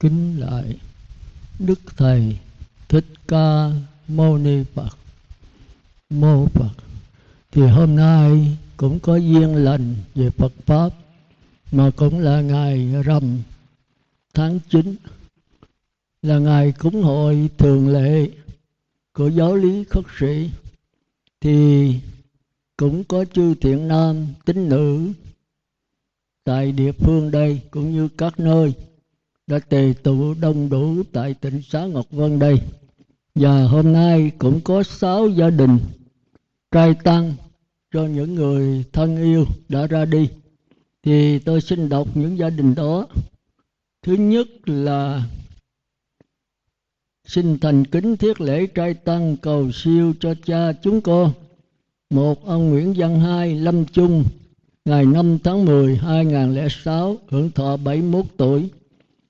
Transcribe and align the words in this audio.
kính 0.00 0.40
lại 0.40 0.78
đức 1.58 1.80
thầy 1.96 2.38
thích 2.88 3.06
ca 3.28 3.70
mâu 4.08 4.38
ni 4.38 4.64
phật. 4.74 4.98
Mô 6.10 6.46
phật. 6.46 6.72
Thì 7.50 7.62
hôm 7.62 7.96
nay 7.96 8.56
cũng 8.76 9.00
có 9.00 9.16
duyên 9.16 9.54
lành 9.54 9.94
về 10.14 10.30
phật 10.30 10.52
pháp, 10.66 10.90
mà 11.72 11.90
cũng 11.96 12.18
là 12.18 12.40
ngày 12.40 13.02
rằm 13.04 13.42
tháng 14.34 14.58
9 14.70 14.96
là 16.22 16.38
ngày 16.38 16.72
cúng 16.72 17.02
hội 17.02 17.50
thường 17.58 17.88
lệ 17.88 18.28
của 19.12 19.28
giáo 19.28 19.56
lý 19.56 19.84
khất 19.84 20.04
sĩ. 20.20 20.50
Thì 21.40 21.94
cũng 22.76 23.04
có 23.04 23.24
chư 23.24 23.54
thiện 23.54 23.88
nam 23.88 24.26
tín 24.44 24.68
nữ 24.68 25.12
tại 26.44 26.72
địa 26.72 26.92
phương 26.92 27.30
đây 27.30 27.60
cũng 27.70 27.92
như 27.92 28.08
các 28.08 28.40
nơi 28.40 28.72
đã 29.48 29.58
tề 29.58 29.92
tụ 30.02 30.34
đông 30.40 30.68
đủ 30.68 31.02
tại 31.12 31.34
tỉnh 31.34 31.62
xá 31.62 31.86
Ngọc 31.86 32.06
Vân 32.10 32.38
đây. 32.38 32.60
Và 33.34 33.64
hôm 33.64 33.92
nay 33.92 34.32
cũng 34.38 34.60
có 34.60 34.82
sáu 34.82 35.28
gia 35.28 35.50
đình 35.50 35.78
trai 36.70 36.94
tăng 37.04 37.34
cho 37.92 38.02
những 38.02 38.34
người 38.34 38.84
thân 38.92 39.16
yêu 39.16 39.44
đã 39.68 39.86
ra 39.86 40.04
đi. 40.04 40.28
Thì 41.02 41.38
tôi 41.38 41.60
xin 41.60 41.88
đọc 41.88 42.08
những 42.14 42.38
gia 42.38 42.50
đình 42.50 42.74
đó. 42.74 43.06
Thứ 44.02 44.14
nhất 44.14 44.46
là 44.66 45.22
xin 47.26 47.58
thành 47.58 47.84
kính 47.84 48.16
thiết 48.16 48.40
lễ 48.40 48.66
trai 48.66 48.94
tăng 48.94 49.36
cầu 49.36 49.72
siêu 49.72 50.14
cho 50.20 50.34
cha 50.44 50.72
chúng 50.82 51.00
con. 51.00 51.32
Một 52.10 52.46
ông 52.46 52.70
Nguyễn 52.70 52.94
Văn 52.96 53.20
Hai, 53.20 53.54
Lâm 53.54 53.84
Trung 53.84 54.24
ngày 54.84 55.06
5 55.06 55.38
tháng 55.44 55.64
10 55.64 55.96
2006 55.96 57.16
hưởng 57.28 57.50
thọ 57.50 57.76
71 57.76 58.24
tuổi. 58.36 58.70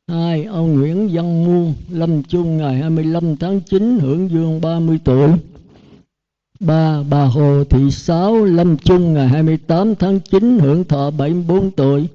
Hai, 0.08 0.44
ông 0.44 0.74
Nguyễn 0.74 1.08
Văn 1.12 1.44
Muôn, 1.44 1.74
Lâm 1.90 2.22
chung 2.22 2.56
ngày 2.56 2.74
25 2.74 3.36
tháng 3.36 3.60
9 3.60 3.98
hưởng 4.00 4.30
dương 4.30 4.60
30 4.60 4.98
tuổi. 5.04 5.30
Ba, 6.60 7.02
bà 7.10 7.24
Hồ 7.24 7.64
Thị 7.64 7.90
Sáu, 7.90 8.44
Lâm 8.44 8.76
chung 8.76 9.14
ngày 9.14 9.28
28 9.28 9.94
tháng 9.94 10.20
9 10.20 10.58
hưởng 10.58 10.84
thọ 10.84 11.10
74 11.10 11.70
tuổi. 11.70 12.08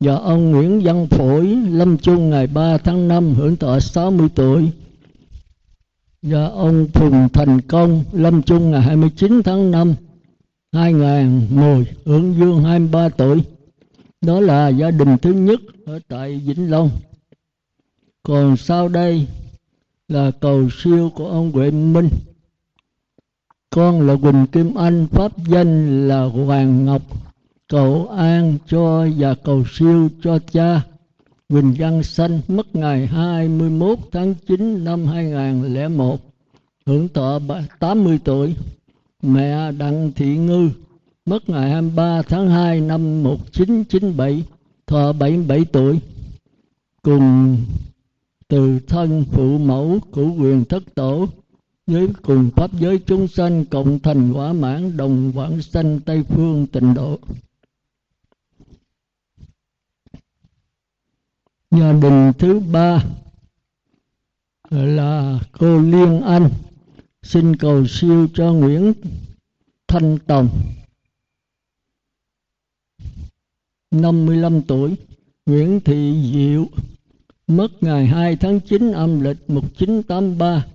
Và 0.00 0.14
ông 0.14 0.50
Nguyễn 0.50 0.80
Văn 0.84 1.06
Phổi, 1.06 1.46
Lâm 1.70 1.98
chung 1.98 2.30
ngày 2.30 2.46
3 2.46 2.78
tháng 2.78 3.08
5 3.08 3.34
hưởng 3.34 3.56
thọ 3.56 3.80
60 3.80 4.28
tuổi. 4.34 4.70
Và 6.22 6.46
ông 6.46 6.86
Phùng 6.92 7.28
Thành 7.32 7.60
Công, 7.60 8.04
Lâm 8.12 8.42
chung 8.42 8.70
ngày 8.70 8.82
29 8.82 9.42
tháng 9.44 9.70
5 9.70 9.94
2010 10.72 11.84
hưởng 12.04 12.34
dương 12.38 12.64
23 12.64 13.08
tuổi. 13.08 13.42
Đó 14.20 14.40
là 14.40 14.68
gia 14.68 14.90
đình 14.90 15.18
thứ 15.22 15.32
nhất 15.32 15.60
ở 15.86 15.98
tại 16.08 16.40
Vĩnh 16.46 16.70
Long. 16.70 16.90
Còn 18.22 18.56
sau 18.56 18.88
đây 18.88 19.26
là 20.08 20.30
cầu 20.40 20.68
siêu 20.70 21.10
của 21.14 21.28
ông 21.28 21.52
Huệ 21.52 21.70
Minh. 21.70 22.08
Con 23.70 24.06
là 24.06 24.16
Quỳnh 24.22 24.46
Kim 24.46 24.74
Anh, 24.74 25.06
pháp 25.06 25.32
danh 25.46 26.08
là 26.08 26.24
Hoàng 26.24 26.84
Ngọc. 26.84 27.02
Cầu 27.68 28.08
an 28.08 28.58
cho 28.66 29.08
và 29.16 29.34
cầu 29.34 29.64
siêu 29.72 30.08
cho 30.22 30.38
cha 30.52 30.82
Quỳnh 31.48 31.74
Văn 31.78 32.02
Sanh 32.02 32.40
mất 32.48 32.76
ngày 32.76 33.06
21 33.06 33.98
tháng 34.12 34.34
9 34.46 34.84
năm 34.84 35.06
2001, 35.06 36.20
hưởng 36.86 37.08
thọ 37.08 37.40
80 37.78 38.18
tuổi 38.24 38.54
mẹ 39.22 39.72
Đặng 39.72 40.12
Thị 40.12 40.36
Ngư 40.36 40.70
mất 41.26 41.48
ngày 41.48 41.70
23 41.70 42.22
tháng 42.22 42.50
2 42.50 42.80
năm 42.80 43.22
1997, 43.22 44.42
thọ 44.86 45.12
77 45.12 45.64
tuổi. 45.64 46.00
Cùng 47.02 47.56
từ 48.50 48.80
thân 48.86 49.24
phụ 49.32 49.58
mẫu 49.58 49.98
của 50.10 50.34
quyền 50.38 50.64
thất 50.64 50.82
tổ 50.94 51.28
với 51.86 52.08
cùng 52.22 52.50
pháp 52.56 52.72
giới 52.72 52.98
chúng 52.98 53.28
sanh 53.28 53.64
cộng 53.64 53.98
thành 53.98 54.32
quả 54.32 54.52
mãn 54.52 54.96
đồng 54.96 55.32
vãng 55.32 55.62
sanh 55.62 56.00
Tây 56.00 56.22
Phương 56.28 56.66
tịnh 56.66 56.94
độ. 56.94 57.18
Gia 61.70 61.92
đình 61.92 62.32
thứ 62.38 62.60
ba 62.60 63.04
là 64.70 65.40
cô 65.52 65.78
Liên 65.78 66.20
Anh, 66.20 66.50
xin 67.22 67.56
cầu 67.56 67.86
siêu 67.86 68.28
cho 68.34 68.52
Nguyễn 68.52 68.92
Thanh 69.88 70.18
Tòng 70.26 70.48
55 73.90 74.62
tuổi, 74.62 74.94
Nguyễn 75.46 75.80
Thị 75.80 76.30
Diệu 76.32 76.66
mất 77.50 77.82
ngày 77.82 78.06
2 78.06 78.36
tháng 78.36 78.60
9 78.60 78.92
âm 78.92 79.20
lịch 79.20 79.50
1983 79.50 80.66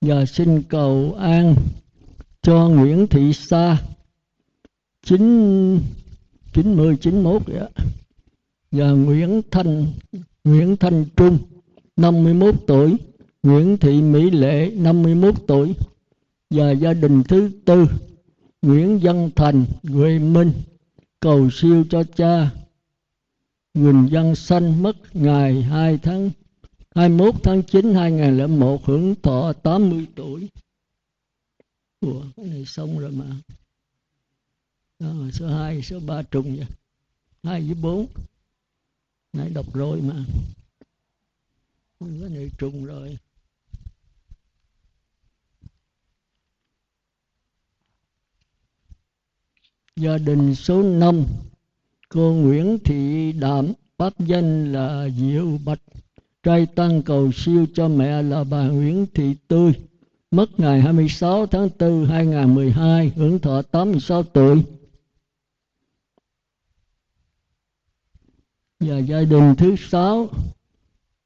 và 0.00 0.26
xin 0.26 0.62
cầu 0.62 1.14
an 1.18 1.54
cho 2.42 2.68
Nguyễn 2.68 3.06
Thị 3.06 3.32
Sa. 3.32 3.78
9 5.06 5.80
90 6.52 6.96
91 7.00 7.42
vậy 7.46 7.68
và 8.72 8.90
Nguyễn 8.90 9.42
Thanh 9.50 9.86
Nguyễn 10.44 10.76
Thanh 10.76 11.04
Trung 11.16 11.38
51 11.96 12.54
tuổi. 12.66 12.96
Nguyễn 13.42 13.76
Thị 13.78 14.02
Mỹ 14.02 14.30
Lệ 14.30 14.70
51 14.76 15.34
tuổi. 15.46 15.74
Và 16.50 16.70
gia 16.70 16.94
đình 16.94 17.22
thứ 17.22 17.50
tư, 17.64 17.86
Nguyễn 18.62 18.98
Văn 19.02 19.30
Thành 19.36 19.64
Huệ 19.82 20.18
Minh. 20.18 20.52
Cầu 21.20 21.50
siêu 21.50 21.84
cho 21.90 22.02
cha. 22.16 22.50
Quỳnh 23.74 24.08
Văn 24.10 24.34
Sanh 24.34 24.82
mất 24.82 24.96
ngày 25.12 25.62
2 25.62 25.98
tháng 25.98 26.30
21 26.94 27.34
tháng 27.42 27.62
9 27.62 27.94
2001 27.94 28.84
hưởng 28.84 29.14
thọ 29.22 29.52
80 29.52 30.06
tuổi. 30.16 30.48
Ủa, 32.00 32.22
cái 32.36 32.46
này 32.46 32.64
xong 32.66 32.98
rồi 32.98 33.10
mà. 33.10 33.24
Đó, 34.98 35.12
số 35.32 35.48
2, 35.48 35.82
số 35.82 36.00
3 36.00 36.22
trùng 36.22 36.56
vậy. 36.56 36.66
2 37.42 37.60
với 37.60 37.74
4. 37.74 38.06
Nãy 39.32 39.50
đọc 39.50 39.74
rồi 39.74 40.00
mà. 40.00 40.24
Cái 42.00 42.08
này 42.30 42.50
trùng 42.58 42.84
rồi. 42.84 43.18
gia 49.96 50.18
đình 50.18 50.54
số 50.54 50.82
5 50.82 51.24
cô 52.14 52.32
Nguyễn 52.32 52.78
Thị 52.84 53.32
Đạm 53.32 53.72
pháp 53.98 54.12
danh 54.18 54.72
là 54.72 55.08
Diệu 55.18 55.58
Bạch. 55.64 55.80
Trai 56.42 56.66
tăng 56.66 57.02
cầu 57.02 57.32
siêu 57.32 57.66
cho 57.74 57.88
mẹ 57.88 58.22
là 58.22 58.44
bà 58.44 58.68
Nguyễn 58.68 59.06
Thị 59.14 59.34
Tươi. 59.48 59.72
Mất 60.30 60.60
ngày 60.60 60.80
26 60.80 61.46
tháng 61.46 61.68
4 61.78 62.06
2012 62.06 63.12
hưởng 63.16 63.38
thọ 63.38 63.62
86 63.62 64.22
tuổi. 64.22 64.62
Và 68.80 68.98
gia 68.98 69.20
đình 69.20 69.54
thứ 69.54 69.76
sáu 69.76 70.28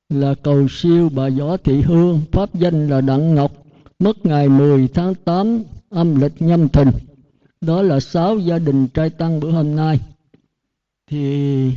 là 0.09 0.35
cầu 0.43 0.67
siêu 0.71 1.11
bà 1.15 1.29
Võ 1.29 1.57
Thị 1.57 1.81
Hương, 1.81 2.21
pháp 2.33 2.55
danh 2.55 2.89
là 2.89 3.01
Đặng 3.01 3.35
Ngọc. 3.35 3.53
Mất 3.99 4.27
ngày 4.27 4.49
10 4.49 4.89
tháng 4.89 5.15
8 5.15 5.63
âm 5.91 6.21
lịch 6.21 6.43
nhâm 6.43 6.69
thìn. 6.69 6.89
Đó 7.61 7.83
là 7.83 8.01
sáu 8.01 8.39
gia 8.39 8.59
đình 8.59 8.89
trai 8.89 9.11
tăng 9.11 9.41
bữa 9.41 9.51
hôm 9.51 9.77
nay 9.77 10.01
thì 11.09 11.73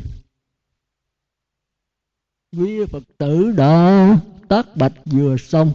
quý 2.57 2.85
phật 2.85 3.03
tử 3.17 3.51
đã 3.51 4.17
tác 4.47 4.77
bạch 4.77 4.93
vừa 5.05 5.37
xong. 5.37 5.71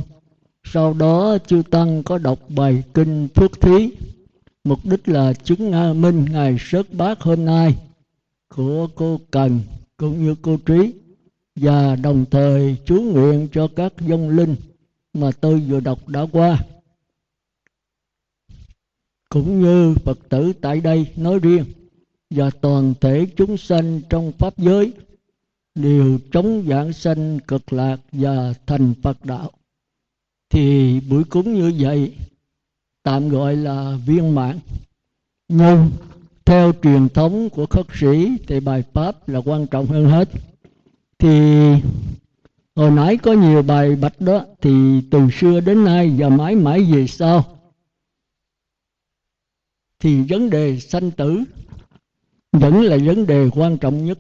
Sau 0.64 0.94
đó 0.94 1.38
chư 1.46 1.62
tăng 1.70 2.02
có 2.02 2.18
đọc 2.18 2.38
bài 2.48 2.82
kinh 2.94 3.28
phước 3.34 3.60
thí. 3.60 3.90
Mục 4.64 4.78
đích 4.84 5.08
là 5.08 5.32
chứng 5.32 6.00
minh 6.00 6.24
ngày 6.24 6.56
sớt 6.60 6.92
bát 6.92 7.20
hôm 7.20 7.44
nay 7.44 7.76
của 8.48 8.88
cô 8.94 9.20
cần 9.30 9.60
cũng 9.96 10.24
như 10.24 10.34
cô 10.42 10.56
trí. 10.66 10.92
Và 11.56 11.96
đồng 11.96 12.24
thời 12.30 12.76
chú 12.84 13.00
nguyện 13.00 13.48
cho 13.52 13.68
các 13.76 13.92
vong 14.00 14.28
linh 14.30 14.56
mà 15.12 15.30
tôi 15.40 15.60
vừa 15.60 15.80
đọc 15.80 16.08
đã 16.08 16.26
qua. 16.32 16.64
Cũng 19.28 19.62
như 19.62 19.94
Phật 20.04 20.18
tử 20.28 20.52
tại 20.60 20.80
đây 20.80 21.06
nói 21.16 21.38
riêng 21.38 21.64
và 22.30 22.50
toàn 22.60 22.94
thể 23.00 23.26
chúng 23.36 23.56
sanh 23.56 24.00
trong 24.10 24.32
pháp 24.32 24.58
giới 24.58 24.92
đều 25.74 26.18
chống 26.32 26.64
giảng 26.68 26.92
sanh 26.92 27.38
cực 27.38 27.72
lạc 27.72 27.96
và 28.12 28.54
thành 28.66 28.94
Phật 29.02 29.24
đạo. 29.24 29.50
Thì 30.50 31.00
buổi 31.00 31.24
cúng 31.24 31.54
như 31.54 31.72
vậy, 31.78 32.14
tạm 33.02 33.28
gọi 33.28 33.56
là 33.56 33.98
viên 34.06 34.34
mãn. 34.34 34.58
Nhưng 35.48 35.90
theo 36.44 36.72
truyền 36.82 37.08
thống 37.08 37.50
của 37.50 37.66
khất 37.66 37.86
sĩ 38.00 38.36
thì 38.46 38.60
bài 38.60 38.82
pháp 38.92 39.28
là 39.28 39.40
quan 39.44 39.66
trọng 39.66 39.86
hơn 39.86 40.04
hết. 40.04 40.28
Thì 41.18 41.30
hồi 42.74 42.90
nãy 42.90 43.16
có 43.16 43.32
nhiều 43.32 43.62
bài 43.62 43.96
bạch 43.96 44.20
đó, 44.20 44.44
thì 44.60 45.00
từ 45.10 45.30
xưa 45.32 45.60
đến 45.60 45.84
nay 45.84 46.14
và 46.18 46.28
mãi 46.28 46.54
mãi 46.54 46.82
về 46.82 47.06
sau, 47.06 47.44
thì 49.98 50.22
vấn 50.28 50.50
đề 50.50 50.80
sanh 50.80 51.10
tử 51.10 51.44
vẫn 52.58 52.80
là 52.80 52.96
vấn 53.04 53.26
đề 53.26 53.48
quan 53.52 53.78
trọng 53.78 54.06
nhất. 54.06 54.18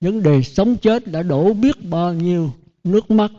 Vấn 0.00 0.22
đề 0.22 0.42
sống 0.42 0.76
chết 0.76 1.06
đã 1.06 1.22
đổ 1.22 1.52
biết 1.54 1.84
bao 1.90 2.14
nhiêu 2.14 2.52
nước 2.84 3.10
mắt. 3.10 3.30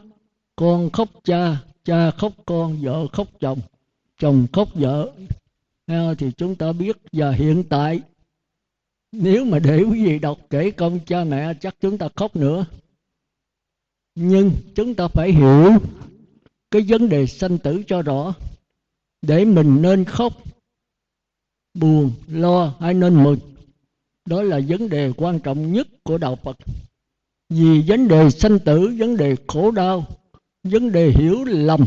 Con 0.55 0.89
khóc 0.89 1.09
cha 1.23 1.57
cha 1.83 2.11
khóc 2.11 2.33
con, 2.45 2.77
vợ 2.81 3.07
khóc 3.07 3.27
chồng 3.39 3.59
chồng 4.19 4.47
khóc 4.53 4.69
vợ. 4.73 5.11
Thì 6.17 6.31
chúng 6.37 6.55
ta 6.55 6.71
biết 6.71 6.97
và 7.11 7.31
hiện 7.31 7.63
tại, 7.69 8.01
nếu 9.11 9.45
mà 9.45 9.59
để 9.59 9.83
quý 9.83 10.05
vị 10.05 10.19
đọc 10.19 10.39
kể 10.49 10.71
công 10.71 10.99
cha 11.05 11.23
mẹ, 11.23 11.53
chắc 11.61 11.75
chúng 11.81 11.97
ta 11.97 12.09
khóc 12.15 12.35
nữa. 12.35 12.65
Nhưng 14.15 14.51
chúng 14.75 14.95
ta 14.95 15.07
phải 15.07 15.31
hiểu 15.31 15.77
cái 16.71 16.81
vấn 16.87 17.09
đề 17.09 17.27
sanh 17.27 17.57
tử 17.57 17.83
cho 17.87 18.01
rõ. 18.01 18.33
Để 19.21 19.45
mình 19.45 19.81
nên 19.81 20.05
khóc, 20.05 20.33
buồn, 21.73 22.11
lo 22.27 22.73
hay 22.79 22.93
nên 22.93 23.23
mừng 23.23 23.39
đó 24.25 24.41
là 24.41 24.59
vấn 24.67 24.89
đề 24.89 25.11
quan 25.17 25.39
trọng 25.39 25.73
nhất 25.73 25.87
của 26.03 26.17
đạo 26.17 26.35
phật. 26.35 26.57
Vì 27.49 27.83
vấn 27.87 28.07
đề 28.07 28.29
sanh 28.29 28.59
tử, 28.59 28.95
vấn 28.99 29.17
đề 29.17 29.35
khổ 29.47 29.71
đau, 29.71 30.05
vấn 30.63 30.91
đề 30.91 31.11
hiểu 31.11 31.43
lầm 31.43 31.85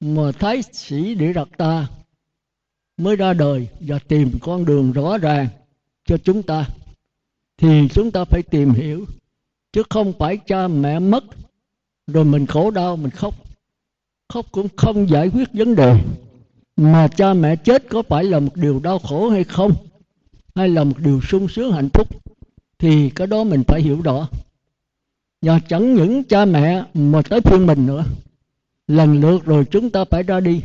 mà 0.00 0.32
thái 0.32 0.62
sĩ 0.62 1.14
địa 1.14 1.32
đặt 1.32 1.48
ta 1.56 1.88
mới 2.96 3.16
ra 3.16 3.32
đời 3.32 3.68
và 3.80 3.98
tìm 3.98 4.30
con 4.40 4.64
đường 4.64 4.92
rõ 4.92 5.18
ràng 5.18 5.48
cho 6.04 6.16
chúng 6.16 6.42
ta. 6.42 6.68
Thì 7.56 7.88
chúng 7.88 8.10
ta 8.10 8.24
phải 8.24 8.42
tìm 8.42 8.70
hiểu, 8.70 9.04
chứ 9.72 9.82
không 9.90 10.12
phải 10.18 10.36
cha 10.46 10.68
mẹ 10.68 10.98
mất, 10.98 11.24
rồi 12.06 12.24
mình 12.24 12.46
khổ 12.46 12.70
đau, 12.70 12.96
mình 12.96 13.10
khóc. 13.10 13.34
Khóc 14.28 14.46
cũng 14.52 14.68
không 14.76 15.08
giải 15.08 15.28
quyết 15.28 15.48
vấn 15.52 15.74
đề 15.74 16.00
mà 16.76 17.08
cha 17.08 17.34
mẹ 17.34 17.56
chết 17.56 17.88
có 17.88 18.02
phải 18.02 18.24
là 18.24 18.38
một 18.38 18.56
điều 18.56 18.80
đau 18.80 18.98
khổ 18.98 19.30
hay 19.30 19.44
không? 19.44 19.72
Hay 20.54 20.68
là 20.68 20.84
một 20.84 20.98
điều 20.98 21.20
sung 21.20 21.48
sướng 21.48 21.72
hạnh 21.72 21.88
phúc, 21.94 22.08
thì 22.78 23.10
cái 23.10 23.26
đó 23.26 23.44
mình 23.44 23.62
phải 23.66 23.82
hiểu 23.82 24.00
rõ. 24.02 24.28
Và 25.42 25.60
chẳng 25.68 25.94
những 25.94 26.24
cha 26.24 26.44
mẹ 26.44 26.84
mà 26.94 27.22
tới 27.22 27.40
phương 27.40 27.66
mình 27.66 27.86
nữa. 27.86 28.04
Lần 28.86 29.20
lượt 29.20 29.44
rồi 29.44 29.64
chúng 29.70 29.90
ta 29.90 30.04
phải 30.04 30.22
ra 30.22 30.40
đi. 30.40 30.62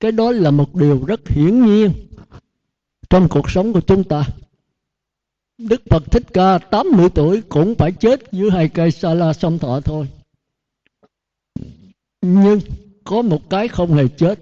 Cái 0.00 0.12
đó 0.12 0.30
là 0.30 0.50
một 0.50 0.74
điều 0.74 1.04
rất 1.04 1.28
hiển 1.28 1.66
nhiên 1.66 1.92
trong 3.10 3.28
cuộc 3.28 3.50
sống 3.50 3.72
của 3.72 3.80
chúng 3.80 4.04
ta. 4.04 4.24
Đức 5.58 5.82
Phật 5.90 6.10
Thích 6.10 6.26
Ca 6.32 6.58
80 6.58 7.08
tuổi 7.14 7.42
cũng 7.48 7.74
phải 7.74 7.92
chết 7.92 8.32
dưới 8.32 8.50
hai 8.50 8.68
cây 8.68 8.90
sa 8.90 9.14
la 9.14 9.32
sông 9.32 9.58
thọ 9.58 9.80
thôi. 9.80 10.08
Nhưng 12.22 12.60
có 13.04 13.22
một 13.22 13.50
cái 13.50 13.68
không 13.68 13.94
hề 13.94 14.08
chết, 14.08 14.38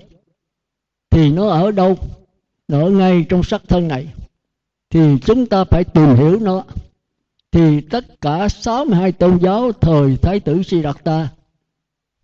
thì 1.11 1.31
nó 1.31 1.49
ở 1.49 1.71
đâu? 1.71 1.99
Nó 2.69 2.81
ở 2.81 2.91
ngay 2.91 3.27
trong 3.29 3.43
sắc 3.43 3.63
thân 3.69 3.89
này 3.89 4.13
thì 4.91 5.01
chúng 5.25 5.47
ta 5.47 5.65
phải 5.65 5.85
tìm 5.85 6.15
hiểu 6.15 6.39
nó. 6.41 6.65
Thì 7.53 7.81
tất 7.81 8.21
cả 8.21 8.49
62 8.49 9.13
tôn 9.13 9.39
giáo 9.39 9.73
thời 9.73 10.17
Thái 10.17 10.41
tử 10.41 10.63
Siddhartha, 10.63 11.29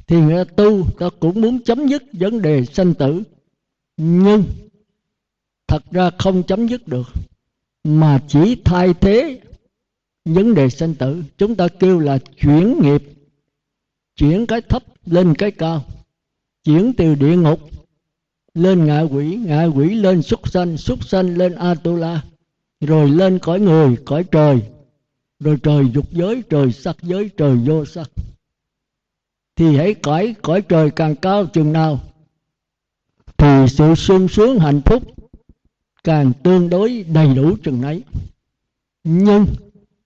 thì 0.07 0.17
người 0.17 0.45
ta 0.45 0.53
tu, 0.57 0.91
ta 0.99 1.09
cũng 1.21 1.41
muốn 1.41 1.63
chấm 1.65 1.87
dứt 1.87 2.03
vấn 2.13 2.43
đề 2.43 2.65
sanh 2.65 2.95
tử. 2.95 3.23
Nhưng 3.97 4.45
thật 5.67 5.83
ra 5.91 6.11
không 6.19 6.43
chấm 6.43 6.67
dứt 6.67 6.89
được, 6.89 7.09
mà 7.85 8.23
chỉ 8.29 8.57
thay 8.65 8.95
thế 8.95 9.41
vấn 10.25 10.55
đề 10.55 10.69
sanh 10.71 10.95
tử. 10.95 11.23
Chúng 11.39 11.55
ta 11.55 11.69
kêu 11.69 11.99
là 11.99 12.19
chuyển 12.19 12.79
nghiệp, 12.83 13.03
chuyển 14.17 14.47
cái 14.47 14.61
thấp 14.61 14.85
lên 15.07 15.35
cái 15.35 15.51
cao, 15.51 15.85
chuyển 16.65 16.93
từ 16.97 17.15
địa 17.15 17.37
ngục 17.37 17.61
lên 18.55 18.87
ngạ 18.87 19.01
quỷ. 19.01 19.39
Ngạ 19.45 19.65
quỷ 19.65 19.95
lên 19.95 20.23
súc 20.23 20.49
sanh 20.49 20.77
súc 20.77 21.05
sanh 21.05 21.37
lên 21.37 21.55
atula 21.55 22.23
rồi 22.81 23.11
lên 23.11 23.39
cõi 23.39 23.61
người, 23.61 23.97
cõi 24.05 24.25
trời. 24.33 24.63
Rồi 25.41 25.59
trời 25.63 25.91
dục 25.95 26.13
giới, 26.13 26.43
trời 26.51 26.73
sắc 26.73 26.97
giới, 27.03 27.31
trời 27.37 27.57
vô 27.57 27.85
sắc. 27.85 28.11
Thì 29.57 29.77
hãy 29.77 29.95
cõi 29.95 30.35
cõi 30.43 30.63
trời 30.63 30.91
càng 30.91 31.17
cao 31.17 31.47
chừng 31.47 31.73
nào, 31.73 32.01
thì 33.37 33.67
sự 33.69 33.95
sung 33.95 34.29
sướng 34.29 34.59
hạnh 34.59 34.81
phúc 34.85 35.03
càng 36.05 36.33
tương 36.43 36.71
đối 36.71 37.03
đầy 37.03 37.35
đủ 37.35 37.57
chừng 37.65 37.83
ấy 37.83 38.03
nhưng 39.05 39.47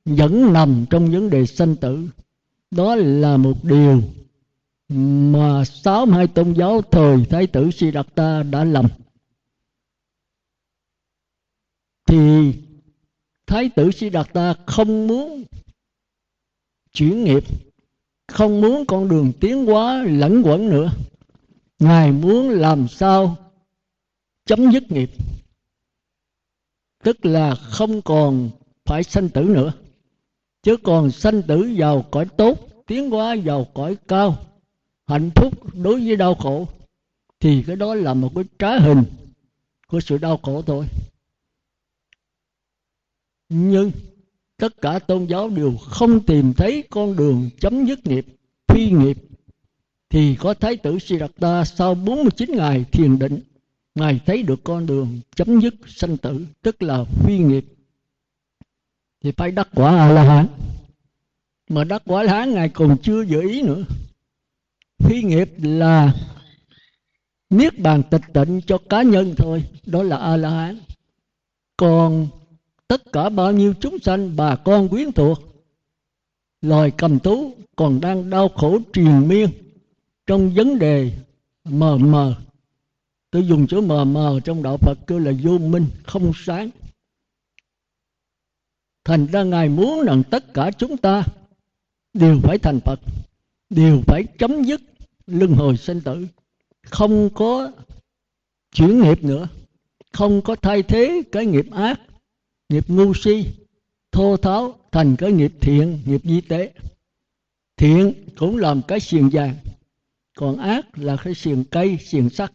vẫn 0.04 0.52
nằm 0.52 0.84
trong 0.90 1.10
vấn 1.10 1.30
đề 1.30 1.46
sanh 1.46 1.76
tử. 1.76 2.08
Đó 2.70 2.96
là 2.96 3.36
một 3.36 3.64
điều 3.64 4.02
mà 5.28 5.64
sáu 5.64 6.06
hai 6.06 6.26
tôn 6.26 6.52
giáo 6.52 6.82
thời 6.90 7.24
thái 7.30 7.46
tử 7.46 7.70
Siddhartha 7.70 8.42
đã 8.42 8.64
lầm. 8.64 8.86
Thì 12.10 12.54
thái 13.46 13.70
tử 13.76 13.90
Siddhartha 13.90 14.54
không 14.66 15.06
muốn 15.06 15.44
chuyển 16.92 17.24
nghiệp, 17.24 17.44
không 18.28 18.60
muốn 18.60 18.84
con 18.86 19.08
đường 19.08 19.32
tiến 19.40 19.66
hóa 19.66 20.04
lẫn 20.06 20.42
quẩn 20.44 20.70
nữa. 20.70 20.92
Ngài 21.78 22.12
muốn 22.12 22.48
làm 22.48 22.88
sao 22.88 23.36
chấm 24.46 24.72
dứt 24.72 24.92
nghiệp, 24.92 25.10
tức 27.04 27.26
là 27.26 27.54
không 27.54 28.02
còn 28.02 28.50
phải 28.84 29.02
sanh 29.02 29.28
tử 29.28 29.42
nữa. 29.42 29.72
Chứ 30.62 30.76
còn 30.76 31.10
sanh 31.10 31.42
tử 31.42 31.74
vào 31.76 32.02
cõi 32.10 32.26
tốt, 32.36 32.58
tiến 32.86 33.10
hóa 33.10 33.36
vào 33.44 33.66
cõi 33.74 33.96
cao, 34.08 34.38
hạnh 35.06 35.30
phúc 35.34 35.74
đối 35.74 36.06
với 36.06 36.16
đau 36.16 36.34
khổ, 36.34 36.68
thì 37.40 37.62
cái 37.66 37.76
đó 37.76 37.94
là 37.94 38.14
một 38.14 38.32
cái 38.34 38.44
trá 38.58 38.78
hình 38.78 39.04
của 39.86 40.00
sự 40.00 40.18
đau 40.18 40.36
khổ 40.42 40.62
thôi 40.62 40.86
nhưng 43.50 43.90
tất 44.56 44.80
cả 44.80 44.98
tôn 44.98 45.26
giáo 45.26 45.48
đều 45.48 45.76
không 45.76 46.20
tìm 46.20 46.52
thấy 46.52 46.84
con 46.90 47.16
đường 47.16 47.50
chấm 47.60 47.86
dứt 47.86 48.06
nghiệp, 48.06 48.26
phi 48.68 48.90
nghiệp. 48.90 49.16
Thì 50.10 50.36
có 50.36 50.54
thái 50.54 50.76
tử 50.76 50.98
Siddhartha 50.98 51.64
sau 51.64 51.94
49 51.94 52.50
ngày 52.56 52.84
thiền 52.92 53.18
định, 53.18 53.40
ngài 53.94 54.20
thấy 54.26 54.42
được 54.42 54.64
con 54.64 54.86
đường 54.86 55.20
chấm 55.36 55.60
dứt 55.60 55.74
sanh 55.86 56.16
tử, 56.16 56.46
tức 56.62 56.82
là 56.82 57.04
phi 57.04 57.38
nghiệp. 57.38 57.64
Thì 59.22 59.32
phải 59.32 59.50
đắc 59.50 59.68
quả 59.74 59.98
a 59.98 60.12
la 60.12 60.22
hán 60.22 60.46
mà 61.68 61.84
đắc 61.84 62.02
quả 62.06 62.20
a 62.20 62.24
la 62.24 62.32
hán 62.32 62.54
ngài 62.54 62.68
còn 62.68 62.96
chưa 63.02 63.22
dự 63.22 63.48
ý 63.48 63.62
nữa. 63.62 63.84
Phi 64.98 65.22
nghiệp 65.22 65.50
là 65.58 66.14
niết 67.50 67.78
bàn 67.78 68.02
tịch 68.10 68.22
tịnh 68.32 68.60
cho 68.66 68.78
cá 68.78 69.02
nhân 69.02 69.34
thôi, 69.36 69.64
đó 69.86 70.02
là 70.02 70.16
a 70.16 70.36
la 70.36 70.50
hán 70.50 70.78
còn 71.76 72.28
tất 72.90 73.12
cả 73.12 73.28
bao 73.28 73.52
nhiêu 73.52 73.74
chúng 73.80 73.98
sanh, 73.98 74.36
bà 74.36 74.56
con 74.56 74.88
quyến 74.88 75.12
thuộc. 75.12 75.38
Loài 76.62 76.90
cầm 76.90 77.18
tú 77.18 77.54
còn 77.76 78.00
đang 78.00 78.30
đau 78.30 78.48
khổ 78.48 78.78
triền 78.92 79.28
miên 79.28 79.50
trong 80.26 80.54
vấn 80.54 80.78
đề 80.78 81.12
mờ 81.64 81.96
mờ. 81.96 82.34
Tôi 83.30 83.46
dùng 83.46 83.66
chữ 83.66 83.80
mờ 83.80 84.04
mờ 84.04 84.40
trong 84.44 84.62
đạo 84.62 84.76
phật 84.76 84.98
kêu 85.06 85.18
là 85.18 85.32
vô 85.42 85.58
minh, 85.58 85.86
không 86.04 86.32
sáng. 86.34 86.70
Thành 89.04 89.26
ra 89.26 89.42
ngài 89.42 89.68
muốn 89.68 90.04
rằng 90.04 90.22
tất 90.30 90.54
cả 90.54 90.70
chúng 90.70 90.96
ta 90.96 91.24
đều 92.14 92.40
phải 92.42 92.58
thành 92.58 92.80
phật, 92.80 93.00
đều 93.70 94.02
phải 94.06 94.24
chấm 94.38 94.62
dứt 94.62 94.80
luân 95.26 95.52
hồi 95.52 95.76
sinh 95.76 96.00
tử. 96.00 96.26
Không 96.82 97.30
có 97.34 97.72
chuyển 98.72 99.02
nghiệp 99.02 99.24
nữa, 99.24 99.48
không 100.12 100.42
có 100.42 100.56
thay 100.56 100.82
thế 100.82 101.22
cái 101.32 101.46
nghiệp 101.46 101.66
ác 101.72 102.00
nghiệp 102.70 102.84
ngu 102.88 103.14
si, 103.14 103.46
thô 104.12 104.36
tháo, 104.36 104.78
thành 104.92 105.16
cái 105.18 105.32
nghiệp 105.32 105.52
thiện, 105.60 106.02
nghiệp 106.06 106.20
di 106.24 106.40
tế. 106.40 106.72
Thiện 107.76 108.14
cũng 108.38 108.56
làm 108.56 108.82
cái 108.88 109.00
xiềng 109.00 109.28
vàng, 109.32 109.56
còn 110.36 110.56
ác 110.56 110.98
là 110.98 111.16
cái 111.16 111.34
xiềng 111.34 111.64
cây, 111.64 111.98
xiềng 112.00 112.30
sắt. 112.30 112.52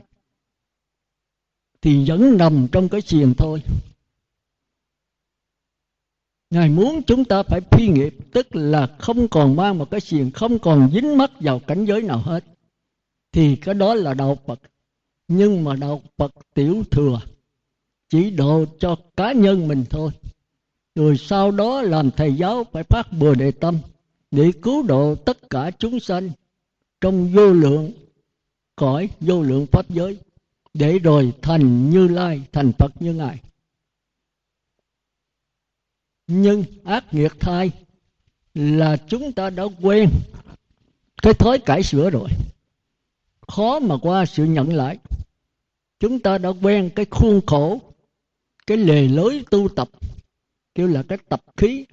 Thì 1.81 2.09
vẫn 2.09 2.37
nằm 2.37 2.67
trong 2.71 2.89
cái 2.89 3.01
xiềng 3.01 3.33
thôi. 3.37 3.63
Ngài 6.49 6.69
muốn 6.69 7.01
chúng 7.07 7.25
ta 7.25 7.43
phải 7.43 7.61
phi 7.61 7.87
nghiệp, 7.87 8.15
Tức 8.33 8.55
là 8.55 8.87
không 8.99 9.27
còn 9.27 9.55
mang 9.55 9.77
một 9.77 9.91
cái 9.91 10.01
xiềng, 10.01 10.31
Không 10.31 10.59
còn 10.59 10.91
dính 10.93 11.17
mắc 11.17 11.31
vào 11.39 11.59
cảnh 11.59 11.85
giới 11.85 12.01
nào 12.01 12.19
hết. 12.19 12.43
Thì 13.31 13.55
cái 13.55 13.75
đó 13.75 13.93
là 13.93 14.13
đạo 14.13 14.37
Phật. 14.45 14.59
Nhưng 15.27 15.63
mà 15.63 15.75
đạo 15.75 16.01
Phật 16.17 16.31
tiểu 16.53 16.83
thừa. 16.91 17.21
Chỉ 18.09 18.29
độ 18.29 18.65
cho 18.79 18.95
cá 19.17 19.31
nhân 19.31 19.67
mình 19.67 19.85
thôi. 19.89 20.11
Rồi 20.95 21.17
sau 21.17 21.51
đó 21.51 21.81
làm 21.81 22.11
thầy 22.11 22.33
giáo 22.33 22.63
Phải 22.71 22.83
phát 22.83 23.11
bồ 23.11 23.33
đề 23.33 23.51
tâm 23.51 23.77
Để 24.31 24.51
cứu 24.61 24.83
độ 24.83 25.15
tất 25.15 25.49
cả 25.49 25.71
chúng 25.79 25.99
sanh 25.99 26.29
Trong 27.01 27.33
vô 27.33 27.53
lượng, 27.53 27.91
cõi 28.75 29.09
vô 29.19 29.41
lượng 29.41 29.65
pháp 29.71 29.89
giới, 29.89 30.17
Để 30.73 30.99
rồi 30.99 31.33
thành 31.41 31.89
như 31.89 32.07
lai, 32.07 32.41
Thành 32.51 32.71
Phật 32.79 33.01
như 33.01 33.13
Ngài. 33.13 33.39
Nhưng 36.27 36.63
ác 36.83 37.13
nghiệt 37.13 37.31
thai 37.39 37.71
là 38.53 38.97
chúng 39.07 39.31
ta 39.31 39.49
đã 39.49 39.63
quen 39.81 40.09
cái 41.21 41.33
thói 41.33 41.59
cải 41.59 41.83
sửa 41.83 42.09
rồi. 42.09 42.29
Khó 43.47 43.79
mà 43.79 43.95
qua 44.01 44.25
sự 44.25 44.43
nhận 44.43 44.73
lại. 44.73 44.97
Chúng 45.99 46.19
ta 46.19 46.37
đã 46.37 46.49
quen 46.49 46.89
cái 46.95 47.05
khuôn 47.11 47.41
khổ 47.45 47.79
cái 48.67 48.77
lề 48.77 49.07
lối 49.07 49.45
tu 49.51 49.69
tập 49.69 49.89
kêu 50.75 50.87
là 50.87 51.03
cái 51.03 51.17
tập 51.29 51.41
khí 51.57 51.85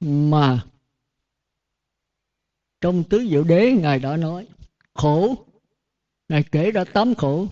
mà 0.00 0.60
trong 2.80 3.04
tứ 3.04 3.26
diệu 3.30 3.44
đế 3.44 3.72
ngài 3.72 3.98
đã 3.98 4.16
nói, 4.16 4.46
khổ, 4.94 5.34
ngài 6.28 6.42
kể 6.42 6.70
ra 6.70 6.84
tám 6.84 7.14
khổ. 7.14 7.46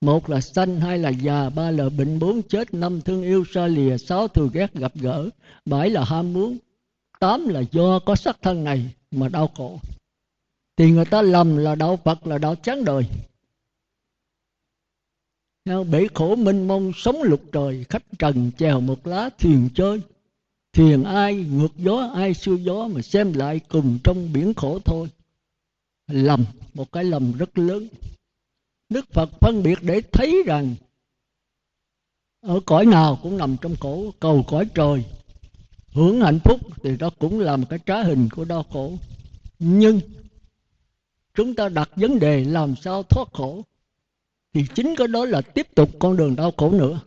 Một 0.00 0.30
là 0.30 0.40
sanh, 0.40 0.80
hai 0.80 0.98
là 0.98 1.10
già, 1.10 1.50
ba 1.50 1.70
là 1.70 1.88
bệnh 1.88 2.18
bốn, 2.18 2.42
chết 2.42 2.74
năm, 2.74 3.00
thương 3.00 3.22
yêu 3.22 3.44
xa 3.54 3.66
lìa, 3.66 3.98
sáu 3.98 4.28
thù 4.28 4.48
ghét, 4.52 4.74
gặp 4.74 4.92
gỡ, 4.94 5.28
bảy 5.64 5.90
là 5.90 6.04
ham 6.04 6.32
muốn, 6.32 6.58
tám 7.18 7.48
là 7.48 7.62
do 7.72 7.98
có 7.98 8.14
sắc 8.14 8.36
thân 8.42 8.64
này 8.64 8.94
mà 9.10 9.28
đau 9.28 9.48
khổ. 9.56 9.80
Thì 10.76 10.90
người 10.90 11.04
ta 11.04 11.22
lầm 11.22 11.56
là 11.56 11.74
đạo 11.74 11.98
phật, 12.04 12.26
là 12.26 12.38
đạo 12.38 12.54
chán 12.54 12.84
đời 12.84 13.06
bể 15.90 16.06
khổ 16.14 16.36
minh 16.36 16.68
mông 16.68 16.92
sống 16.96 17.22
lục 17.22 17.40
trời 17.52 17.84
khách 17.88 18.02
trần 18.18 18.50
chèo 18.58 18.80
một 18.80 19.06
lá 19.06 19.30
thuyền 19.38 19.68
chơi. 19.74 20.00
Thuyền 20.72 21.04
ai 21.04 21.34
ngược 21.34 21.76
gió, 21.76 22.10
ai 22.14 22.34
xuôi 22.34 22.62
gió 22.64 22.88
mà 22.88 23.02
xem 23.02 23.32
lại 23.32 23.60
cùng 23.68 23.98
trong 24.04 24.32
biển 24.32 24.54
khổ 24.54 24.78
thôi. 24.84 25.08
Lầm, 26.06 26.44
một 26.74 26.92
cái 26.92 27.04
lầm 27.04 27.32
rất 27.32 27.58
lớn. 27.58 27.88
Đức 28.88 29.06
phật 29.12 29.30
phân 29.40 29.62
biệt 29.62 29.78
để 29.82 30.00
thấy 30.12 30.42
rằng 30.46 30.74
ở 32.40 32.60
cõi 32.66 32.86
nào 32.86 33.18
cũng 33.22 33.36
nằm 33.36 33.56
trong 33.60 33.76
khổ, 33.76 34.10
cầu 34.20 34.44
cõi 34.48 34.66
trời. 34.74 35.04
Hưởng 35.92 36.20
hạnh 36.20 36.38
phúc 36.44 36.60
thì 36.82 36.96
đó 36.96 37.10
cũng 37.18 37.40
là 37.40 37.56
một 37.56 37.66
cái 37.70 37.78
trá 37.86 38.02
hình 38.02 38.28
của 38.36 38.44
đau 38.44 38.62
khổ. 38.72 38.92
Nhưng 39.58 40.00
chúng 41.34 41.54
ta 41.54 41.68
đặt 41.68 41.90
vấn 41.96 42.18
đề 42.18 42.44
làm 42.44 42.74
sao 42.76 43.02
thoát 43.02 43.28
khổ? 43.32 43.62
Thì 44.58 44.64
chính 44.74 44.94
cái 44.96 45.08
đó 45.08 45.24
là 45.24 45.40
tiếp 45.40 45.66
tục 45.74 45.90
con 45.98 46.16
đường 46.16 46.36
đau 46.36 46.52
khổ 46.56 46.70
nữa. 46.72 47.00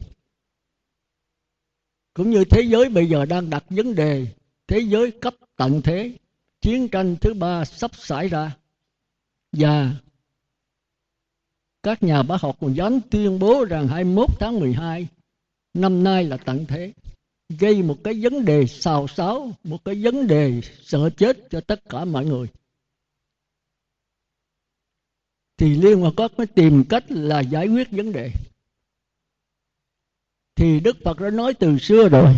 Cũng 2.14 2.30
như 2.30 2.46
thế 2.46 2.62
giới 2.62 2.90
bây 2.90 3.10
giờ 3.10 3.26
đang 3.26 3.50
đặt 3.50 3.64
vấn 3.70 3.96
đề, 3.96 4.28
thế 4.68 4.80
giới 4.80 5.12
cấp 5.12 5.36
tận 5.56 5.82
thế, 5.82 6.14
chiến 6.62 6.88
tranh 6.88 7.16
thứ 7.22 7.34
ba 7.34 7.66
sắp 7.66 7.92
xảy 7.96 8.28
ra. 8.28 8.58
Và 9.52 9.92
các 11.84 12.04
nhà 12.04 12.24
bác 12.24 12.42
học 12.42 12.58
còn 12.62 12.74
dám 12.74 13.00
tuyên 13.10 13.40
bố 13.40 13.66
rằng 13.66 13.88
21 13.88 14.30
tháng 14.40 14.60
12 14.60 15.08
năm 15.74 16.04
nay 16.04 16.24
là 16.24 16.38
tận 16.38 16.66
thế, 16.68 16.94
gây 17.60 17.84
một 17.84 17.98
cái 18.04 18.14
vấn 18.22 18.46
đề 18.46 18.68
xào 18.68 19.08
xáo, 19.08 19.52
một 19.64 19.86
cái 19.86 19.96
vấn 19.96 20.28
đề 20.28 20.62
sợ 20.84 21.10
chết 21.10 21.38
cho 21.50 21.62
tất 21.62 21.90
cả 21.90 22.06
mọi 22.06 22.26
người 22.26 22.48
thì 25.62 25.76
liên 25.76 26.02
Hợp 26.02 26.14
quốc 26.18 26.32
mới 26.38 26.48
tìm 26.48 26.84
cách 26.90 27.04
là 27.10 27.40
giải 27.40 27.68
quyết 27.68 27.92
vấn 27.92 28.12
đề. 28.12 28.32
Thì 30.56 30.80
đức 30.80 30.98
phật 31.04 31.20
đã 31.20 31.30
nói 31.30 31.54
từ 31.54 31.78
xưa 31.78 32.10
rồi, 32.10 32.36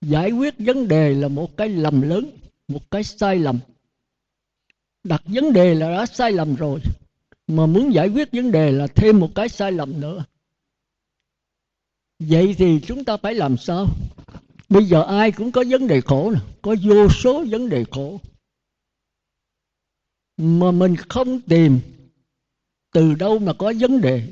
giải 0.00 0.30
quyết 0.30 0.54
vấn 0.58 0.88
đề 0.88 1.14
là 1.14 1.28
một 1.28 1.56
cái 1.56 1.68
lầm 1.68 2.02
lớn, 2.02 2.30
một 2.68 2.90
cái 2.90 3.04
sai 3.04 3.36
lầm. 3.36 3.58
Đặt 5.04 5.22
vấn 5.24 5.52
đề 5.52 5.74
là 5.74 5.90
đã 5.90 6.06
sai 6.06 6.32
lầm 6.32 6.54
rồi, 6.54 6.80
mà 7.46 7.66
muốn 7.66 7.94
giải 7.94 8.08
quyết 8.08 8.28
vấn 8.32 8.52
đề 8.52 8.72
là 8.72 8.86
thêm 8.86 9.20
một 9.20 9.30
cái 9.34 9.48
sai 9.48 9.72
lầm 9.72 10.00
nữa. 10.00 10.24
Vậy 12.18 12.54
thì 12.58 12.80
chúng 12.86 13.04
ta 13.04 13.16
phải 13.16 13.34
làm 13.34 13.56
sao? 13.56 13.86
Bây 14.68 14.84
giờ 14.84 15.02
ai 15.02 15.32
cũng 15.32 15.52
có 15.52 15.64
vấn 15.68 15.86
đề 15.86 16.00
khổ 16.00 16.32
có 16.62 16.76
vô 16.82 17.08
số 17.08 17.44
vấn 17.50 17.68
đề 17.68 17.84
khổ 17.90 18.20
mà 20.40 20.70
mình 20.70 20.96
không 20.96 21.40
tìm. 21.40 21.80
Từ 22.92 23.14
đâu 23.14 23.38
mà 23.38 23.52
có 23.52 23.72
vấn 23.80 24.00
đề? 24.00 24.22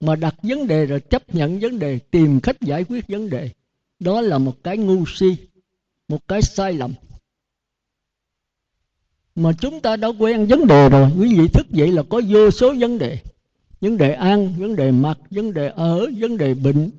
Mà 0.00 0.16
đặt 0.16 0.34
vấn 0.42 0.66
đề 0.66 0.86
rồi 0.86 1.00
chấp 1.00 1.34
nhận 1.34 1.58
vấn 1.60 1.78
đề, 1.78 1.98
tìm 1.98 2.40
cách 2.40 2.60
giải 2.60 2.84
quyết 2.84 3.08
vấn 3.08 3.30
đề. 3.30 3.50
Đó 3.98 4.20
là 4.20 4.38
một 4.38 4.64
cái 4.64 4.76
ngu 4.76 5.04
si, 5.06 5.36
một 6.08 6.28
cái 6.28 6.42
sai 6.42 6.72
lầm. 6.72 6.94
Mà 9.34 9.52
chúng 9.60 9.80
ta 9.80 9.96
đã 9.96 10.08
quen 10.08 10.46
vấn 10.46 10.66
đề 10.66 10.88
rồi. 10.88 11.10
Quý 11.18 11.34
vị 11.38 11.48
thức 11.48 11.70
dậy 11.70 11.92
là 11.92 12.02
có 12.08 12.20
vô 12.28 12.50
số 12.50 12.74
vấn 12.78 12.98
đề. 12.98 13.18
Vấn 13.80 13.96
đề 13.96 14.12
ăn, 14.12 14.54
vấn 14.58 14.76
đề 14.76 14.90
mặc, 14.90 15.18
vấn 15.30 15.54
đề 15.54 15.68
ở, 15.68 16.10
vấn 16.18 16.36
đề 16.36 16.54
bệnh, 16.54 16.90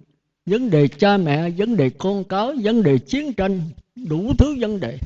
vấn 0.45 0.69
đề 0.69 0.87
cha 0.87 1.17
mẹ, 1.17 1.49
vấn 1.49 1.75
đề 1.77 1.89
con 1.89 2.23
cáo 2.23 2.53
vấn 2.63 2.83
đề 2.83 2.97
chiến 2.97 3.33
tranh, 3.33 3.61
đủ 3.95 4.33
thứ 4.37 4.55
vấn 4.59 4.79
đề. 4.79 4.97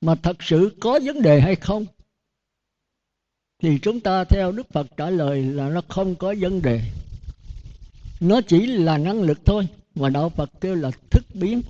Mà 0.00 0.14
thật 0.14 0.36
sự 0.40 0.76
có 0.80 1.00
vấn 1.04 1.22
đề 1.22 1.40
hay 1.40 1.56
không? 1.56 1.86
Thì 3.58 3.78
chúng 3.82 4.00
ta 4.00 4.24
theo 4.24 4.52
đức 4.52 4.68
phật 4.72 4.86
trả 4.96 5.10
lời 5.10 5.42
là 5.42 5.68
nó 5.68 5.80
không 5.88 6.16
có 6.16 6.34
vấn 6.40 6.62
đề. 6.62 6.80
Nó 8.20 8.40
chỉ 8.40 8.66
là 8.66 8.98
năng 8.98 9.22
lực 9.22 9.38
thôi, 9.44 9.68
mà 9.94 10.08
đạo 10.08 10.28
phật 10.28 10.50
kêu 10.60 10.74
là 10.74 10.90
thức 11.10 11.24
biến. 11.34 11.62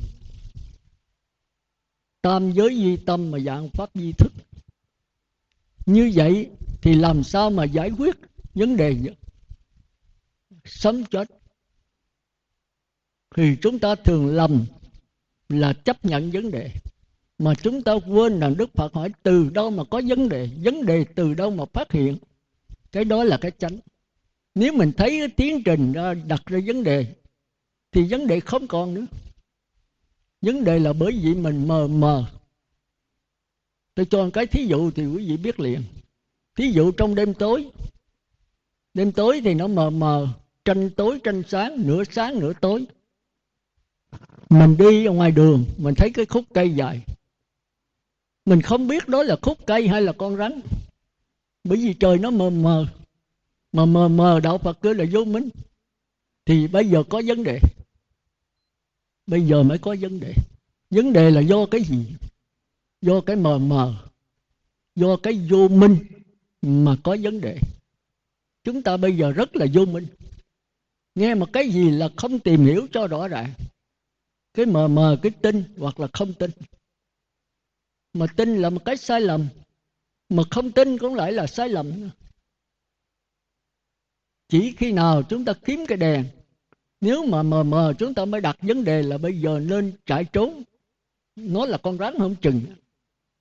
Tam 2.23 2.53
giới 2.53 2.69
di 2.69 2.97
tâm 2.97 3.31
mà 3.31 3.39
dạng 3.39 3.69
pháp 3.69 3.91
di 3.95 4.13
thức. 4.13 4.33
Như 5.87 6.13
vậy 6.15 6.51
thì 6.83 6.95
làm 6.95 7.25
sao 7.25 7.51
mà 7.51 7.65
giải 7.65 7.91
quyết 7.99 8.17
vấn 8.55 8.77
đề 8.77 8.97
sống 10.65 11.05
chết. 11.05 11.31
Thì 13.37 13.57
chúng 13.63 13.79
ta 13.79 13.95
thường 13.95 14.27
lầm 14.27 14.67
là 15.49 15.73
chấp 15.73 16.05
nhận 16.05 16.31
vấn 16.31 16.51
đề 16.51 16.71
mà 17.39 17.55
chúng 17.55 17.83
ta 17.83 17.93
quên 17.93 18.41
rằng 18.41 18.57
đức 18.57 18.71
phật 18.75 18.95
hỏi 18.95 19.11
từ 19.23 19.51
đâu 19.51 19.71
mà 19.71 19.85
có 19.85 20.03
vấn 20.09 20.29
đề 20.29 20.51
vấn 20.63 20.87
đề 20.87 21.05
từ 21.15 21.35
đâu 21.35 21.51
mà 21.51 21.65
phát 21.73 21.93
hiện. 21.93 22.19
Cái 22.93 23.05
đó 23.05 23.25
là 23.25 23.37
cái 23.37 23.51
chánh. 23.59 23.79
Nếu 24.55 24.73
mình 24.73 24.93
thấy 24.97 25.19
cái 25.19 25.29
tiến 25.29 25.63
trình 25.65 25.93
đặt 26.27 26.43
ra 26.47 26.61
vấn 26.67 26.85
đề, 26.85 27.07
thì 27.93 28.03
vấn 28.11 28.27
đề 28.27 28.41
không 28.41 28.67
còn 28.67 28.95
nữa. 28.95 29.07
Vấn 30.43 30.65
đề 30.65 30.79
là 30.79 30.93
bởi 30.93 31.13
vì 31.23 31.35
mình 31.35 31.69
mờ 31.69 31.87
mờ. 31.87 32.25
Tôi 33.95 34.07
cho 34.07 34.25
một 34.25 34.31
cái 34.33 34.47
thí 34.47 34.67
dụ 34.67 34.91
thì 34.91 35.07
quý 35.07 35.29
vị 35.29 35.37
biết 35.37 35.61
liền. 35.61 35.83
Thí 36.55 36.71
dụ 36.71 36.93
trong 36.93 37.15
đêm 37.15 37.35
tối. 37.35 37.71
Đêm 38.95 39.13
tối 39.13 39.41
thì 39.45 39.55
nó 39.55 39.67
mờ 39.67 39.91
mờ, 39.91 40.29
tranh 40.65 40.91
tối, 40.91 41.21
tranh 41.25 41.43
sáng, 41.49 41.87
nửa 41.87 42.03
sáng, 42.11 42.41
nửa 42.41 42.53
tối. 42.61 42.87
Mình 44.51 44.77
đi 44.77 45.05
ở 45.05 45.13
ngoài 45.13 45.31
đường, 45.31 45.65
mình 45.77 45.95
thấy 45.95 46.11
cái 46.11 46.27
khúc 46.27 46.45
cây 46.55 46.75
dài 46.75 47.01
mình 48.47 48.63
không 48.63 48.89
biết 48.89 49.09
đó 49.09 49.23
là 49.23 49.37
khúc 49.43 49.59
cây 49.67 49.89
hay 49.89 50.03
là 50.03 50.13
con 50.13 50.37
rắn. 50.37 50.61
Bởi 51.65 51.79
vì 51.79 51.95
trời 51.95 52.19
nó 52.19 52.31
mờ 52.31 52.51
mờ. 52.51 52.87
Mà 53.73 53.85
mờ 53.85 54.09
mờ, 54.09 54.41
đạo 54.41 54.59
phật 54.59 54.79
cứ 54.81 54.93
là 54.93 55.05
vô 55.13 55.25
minh. 55.25 55.49
Thì 56.45 56.67
bây 56.67 56.89
giờ 56.89 57.03
có 57.09 57.23
vấn 57.27 57.45
đề. 57.45 57.61
Bây 59.27 59.43
giờ 59.43 59.63
mới 59.63 59.79
có 59.79 59.97
vấn 60.01 60.21
đề. 60.21 60.35
Vấn 60.91 61.13
đề 61.13 61.31
là 61.31 61.41
do 61.41 61.67
cái 61.67 61.81
gì? 61.83 62.07
Do 63.03 63.21
cái 63.21 63.37
mờ 63.37 63.59
mờ. 63.59 63.95
Do 64.95 65.17
cái 65.17 65.49
vô 65.51 65.69
minh 65.69 65.97
mà 66.63 66.97
có 67.03 67.17
vấn 67.23 67.41
đề. 67.41 67.59
Chúng 68.65 68.83
ta 68.83 68.97
bây 68.97 69.17
giờ 69.17 69.33
rất 69.33 69.57
là 69.57 69.67
vô 69.75 69.85
minh. 69.85 70.07
Nghe 71.15 71.35
một 71.35 71.53
cái 71.53 71.71
gì 71.71 71.91
là 71.91 72.09
không 72.17 72.39
tìm 72.39 72.65
hiểu 72.65 72.87
cho 72.93 73.07
rõ 73.07 73.29
ràng. 73.29 73.53
Cái 74.55 74.67
mờ 74.67 74.89
mờ, 74.89 75.19
cái 75.23 75.33
tin 75.43 75.65
hoặc 75.79 76.01
là 76.01 76.09
không 76.13 76.33
tin 76.33 76.51
mà 78.19 78.27
tin 78.37 78.57
là 78.57 78.71
một 78.71 78.85
cái 78.85 78.97
sai 78.97 79.21
lầm. 79.21 79.49
Mà 80.29 80.43
không 80.51 80.73
tin 80.73 80.99
cũng 80.99 81.15
lại 81.15 81.33
là 81.33 81.47
sai 81.47 81.69
lầm. 81.69 82.11
Chỉ 84.49 84.75
khi 84.77 84.93
nào 84.93 85.23
chúng 85.23 85.45
ta 85.45 85.53
kiếm 85.65 85.85
cái 85.89 85.99
đèn, 85.99 86.25
nếu 87.01 87.27
mà 87.27 87.43
mờ 87.43 87.63
mờ 87.63 87.95
chúng 87.99 88.15
ta 88.15 88.25
mới 88.25 88.41
đặt 88.41 88.57
vấn 88.63 88.85
đề 88.85 89.03
là 89.03 89.19
bây 89.19 89.41
giờ 89.41 89.61
nên 89.69 89.93
chạy 90.07 90.25
trốn. 90.25 90.63
Nó 91.37 91.67
là 91.67 91.79
con 91.79 91.99
rắn 91.99 92.15
không 92.19 92.35
chừng. 92.43 92.63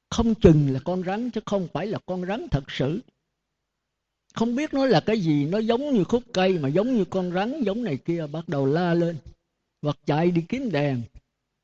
Không 0.09 0.35
chừng 0.35 0.73
là 0.73 0.79
con 0.85 1.03
rắn 1.03 1.31
chứ 1.31 1.41
không 1.45 1.67
phải 1.73 1.87
là 1.87 1.99
con 2.05 2.25
rắn 2.25 2.47
thật 2.51 2.63
sự. 2.67 2.99
Không 4.33 4.55
biết 4.55 4.73
nó 4.73 4.85
là 4.85 4.99
cái 4.99 5.19
gì, 5.19 5.45
nó 5.45 5.57
giống 5.57 5.93
như 5.93 6.03
khúc 6.03 6.23
cây 6.33 6.57
mà 6.59 6.69
giống 6.69 6.97
như 6.97 7.05
con 7.05 7.31
rắn 7.31 7.61
giống 7.63 7.83
này 7.83 7.97
kia 7.97 8.27
bắt 8.27 8.49
đầu 8.49 8.65
la 8.65 8.93
lên. 8.93 9.17
Hoặc 9.81 9.97
chạy 10.05 10.31
đi 10.31 10.41
kiếm 10.49 10.71
đèn, 10.71 11.01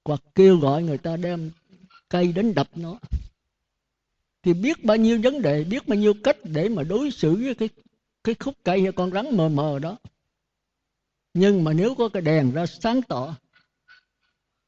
hoặc 0.06 0.22
kêu 0.36 0.58
gọi 0.58 0.84
người 0.84 0.98
ta 0.98 1.18
đem 1.18 1.51
cây 2.12 2.32
đến 2.32 2.53
đập 2.53 2.68
nó. 2.75 3.00
Thì 4.44 4.53
biết 4.53 4.84
bao 4.84 4.98
nhiêu 4.98 5.20
vấn 5.24 5.41
đề, 5.41 5.63
biết 5.63 5.88
bao 5.88 6.00
nhiêu 6.00 6.13
cách 6.24 6.38
để 6.44 6.70
mà 6.70 6.84
đối 6.84 7.12
xử 7.12 7.36
với 7.36 7.56
cái 7.56 7.70
cái 8.24 8.36
khúc 8.36 8.56
cây 8.63 8.82
hay 8.82 8.91
con 8.91 9.12
rắn 9.12 9.38
mờ 9.38 9.50
mờ 9.50 9.80
đó. 9.80 9.98
Nhưng 11.34 11.63
mà 11.63 11.74
nếu 11.74 11.96
có 11.96 12.10
cái 12.10 12.22
đèn 12.22 12.51
ra 12.51 12.65
sáng 12.65 13.01
tỏ, 13.01 13.36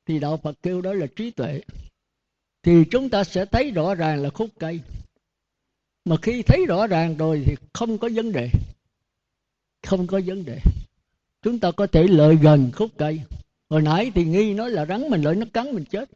thì 0.05 0.19
đạo 0.19 0.37
phật 0.37 0.57
kêu 0.61 0.81
đó 0.81 0.93
là 0.93 1.07
trí 1.15 1.31
tuệ. 1.31 1.61
Thì 2.63 2.83
chúng 2.91 3.09
ta 3.09 3.23
sẽ 3.23 3.45
thấy 3.45 3.71
rõ 3.71 3.95
ràng 3.95 4.21
là 4.21 4.29
khúc 4.29 4.49
cây. 4.59 4.79
Mà 6.05 6.15
khi 6.21 6.41
thấy 6.41 6.65
rõ 6.67 6.87
ràng 6.87 7.17
rồi 7.17 7.43
thì 7.45 7.55
không 7.73 7.97
có 7.97 8.09
vấn 8.15 8.31
đề. 8.31 8.49
Không 9.87 10.07
có 10.07 10.21
vấn 10.25 10.45
đề. 10.45 10.59
Chúng 11.41 11.59
ta 11.59 11.71
có 11.71 11.87
thể 11.87 12.07
lợi 12.07 12.35
gần 12.41 12.71
khúc 12.75 12.91
cây. 12.97 13.21
Hồi 13.69 13.81
nãy 13.81 14.11
thì 14.15 14.25
nghi 14.25 14.53
nói 14.53 14.69
là 14.71 14.85
rắn 14.85 15.09
mình 15.09 15.21
lợi 15.21 15.35
nó 15.35 15.45
cắn 15.53 15.71
mình 15.71 15.85
chết 15.85 16.09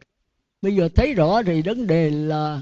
bây 0.62 0.76
giờ 0.76 0.90
thấy 0.96 1.14
rõ 1.14 1.44
thì 1.44 1.62
vấn 1.62 1.88
đề 1.88 2.10
là 2.10 2.62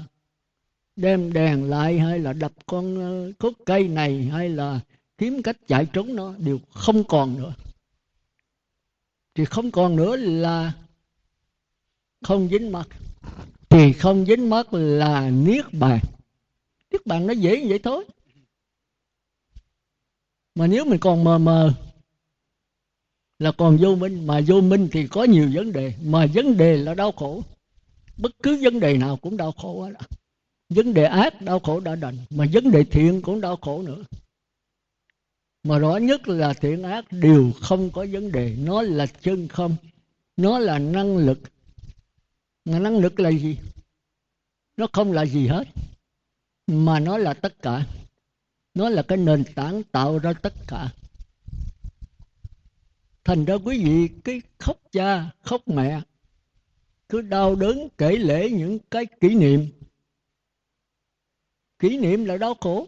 đem 0.96 1.32
đèn 1.32 1.70
lại 1.70 1.98
hay 1.98 2.18
là 2.18 2.32
đập 2.32 2.52
con 2.66 3.00
ờ, 3.00 3.32
cốt 3.38 3.52
cây 3.66 3.88
này 3.88 4.24
hay 4.32 4.48
là 4.48 4.80
kiếm 5.18 5.42
cách 5.42 5.56
chạy 5.68 5.86
trốn 5.92 6.16
nó 6.16 6.34
đều 6.38 6.58
không 6.72 7.04
còn 7.04 7.38
nữa. 7.38 7.54
Thì 9.34 9.44
không 9.44 9.70
còn 9.70 9.96
nữa 9.96 10.16
là 10.16 10.72
không 12.22 12.48
dính 12.48 12.72
mặt 12.72 12.88
thì 13.68 13.92
không 13.92 14.26
dính 14.26 14.50
mắt 14.50 14.74
là 14.74 15.30
niết 15.30 15.64
bàn. 15.72 15.98
Niết 16.90 17.06
bàn 17.06 17.26
nó 17.26 17.32
dễ 17.32 17.60
như 17.60 17.68
vậy 17.68 17.78
thôi. 17.78 18.04
Mà 20.54 20.66
nếu 20.66 20.84
mình 20.84 21.00
còn 21.00 21.24
mờ 21.24 21.38
mờ 21.38 21.72
là 23.38 23.52
còn 23.52 23.76
vô 23.80 23.96
minh, 23.96 24.26
mà 24.26 24.40
vô 24.46 24.60
minh 24.60 24.88
thì 24.92 25.06
có 25.06 25.24
nhiều 25.24 25.50
vấn 25.54 25.72
đề, 25.72 25.94
mà 26.04 26.26
vấn 26.34 26.56
đề 26.56 26.76
là 26.76 26.94
đau 26.94 27.12
khổ 27.12 27.42
bất 28.16 28.32
cứ 28.42 28.58
vấn 28.62 28.80
đề 28.80 28.96
nào 28.96 29.16
cũng 29.16 29.36
đau 29.36 29.52
khổ 29.52 29.90
đó 29.90 30.00
vấn 30.68 30.94
đề 30.94 31.04
ác, 31.04 31.42
đau 31.42 31.60
khổ 31.60 31.80
đã 31.80 31.96
đành. 31.96 32.16
Mà 32.30 32.46
vấn 32.52 32.70
đề 32.70 32.84
thiện 32.84 33.22
cũng 33.22 33.40
đau 33.40 33.56
khổ 33.56 33.82
nữa. 33.82 34.04
Mà 35.62 35.78
rõ 35.78 35.96
nhất 35.96 36.28
là 36.28 36.52
thiện 36.52 36.82
ác, 36.82 37.04
đều 37.10 37.52
không 37.60 37.90
có 37.90 38.06
vấn 38.10 38.32
đề. 38.32 38.56
Nó 38.58 38.82
là 38.82 39.06
chân 39.06 39.48
không. 39.48 39.76
Nó 40.36 40.58
là 40.58 40.78
năng 40.78 41.16
lực. 41.16 41.38
Mà 42.64 42.78
năng 42.78 42.98
lực 42.98 43.20
là 43.20 43.30
gì? 43.30 43.58
Nó 44.76 44.86
không 44.92 45.12
là 45.12 45.26
gì 45.26 45.46
hết. 45.46 45.68
Mà 46.66 47.00
nó 47.00 47.18
là 47.18 47.34
tất 47.34 47.62
cả. 47.62 47.86
Nó 48.74 48.88
là 48.88 49.02
cái 49.02 49.18
nền 49.18 49.44
tảng 49.54 49.82
tạo 49.82 50.18
ra 50.18 50.32
tất 50.32 50.54
cả. 50.66 50.92
Thành 53.24 53.44
ra 53.44 53.54
quý 53.54 53.84
vị, 53.84 54.08
cái 54.24 54.42
khóc 54.58 54.76
cha, 54.92 55.30
khóc 55.42 55.68
mẹ 55.68 56.00
cứ 57.08 57.20
đau 57.20 57.54
đớn 57.54 57.88
kể 57.98 58.16
lễ 58.16 58.50
những 58.50 58.78
cái 58.90 59.06
kỷ 59.06 59.34
niệm. 59.34 59.66
Kỷ 61.78 61.98
niệm 61.98 62.24
là 62.24 62.36
đau 62.36 62.54
khổ. 62.60 62.86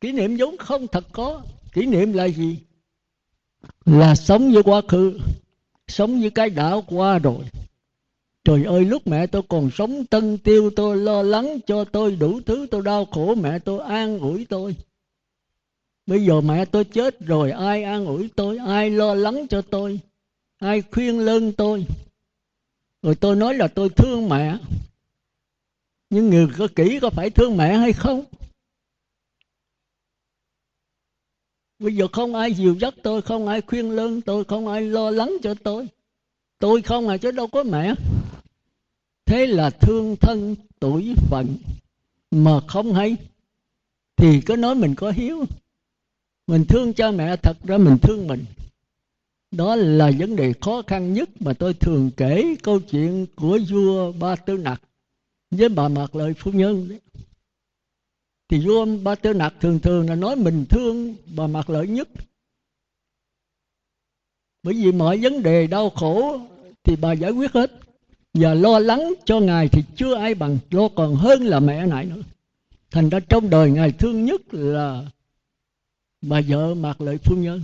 Kỷ 0.00 0.12
niệm 0.12 0.36
vốn 0.38 0.56
không 0.58 0.86
thật 0.86 1.04
có. 1.12 1.42
Kỷ 1.72 1.86
niệm 1.86 2.12
là 2.12 2.24
gì? 2.24 2.58
Là 3.84 4.14
sống 4.14 4.52
với 4.52 4.62
quá 4.62 4.82
khứ, 4.88 5.18
sống 5.88 6.20
với 6.20 6.30
cái 6.30 6.50
đã 6.50 6.74
qua 6.86 7.18
rồi. 7.18 7.44
Trời 8.44 8.64
ơi, 8.64 8.84
lúc 8.84 9.06
mẹ 9.06 9.26
tôi 9.26 9.42
còn 9.48 9.70
sống, 9.70 10.06
tân 10.06 10.38
tiêu 10.38 10.70
tôi 10.76 10.96
lo 10.96 11.22
lắng 11.22 11.58
cho 11.66 11.84
tôi 11.84 12.16
đủ 12.16 12.40
thứ, 12.46 12.66
tôi 12.70 12.82
đau 12.82 13.04
khổ, 13.04 13.34
mẹ 13.34 13.58
tôi 13.58 13.80
an 13.88 14.18
ủi 14.18 14.46
tôi. 14.48 14.76
Bây 16.06 16.24
giờ 16.24 16.40
mẹ 16.40 16.64
tôi 16.64 16.84
chết 16.84 17.20
rồi, 17.20 17.50
ai 17.50 17.82
an 17.82 18.06
ủi 18.06 18.28
tôi, 18.36 18.58
ai 18.58 18.90
lo 18.90 19.14
lắng 19.14 19.46
cho 19.50 19.62
tôi, 19.62 20.00
ai 20.58 20.82
khuyên 20.92 21.18
lơn 21.18 21.52
tôi? 21.52 21.86
Rồi 23.02 23.14
tôi 23.14 23.36
nói 23.36 23.54
là 23.54 23.68
tôi 23.68 23.88
thương 23.88 24.28
mẹ. 24.28 24.58
Nhưng 26.10 26.30
người 26.30 26.46
có 26.58 26.68
kỹ 26.76 26.98
có 27.02 27.10
phải 27.10 27.30
thương 27.30 27.56
mẹ 27.56 27.76
hay 27.76 27.92
không? 27.92 28.24
Bây 31.78 31.96
giờ 31.96 32.08
không 32.12 32.34
ai 32.34 32.54
dìu 32.54 32.74
dắt 32.80 32.94
tôi, 33.02 33.22
không 33.22 33.48
ai 33.48 33.60
khuyên 33.60 33.90
lơn 33.90 34.20
tôi, 34.20 34.44
không 34.44 34.68
ai 34.68 34.82
lo 34.82 35.10
lắng 35.10 35.32
cho 35.42 35.54
tôi. 35.54 35.88
Tôi 36.58 36.82
không 36.82 37.08
à 37.08 37.16
chứ 37.16 37.30
đâu 37.30 37.46
có 37.46 37.62
mẹ. 37.62 37.94
Thế 39.26 39.46
là 39.46 39.70
thương 39.70 40.16
thân 40.16 40.56
tuổi 40.80 41.14
phận 41.30 41.56
mà 42.30 42.60
không 42.68 42.94
hay, 42.94 43.16
thì 44.16 44.40
có 44.40 44.56
nói 44.56 44.74
mình 44.74 44.94
có 44.94 45.10
hiếu. 45.10 45.44
Mình 46.46 46.64
thương 46.68 46.94
cha 46.94 47.10
mẹ 47.10 47.36
thật 47.36 47.56
ra 47.64 47.78
mình 47.78 47.98
thương 48.02 48.26
mình 48.26 48.44
đó 49.52 49.76
là 49.76 50.10
vấn 50.18 50.36
đề 50.36 50.52
khó 50.60 50.82
khăn 50.86 51.12
nhất 51.12 51.28
mà 51.40 51.52
tôi 51.52 51.74
thường 51.74 52.10
kể 52.16 52.54
câu 52.62 52.80
chuyện 52.80 53.26
của 53.36 53.58
vua 53.70 54.12
ba 54.12 54.36
tư 54.36 54.56
nặc 54.56 54.82
với 55.50 55.68
bà 55.68 55.88
mạc 55.88 56.14
lợi 56.14 56.34
phu 56.34 56.50
nhân 56.50 56.88
đấy. 56.88 57.00
Thì 58.48 58.66
vua 58.66 58.86
ba 59.02 59.14
tư 59.14 59.32
nặc 59.32 59.54
thường 59.60 59.78
thường 59.78 60.08
là 60.08 60.14
nói 60.14 60.36
mình 60.36 60.64
thương 60.70 61.14
bà 61.36 61.46
mạc 61.46 61.70
lợi 61.70 61.88
nhất. 61.88 62.08
Bởi 64.62 64.74
vì 64.74 64.92
mọi 64.92 65.18
vấn 65.18 65.42
đề 65.42 65.66
đau 65.66 65.90
khổ 65.90 66.40
thì 66.82 66.96
bà 66.96 67.12
giải 67.12 67.30
quyết 67.30 67.52
hết. 67.52 67.72
Và 68.34 68.54
lo 68.54 68.78
lắng 68.78 69.12
cho 69.24 69.40
ngài 69.40 69.68
thì 69.68 69.82
chưa 69.96 70.14
ai 70.14 70.34
bằng, 70.34 70.58
lo 70.70 70.88
còn 70.88 71.14
hơn 71.14 71.42
là 71.42 71.60
mẹ 71.60 71.86
nại 71.86 72.04
nữa. 72.04 72.22
Thành 72.90 73.08
ra 73.08 73.20
trong 73.20 73.50
đời 73.50 73.70
ngài 73.70 73.92
thương 73.92 74.24
nhất 74.24 74.54
là 74.54 75.04
bà 76.22 76.40
vợ 76.48 76.74
mạc 76.74 77.00
lợi 77.00 77.18
phu 77.18 77.36
nhân 77.36 77.62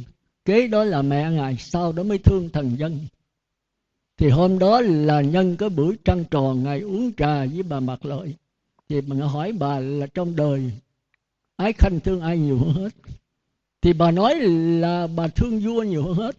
kế 0.48 0.68
đó 0.68 0.84
là 0.84 1.02
mẹ 1.02 1.30
ngài, 1.30 1.56
sau 1.56 1.92
đó 1.92 2.02
mới 2.02 2.18
thương 2.18 2.50
thần 2.50 2.76
dân. 2.78 2.98
Thì 4.16 4.28
hôm 4.28 4.58
đó 4.58 4.80
là 4.80 5.20
nhân 5.20 5.56
cái 5.56 5.68
buổi 5.68 5.96
trăng 6.04 6.24
tròn 6.30 6.64
ngài 6.64 6.80
uống 6.80 7.12
trà 7.16 7.44
với 7.44 7.62
bà 7.62 7.80
mặc 7.80 8.04
lợi. 8.04 8.34
Thì 8.88 9.00
mình 9.00 9.20
hỏi 9.20 9.52
bà 9.52 9.78
là 9.78 10.06
trong 10.06 10.36
đời, 10.36 10.70
ái 11.56 11.72
khanh 11.72 12.00
thương 12.00 12.20
ai 12.20 12.38
nhiều 12.38 12.58
hơn 12.58 12.74
hết? 12.74 12.88
Thì 13.80 13.92
bà 13.92 14.10
nói 14.10 14.34
là 14.80 15.06
bà 15.06 15.28
thương 15.28 15.60
vua 15.60 15.82
nhiều 15.82 16.02
hơn 16.02 16.14
hết. 16.14 16.36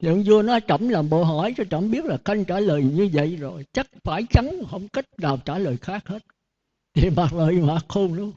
Thì 0.00 0.08
ông 0.08 0.22
vua 0.22 0.42
nói, 0.42 0.60
trẫm 0.68 0.88
làm 0.88 1.10
bộ 1.10 1.24
hỏi 1.24 1.54
cho 1.56 1.64
trẫm 1.70 1.90
biết 1.90 2.04
là 2.04 2.18
khanh 2.24 2.44
trả 2.44 2.60
lời 2.60 2.82
như 2.82 3.08
vậy 3.12 3.36
rồi, 3.36 3.64
chắc 3.72 3.86
phải 4.04 4.22
chắn 4.30 4.62
không 4.70 4.88
cách 4.88 5.06
nào 5.18 5.38
trả 5.44 5.58
lời 5.58 5.76
khác 5.76 6.08
hết. 6.08 6.22
Thì 6.94 7.10
bạc 7.10 7.34
lợi 7.34 7.54
mà 7.54 7.78
khôn 7.88 8.14
luôn. 8.14 8.32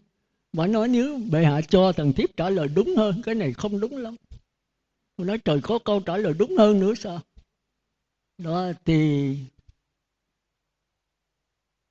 Bà 0.53 0.67
nói, 0.67 0.87
nếu 0.87 1.19
bệ 1.31 1.43
hạ 1.43 1.61
cho 1.61 1.91
thần 1.91 2.13
thiếp 2.13 2.37
trả 2.37 2.49
lời 2.49 2.67
đúng 2.75 2.95
hơn, 2.97 3.21
cái 3.21 3.35
này 3.35 3.53
không 3.53 3.79
đúng 3.79 3.97
lắm 3.97 4.15
tôi 5.19 5.27
nói 5.27 5.37
trời 5.37 5.59
có 5.63 5.79
câu 5.85 5.99
trả 5.99 6.17
lời 6.17 6.33
đúng 6.33 6.57
hơn 6.57 6.79
nữa 6.79 6.93
sao? 6.95 7.21
Đó 8.37 8.71
thì 8.85 9.37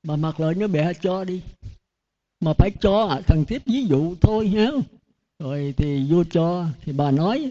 bà 0.02 0.16
mặc 0.16 0.40
lời 0.40 0.54
nó 0.54 0.66
bè 0.66 0.92
cho 1.00 1.24
đi. 1.24 1.42
Mà 2.40 2.52
phải 2.58 2.70
cho 2.80 3.06
à, 3.06 3.20
thằng 3.26 3.44
tiếp 3.48 3.62
ví 3.66 3.86
dụ 3.86 4.14
thôi 4.20 4.48
nhé 4.48 4.70
rồi 5.38 5.74
thì 5.76 6.10
vua 6.10 6.24
cho 6.30 6.66
thì 6.80 6.92
bà 6.92 7.10
nói 7.10 7.50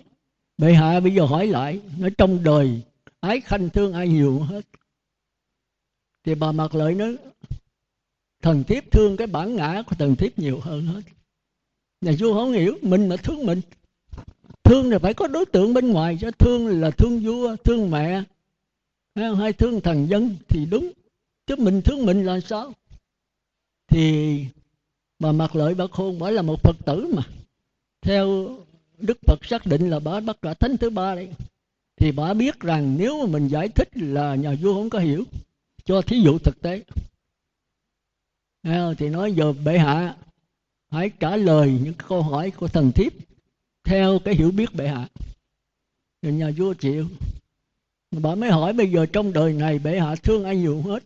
bệ 0.57 0.73
hạ 0.73 0.99
bây 0.99 1.13
giờ 1.13 1.25
hỏi 1.25 1.47
lại 1.47 1.81
nói 1.97 2.11
trong 2.17 2.43
đời 2.43 2.81
ái 3.19 3.41
khanh 3.41 3.69
thương 3.69 3.93
ai 3.93 4.07
nhiều 4.07 4.39
hết? 4.39 4.65
Thì 6.23 6.35
bà 6.35 6.51
mặc 6.51 6.75
lợi 6.75 6.93
nói 6.93 7.17
thần 8.41 8.63
thiếp 8.63 8.91
thương 8.91 9.17
cái 9.17 9.27
bản 9.27 9.55
ngã 9.55 9.83
của 9.87 9.95
thần 9.95 10.15
thiếp 10.15 10.39
nhiều 10.39 10.59
hơn 10.59 10.85
hết. 10.85 11.01
Nhà 12.01 12.11
vua 12.19 12.33
không 12.33 12.51
hiểu 12.51 12.77
mình 12.81 13.09
mà 13.09 13.15
thương 13.17 13.45
mình 13.45 13.61
thương 14.67 14.91
là 14.91 14.99
phải 14.99 15.13
có 15.13 15.27
đối 15.27 15.45
tượng 15.45 15.73
bên 15.73 15.91
ngoài, 15.91 16.17
chứ 16.21 16.31
thương 16.31 16.81
là 16.81 16.91
thương 16.91 17.19
vua, 17.19 17.55
thương 17.55 17.91
mẹ. 17.91 18.23
Hay 19.15 19.53
thương 19.53 19.81
thần 19.81 20.09
dân 20.09 20.35
thì 20.47 20.65
đúng, 20.65 20.91
chứ 21.47 21.55
mình 21.55 21.81
thương 21.81 22.05
mình 22.05 22.25
là 22.25 22.39
sao? 22.39 22.73
Thì 23.87 24.45
bà 25.19 25.31
mặc 25.31 25.55
lợi 25.55 25.75
bà 25.75 25.85
khôn 25.91 26.19
bởi 26.19 26.31
là 26.31 26.41
một 26.41 26.61
phật 26.63 26.75
tử 26.85 27.13
mà. 27.15 27.23
Theo 28.01 28.49
đức 28.97 29.17
phật 29.21 29.45
xác 29.45 29.65
định 29.65 29.89
là 29.89 29.99
bà 29.99 30.19
bắt 30.19 30.37
cả 30.41 30.53
thánh 30.53 30.77
thứ 30.77 30.89
ba 30.89 31.15
đấy. 31.15 31.29
Thì 31.95 32.11
bà 32.11 32.33
biết 32.33 32.59
rằng 32.59 32.95
nếu 32.97 33.25
mà 33.25 33.31
mình 33.31 33.47
giải 33.47 33.69
thích 33.69 33.89
là 33.93 34.35
nhà 34.35 34.55
vua 34.61 34.73
không 34.73 34.89
có 34.89 34.99
hiểu, 34.99 35.23
cho 35.85 36.01
thí 36.01 36.19
dụ 36.21 36.37
thực 36.39 36.61
tế. 36.61 36.83
Thì 38.97 39.09
nói 39.09 39.33
giờ 39.33 39.53
bệ 39.53 39.77
hạ, 39.77 40.15
hãy 40.91 41.11
trả 41.19 41.35
lời 41.35 41.79
những 41.83 41.93
câu 42.07 42.21
hỏi 42.21 42.51
của 42.51 42.67
thần 42.67 42.91
thiếp 42.91 43.13
theo 43.87 44.19
cái 44.25 44.35
hiểu 44.35 44.51
biết 44.51 44.75
bệ 44.75 44.87
hạ. 44.87 45.07
Rồi 46.21 46.33
nhà 46.33 46.51
vua 46.57 46.73
chịu. 46.73 47.07
Bà 48.11 48.35
mới 48.35 48.51
hỏi, 48.51 48.73
bây 48.73 48.91
giờ 48.91 49.05
trong 49.05 49.33
đời 49.33 49.53
này 49.53 49.79
bệ 49.79 49.99
hạ 49.99 50.15
thương 50.15 50.43
ai 50.43 50.57
nhiều 50.57 50.81
hết? 50.81 51.03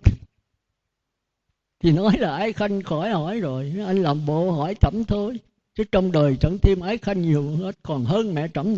Thì 1.80 1.92
nói 1.92 2.18
là 2.18 2.38
ái 2.38 2.54
khanh 2.54 2.84
khỏi 2.84 3.10
hỏi 3.10 3.40
rồi. 3.40 3.74
Anh 3.86 3.98
làm 4.04 4.26
bộ 4.26 4.52
hỏi 4.52 4.76
trẫm 4.82 5.04
thôi. 5.04 5.40
Chứ 5.76 5.84
trong 5.92 6.12
đời 6.12 6.38
chẳng 6.42 6.58
thêm 6.58 6.80
ái 6.80 6.98
khanh 6.98 7.22
nhiều 7.22 7.56
hết. 7.56 7.76
Còn 7.84 8.06
hơn 8.06 8.34
mẹ 8.34 8.48
trẫm. 8.54 8.76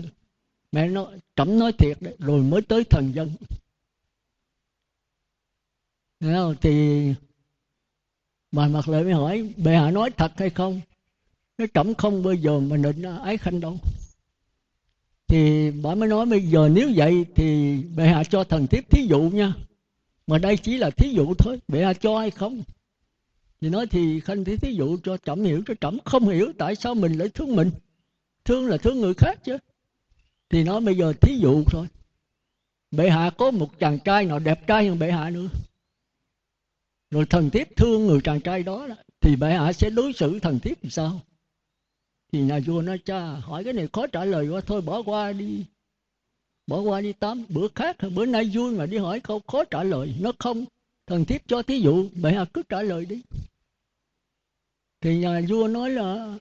Mẹ 0.71 0.87
nói, 0.87 1.19
trẫm 1.35 1.59
nói 1.59 1.71
thiệt 1.71 1.97
đấy, 2.01 2.15
rồi 2.19 2.41
mới 2.41 2.61
tới 2.61 2.83
thần 2.83 3.11
dân. 3.15 3.31
Thì 6.61 7.13
bà 8.51 8.67
mặt 8.67 8.89
lợi 8.89 9.03
mới 9.03 9.13
hỏi, 9.13 9.53
bệ 9.57 9.75
hạ 9.75 9.91
nói 9.91 10.11
thật 10.11 10.31
hay 10.37 10.49
không? 10.49 10.81
Nó 11.57 11.65
trẫm 11.73 11.95
không 11.95 12.23
bao 12.23 12.33
giờ 12.33 12.59
mà 12.59 12.77
định 12.77 13.01
ái 13.23 13.37
khanh 13.37 13.59
đâu. 13.59 13.77
Thì 15.27 15.71
bà 15.71 15.95
mới 15.95 16.09
nói 16.09 16.25
bây 16.25 16.41
giờ 16.41 16.69
nếu 16.73 16.91
vậy 16.95 17.25
thì 17.35 17.77
bệ 17.95 18.07
hạ 18.07 18.23
cho 18.23 18.43
thần 18.43 18.67
tiếp 18.67 18.85
thí 18.89 19.05
dụ 19.09 19.21
nha. 19.21 19.53
Mà 20.27 20.37
đây 20.37 20.57
chỉ 20.57 20.77
là 20.77 20.89
thí 20.89 21.13
dụ 21.13 21.33
thôi 21.33 21.59
bệ 21.67 21.83
hạ 21.83 21.93
cho 21.93 22.19
hay 22.19 22.31
không? 22.31 22.63
Thì 23.61 23.69
nói 23.69 23.87
thì 23.87 24.19
khanh 24.19 24.43
thí 24.43 24.57
thí 24.57 24.73
dụ 24.73 24.97
cho 25.03 25.17
trẫm 25.17 25.43
hiểu 25.43 25.63
cho 25.67 25.73
trẫm 25.81 25.97
không 26.05 26.29
hiểu 26.29 26.53
tại 26.57 26.75
sao 26.75 26.95
mình 26.95 27.13
lại 27.13 27.29
thương 27.29 27.55
mình? 27.55 27.71
Thương 28.45 28.67
là 28.67 28.77
thương 28.77 29.01
người 29.01 29.13
khác 29.13 29.39
chứ. 29.43 29.57
Thì 30.49 30.63
nói 30.63 30.81
bây 30.81 30.95
giờ 30.95 31.13
thí 31.21 31.37
dụ 31.37 31.63
thôi. 31.63 31.87
Bệ 32.91 33.09
hạ 33.09 33.31
có 33.37 33.51
một 33.51 33.79
chàng 33.79 33.99
trai 33.99 34.25
nào 34.25 34.39
đẹp 34.39 34.67
trai 34.67 34.87
hơn 34.87 34.99
bệ 34.99 35.11
hạ 35.11 35.29
nữa? 35.29 35.47
Rồi 37.11 37.25
thần 37.25 37.49
tiếp 37.49 37.67
thương 37.75 38.07
người 38.07 38.21
chàng 38.23 38.41
trai 38.41 38.63
đó, 38.63 38.87
đó 38.87 38.95
thì 39.21 39.35
bệ 39.35 39.53
hạ 39.53 39.73
sẽ 39.73 39.89
đối 39.89 40.13
xử 40.13 40.39
thần 40.39 40.59
tiếp 40.59 40.77
làm 40.81 40.89
sao? 40.89 41.21
Thì 42.33 42.41
nhà 42.41 42.59
vua 42.65 42.81
nói, 42.81 42.97
cha, 43.05 43.19
hỏi 43.25 43.63
cái 43.63 43.73
này 43.73 43.87
khó 43.93 44.07
trả 44.07 44.25
lời 44.25 44.49
quá, 44.49 44.61
thôi 44.65 44.81
bỏ 44.81 45.03
qua 45.05 45.33
đi. 45.33 45.65
Bỏ 46.67 46.79
qua 46.79 47.01
đi 47.01 47.13
tám 47.13 47.45
bữa 47.49 47.67
khác, 47.75 47.97
bữa 48.15 48.25
nay 48.25 48.51
vui 48.53 48.75
mà 48.75 48.85
đi 48.85 48.97
hỏi 48.97 49.19
câu 49.19 49.41
khó 49.47 49.63
trả 49.63 49.83
lời. 49.83 50.15
Nó 50.19 50.31
không, 50.39 50.65
thần 51.07 51.25
thiếp 51.25 51.41
cho 51.47 51.61
thí 51.61 51.79
dụ, 51.79 52.09
bệ 52.15 52.31
hạ 52.33 52.45
cứ 52.53 52.63
trả 52.69 52.81
lời 52.81 53.05
đi. 53.05 53.21
Thì 55.01 55.17
nhà 55.17 55.41
vua 55.49 55.67
nói 55.67 55.89
là, 55.89 56.37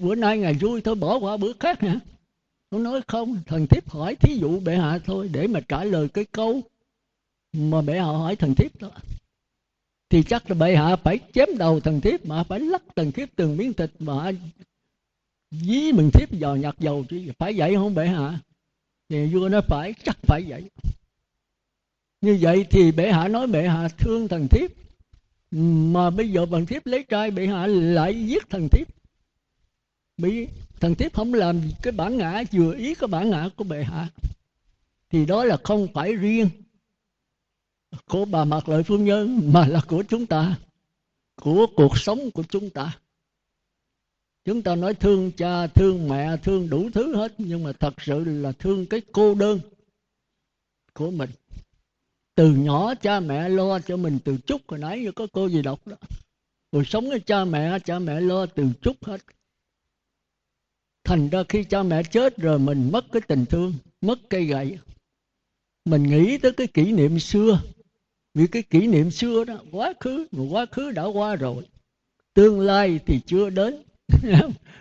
bữa 0.00 0.14
nay 0.14 0.38
ngày 0.38 0.54
vui, 0.54 0.80
thôi 0.80 0.94
bỏ 0.94 1.18
qua 1.18 1.36
bữa 1.36 1.52
khác 1.60 1.80
hả? 1.80 2.00
Nó 2.70 2.78
nói, 2.78 3.00
không, 3.06 3.40
thần 3.46 3.66
thiếp 3.66 3.90
hỏi 3.90 4.14
thí 4.14 4.38
dụ 4.40 4.60
bệ 4.60 4.76
hạ 4.76 4.98
thôi, 5.06 5.30
để 5.32 5.46
mà 5.46 5.60
trả 5.60 5.84
lời 5.84 6.08
cái 6.08 6.24
câu 6.24 6.60
mà 7.52 7.82
bệ 7.82 7.98
hạ 7.98 8.04
hỏi 8.04 8.36
thần 8.36 8.54
thiếp 8.54 8.80
đó. 8.80 8.90
Thì 10.08 10.22
chắc 10.22 10.50
là 10.50 10.54
bệ 10.54 10.76
hạ 10.76 10.96
phải 10.96 11.18
chém 11.34 11.48
đầu 11.58 11.80
thần 11.80 12.00
thiếp 12.00 12.26
mà 12.26 12.42
phải 12.42 12.60
lắc 12.60 12.82
thần 12.96 13.12
thiếp 13.12 13.28
từng 13.36 13.56
miếng 13.56 13.72
thịt 13.72 13.90
mà 13.98 14.32
dí 15.50 15.92
mình 15.92 16.10
thiếp 16.10 16.28
vào 16.40 16.56
nhặt 16.56 16.74
dầu 16.78 17.04
chứ, 17.08 17.22
phải 17.38 17.52
vậy 17.56 17.74
không 17.74 17.94
bệ 17.94 18.06
hạ 18.06 18.40
thì 19.08 19.26
vua 19.26 19.48
nói 19.48 19.62
phải, 19.68 19.94
chắc 20.04 20.18
phải 20.22 20.44
vậy. 20.48 20.70
Như 22.20 22.38
vậy 22.40 22.66
thì 22.70 22.92
bệ 22.92 23.12
hạ 23.12 23.28
nói 23.28 23.46
bệ 23.46 23.68
hạ 23.68 23.88
thương 23.88 24.28
thần 24.28 24.48
thiếp. 24.48 24.70
Mà 25.92 26.10
bây 26.10 26.32
giờ 26.32 26.46
thần 26.50 26.66
thiếp 26.66 26.86
lấy 26.86 27.04
trai 27.08 27.30
bệ 27.30 27.46
hạ 27.46 27.66
lại 27.66 28.26
giết 28.26 28.50
thần 28.50 28.68
thiếp. 28.68 28.88
Bị 30.16 30.48
thần 30.80 30.94
thiếp 30.94 31.14
không 31.14 31.34
làm 31.34 31.60
cái 31.82 31.92
bản 31.92 32.16
ngã, 32.16 32.42
vừa 32.52 32.74
ý 32.74 32.94
cái 32.94 33.08
bản 33.08 33.30
ngã 33.30 33.48
của 33.56 33.64
bệ 33.64 33.84
hạ 33.84 34.08
thì 35.10 35.26
đó 35.26 35.44
là 35.44 35.56
không 35.64 35.88
phải 35.94 36.14
riêng 36.14 36.48
của 38.06 38.24
bà 38.24 38.44
mạc 38.44 38.68
lợi 38.68 38.82
phu 38.82 38.98
nhân, 38.98 39.40
mà 39.52 39.66
là 39.66 39.80
của 39.86 40.02
chúng 40.08 40.26
ta, 40.26 40.58
của 41.36 41.66
cuộc 41.76 41.98
sống 41.98 42.30
của 42.30 42.42
chúng 42.42 42.70
ta 42.70 42.98
chúng 44.50 44.62
ta 44.62 44.76
nói 44.76 44.94
thương 44.94 45.32
cha, 45.36 45.66
thương 45.66 46.08
mẹ, 46.08 46.36
thương 46.36 46.70
đủ 46.70 46.90
thứ 46.94 47.16
hết, 47.16 47.34
nhưng 47.38 47.64
mà 47.64 47.72
thật 47.72 47.94
sự 48.02 48.24
là 48.24 48.52
thương 48.52 48.86
cái 48.86 49.02
cô 49.12 49.34
đơn 49.34 49.60
của 50.94 51.10
mình. 51.10 51.30
Từ 52.34 52.54
nhỏ 52.54 52.94
cha 52.94 53.20
mẹ 53.20 53.48
lo 53.48 53.78
cho 53.78 53.96
mình 53.96 54.18
từ 54.24 54.36
chút, 54.46 54.60
hồi 54.68 54.78
nãy 54.78 55.06
có 55.16 55.26
cô 55.32 55.48
gì 55.48 55.62
đọc 55.62 55.86
đó. 55.86 55.96
Rồi 56.72 56.84
sống 56.84 57.08
với 57.08 57.20
cha 57.20 57.44
mẹ 57.44 57.78
cha 57.84 57.98
mẹ 57.98 58.20
lo 58.20 58.46
từ 58.46 58.66
chút 58.82 59.04
hết. 59.04 59.20
Thành 61.04 61.28
ra 61.28 61.42
khi 61.48 61.64
cha 61.64 61.82
mẹ 61.82 62.02
chết 62.02 62.36
rồi 62.36 62.58
mình 62.58 62.90
mất 62.92 63.04
cái 63.12 63.22
tình 63.28 63.46
thương, 63.46 63.74
mất 64.00 64.18
cây 64.30 64.44
gậy. 64.44 64.78
Mình 65.84 66.02
nghĩ 66.02 66.38
tới 66.38 66.52
cái 66.52 66.66
kỷ 66.66 66.92
niệm 66.92 67.18
xưa. 67.18 67.62
Vì 68.34 68.46
cái 68.46 68.62
kỷ 68.62 68.86
niệm 68.86 69.10
xưa 69.10 69.44
đó, 69.44 69.62
quá 69.70 69.92
khứ, 70.00 70.26
mà 70.32 70.44
quá 70.50 70.66
khứ 70.66 70.90
đã 70.90 71.04
qua 71.04 71.36
rồi. 71.36 71.68
Tương 72.34 72.60
lai 72.60 73.00
thì 73.06 73.20
chưa 73.26 73.50
đến 73.50 73.82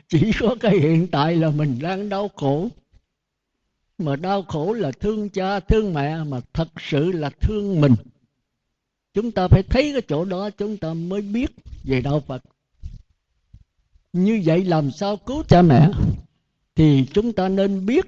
chỉ 0.07 0.31
có 0.39 0.55
cái 0.59 0.79
hiện 0.79 1.07
tại 1.07 1.35
là 1.35 1.49
mình 1.49 1.79
đang 1.81 2.09
đau 2.09 2.29
khổ. 2.35 2.69
Mà 3.97 4.15
đau 4.15 4.43
khổ 4.43 4.73
là 4.73 4.91
thương 4.91 5.29
cha, 5.29 5.59
thương 5.59 5.93
mẹ, 5.93 6.23
mà 6.23 6.39
thật 6.53 6.67
sự 6.79 7.11
là 7.11 7.29
thương 7.29 7.81
mình. 7.81 7.95
Chúng 9.13 9.31
ta 9.31 9.47
phải 9.47 9.63
thấy 9.63 9.91
cái 9.93 10.01
chỗ 10.07 10.25
đó, 10.25 10.49
chúng 10.49 10.77
ta 10.77 10.93
mới 10.93 11.21
biết 11.21 11.51
về 11.83 12.01
đạo 12.01 12.19
phật. 12.19 12.43
Như 14.13 14.41
vậy 14.45 14.65
làm 14.65 14.91
sao 14.91 15.17
cứu 15.17 15.43
cha 15.47 15.61
mẹ? 15.61 15.89
Thì 16.75 17.05
chúng 17.13 17.33
ta 17.33 17.49
nên 17.49 17.85
biết 17.85 18.05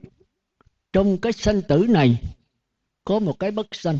trong 0.93 1.17
cái 1.17 1.31
sanh 1.31 1.62
tử 1.62 1.86
này 1.89 2.21
có 3.05 3.19
một 3.19 3.39
cái 3.39 3.51
bất 3.51 3.67
sanh, 3.71 3.99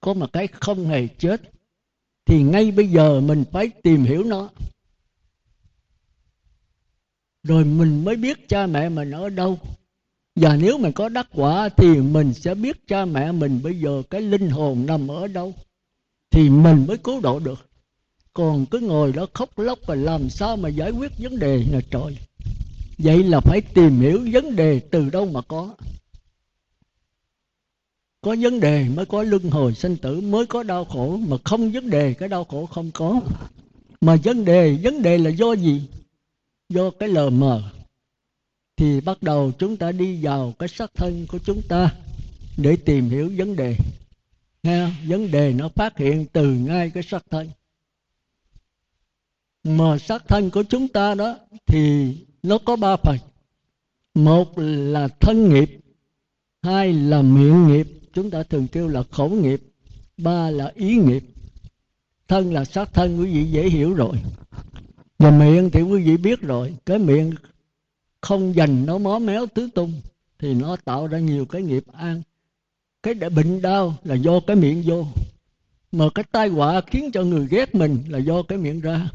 có 0.00 0.14
một 0.14 0.32
cái 0.32 0.46
không 0.46 0.86
hề 0.86 1.06
chết. 1.06 1.40
Thì 2.26 2.42
ngay 2.42 2.70
bây 2.70 2.88
giờ 2.88 3.20
mình 3.20 3.44
phải 3.52 3.70
tìm 3.82 4.04
hiểu 4.04 4.24
nó 4.24 4.48
rồi 7.42 7.64
mình 7.64 8.04
mới 8.04 8.16
biết 8.16 8.48
cha 8.48 8.66
mẹ 8.66 8.88
mình 8.88 9.10
ở 9.10 9.28
đâu. 9.28 9.58
Và 10.36 10.56
nếu 10.56 10.78
mình 10.78 10.92
có 10.92 11.08
đắc 11.08 11.28
quả 11.34 11.68
thì 11.68 11.88
mình 11.96 12.34
sẽ 12.34 12.54
biết 12.54 12.86
cha 12.86 13.04
mẹ 13.04 13.32
mình 13.32 13.60
bây 13.62 13.80
giờ 13.80 14.02
cái 14.10 14.20
linh 14.20 14.50
hồn 14.50 14.86
nằm 14.86 15.08
ở 15.08 15.26
đâu. 15.26 15.54
Thì 16.30 16.48
mình 16.48 16.84
mới 16.88 16.98
cứu 16.98 17.20
độ 17.20 17.38
được. 17.38 17.68
Còn 18.32 18.66
cứ 18.66 18.78
ngồi 18.78 19.12
đó 19.12 19.26
khóc 19.32 19.58
lóc 19.58 19.78
và 19.86 19.94
làm 19.94 20.30
sao 20.30 20.56
mà 20.56 20.68
giải 20.68 20.90
quyết 20.90 21.12
vấn 21.18 21.38
đề 21.38 21.64
này 21.72 21.82
trời. 21.90 22.16
Vậy 22.98 23.24
là 23.24 23.40
phải 23.40 23.60
tìm 23.60 24.00
hiểu 24.00 24.28
vấn 24.32 24.56
đề 24.56 24.80
từ 24.80 25.10
đâu 25.10 25.26
mà 25.26 25.40
có. 25.40 25.74
Có 28.20 28.36
vấn 28.40 28.60
đề 28.60 28.88
mới 28.88 29.06
có 29.06 29.22
luân 29.22 29.50
hồi 29.50 29.74
sinh 29.74 29.96
tử, 29.96 30.20
mới 30.20 30.46
có 30.46 30.62
đau 30.62 30.84
khổ, 30.84 31.16
mà 31.28 31.36
không 31.44 31.72
vấn 31.72 31.90
đề, 31.90 32.14
cái 32.14 32.28
đau 32.28 32.44
khổ 32.44 32.66
không 32.66 32.90
có. 32.94 33.20
Mà 34.00 34.16
vấn 34.24 34.44
đề 34.44 34.78
vấn 34.82 35.02
đề 35.02 35.18
là 35.18 35.30
do 35.30 35.52
gì? 35.52 35.82
Do 36.72 36.90
cái 36.90 37.08
lờ 37.08 37.30
mờ, 37.30 37.62
thì 38.76 39.00
bắt 39.00 39.22
đầu 39.22 39.52
chúng 39.58 39.76
ta 39.76 39.92
đi 39.92 40.24
vào 40.24 40.54
cái 40.58 40.68
sắc 40.68 40.90
thân 40.94 41.26
của 41.26 41.38
chúng 41.38 41.62
ta 41.68 41.94
để 42.56 42.76
tìm 42.76 43.10
hiểu 43.10 43.32
vấn 43.36 43.56
đề. 43.56 43.76
Nghe 44.62 44.90
vấn 45.06 45.30
đề 45.30 45.52
nó 45.52 45.68
phát 45.68 45.98
hiện 45.98 46.26
từ 46.32 46.52
ngay 46.52 46.90
cái 46.90 47.02
sắc 47.02 47.24
thân. 47.30 47.50
Mà 49.64 49.98
sắc 49.98 50.28
thân 50.28 50.50
của 50.50 50.62
chúng 50.62 50.88
ta 50.88 51.14
đó 51.14 51.38
thì 51.66 52.16
nó 52.42 52.58
có 52.58 52.76
ba 52.76 52.96
phần. 52.96 53.18
Một 54.14 54.58
là 54.58 55.08
thân 55.08 55.48
nghiệp, 55.48 55.80
hai 56.62 56.92
là 56.92 57.22
miệng 57.22 57.66
nghiệp, 57.66 57.88
chúng 58.12 58.30
ta 58.30 58.42
thường 58.42 58.66
kêu 58.72 58.88
là 58.88 59.02
khẩu 59.10 59.30
nghiệp, 59.30 59.62
ba 60.16 60.50
là 60.50 60.72
ý 60.74 60.96
nghiệp. 60.96 61.24
Thân 62.28 62.52
là 62.52 62.64
sắc 62.64 62.94
thân, 62.94 63.20
quý 63.20 63.34
vị 63.34 63.44
dễ 63.44 63.68
hiểu 63.68 63.94
rồi 63.94 64.16
và 65.22 65.30
miệng 65.30 65.70
thì 65.70 65.82
quý 65.82 66.02
vị 66.02 66.16
biết 66.16 66.40
rồi, 66.40 66.74
cái 66.86 66.98
miệng 66.98 67.34
không 68.20 68.56
dành, 68.56 68.86
nó 68.86 68.98
mó 68.98 69.18
méo 69.18 69.46
tứ 69.46 69.68
tung, 69.74 70.00
thì 70.38 70.54
nó 70.54 70.76
tạo 70.76 71.06
ra 71.06 71.18
nhiều 71.18 71.44
cái 71.44 71.62
nghiệp 71.62 71.84
an. 71.92 72.22
Cái 73.02 73.14
bệnh 73.14 73.62
đau 73.62 73.94
là 74.04 74.14
do 74.14 74.40
cái 74.46 74.56
miệng 74.56 74.82
vô, 74.86 75.06
mà 75.92 76.04
cái 76.14 76.24
tai 76.32 76.48
họa 76.48 76.80
khiến 76.86 77.10
cho 77.12 77.22
người 77.22 77.46
ghét 77.50 77.74
mình 77.74 77.98
là 78.08 78.18
do 78.18 78.42
cái 78.42 78.58
miệng 78.58 78.80
ra. 78.80 79.08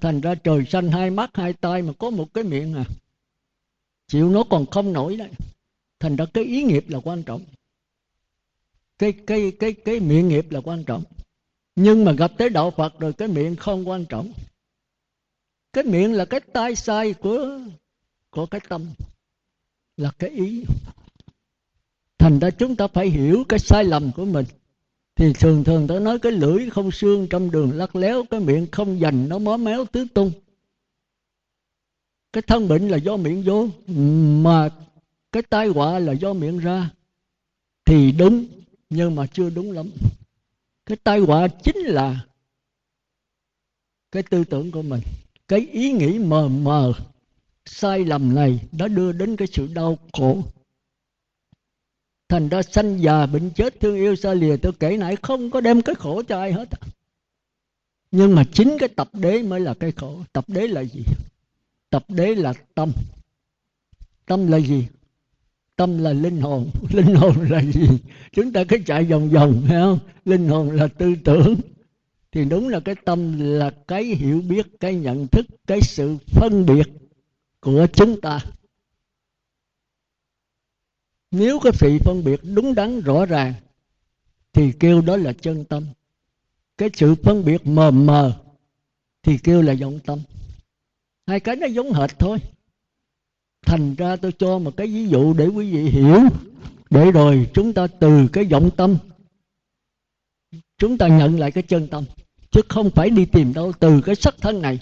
Thành 0.00 0.20
ra 0.20 0.34
trời 0.34 0.64
xanh 0.68 0.90
hai 0.90 1.10
mắt, 1.10 1.30
hai 1.34 1.52
tay 1.52 1.82
mà 1.82 1.92
có 1.98 2.10
một 2.10 2.34
cái 2.34 2.44
miệng 2.44 2.74
à 2.74 2.84
chịu 4.08 4.30
nó 4.30 4.44
còn 4.50 4.66
không 4.66 4.92
nổi 4.92 5.16
đấy. 5.16 5.28
Thành 6.00 6.16
ra 6.16 6.26
cái 6.34 6.44
ý 6.44 6.62
nghiệp 6.62 6.84
là 6.88 7.00
quan 7.04 7.22
trọng. 7.22 7.42
Cái 8.98 9.12
cái 9.26 9.52
cái 9.58 9.72
cái 9.72 10.00
miệng 10.00 10.28
nghiệp 10.28 10.50
là 10.50 10.60
quan 10.60 10.84
trọng. 10.84 11.02
Nhưng 11.76 12.04
mà 12.04 12.12
gặp 12.12 12.32
tới 12.38 12.48
đạo 12.48 12.70
phật 12.70 13.00
rồi, 13.00 13.12
cái 13.12 13.28
miệng 13.28 13.56
không 13.56 13.88
quan 13.88 14.04
trọng 14.04 14.32
cái 15.72 15.84
miệng 15.84 16.12
là 16.12 16.24
cái 16.24 16.40
tai 16.40 16.76
sai 16.76 17.14
của 17.14 17.60
của 18.30 18.46
cái 18.46 18.60
tâm 18.68 18.86
là 19.96 20.10
cái 20.18 20.30
ý. 20.30 20.64
Thành 22.18 22.38
ra 22.38 22.50
chúng 22.50 22.76
ta 22.76 22.86
phải 22.86 23.08
hiểu 23.08 23.44
cái 23.48 23.58
sai 23.58 23.84
lầm 23.84 24.12
của 24.12 24.24
mình. 24.24 24.46
Thì 25.16 25.32
thường 25.32 25.64
thường 25.64 25.86
ta 25.88 25.98
nói 25.98 26.18
cái 26.18 26.32
lưỡi 26.32 26.70
không 26.70 26.90
xương 26.90 27.26
trong 27.30 27.50
đường 27.50 27.72
lắc 27.72 27.96
léo, 27.96 28.24
cái 28.24 28.40
miệng 28.40 28.66
không 28.72 29.00
dành, 29.00 29.28
nó 29.28 29.38
mó 29.38 29.56
méo 29.56 29.84
tứ 29.84 30.06
tung. 30.14 30.32
Cái 32.32 32.42
thân 32.42 32.68
bệnh 32.68 32.88
là 32.88 32.96
do 32.96 33.16
miệng 33.16 33.42
vô, 33.42 33.68
mà 34.42 34.68
cái 35.32 35.42
tai 35.42 35.68
họa 35.68 35.98
là 35.98 36.12
do 36.12 36.32
miệng 36.32 36.58
ra. 36.58 36.90
Thì 37.84 38.12
đúng, 38.12 38.46
nhưng 38.90 39.14
mà 39.14 39.26
chưa 39.26 39.50
đúng 39.50 39.72
lắm. 39.72 39.90
Cái 40.86 40.96
tai 40.96 41.18
họa 41.18 41.48
chính 41.48 41.76
là 41.76 42.26
cái 44.12 44.22
tư 44.22 44.44
tưởng 44.44 44.70
của 44.70 44.82
mình 44.82 45.00
cái 45.50 45.68
ý 45.72 45.92
nghĩ 45.92 46.18
mờ 46.18 46.48
mờ 46.48 46.92
sai 47.64 48.04
lầm 48.04 48.34
này 48.34 48.60
đã 48.72 48.88
đưa 48.88 49.12
đến 49.12 49.36
cái 49.36 49.48
sự 49.52 49.68
đau 49.74 49.98
khổ. 50.12 50.42
Thành 52.28 52.48
ra 52.48 52.62
sanh 52.62 53.02
già 53.02 53.26
bệnh 53.26 53.50
chết, 53.50 53.80
thương 53.80 53.96
yêu 53.96 54.16
xa 54.16 54.34
lìa, 54.34 54.56
tôi 54.56 54.72
kể 54.80 54.96
nãy 54.96 55.16
không 55.22 55.50
có 55.50 55.60
đem 55.60 55.82
cái 55.82 55.94
khổ 55.94 56.22
cho 56.22 56.38
ai 56.38 56.52
hết. 56.52 56.68
Nhưng 58.10 58.34
mà 58.34 58.44
chính 58.52 58.76
cái 58.78 58.88
tập 58.88 59.08
đế 59.12 59.42
mới 59.42 59.60
là 59.60 59.74
cái 59.74 59.92
khổ. 59.92 60.22
Tập 60.32 60.44
đế 60.48 60.66
là 60.66 60.80
gì? 60.80 61.04
Tập 61.90 62.04
đế 62.08 62.34
là 62.34 62.52
tâm. 62.74 62.92
Tâm 64.26 64.46
là 64.46 64.60
gì? 64.60 64.86
Tâm 65.76 65.98
là 65.98 66.12
linh 66.12 66.40
hồn. 66.40 66.70
Linh 66.90 67.14
hồn 67.14 67.34
là 67.50 67.62
gì? 67.62 67.88
Chúng 68.32 68.52
ta 68.52 68.64
cứ 68.64 68.76
chạy 68.86 69.04
vòng 69.04 69.30
vòng, 69.30 69.64
phải 69.68 69.80
không? 69.80 69.98
Linh 70.24 70.48
hồn 70.48 70.70
là 70.70 70.86
tư 70.86 71.14
tưởng 71.24 71.54
thì 72.32 72.44
đúng 72.44 72.68
là 72.68 72.80
cái 72.80 72.94
tâm 73.04 73.38
là 73.38 73.70
cái 73.88 74.04
hiểu 74.04 74.40
biết, 74.40 74.66
cái 74.80 74.94
nhận 74.94 75.28
thức, 75.28 75.46
cái 75.66 75.80
sự 75.82 76.16
phân 76.26 76.66
biệt 76.66 76.88
của 77.60 77.86
chúng 77.92 78.20
ta. 78.20 78.40
Nếu 81.30 81.58
cái 81.58 81.72
sự 81.76 81.98
phân 82.04 82.24
biệt 82.24 82.40
đúng 82.54 82.74
đắn, 82.74 83.00
rõ 83.00 83.26
ràng, 83.26 83.54
thì 84.52 84.72
kêu 84.72 85.00
đó 85.00 85.16
là 85.16 85.32
chân 85.32 85.64
tâm. 85.64 85.86
Cái 86.78 86.90
sự 86.94 87.14
phân 87.14 87.44
biệt 87.44 87.66
mờ 87.66 87.90
mờ, 87.90 88.32
thì 89.22 89.38
kêu 89.38 89.62
là 89.62 89.74
vọng 89.80 89.98
tâm. 90.06 90.18
Hai 91.26 91.40
cái 91.40 91.56
nó 91.56 91.66
giống 91.66 91.92
hệt 91.92 92.18
thôi. 92.18 92.38
Thành 93.66 93.94
ra 93.94 94.16
tôi 94.16 94.32
cho 94.38 94.58
một 94.58 94.76
cái 94.76 94.86
ví 94.86 95.08
dụ 95.08 95.34
để 95.34 95.46
quý 95.46 95.72
vị 95.72 95.82
hiểu. 95.82 96.18
Để 96.90 97.10
rồi 97.10 97.50
chúng 97.54 97.72
ta 97.72 97.86
từ 97.86 98.28
cái 98.32 98.44
vọng 98.44 98.70
tâm 98.76 98.96
chúng 100.80 100.98
ta 100.98 101.08
nhận 101.08 101.38
lại 101.38 101.50
cái 101.50 101.62
chân 101.62 101.88
tâm, 101.88 102.04
chứ 102.50 102.60
không 102.68 102.90
phải 102.90 103.10
đi 103.10 103.24
tìm 103.24 103.52
đâu. 103.52 103.72
Từ 103.80 104.00
cái 104.00 104.14
sắc 104.14 104.34
thân 104.40 104.62
này, 104.62 104.78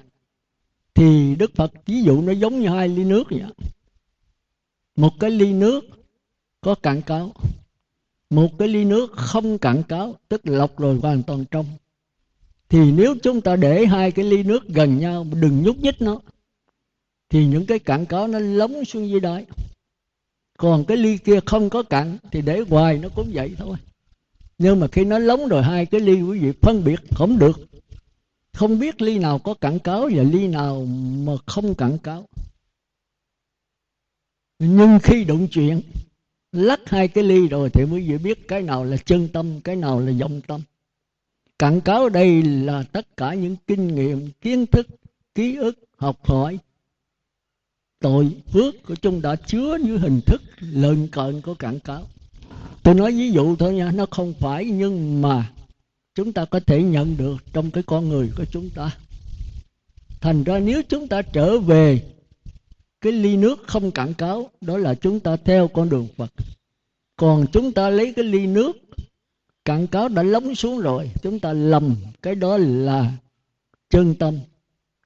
thì 0.94 1.34
đức 1.34 1.50
phật 1.54 1.72
ví 1.86 2.02
dụ 2.02 2.22
nó 2.22 2.32
giống 2.32 2.60
như 2.60 2.68
hai 2.68 2.88
ly 2.88 3.04
nước 3.04 3.24
vậy. 3.30 3.42
Một 4.96 5.12
cái 5.20 5.30
ly 5.30 5.52
nước 5.52 5.84
có 6.60 6.74
cạn 6.74 7.02
cáo, 7.02 7.32
một 8.30 8.58
cái 8.58 8.68
ly 8.68 8.84
nước 8.84 9.12
không 9.12 9.58
cạn 9.58 9.82
cáo, 9.82 10.14
tức 10.28 10.40
lọc 10.44 10.78
rồi 10.78 10.98
hoàn 11.02 11.22
toàn 11.22 11.44
trong. 11.50 11.66
Thì 12.68 12.92
nếu 12.92 13.14
chúng 13.22 13.40
ta 13.40 13.56
để 13.56 13.86
hai 13.86 14.10
cái 14.10 14.24
ly 14.24 14.42
nước 14.42 14.68
gần 14.68 14.98
nhau, 14.98 15.26
đừng 15.40 15.62
nhúc 15.62 15.78
nhích 15.78 16.02
nó, 16.02 16.20
thì 17.28 17.46
những 17.46 17.66
cái 17.66 17.78
cạn 17.78 18.06
cáo 18.06 18.28
nó 18.28 18.38
lóng 18.38 18.84
xuống 18.84 19.08
dưới 19.10 19.20
đáy. 19.20 19.46
Còn 20.58 20.84
cái 20.84 20.96
ly 20.96 21.18
kia 21.18 21.40
không 21.46 21.70
có 21.70 21.82
cạn, 21.82 22.18
thì 22.30 22.42
để 22.42 22.64
hoài 22.70 22.98
nó 22.98 23.08
cũng 23.08 23.30
vậy 23.32 23.54
thôi 23.58 23.76
nhưng 24.58 24.80
mà 24.80 24.86
khi 24.92 25.04
nó 25.04 25.18
lóng 25.18 25.48
rồi 25.48 25.62
hai 25.62 25.86
cái 25.86 26.00
ly 26.00 26.22
quý 26.22 26.38
vị 26.38 26.52
phân 26.60 26.84
biệt 26.84 27.00
không 27.14 27.38
được. 27.38 27.60
Không 28.52 28.78
biết 28.78 29.02
ly 29.02 29.18
nào 29.18 29.38
có 29.38 29.54
cản 29.54 29.78
cáo 29.78 30.10
và 30.14 30.22
ly 30.22 30.48
nào 30.48 30.84
mà 31.24 31.32
không 31.46 31.74
cản 31.74 31.98
cáo. 31.98 32.28
Nhưng 34.58 34.98
khi 35.02 35.24
đụng 35.24 35.48
chuyện, 35.50 35.80
lắc 36.52 36.80
hai 36.86 37.08
cái 37.08 37.24
ly 37.24 37.48
rồi 37.48 37.70
thì 37.70 37.84
quý 37.84 38.08
vị 38.08 38.18
biết 38.18 38.48
cái 38.48 38.62
nào 38.62 38.84
là 38.84 38.96
chân 38.96 39.28
tâm, 39.28 39.60
cái 39.60 39.76
nào 39.76 40.00
là 40.00 40.12
vọng 40.20 40.40
tâm. 40.46 40.60
Cản 41.58 41.80
cáo 41.80 42.08
đây 42.08 42.42
là 42.42 42.82
tất 42.82 43.16
cả 43.16 43.34
những 43.34 43.56
kinh 43.66 43.94
nghiệm, 43.94 44.30
kiến 44.40 44.66
thức, 44.66 44.86
ký 45.34 45.56
ức, 45.56 45.78
học 45.96 46.26
hỏi. 46.26 46.58
Tội 48.00 48.36
phước 48.52 48.74
của 48.86 48.94
chúng 48.94 49.22
đã 49.22 49.36
chứa 49.36 49.78
như 49.82 49.96
hình 49.96 50.20
thức 50.26 50.42
lợn 50.60 51.08
cợn 51.12 51.40
của 51.40 51.54
cản 51.54 51.80
cáo 51.80 52.08
tôi 52.82 52.94
nói 52.94 53.12
ví 53.12 53.32
dụ 53.32 53.56
thôi 53.56 53.74
nha, 53.74 53.90
nó 53.94 54.06
không 54.10 54.34
phải 54.40 54.64
nhưng 54.64 55.22
mà 55.22 55.52
chúng 56.14 56.32
ta 56.32 56.44
có 56.44 56.60
thể 56.60 56.82
nhận 56.82 57.16
được 57.16 57.36
trong 57.52 57.70
cái 57.70 57.82
con 57.86 58.08
người 58.08 58.30
của 58.36 58.44
chúng 58.44 58.70
ta. 58.70 58.96
Thành 60.20 60.44
ra 60.44 60.58
nếu 60.58 60.82
chúng 60.88 61.08
ta 61.08 61.22
trở 61.22 61.58
về 61.58 62.02
cái 63.00 63.12
ly 63.12 63.36
nước 63.36 63.64
không 63.66 63.90
cản 63.90 64.14
cáo, 64.14 64.50
đó 64.60 64.78
là 64.78 64.94
chúng 64.94 65.20
ta 65.20 65.36
theo 65.36 65.68
con 65.68 65.88
đường 65.88 66.08
phật. 66.16 66.30
Còn 67.16 67.46
chúng 67.52 67.72
ta 67.72 67.90
lấy 67.90 68.12
cái 68.16 68.24
ly 68.24 68.46
nước 68.46 68.76
cạn 69.64 69.86
cáo 69.86 70.08
đã 70.08 70.22
lóng 70.22 70.54
xuống 70.54 70.80
rồi, 70.80 71.10
chúng 71.22 71.40
ta 71.40 71.52
lầm, 71.52 71.96
cái 72.22 72.34
đó 72.34 72.56
là 72.56 73.12
chân 73.90 74.14
tâm. 74.14 74.38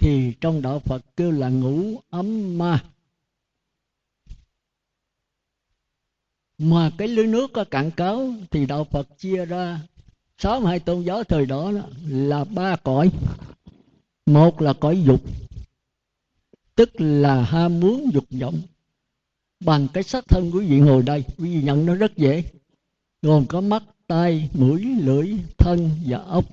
Thì 0.00 0.32
trong 0.40 0.62
đạo 0.62 0.78
phật 0.78 1.02
kêu 1.16 1.30
là 1.30 1.48
ngủ 1.48 2.00
ấm 2.10 2.58
ma. 2.58 2.84
Mà 6.62 6.90
cái 6.98 7.08
lưới 7.08 7.26
nước 7.26 7.52
có 7.52 7.64
cạn 7.64 7.90
cáo 7.90 8.34
thì 8.50 8.66
đạo 8.66 8.84
phật 8.84 9.18
chia 9.18 9.44
ra. 9.44 9.80
Sáu 10.38 10.60
hai 10.60 10.80
tôn 10.80 11.02
giáo 11.02 11.24
thời 11.24 11.46
đó, 11.46 11.72
đó 11.72 11.82
là 12.08 12.44
ba 12.44 12.76
cõi. 12.76 13.10
Một 14.26 14.62
là 14.62 14.72
cõi 14.72 15.02
dục 15.06 15.20
tức 16.74 16.90
là 17.00 17.42
ham 17.42 17.80
muốn 17.80 18.10
dục 18.14 18.24
vọng. 18.40 18.62
Bằng 19.60 19.88
cái 19.92 20.02
sắc 20.02 20.24
thân 20.28 20.50
quý 20.50 20.66
vị 20.66 20.78
ngồi 20.80 21.02
đây 21.02 21.24
quý 21.38 21.54
vị 21.54 21.62
nhận 21.62 21.86
nó 21.86 21.94
rất 21.94 22.16
dễ. 22.16 22.44
Gồm 23.22 23.46
có 23.46 23.60
mắt 23.60 23.82
tai 24.06 24.48
mũi 24.54 24.84
lưỡi 25.00 25.34
thân 25.58 25.90
và 26.06 26.18
ốc 26.18 26.44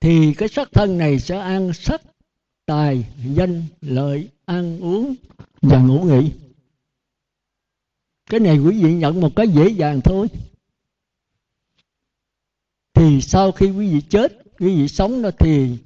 thì 0.00 0.34
cái 0.34 0.48
sắc 0.48 0.68
thân 0.72 0.98
này 0.98 1.18
sẽ 1.18 1.38
ăn 1.38 1.72
sắc 1.72 2.02
tài 2.66 3.04
danh 3.34 3.62
lợi 3.80 4.28
ăn 4.44 4.80
uống 4.80 5.14
và 5.62 5.78
ngủ 5.78 5.98
nghỉ 6.00 6.30
cái 8.30 8.40
này 8.40 8.58
quý 8.58 8.82
vị 8.82 8.94
nhận 8.94 9.20
một 9.20 9.36
cái 9.36 9.48
dễ 9.48 9.68
dàng 9.68 10.00
thôi. 10.00 10.28
Thì 12.94 13.20
sau 13.20 13.52
khi 13.52 13.70
quý 13.70 13.92
vị 13.94 14.00
chết, 14.08 14.42
quý 14.58 14.76
vị 14.76 14.88
sống 14.88 15.22
đó 15.22 15.30
thì 15.38 15.76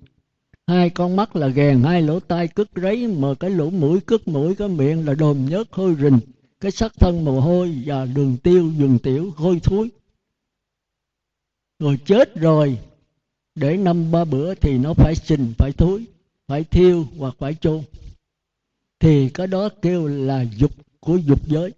hai 0.66 0.90
con 0.90 1.16
mắt 1.16 1.36
là 1.36 1.48
ghèn 1.48 1.82
hai 1.82 2.02
lỗ 2.02 2.20
tai 2.20 2.48
cất 2.48 2.74
ráy 2.74 3.06
mà 3.06 3.28
cái 3.40 3.50
lỗ 3.50 3.70
mũi 3.70 4.00
cất 4.00 4.28
mũi, 4.28 4.54
cái 4.54 4.68
miệng 4.68 5.06
là 5.06 5.14
đồm 5.14 5.46
nhớt 5.48 5.72
hôi 5.72 5.96
rình. 6.00 6.18
Cái 6.60 6.70
sắc 6.70 6.92
thân 7.00 7.24
mồ 7.24 7.40
hôi 7.40 7.82
và 7.84 8.04
đường 8.04 8.36
tiêu 8.36 8.72
đường 8.78 8.98
tiểu, 8.98 9.32
hôi 9.36 9.60
thối. 9.62 9.90
Rồi 11.78 11.98
chết 12.04 12.34
rồi, 12.34 12.78
để 13.54 13.76
năm 13.76 14.10
ba 14.10 14.24
bữa 14.24 14.54
thì 14.54 14.78
nó 14.78 14.94
phải 14.94 15.14
sình, 15.14 15.52
phải 15.58 15.72
thối, 15.72 16.04
phải 16.46 16.64
thiêu 16.64 17.06
hoặc 17.18 17.34
phải 17.38 17.54
chôn. 17.54 17.82
Thì 19.00 19.28
cái 19.28 19.46
đó 19.46 19.68
kêu 19.82 20.06
là 20.06 20.44
dục 20.56 20.72
của 21.00 21.16
dục 21.16 21.48
giới 21.48 21.72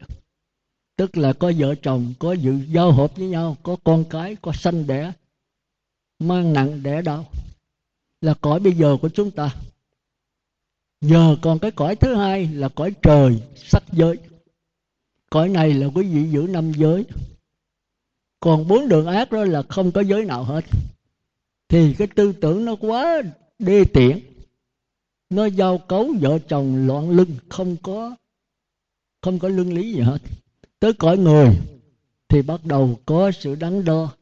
tức 1.01 1.17
là 1.17 1.33
có 1.33 1.53
vợ 1.59 1.75
chồng, 1.75 2.15
có 2.19 2.33
dự 2.33 2.59
giao 2.69 2.93
hợp 2.93 3.17
với 3.17 3.29
nhau, 3.29 3.57
có 3.63 3.77
con 3.85 4.05
cái, 4.11 4.37
có 4.43 4.53
sanh 4.53 4.87
đẻ, 4.87 5.13
mang 6.19 6.53
nặng 6.53 6.83
đẻ 6.83 7.03
đau. 7.03 7.31
Là 8.21 8.35
cõi 8.41 8.61
bây 8.61 8.73
giờ 8.73 8.97
của 9.03 9.09
chúng 9.09 9.31
ta. 9.31 9.57
Giờ 11.01 11.37
còn 11.43 11.59
cái 11.59 11.71
cõi 11.71 11.97
thứ 11.97 12.15
hai 12.15 12.47
là 12.47 12.69
cõi 12.69 12.95
trời, 13.03 13.43
sắc 13.57 13.83
giới. 13.93 14.17
Cõi 15.31 15.49
này 15.49 15.75
là 15.75 15.87
quý 15.87 16.03
vị 16.03 16.31
giữ 16.31 16.47
năm 16.51 16.73
giới. 16.73 17.05
Còn 18.41 18.69
bốn 18.69 18.89
đường 18.89 19.07
ác 19.07 19.33
đó 19.33 19.45
là 19.45 19.63
không 19.63 19.93
có 19.93 20.01
giới 20.01 20.25
nào 20.25 20.45
hết. 20.45 20.65
Thì 21.69 21.95
cái 21.95 22.09
tư 22.15 22.33
tưởng 22.33 22.65
nó 22.65 22.77
quá 22.81 23.23
đê 23.59 23.85
tiện. 23.85 24.21
Nó 25.31 25.47
giao 25.47 25.79
cấu 25.79 26.13
vợ 26.21 26.39
chồng 26.49 26.87
loạn 26.87 27.11
lưng, 27.11 27.37
không 27.49 27.77
có 27.83 28.17
không 29.23 29.39
có 29.39 29.49
lương 29.49 29.73
lý 29.73 29.93
gì 29.93 30.01
hết 30.01 30.19
tới 30.81 30.93
cõi 30.93 31.19
người 31.19 31.59
thì 32.29 32.43
bắt 32.43 32.65
đầu 32.65 32.99
có 33.07 33.31
sự 33.41 33.55
đắn 33.55 33.85
đo. 33.85 34.13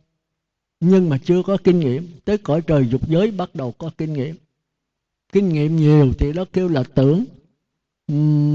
Nhưng 0.80 1.08
mà 1.08 1.18
chưa 1.24 1.42
có 1.42 1.56
kinh 1.64 1.80
nghiệm. 1.80 2.08
Tới 2.24 2.38
cõi 2.38 2.62
trời 2.66 2.88
dục 2.90 3.08
giới 3.08 3.30
bắt 3.30 3.54
đầu 3.54 3.72
có 3.72 3.90
kinh 3.98 4.12
nghiệm. 4.12 4.36
Kinh 5.32 5.48
nghiệm 5.48 5.76
nhiều 5.76 6.12
thì 6.18 6.32
đó 6.32 6.44
kêu 6.52 6.68
là 6.68 6.82
tưởng. 6.82 7.24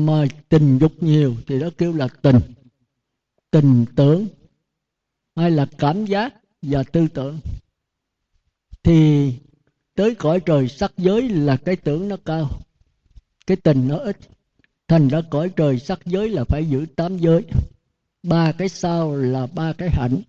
Mà 0.05 0.25
tình 0.49 0.77
dục 0.77 1.03
nhiều 1.03 1.35
thì 1.47 1.59
đó 1.59 1.69
kêu 1.77 1.93
là 1.93 2.07
tình. 2.21 2.39
Tình 3.51 3.85
tưởng 3.95 4.27
hay 5.35 5.51
là 5.51 5.67
cảm 5.77 6.05
giác 6.05 6.33
và 6.61 6.83
tư 6.83 7.07
tưởng. 7.13 7.39
Thì 8.83 9.33
tới 9.95 10.15
cõi 10.15 10.39
trời 10.45 10.67
sắc 10.67 10.91
giới 10.97 11.29
là 11.29 11.57
cái 11.57 11.75
tưởng 11.75 12.07
nó 12.07 12.17
cao. 12.25 12.49
Cái 13.47 13.57
tình 13.57 13.87
nó 13.87 13.97
ít. 13.97 14.17
Thành 14.87 15.07
ra 15.07 15.21
cõi 15.29 15.49
trời 15.55 15.79
sắc 15.79 15.99
giới 16.05 16.29
là 16.29 16.43
phải 16.43 16.65
giữ 16.65 16.85
tám 16.95 17.17
giới 17.17 17.43
ba 18.23 18.51
cái 18.51 18.69
sau 18.69 19.15
là 19.15 19.47
ba 19.55 19.73
cái 19.73 19.89
hạnh. 19.89 20.21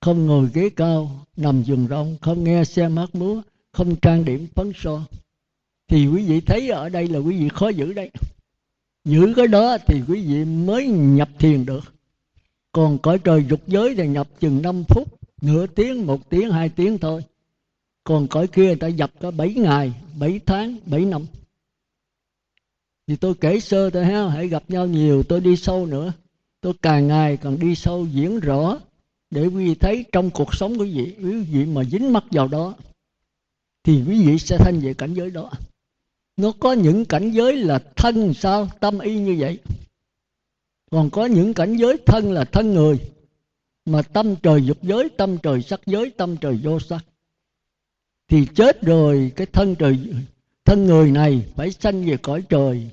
Không 0.00 0.26
ngồi 0.26 0.48
ghế 0.54 0.70
cao, 0.70 1.26
nằm 1.36 1.62
giường 1.62 1.86
rong 1.90 2.16
không 2.20 2.44
nghe 2.44 2.64
xe 2.64 2.88
mát 2.88 3.14
múa, 3.14 3.42
không 3.72 3.96
trang 3.96 4.24
điểm 4.24 4.46
phấn 4.54 4.72
son. 4.76 5.04
Thì 5.88 6.06
quý 6.06 6.24
vị 6.24 6.40
thấy 6.40 6.68
ở 6.68 6.88
đây 6.88 7.08
là 7.08 7.18
quý 7.18 7.38
vị 7.38 7.48
khó 7.48 7.68
giữ 7.68 7.92
đấy. 7.92 8.10
Giữ 9.04 9.32
cái 9.36 9.46
đó 9.46 9.78
thì 9.86 10.02
quý 10.08 10.22
vị 10.26 10.44
mới 10.44 10.86
nhập 10.88 11.28
thiền 11.38 11.66
được. 11.66 11.94
Còn 12.72 12.98
cõi 12.98 13.18
trời 13.18 13.44
dục 13.48 13.60
giới 13.66 13.94
thì 13.94 14.08
nhập 14.08 14.28
chừng 14.40 14.62
5 14.62 14.84
phút, 14.88 15.08
nửa 15.42 15.66
tiếng, 15.66 16.06
một 16.06 16.30
tiếng, 16.30 16.50
hai 16.50 16.68
tiếng 16.68 16.98
thôi. 16.98 17.24
Còn 18.04 18.28
cõi 18.28 18.46
kia 18.46 18.66
người 18.66 18.76
ta 18.76 18.86
dập 18.86 19.10
có 19.20 19.30
7 19.30 19.54
ngày 19.54 19.92
7 20.18 20.40
tháng 20.46 20.76
7 20.86 21.04
năm. 21.04 21.26
Thì 23.06 23.16
tôi 23.16 23.34
kể 23.34 23.60
sơ 23.60 23.90
thôi 23.90 24.04
ha, 24.04 24.28
hãy 24.28 24.48
gặp 24.48 24.62
nhau 24.68 24.86
nhiều, 24.86 25.22
tôi 25.22 25.40
đi 25.40 25.56
sâu 25.56 25.86
nữa 25.86 26.12
tôi 26.60 26.72
càng 26.82 27.08
ngày 27.08 27.36
càng 27.36 27.58
đi 27.58 27.74
sâu 27.74 28.06
diễn 28.06 28.40
rõ 28.40 28.78
để 29.30 29.46
quý 29.46 29.68
vị 29.68 29.74
thấy 29.74 30.04
trong 30.12 30.30
cuộc 30.30 30.54
sống 30.54 30.78
của 30.78 30.84
quý 30.84 30.92
vị 30.94 31.16
quý 31.22 31.42
vị 31.42 31.66
mà 31.66 31.84
dính 31.84 32.12
mắc 32.12 32.24
vào 32.30 32.48
đó, 32.48 32.74
thì 33.84 34.02
quý 34.08 34.26
vị 34.26 34.38
sẽ 34.38 34.58
thanh 34.58 34.80
về 34.80 34.94
cảnh 34.94 35.14
giới 35.14 35.30
đó. 35.30 35.50
Nó 36.36 36.52
có 36.60 36.72
những 36.72 37.04
cảnh 37.04 37.30
giới 37.30 37.56
là 37.56 37.78
thân 37.96 38.34
sao, 38.34 38.68
tâm 38.80 38.98
y 38.98 39.18
như 39.18 39.36
vậy. 39.38 39.58
Còn 40.90 41.10
có 41.10 41.26
những 41.26 41.54
cảnh 41.54 41.76
giới 41.76 41.96
thân 42.06 42.32
là 42.32 42.44
thân 42.44 42.74
người, 42.74 42.98
mà 43.84 44.02
tâm 44.02 44.36
trời 44.36 44.64
dục 44.64 44.78
giới, 44.82 45.08
tâm 45.08 45.38
trời 45.38 45.62
sắc 45.62 45.80
giới, 45.86 46.10
tâm 46.10 46.36
trời 46.36 46.58
vô 46.62 46.80
sắc. 46.80 47.04
Thì 48.28 48.46
chết 48.54 48.82
rồi, 48.82 49.32
cái 49.36 49.46
thân 49.46 49.74
trời, 49.74 49.98
thân 50.64 50.86
người 50.86 51.10
này 51.10 51.46
phải 51.56 51.70
sanh 51.70 52.04
về 52.04 52.16
cõi 52.16 52.42
trời. 52.48 52.90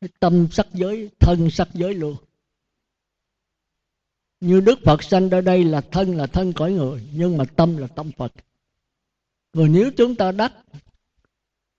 Cái 0.00 0.10
tâm 0.20 0.48
sắc 0.50 0.66
giới, 0.72 1.10
thân 1.18 1.50
sắc 1.50 1.68
giới 1.74 1.94
luôn 1.94 2.16
như 4.40 4.60
đức 4.60 4.78
phật 4.84 5.02
sanh 5.02 5.28
ra 5.28 5.40
đây 5.40 5.64
là 5.64 5.80
thân 5.80 6.16
là 6.16 6.26
thân 6.26 6.52
cõi 6.52 6.72
người, 6.72 7.02
nhưng 7.12 7.36
mà 7.36 7.44
tâm 7.44 7.76
là 7.76 7.86
tâm 7.86 8.10
phật. 8.12 8.32
Rồi 9.52 9.68
nếu 9.68 9.90
chúng 9.96 10.14
ta 10.14 10.32
đắc 10.32 10.52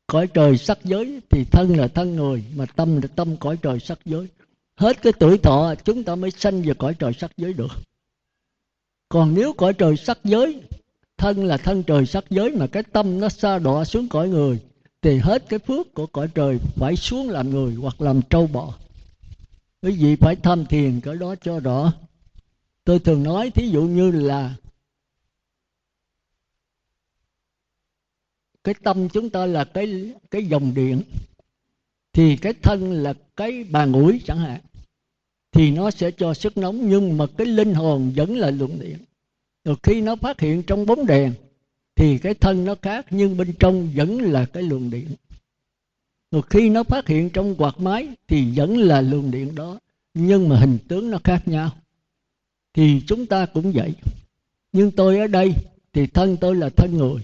cõi 0.08 0.28
trời 0.28 0.58
sắc 0.58 0.80
giới 0.84 1.22
thì 1.30 1.44
thân 1.52 1.78
là 1.78 1.88
thân 1.88 2.16
người, 2.16 2.44
mà 2.56 2.66
tâm 2.66 3.02
là 3.02 3.08
tâm 3.16 3.38
cõi 3.38 3.58
trời 3.62 3.80
sắc 3.80 4.00
giới. 4.06 4.28
Hết 4.76 5.02
cái 5.02 5.14
tuổi 5.20 5.38
thọ, 5.38 5.76
chúng 5.86 6.04
ta 6.04 6.16
mới 6.16 6.32
sanh 6.32 6.62
về 6.62 6.74
cõi 6.74 6.96
trời 7.00 7.14
sắc 7.14 7.32
giới 7.38 7.54
được. 7.54 7.72
Còn 9.10 9.34
nếu 9.34 9.54
cõi 9.54 9.74
trời 9.74 9.98
sắc 9.98 10.20
giới, 10.24 10.62
thân 11.18 11.46
là 11.46 11.58
thân 11.58 11.84
trời 11.84 12.06
sắc 12.06 12.24
giới 12.30 12.52
mà 12.52 12.68
cái 12.68 12.84
tâm 12.84 13.20
nó 13.20 13.30
xa 13.30 13.60
đọa 13.60 13.86
xuống 13.86 14.08
cõi 14.08 14.30
người, 14.30 14.60
thì 15.02 15.18
hết 15.18 15.44
cái 15.50 15.60
phước 15.60 15.94
của 15.94 16.08
cõi 16.08 16.28
trời 16.36 16.60
phải 16.76 16.96
xuống 16.96 17.30
làm 17.30 17.50
người 17.50 17.76
hoặc 17.76 18.02
làm 18.02 18.22
trâu 18.30 18.48
bò. 18.48 18.74
Quý 19.82 19.92
vị 19.92 20.16
phải 20.16 20.36
tham 20.36 20.66
thiền 20.66 21.02
cái 21.02 21.16
đó 21.16 21.36
cho 21.42 21.60
rõ 21.60 21.94
tôi 22.88 23.00
thường 23.00 23.24
nói 23.24 23.50
thí 23.50 23.70
dụ 23.70 23.82
như 23.82 24.12
là 24.12 24.56
cái 28.64 28.76
tâm 28.84 29.10
chúng 29.10 29.30
ta 29.30 29.46
là 29.46 29.64
cái 29.64 30.12
cái 30.32 30.46
dòng 30.46 30.74
điện, 30.74 31.02
thì 32.14 32.38
cái 32.38 32.54
thân 32.54 32.92
là 32.92 33.14
cái 33.36 33.64
bàn 33.64 33.94
ủi 33.94 34.22
chẳng 34.26 34.40
hạn, 34.40 34.62
thì 35.52 35.72
nó 35.72 35.92
sẽ 35.92 36.12
cho 36.12 36.34
sức 36.34 36.58
nóng, 36.58 36.90
nhưng 36.90 37.18
mà 37.18 37.26
cái 37.38 37.48
linh 37.48 37.74
hồn 37.74 38.14
vẫn 38.16 38.38
là 38.38 38.52
luồng 38.52 38.80
điện. 38.80 38.98
Rồi 39.64 39.76
khi 39.84 40.02
nó 40.02 40.16
phát 40.16 40.40
hiện 40.40 40.64
trong 40.64 40.86
bóng 40.86 41.06
đèn, 41.06 41.34
thì 41.96 42.18
cái 42.18 42.34
thân 42.34 42.66
nó 42.66 42.76
khác, 42.82 43.06
nhưng 43.10 43.38
bên 43.38 43.54
trong 43.60 43.92
vẫn 43.96 44.22
là 44.22 44.46
cái 44.46 44.64
luồng 44.64 44.90
điện. 44.90 45.08
Rồi 46.32 46.42
khi 46.50 46.70
nó 46.70 46.84
phát 46.84 47.08
hiện 47.08 47.30
trong 47.30 47.56
quạt 47.56 47.80
máy, 47.80 48.08
thì 48.28 48.52
vẫn 48.56 48.78
là 48.78 49.02
luồng 49.02 49.32
điện 49.32 49.56
đó, 49.56 49.80
nhưng 50.14 50.50
mà 50.50 50.60
hình 50.60 50.78
tướng 50.88 51.12
nó 51.12 51.18
khác 51.24 51.48
nhau 51.48 51.72
thì 52.78 53.02
chúng 53.08 53.26
ta 53.26 53.46
cũng 53.46 53.72
vậy. 53.72 53.94
Nhưng 54.72 54.92
tôi 54.92 55.20
ở 55.20 55.28
đây 55.28 55.54
thì 55.94 56.08
thân 56.08 56.38
tôi 56.38 56.56
là 56.56 56.70
thân 56.70 56.98
người. 56.98 57.22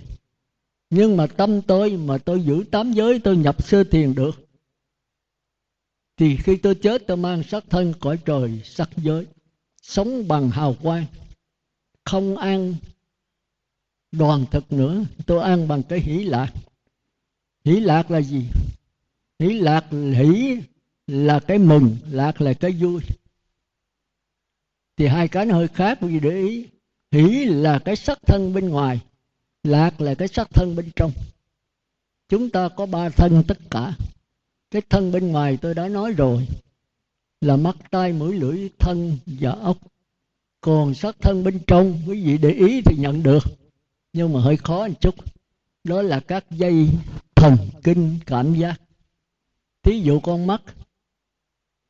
Nhưng 0.90 1.18
mà 1.18 1.28
tâm 1.28 1.62
tôi 1.62 1.98
mà 1.98 2.18
tôi 2.18 2.42
giữ 2.42 2.64
tám 2.72 2.94
giới 2.94 3.20
tôi 3.20 3.38
nhập 3.38 3.64
sơ 3.64 3.84
thiền 3.84 4.16
được, 4.16 4.48
thì 6.18 6.38
khi 6.38 6.58
tôi 6.58 6.76
chết 6.76 7.04
tôi 7.08 7.18
mang 7.18 7.44
sắc 7.44 7.64
thân 7.70 7.94
cõi 8.00 8.20
trời, 8.26 8.62
sắc 8.66 8.90
giới, 8.98 9.26
sống 9.82 10.28
bằng 10.28 10.50
hào 10.50 10.76
quang, 10.82 11.06
không 12.04 12.38
ăn 12.38 12.76
đoàn 14.12 14.46
thực 14.52 14.74
nữa, 14.74 15.06
tôi 15.26 15.44
ăn 15.44 15.68
bằng 15.68 15.84
cái 15.84 16.00
hỷ 16.00 16.24
lạc. 16.24 16.54
Hỷ 17.66 17.80
lạc 17.80 18.12
là 18.12 18.22
gì? 18.22 18.46
Hỷ 19.40 19.54
lạc, 19.60 19.86
hỷ 19.92 20.58
là 21.08 21.40
cái 21.40 21.58
mừng, 21.58 21.98
lạc 22.10 22.42
là 22.42 22.54
cái 22.54 22.72
vui 22.72 23.02
thì 24.98 25.08
hai 25.08 25.28
cái 25.28 25.46
nó 25.46 25.56
hơi 25.56 25.68
khác 25.68 25.98
vì 26.02 26.20
để 26.20 26.42
ý, 26.42 26.68
hỷ 27.12 27.46
là 27.46 27.80
cái 27.80 27.96
sắc 27.96 28.20
thân 28.26 28.54
bên 28.54 28.70
ngoài, 28.70 29.00
lạc 29.64 30.02
là 30.02 30.16
cái 30.16 30.28
sắc 30.28 30.50
thân 30.50 30.76
bên 30.76 30.92
trong. 30.96 31.12
Chúng 32.30 32.50
ta 32.50 32.70
có 32.70 32.86
ba 32.86 33.10
thân 33.10 33.44
tất 33.48 33.58
cả. 33.70 33.94
Cái 34.72 34.82
thân 34.90 35.12
bên 35.12 35.32
ngoài 35.32 35.58
tôi 35.62 35.74
đã 35.74 35.88
nói 35.88 36.14
rồi, 36.14 36.48
là 37.42 37.56
mắt, 37.56 37.76
tai, 37.92 38.14
mũi, 38.14 38.34
lưỡi, 38.34 38.70
thân 38.80 39.18
và 39.26 39.52
ốc. 39.52 39.78
Còn 40.62 40.94
sắc 40.94 41.16
thân 41.22 41.44
bên 41.44 41.60
trong, 41.68 42.02
quý 42.08 42.24
vị 42.24 42.38
để 42.38 42.52
ý 42.52 42.82
thì 42.82 42.96
nhận 42.98 43.24
được, 43.24 43.44
nhưng 44.14 44.34
mà 44.34 44.42
hơi 44.42 44.58
khó 44.58 44.88
một 44.88 45.02
chút. 45.02 45.16
Đó 45.84 46.02
là 46.02 46.20
các 46.20 46.46
dây 46.52 46.90
thần 47.36 47.58
kinh 47.84 48.20
cảm 48.26 48.56
giác. 48.56 48.82
Thí 49.84 50.02
dụ 50.02 50.20
con 50.20 50.48
mắt, 50.48 50.62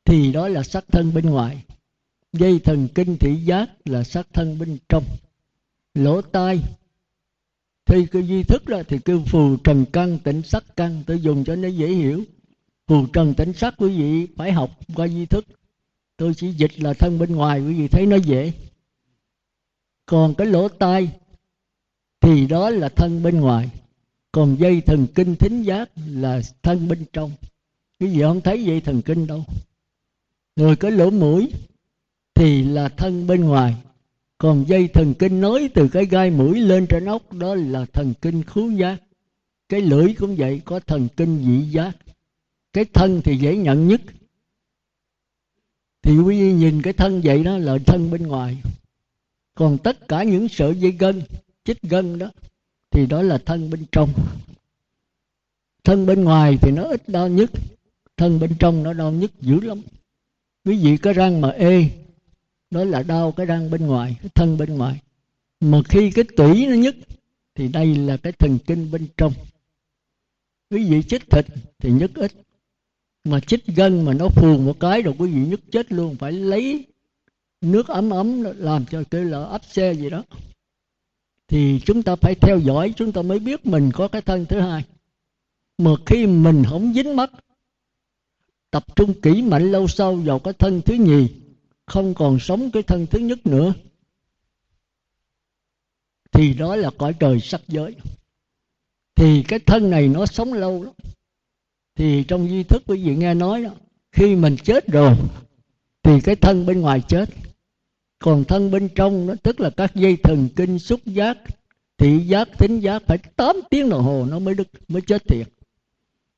thì 0.04 0.32
đó 0.32 0.48
là 0.48 0.62
sắc 0.62 0.84
thân 0.92 1.14
bên 1.14 1.26
ngoài 1.26 1.64
dây 2.34 2.58
thần 2.58 2.88
kinh 2.94 3.16
thị 3.18 3.36
giác 3.36 3.70
là 3.84 4.02
sắc 4.02 4.26
thân 4.32 4.58
bên 4.58 4.78
trong. 4.88 5.04
Lỗ 5.94 6.22
tai, 6.22 6.60
thì 7.86 8.06
cái 8.06 8.26
duy 8.26 8.42
thức 8.42 8.68
là 8.68 8.82
thì 8.82 8.98
kêu 9.04 9.22
phù 9.26 9.56
trần 9.56 9.84
căn, 9.92 10.18
tỉnh 10.18 10.42
sắc 10.42 10.64
căn 10.76 11.02
tôi 11.06 11.20
dùng 11.20 11.44
cho 11.44 11.56
nó 11.56 11.68
dễ 11.68 11.88
hiểu. 11.88 12.24
Phù 12.86 13.06
trần 13.06 13.34
tỉnh 13.34 13.52
sắc 13.52 13.74
quý 13.78 13.88
vị 13.98 14.26
phải 14.36 14.52
học 14.52 14.70
qua 14.94 15.06
duy 15.06 15.26
thức. 15.26 15.44
Tôi 16.16 16.34
chỉ 16.34 16.52
dịch 16.52 16.80
là 16.80 16.94
thân 16.94 17.18
bên 17.18 17.36
ngoài, 17.36 17.60
quý 17.60 17.74
vị 17.74 17.88
thấy 17.88 18.06
nó 18.06 18.16
dễ. 18.16 18.52
Còn 20.06 20.34
cái 20.34 20.46
lỗ 20.46 20.68
tai, 20.68 21.08
thì 22.20 22.46
đó 22.46 22.70
là 22.70 22.88
thân 22.88 23.22
bên 23.22 23.40
ngoài. 23.40 23.70
Còn 24.32 24.56
dây 24.60 24.80
thần 24.80 25.06
kinh 25.14 25.36
thính 25.36 25.62
giác 25.62 25.90
là 26.06 26.40
thân 26.62 26.88
bên 26.88 27.04
trong. 27.12 27.32
Cái 27.98 28.10
gì 28.10 28.22
không 28.22 28.40
thấy 28.40 28.64
dây 28.64 28.80
thần 28.80 29.02
kinh 29.02 29.26
đâu. 29.26 29.44
Rồi 30.56 30.76
cái 30.76 30.90
lỗ 30.90 31.10
mũi 31.10 31.52
thì 32.34 32.62
là 32.62 32.88
thân 32.88 33.26
bên 33.26 33.44
ngoài. 33.44 33.74
Còn 34.38 34.64
dây 34.68 34.88
thần 34.88 35.14
kinh 35.14 35.40
nối 35.40 35.68
từ 35.74 35.88
cái 35.88 36.06
gai 36.06 36.30
mũi 36.30 36.60
lên 36.60 36.86
trên 36.86 37.04
ốc, 37.04 37.32
đó 37.32 37.54
là 37.54 37.84
thần 37.92 38.14
kinh 38.22 38.42
khứu 38.42 38.70
giác. 38.70 38.96
Cái 39.68 39.80
lưỡi 39.80 40.14
cũng 40.18 40.36
vậy, 40.36 40.60
có 40.64 40.80
thần 40.80 41.08
kinh 41.16 41.38
vị 41.38 41.70
giác. 41.70 41.96
Cái 42.72 42.84
thân 42.84 43.20
thì 43.24 43.36
dễ 43.36 43.56
nhận 43.56 43.88
nhất. 43.88 44.00
Thì 46.02 46.18
quý 46.18 46.40
vị 46.40 46.52
nhìn 46.52 46.82
cái 46.82 46.92
thân 46.92 47.20
vậy 47.24 47.44
đó 47.44 47.58
là 47.58 47.78
thân 47.86 48.10
bên 48.10 48.22
ngoài. 48.22 48.56
Còn 49.54 49.78
tất 49.78 50.08
cả 50.08 50.22
những 50.22 50.48
sợi 50.48 50.74
dây 50.74 50.90
gân, 50.90 51.22
chích 51.64 51.82
gân 51.82 52.18
đó, 52.18 52.30
thì 52.90 53.06
đó 53.06 53.22
là 53.22 53.38
thân 53.38 53.70
bên 53.70 53.84
trong. 53.92 54.12
Thân 55.84 56.06
bên 56.06 56.24
ngoài 56.24 56.58
thì 56.62 56.70
nó 56.70 56.82
ít 56.82 57.08
đau 57.08 57.28
nhất, 57.28 57.50
thân 58.16 58.40
bên 58.40 58.54
trong 58.58 58.82
nó 58.82 58.92
đau 58.92 59.12
nhất 59.12 59.30
dữ 59.40 59.60
lắm. 59.60 59.80
Quý 60.64 60.78
vị 60.84 60.96
có 60.96 61.12
răng 61.12 61.40
mà 61.40 61.48
ê 61.48 61.90
đó 62.74 62.84
là 62.84 63.02
đau 63.02 63.32
cái 63.32 63.46
răng 63.46 63.70
bên 63.70 63.86
ngoài, 63.86 64.16
cái 64.22 64.30
thân 64.34 64.58
bên 64.58 64.74
ngoài. 64.76 65.00
Mà 65.60 65.80
khi 65.88 66.10
cái 66.10 66.24
tủy 66.36 66.66
nó 66.66 66.74
nhất 66.74 66.96
thì 67.54 67.68
đây 67.68 67.94
là 67.94 68.16
cái 68.16 68.32
thần 68.32 68.58
kinh 68.66 68.90
bên 68.90 69.06
trong. 69.16 69.32
Quý 70.70 70.90
vị 70.90 71.02
chích 71.02 71.30
thịt 71.30 71.46
thì 71.78 71.90
nhất 71.90 72.10
ít. 72.14 72.32
Mà 73.24 73.40
chích 73.40 73.66
gân 73.66 74.04
mà 74.04 74.14
nó 74.14 74.28
phù 74.28 74.58
một 74.58 74.80
cái 74.80 75.02
rồi 75.02 75.14
quý 75.18 75.30
vị 75.30 75.46
nhất 75.46 75.60
chết 75.72 75.92
luôn. 75.92 76.16
Phải 76.16 76.32
lấy 76.32 76.84
nước 77.60 77.88
ấm 77.88 78.10
ấm 78.10 78.42
làm 78.42 78.84
cho 78.90 79.02
cái 79.10 79.24
là 79.24 79.44
ấp 79.44 79.64
xe 79.64 79.92
gì 79.92 80.10
đó. 80.10 80.24
Thì 81.48 81.80
chúng 81.86 82.02
ta 82.02 82.16
phải 82.16 82.34
theo 82.34 82.58
dõi, 82.58 82.94
chúng 82.96 83.12
ta 83.12 83.22
mới 83.22 83.38
biết 83.38 83.66
mình 83.66 83.90
có 83.94 84.08
cái 84.08 84.22
thân 84.22 84.46
thứ 84.46 84.60
hai. 84.60 84.84
Mà 85.78 85.90
khi 86.06 86.26
mình 86.26 86.62
không 86.68 86.92
dính 86.94 87.16
mắt, 87.16 87.30
tập 88.70 88.96
trung 88.96 89.20
kỹ 89.20 89.42
mạnh 89.42 89.72
lâu 89.72 89.88
sau 89.88 90.14
vào 90.14 90.38
cái 90.38 90.54
thân 90.54 90.80
thứ 90.82 90.94
nhì 90.94 91.43
không 91.86 92.14
còn 92.14 92.38
sống 92.38 92.70
cái 92.70 92.82
thân 92.82 93.06
thứ 93.06 93.18
nhất 93.18 93.46
nữa, 93.46 93.74
thì 96.32 96.54
đó 96.54 96.76
là 96.76 96.90
cõi 96.98 97.14
trời 97.20 97.40
sắc 97.40 97.60
giới. 97.68 97.94
Thì 99.14 99.42
cái 99.42 99.58
thân 99.58 99.90
này 99.90 100.08
nó 100.08 100.26
sống 100.26 100.52
lâu 100.52 100.82
lắm. 100.82 100.94
Thì 101.96 102.24
trong 102.24 102.48
duy 102.48 102.62
thức 102.62 102.82
quý 102.86 103.04
vị 103.04 103.16
nghe 103.16 103.34
nói 103.34 103.64
đó, 103.64 103.70
khi 104.12 104.34
mình 104.36 104.56
chết 104.64 104.86
rồi, 104.86 105.14
thì 106.02 106.20
cái 106.20 106.36
thân 106.36 106.66
bên 106.66 106.80
ngoài 106.80 107.02
chết. 107.08 107.30
Còn 108.18 108.44
thân 108.44 108.70
bên 108.70 108.88
trong 108.94 109.26
nó 109.26 109.34
tức 109.42 109.60
là 109.60 109.70
các 109.70 109.94
dây 109.94 110.16
thần 110.16 110.48
kinh, 110.56 110.78
xúc 110.78 111.00
giác, 111.04 111.38
thị 111.98 112.18
giác 112.18 112.48
tính 112.58 112.80
giác, 112.80 113.02
phải 113.06 113.18
8 113.18 113.56
tiếng 113.70 113.88
đồng 113.88 114.02
hồ 114.02 114.26
nó 114.30 114.38
mới 114.38 114.54
được, 114.54 114.68
mới 114.88 115.02
chết 115.02 115.22
thiệt. 115.28 115.48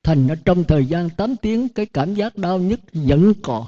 Thành 0.03 0.27
nó 0.27 0.35
trong 0.45 0.65
thời 0.65 0.87
gian 0.87 1.11
8 1.11 1.37
tiếng, 1.37 1.69
cái 1.69 1.87
cảm 1.87 2.15
giác 2.15 2.37
đau 2.37 2.59
nhức 2.59 2.81
vẫn 2.93 3.33
còn 3.43 3.67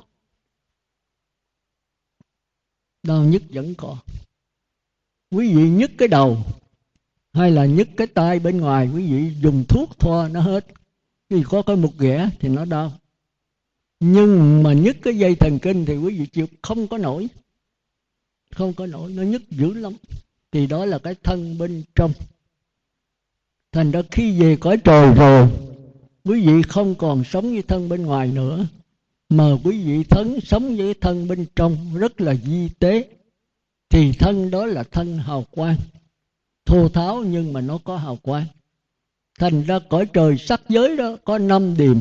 đau 3.08 3.24
nhức 3.24 3.42
vẫn 3.50 3.74
còn. 3.74 3.98
Quý 5.30 5.54
vị 5.54 5.70
nhức 5.70 5.90
cái 5.98 6.08
đầu 6.08 6.38
hay 7.32 7.50
là 7.50 7.66
nhức 7.66 7.88
cái 7.96 8.06
tay 8.06 8.38
bên 8.38 8.60
ngoài, 8.60 8.90
quý 8.94 9.12
vị 9.12 9.32
dùng 9.40 9.64
thuốc 9.68 9.98
thoa 9.98 10.28
nó 10.28 10.40
hết. 10.40 10.66
Vì 11.30 11.42
có 11.42 11.62
cái 11.62 11.76
một 11.76 11.92
ghẻ 11.98 12.30
thì 12.40 12.48
nó 12.48 12.64
đau. 12.64 12.92
Nhưng 14.00 14.62
mà 14.62 14.72
nhức 14.72 14.96
cái 15.02 15.18
dây 15.18 15.34
thần 15.34 15.58
kinh 15.58 15.84
thì 15.84 15.96
quý 15.96 16.18
vị 16.18 16.26
chịu, 16.26 16.46
không 16.62 16.88
có 16.88 16.98
nổi. 16.98 17.28
Không 18.54 18.72
có 18.72 18.86
nổi, 18.86 19.12
nó 19.12 19.22
nhức 19.22 19.50
dữ 19.50 19.74
lắm. 19.74 19.92
Thì 20.52 20.66
đó 20.66 20.84
là 20.84 20.98
cái 20.98 21.14
thân 21.22 21.58
bên 21.58 21.82
trong. 21.94 22.12
Thành 23.72 23.90
ra 23.90 24.02
khi 24.10 24.40
về 24.40 24.56
cõi 24.56 24.76
trời 24.84 25.14
rồi, 25.14 25.48
quý 26.24 26.46
vị 26.46 26.62
không 26.62 26.94
còn 26.94 27.24
sống 27.24 27.52
như 27.52 27.62
thân 27.62 27.88
bên 27.88 28.02
ngoài 28.02 28.28
nữa 28.28 28.66
mà 29.28 29.52
quý 29.64 29.84
vị 29.84 30.04
thân, 30.04 30.40
sống 30.40 30.76
với 30.76 30.94
thân 30.94 31.28
bên 31.28 31.46
trong 31.56 31.76
rất 31.94 32.20
là 32.20 32.34
di 32.34 32.68
tế. 32.68 33.08
Thì 33.90 34.12
thân 34.12 34.50
đó 34.50 34.66
là 34.66 34.82
thân 34.82 35.18
hào 35.18 35.44
quang, 35.50 35.76
thô 36.66 36.88
tháo 36.88 37.24
nhưng 37.24 37.52
mà 37.52 37.60
nó 37.60 37.78
có 37.84 37.96
hào 37.96 38.16
quang. 38.16 38.46
Thành 39.38 39.62
ra 39.62 39.78
cõi 39.78 40.06
trời 40.12 40.38
sắc 40.38 40.62
giới 40.68 40.96
đó 40.96 41.16
có 41.24 41.38
năm 41.38 41.76
điểm 41.76 42.00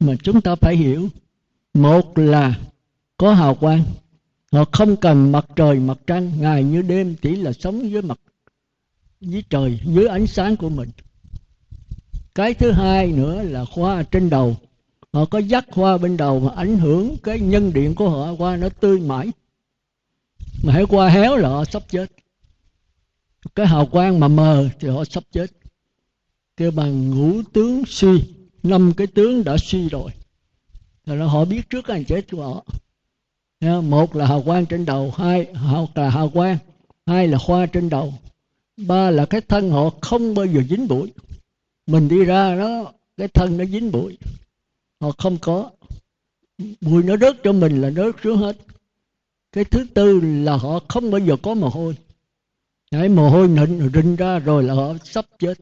mà 0.00 0.14
chúng 0.22 0.40
ta 0.40 0.54
phải 0.54 0.76
hiểu. 0.76 1.08
Một 1.74 2.18
là 2.18 2.54
có 3.16 3.34
hào 3.34 3.54
quang, 3.54 3.84
họ 4.52 4.64
không 4.72 4.96
cần 4.96 5.32
mặt 5.32 5.46
trời, 5.56 5.80
mặt 5.80 5.98
trăng, 6.06 6.32
ngày 6.40 6.64
như 6.64 6.82
đêm, 6.82 7.14
chỉ 7.22 7.36
là 7.36 7.52
sống 7.52 7.90
với 7.92 8.02
mặt, 8.02 8.20
với 9.20 9.44
trời, 9.50 9.80
dưới 9.84 10.06
ánh 10.06 10.26
sáng 10.26 10.56
của 10.56 10.68
mình. 10.68 10.90
Cái 12.34 12.54
thứ 12.54 12.70
hai 12.70 13.12
nữa 13.12 13.42
là 13.42 13.64
khoa 13.64 14.02
trên 14.02 14.30
đầu 14.30 14.56
họ 15.12 15.24
có 15.24 15.38
dắt 15.38 15.66
hoa 15.70 15.98
bên 15.98 16.16
đầu 16.16 16.40
mà 16.40 16.52
ảnh 16.56 16.78
hưởng 16.78 17.16
cái 17.22 17.40
nhân 17.40 17.72
điện 17.72 17.94
của 17.94 18.10
họ 18.10 18.34
qua 18.38 18.56
nó 18.56 18.68
tươi 18.68 19.00
mãi. 19.00 19.30
Mà 20.64 20.72
hãy 20.72 20.84
qua 20.88 21.08
héo 21.08 21.36
là 21.36 21.48
họ 21.48 21.64
sắp 21.64 21.82
chết. 21.88 22.06
Cái 23.54 23.66
hào 23.66 23.86
quang 23.86 24.20
mà 24.20 24.28
mờ 24.28 24.68
thì 24.80 24.88
họ 24.88 25.04
sắp 25.04 25.24
chết. 25.32 25.46
Kêu 26.56 26.70
bằng 26.70 27.10
ngũ 27.10 27.42
tướng 27.52 27.82
suy, 27.86 28.22
năm 28.62 28.92
cái 28.96 29.06
tướng 29.06 29.44
đã 29.44 29.56
suy 29.58 29.88
rồi. 29.88 30.10
Rồi 31.06 31.28
họ 31.28 31.44
biết 31.44 31.70
trước 31.70 31.84
cái 31.84 32.04
chết 32.04 32.30
của 32.30 32.44
họ. 32.44 32.64
Một 33.80 34.16
là 34.16 34.26
hào 34.26 34.42
quang 34.42 34.66
trên 34.66 34.84
đầu, 34.84 35.10
hai 35.10 35.46
là 35.94 36.10
hào 36.10 36.28
quang, 36.28 36.58
hai 37.06 37.28
là 37.28 37.38
hoa 37.40 37.66
trên 37.66 37.88
đầu. 37.88 38.14
Ba 38.76 39.10
là 39.10 39.26
cái 39.26 39.40
thân 39.40 39.70
họ 39.70 39.90
không 40.00 40.34
bao 40.34 40.46
giờ 40.46 40.62
dính 40.70 40.88
bụi. 40.88 41.12
Mình 41.86 42.08
đi 42.08 42.24
ra 42.24 42.54
nó 42.54 42.92
cái 43.16 43.28
thân 43.28 43.58
nó 43.58 43.64
dính 43.64 43.92
bụi 43.92 44.18
họ 45.02 45.10
không 45.18 45.38
có. 45.40 45.70
Mùi 46.80 47.02
nó 47.02 47.16
rớt 47.16 47.36
cho 47.44 47.52
mình 47.52 47.80
là 47.80 47.90
rớt 47.90 48.14
xuống 48.22 48.36
hết. 48.36 48.56
Cái 49.52 49.64
thứ 49.64 49.86
tư 49.94 50.20
là 50.20 50.56
họ 50.56 50.80
không 50.88 51.10
bao 51.10 51.18
giờ 51.18 51.36
có 51.42 51.54
mồ 51.54 51.68
hôi. 51.68 51.96
Đấy, 52.90 53.08
mồ 53.08 53.30
hôi 53.30 53.48
nịnh 53.48 53.90
rinh 53.94 54.16
ra 54.16 54.38
rồi 54.38 54.64
là 54.64 54.74
họ 54.74 54.94
sắp 55.04 55.26
chết. 55.38 55.54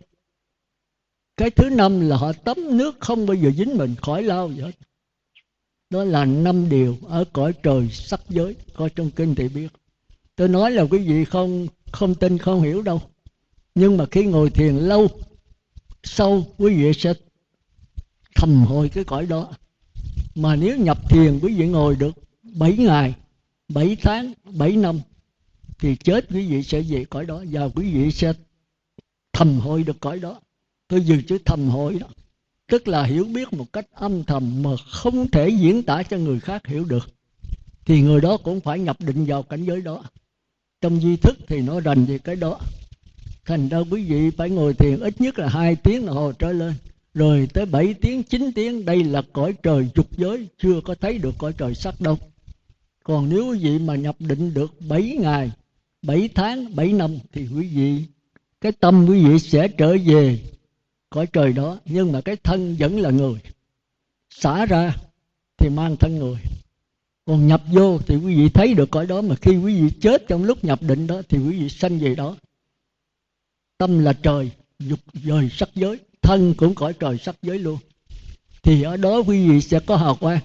Cái 1.37 1.51
thứ 1.51 1.71
năm 1.71 2.01
là 2.01 2.17
họ 2.17 2.33
tắm 2.33 2.77
nước 2.77 2.97
không 3.01 3.27
bao 3.27 3.35
giờ 3.35 3.51
dính 3.51 3.79
mình 3.79 3.95
khỏi 4.03 4.23
lao 4.23 4.51
gì 4.53 4.61
hết. 4.61 4.73
Đó 5.91 6.05
là 6.05 6.25
năm 6.25 6.69
điều 6.69 6.99
ở 7.09 7.25
cõi 7.33 7.53
trời 7.63 7.89
sắc 7.93 8.21
giới 8.29 8.57
có 8.75 8.89
trong 8.97 9.11
kinh 9.11 9.35
thì 9.35 9.49
biết. 9.49 9.69
Tôi 10.37 10.49
nói 10.49 10.71
là 10.71 10.83
quý 10.83 10.99
vị 10.99 11.25
không 11.25 11.67
không 11.93 12.15
tin 12.15 12.39
không 12.39 12.63
hiểu 12.63 12.83
đâu. 12.83 13.03
Nhưng 13.75 13.97
mà 13.97 14.07
khi 14.11 14.25
ngồi 14.25 14.51
thiền 14.51 14.77
lâu 14.77 15.09
sâu 16.03 16.47
quý 16.59 16.75
vị 16.75 16.93
sẽ 16.93 17.15
thầm 18.41 18.65
hồi 18.65 18.89
cái 18.89 19.05
cõi 19.05 19.27
đó. 19.27 19.49
Mà 20.35 20.57
nếu 20.57 20.77
nhập 20.77 21.11
thiền 21.11 21.39
quý 21.43 21.55
vị 21.55 21.67
ngồi 21.67 21.97
được 21.97 22.15
7 22.43 22.77
ngày, 22.77 23.15
bảy 23.69 23.97
tháng, 24.03 24.33
bảy 24.45 24.77
năm, 24.77 25.01
thì 25.79 25.97
chết 25.97 26.27
quý 26.31 26.47
vị 26.47 26.63
sẽ 26.63 26.81
về 26.81 27.05
cõi 27.05 27.27
đó, 27.27 27.45
và 27.51 27.69
quý 27.69 27.93
vị 27.93 28.11
sẽ 28.11 28.33
thầm 29.33 29.61
hội 29.61 29.83
được 29.83 30.01
cõi 30.01 30.19
đó. 30.19 30.41
Tôi 30.89 31.05
dùng 31.05 31.23
chữ 31.23 31.39
thầm 31.45 31.69
hội 31.69 31.99
đó, 32.01 32.07
tức 32.67 32.89
là 32.89 33.05
hiểu 33.05 33.25
biết 33.25 33.53
một 33.53 33.73
cách 33.73 33.87
âm 33.95 34.25
thầm 34.25 34.63
mà 34.63 34.71
không 34.91 35.31
thể 35.31 35.49
diễn 35.49 35.83
tả 35.83 36.03
cho 36.03 36.17
người 36.17 36.41
khác 36.41 36.67
hiểu 36.67 36.85
được. 36.85 37.11
Thì 37.85 38.01
người 38.01 38.21
đó 38.21 38.37
cũng 38.37 38.61
phải 38.61 38.79
nhập 38.79 38.97
định 39.01 39.25
vào 39.25 39.43
cảnh 39.43 39.65
giới 39.65 39.81
đó. 39.81 40.05
Trong 40.81 41.01
di 41.01 41.17
thức 41.17 41.39
thì 41.49 41.61
nó 41.61 41.81
rành 41.81 42.05
về 42.05 42.19
cái 42.19 42.37
đó. 42.37 42.61
Thành 43.45 43.69
ra 43.69 43.79
quý 43.79 44.05
vị 44.05 44.31
phải 44.31 44.51
ngồi 44.51 44.75
thiền 44.75 45.01
ít 45.01 45.21
nhất 45.21 45.39
là 45.39 45.49
hai 45.49 45.77
tiếng 45.77 46.07
đồng 46.07 46.17
hồ 46.17 46.33
trở 46.33 46.53
lên 46.53 46.75
rồi 47.15 47.49
tới 47.55 47.67
7 47.67 47.95
tiếng 47.95 48.23
9 48.23 48.53
tiếng, 48.55 48.85
đây 48.85 49.05
là 49.05 49.23
cõi 49.33 49.55
trời 49.63 49.89
dục 49.95 50.19
giới, 50.19 50.49
chưa 50.59 50.81
có 50.85 50.95
thấy 50.95 51.19
được 51.19 51.35
cõi 51.39 51.53
trời 51.59 51.75
sắc 51.75 52.01
đâu. 52.01 52.19
Còn 53.05 53.29
nếu 53.29 53.47
quý 53.47 53.59
vị 53.59 53.79
mà 53.79 53.97
nhập 53.97 54.17
định 54.19 54.55
được 54.55 54.81
7 54.89 55.17
ngày 55.21 55.51
7 56.03 56.29
tháng 56.35 56.77
7 56.77 56.93
năm 56.93 57.19
thì 57.33 57.49
quý 57.57 57.69
vị, 57.69 58.05
cái 58.61 58.73
tâm 58.73 59.07
quý 59.09 59.25
vị 59.25 59.39
sẽ 59.39 59.69
trở 59.69 59.97
về 60.07 60.39
cõi 61.11 61.27
trời 61.27 61.53
đó. 61.53 61.79
Nhưng 61.85 62.13
mà 62.13 62.21
cái 62.21 62.37
thân 62.37 62.77
vẫn 62.79 63.01
là 63.01 63.11
người. 63.11 63.41
Xả 64.31 64.67
ra 64.67 64.97
thì 65.59 65.69
mang 65.69 65.97
thân 65.97 66.19
người. 66.19 66.39
Còn 67.25 67.47
nhập 67.47 67.63
vô 67.73 67.99
thì 67.99 68.17
quý 68.17 68.35
vị 68.35 68.49
thấy 68.49 68.75
được 68.75 68.91
cõi 68.91 69.07
đó. 69.07 69.23
Mà 69.23 69.35
khi 69.35 69.57
quý 69.57 69.83
vị 69.83 69.91
chết 70.01 70.29
trong 70.29 70.45
lúc 70.45 70.65
nhập 70.65 70.83
định 70.83 71.07
đó 71.07 71.23
thì 71.29 71.39
quý 71.39 71.61
vị 71.61 71.69
sanh 71.69 71.99
về 71.99 72.15
đó. 72.15 72.37
Tâm 73.79 73.99
là 73.99 74.13
trời, 74.13 74.51
dục 74.79 75.01
dời 75.13 75.49
sắc 75.53 75.69
giới 75.75 75.99
thân 76.31 76.55
cũng 76.55 76.75
cõi 76.75 76.95
trời 77.01 77.19
sắc 77.19 77.37
giới 77.43 77.59
luôn. 77.59 77.79
Thì 78.63 78.83
ở 78.83 78.97
đó 78.97 79.19
quý 79.27 79.49
vị 79.49 79.61
sẽ 79.61 79.81
có 79.87 79.97
hào 79.97 80.17
quang, 80.17 80.41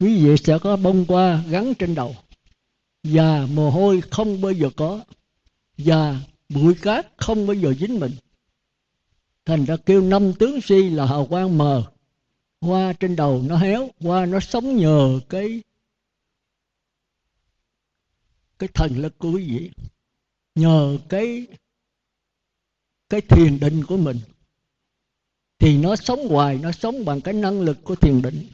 quý 0.00 0.24
vị 0.24 0.36
sẽ 0.36 0.58
có 0.58 0.76
bông 0.76 1.04
hoa 1.08 1.42
gắn 1.48 1.74
trên 1.74 1.94
đầu. 1.94 2.16
Và 3.02 3.46
mồ 3.46 3.70
hôi 3.70 4.00
không 4.10 4.40
bao 4.40 4.52
giờ 4.52 4.70
có, 4.76 5.04
và 5.78 6.20
bụi 6.48 6.74
cát 6.74 7.06
không 7.16 7.46
bao 7.46 7.54
giờ 7.54 7.74
dính 7.74 8.00
mình. 8.00 8.12
Thành 9.44 9.64
ra 9.64 9.76
kêu 9.76 10.00
năm 10.00 10.32
tướng 10.38 10.60
si 10.60 10.90
là 10.90 11.06
hào 11.06 11.26
quang 11.26 11.58
mờ. 11.58 11.82
Hoa 12.60 12.92
trên 12.92 13.16
đầu 13.16 13.42
nó 13.46 13.56
héo, 13.56 13.90
hoa 14.00 14.26
nó 14.26 14.40
sống 14.40 14.76
nhờ 14.76 15.20
cái 15.28 15.62
cái 18.58 18.68
thần 18.74 18.98
lực 18.98 19.18
của 19.18 19.30
quý 19.30 19.44
vị. 19.44 19.70
Nhờ 20.54 20.98
cái 21.08 21.46
cái 23.08 23.20
thiền 23.20 23.60
định 23.60 23.84
của 23.84 23.96
mình 23.96 24.20
thì 25.60 25.78
nó 25.78 25.96
sống 25.96 26.28
hoài, 26.28 26.58
nó 26.62 26.72
sống 26.72 27.04
bằng 27.04 27.20
cái 27.20 27.34
năng 27.34 27.60
lực 27.60 27.84
của 27.84 27.94
thiền 27.94 28.22
định. 28.22 28.46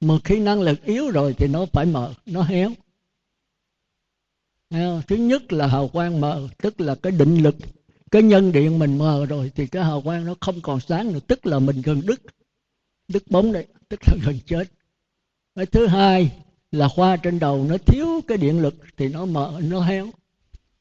Mà 0.00 0.14
khi 0.24 0.38
năng 0.38 0.60
lực 0.60 0.84
yếu 0.84 1.10
rồi 1.10 1.34
thì 1.38 1.46
nó 1.48 1.66
phải 1.72 1.86
mờ 1.86 2.14
nó 2.26 2.42
héo. 2.42 2.72
Thứ 5.06 5.16
nhất 5.16 5.52
là 5.52 5.66
hào 5.66 5.88
quang 5.88 6.20
mờ 6.20 6.48
tức 6.62 6.80
là 6.80 6.94
cái 6.94 7.12
định 7.12 7.42
lực. 7.42 7.56
Cái 8.10 8.22
nhân 8.22 8.52
điện 8.52 8.78
mình 8.78 8.98
mờ 8.98 9.26
rồi 9.26 9.52
thì 9.54 9.66
cái 9.66 9.84
hào 9.84 10.02
quang 10.02 10.24
nó 10.24 10.34
không 10.40 10.60
còn 10.60 10.80
sáng 10.80 11.12
nữa, 11.12 11.20
tức 11.26 11.46
là 11.46 11.58
mình 11.58 11.82
gần 11.82 12.02
đứt 12.06 12.20
đứt 13.08 13.22
bóng 13.30 13.52
đấy, 13.52 13.66
tức 13.88 14.00
là 14.06 14.14
gần 14.26 14.38
chết. 14.46 14.64
Cái 15.54 15.66
thứ 15.66 15.86
hai 15.86 16.32
là 16.72 16.88
khoa 16.88 17.16
trên 17.16 17.38
đầu, 17.38 17.64
nó 17.68 17.76
thiếu 17.86 18.06
cái 18.28 18.38
điện 18.38 18.62
lực 18.62 18.74
thì 18.96 19.08
nó 19.08 19.24
mờ 19.24 19.60
nó 19.62 19.80
héo. 19.80 20.10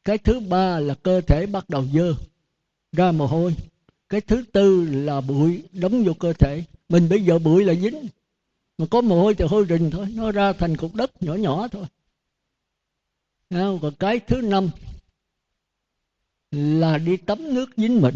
Cái 0.04 0.18
thứ 0.18 0.40
ba 0.40 0.80
là 0.80 0.94
cơ 0.94 1.22
thể 1.22 1.46
bắt 1.46 1.70
đầu 1.70 1.86
dơ, 1.94 2.14
ra 2.92 3.12
mồ 3.12 3.26
hôi 3.26 3.56
cái 4.12 4.22
thứ 4.22 4.44
tư 4.52 4.86
là 4.92 5.22
bụi 5.22 5.64
đóng 5.72 6.04
vô 6.04 6.14
cơ 6.14 6.34
thể. 6.34 6.64
Mình 6.90 7.10
bây 7.10 7.24
giờ 7.24 7.40
bụi 7.40 7.66
là 7.66 7.74
dính. 7.74 8.08
Mà 8.78 8.86
có 8.90 9.02
mồ 9.02 9.22
hôi 9.22 9.36
thì 9.36 9.46
hôi 9.46 9.66
rình 9.70 9.92
thôi. 9.92 10.08
Nó 10.16 10.32
ra 10.32 10.54
thành 10.54 10.78
cục 10.78 10.96
đất 10.96 11.24
nhỏ 11.24 11.34
nhỏ 11.34 11.68
thôi. 11.68 11.86
Còn 13.50 13.92
cái 14.00 14.20
thứ 14.20 14.42
năm 14.42 14.70
là 16.52 16.98
đi 16.98 17.18
tắm 17.18 17.54
nước 17.54 17.70
dính 17.78 18.02
mình. 18.02 18.16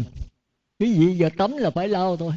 Cái 0.78 0.92
gì 0.92 1.16
giờ 1.18 1.28
tắm 1.36 1.56
là 1.56 1.70
phải 1.70 1.88
lau 1.88 2.16
thôi. 2.16 2.32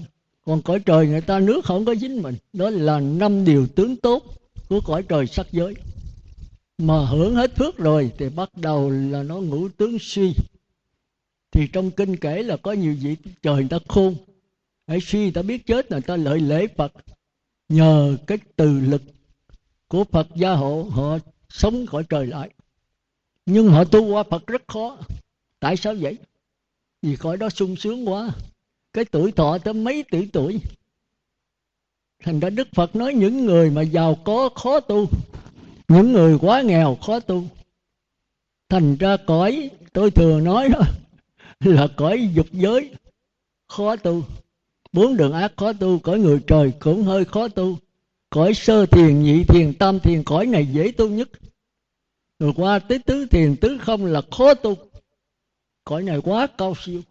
Còn 0.45 0.62
cõi 0.62 0.80
trời 0.80 1.07
người 1.07 1.22
ta 1.22 1.39
nước 1.39 1.66
không 1.66 1.86
có 1.86 1.95
dính 1.95 2.22
mình. 2.22 2.36
Đó 2.53 2.70
là 2.70 2.99
năm 2.99 3.45
điều 3.45 3.68
tướng 3.68 3.95
tốt 3.95 4.24
của 4.70 4.82
cõi 4.82 5.03
trời 5.03 5.28
sắc 5.28 5.47
giới. 5.51 5.74
Mà 6.78 7.05
hưởng 7.05 7.36
hết 7.36 7.55
phước 7.55 7.78
rồi 7.78 8.12
thì 8.18 8.30
bắt 8.30 8.49
đầu 8.55 8.89
là 8.89 9.24
nó 9.24 9.36
ngũ 9.36 9.70
tướng 9.70 9.97
suy 9.99 10.34
thì 11.60 11.68
trong 11.68 11.91
kinh 11.91 12.16
kể 12.16 12.43
là 12.43 12.57
có 12.57 12.72
nhiều 12.72 12.95
vị 13.01 13.16
trời 13.41 13.55
người 13.55 13.68
ta 13.70 13.78
khôn. 13.88 14.16
Hãy 14.88 14.99
suy, 15.01 15.20
người 15.20 15.32
ta 15.32 15.41
biết 15.41 15.66
chết 15.66 15.91
người 15.91 16.01
ta 16.01 16.16
lợi 16.16 16.39
lễ 16.39 16.68
phật. 16.68 16.93
Nhờ 17.70 18.18
cái 18.28 18.38
từ 18.55 18.80
lực 18.80 19.01
của 19.88 20.03
phật 20.03 20.28
gia 20.36 20.53
hộ, 20.53 20.88
họ 20.91 21.18
sống 21.49 21.86
khỏi 21.86 22.03
trời 22.10 22.28
lại. 22.28 22.49
Nhưng 23.45 23.68
họ 23.68 23.84
tu 23.84 24.14
qua 24.14 24.24
phật 24.24 24.47
rất 24.47 24.62
khó. 24.68 24.97
Tại 25.60 25.78
sao 25.78 25.95
vậy? 25.99 26.18
Vì 27.01 27.16
cõi 27.16 27.38
đó 27.38 27.49
sung 27.49 27.76
sướng 27.76 28.10
quá. 28.10 28.32
Cái 28.93 29.05
tuổi 29.05 29.32
thọ 29.32 29.57
tới 29.57 29.74
mấy 29.74 30.03
tỷ 30.03 30.26
tuổi. 30.26 30.60
Thành 32.24 32.39
ra 32.39 32.49
đức 32.49 32.68
phật 32.72 32.95
nói 32.95 33.14
những 33.14 33.45
người 33.45 33.70
mà 33.70 33.82
giàu 33.82 34.16
có 34.16 34.49
khó 34.55 34.80
tu, 34.80 35.10
những 35.88 36.14
người 36.14 36.38
quá 36.41 36.62
nghèo 36.62 36.95
khó 36.95 37.20
tu. 37.20 37.43
Thành 38.70 38.95
ra 38.95 39.18
cõi, 39.28 39.70
tôi 39.93 40.12
thường 40.12 40.43
nói 40.43 40.70
đó 40.70 40.82
là 41.64 41.88
cõi 41.97 42.30
dục 42.34 42.47
giới. 42.51 42.91
Khó 43.68 43.95
tu. 43.95 44.24
Bốn 44.91 45.18
đường 45.18 45.34
ác 45.34 45.53
khó 45.57 45.74
tu, 45.74 45.99
cõi 45.99 46.20
người 46.20 46.39
trời 46.47 46.72
cũng 46.80 47.03
hơi 47.03 47.26
khó 47.26 47.47
tu. 47.47 47.78
Cõi 48.30 48.53
sơ 48.53 48.86
thiền, 48.86 49.24
nhị 49.24 49.43
thiền, 49.43 49.74
tam 49.74 49.99
thiền, 49.99 50.24
cõi 50.24 50.45
này 50.45 50.68
dễ 50.68 50.91
tu 50.91 51.10
nhất. 51.10 51.30
Rồi 52.39 52.53
qua 52.55 52.80
tới 52.80 52.99
tứ 52.99 53.26
thiền, 53.26 53.55
tứ 53.55 53.78
không 53.82 54.05
là 54.05 54.22
khó 54.32 54.53
tu. 54.53 54.78
Cõi 55.84 56.03
này 56.03 56.22
quá 56.24 56.47
cao 56.57 56.74
siêu. 56.86 57.01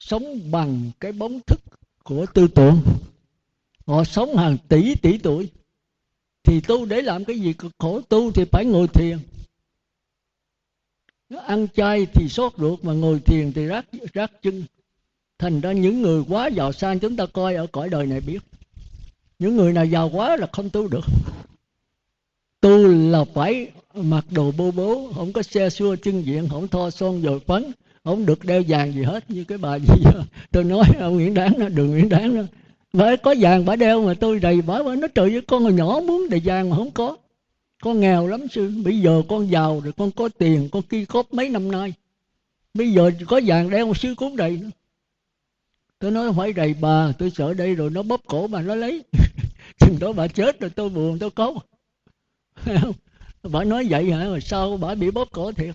Sống 0.00 0.50
bằng 0.50 0.90
cái 1.00 1.12
bóng 1.12 1.40
thức 1.46 1.60
của 2.04 2.26
tư 2.34 2.48
tưởng. 2.48 2.82
Họ 3.86 4.04
sống 4.04 4.36
hàng 4.36 4.56
tỷ 4.68 4.94
tỷ 4.94 5.18
tuổi. 5.18 5.48
Thì 6.42 6.60
tu 6.60 6.86
để 6.86 7.02
làm 7.02 7.24
cái 7.24 7.40
gì 7.40 7.52
cực 7.52 7.72
khổ 7.78 8.00
tu 8.00 8.30
thì 8.32 8.44
phải 8.52 8.64
ngồi 8.64 8.88
thiền 8.88 9.18
nó 11.30 11.40
ăn 11.40 11.66
chay 11.76 12.06
thì 12.06 12.28
sốt 12.28 12.52
ruột 12.56 12.84
mà 12.84 12.92
ngồi 12.92 13.20
thiền 13.20 13.52
thì 13.52 13.66
rác 13.66 13.86
rác 14.12 14.42
chân. 14.42 14.64
Thành 15.38 15.60
ra 15.60 15.72
những 15.72 16.02
người 16.02 16.24
quá 16.28 16.46
giàu 16.46 16.72
sang 16.72 16.98
chúng 16.98 17.16
ta 17.16 17.26
coi 17.26 17.54
ở 17.54 17.66
cõi 17.72 17.88
đời 17.88 18.06
này 18.06 18.20
biết. 18.20 18.38
Những 19.38 19.56
người 19.56 19.72
nào 19.72 19.84
giàu 19.84 20.10
quá 20.12 20.36
là 20.36 20.46
không 20.52 20.70
tu 20.70 20.88
được. 20.88 21.04
Tu 22.60 22.86
là 22.88 23.24
phải 23.34 23.70
mặc 23.94 24.24
đồ 24.30 24.52
bô 24.56 24.70
bố, 24.70 25.12
không 25.14 25.32
có 25.32 25.42
xe 25.42 25.70
xua 25.70 25.96
chân 25.96 26.22
diện, 26.22 26.48
không 26.48 26.68
thoa 26.68 26.90
son 26.90 27.22
dồi 27.22 27.40
phấn, 27.40 27.72
không 28.04 28.26
được 28.26 28.44
đeo 28.44 28.62
vàng 28.68 28.92
gì 28.92 29.02
hết 29.02 29.30
như 29.30 29.44
cái 29.44 29.58
bà 29.58 29.78
gì 29.78 30.04
đó. 30.04 30.20
tôi 30.52 30.64
nói, 30.64 30.84
ông 31.00 31.14
nguyễn 31.14 31.34
đáng 31.34 31.58
đó 31.58 31.68
đường 31.68 31.90
nguyễn 31.90 32.08
đáng 32.08 32.36
đó 32.36 32.42
bởi 32.92 33.16
có 33.16 33.34
vàng 33.38 33.64
bà 33.64 33.76
đeo 33.76 34.02
mà 34.02 34.14
tôi 34.14 34.38
đầy 34.38 34.62
bà 34.62 34.78
nó 34.98 35.08
trời 35.14 35.30
với 35.30 35.40
con 35.40 35.62
hồi 35.62 35.72
nhỏ 35.72 36.00
muốn 36.06 36.28
đầy 36.30 36.40
vàng 36.44 36.70
mà 36.70 36.76
không 36.76 36.90
có 36.90 37.16
con 37.82 38.00
nghèo 38.00 38.26
lắm 38.26 38.48
sư. 38.50 38.72
Bây 38.84 39.00
giờ 39.00 39.22
con 39.28 39.50
giàu 39.50 39.80
rồi 39.80 39.92
con 39.96 40.10
có 40.10 40.28
tiền 40.38 40.68
con 40.72 40.82
kia 40.82 41.04
cốp 41.04 41.34
mấy 41.34 41.48
năm 41.48 41.70
nay. 41.70 41.94
Bây 42.74 42.92
giờ 42.92 43.10
có 43.26 43.40
vàng 43.46 43.70
đeo 43.70 43.94
sư 43.94 44.14
cũng 44.16 44.36
đầy 44.36 44.56
nữa. 44.56 44.70
Tôi 45.98 46.10
nói 46.10 46.32
phải 46.36 46.52
đầy 46.52 46.74
bà 46.80 47.12
tôi 47.18 47.30
sợ 47.30 47.54
đây 47.54 47.74
rồi 47.74 47.90
nó 47.90 48.02
bóp 48.02 48.20
cổ 48.26 48.46
bà 48.46 48.62
nó 48.62 48.74
lấy. 48.74 49.04
Chừng 49.78 49.98
đó 49.98 50.12
bà 50.12 50.28
chết 50.28 50.60
rồi 50.60 50.70
tôi 50.70 50.88
buồn 50.88 51.18
tôi 51.18 51.30
có. 51.30 51.54
Bà 53.42 53.64
nói 53.64 53.86
vậy 53.90 54.12
hả? 54.12 54.24
Rồi 54.24 54.40
sao 54.40 54.76
bà 54.76 54.94
bị 54.94 55.10
bóp 55.10 55.28
cổ 55.32 55.52
thiệt? 55.52 55.74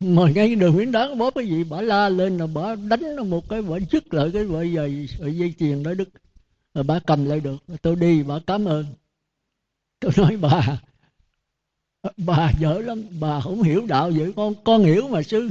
Mà 0.00 0.22
ngay 0.34 0.54
đường 0.54 0.74
nguyễn 0.74 0.92
đáng 0.92 1.18
bóp 1.18 1.34
cái 1.34 1.46
gì? 1.46 1.64
Bà 1.64 1.80
la 1.80 2.08
lên 2.08 2.38
là 2.38 2.46
bà 2.46 2.74
đánh 2.74 3.16
nó 3.16 3.24
một 3.24 3.48
cái 3.48 3.62
bà 3.62 3.78
dứt 3.90 4.14
lại 4.14 4.30
cái 4.32 4.44
vợ 4.44 4.62
dây 4.62 5.08
dây 5.20 5.54
chuyền 5.58 5.82
đó 5.82 5.94
đức, 5.94 6.08
rồi 6.74 6.84
bà 6.84 6.98
cầm 7.06 7.24
lại 7.24 7.40
được. 7.40 7.56
Tôi 7.82 7.96
đi 7.96 8.22
bà 8.22 8.38
cảm 8.46 8.64
ơn 8.64 8.86
tôi 10.00 10.12
nói, 10.16 10.36
bà 10.36 10.80
bà 12.16 12.52
dở 12.58 12.78
lắm, 12.78 13.02
bà 13.20 13.40
không 13.40 13.62
hiểu 13.62 13.86
đạo 13.86 14.10
vậy. 14.16 14.32
Con 14.36 14.54
con 14.64 14.84
hiểu 14.84 15.08
mà 15.08 15.22
sư, 15.22 15.50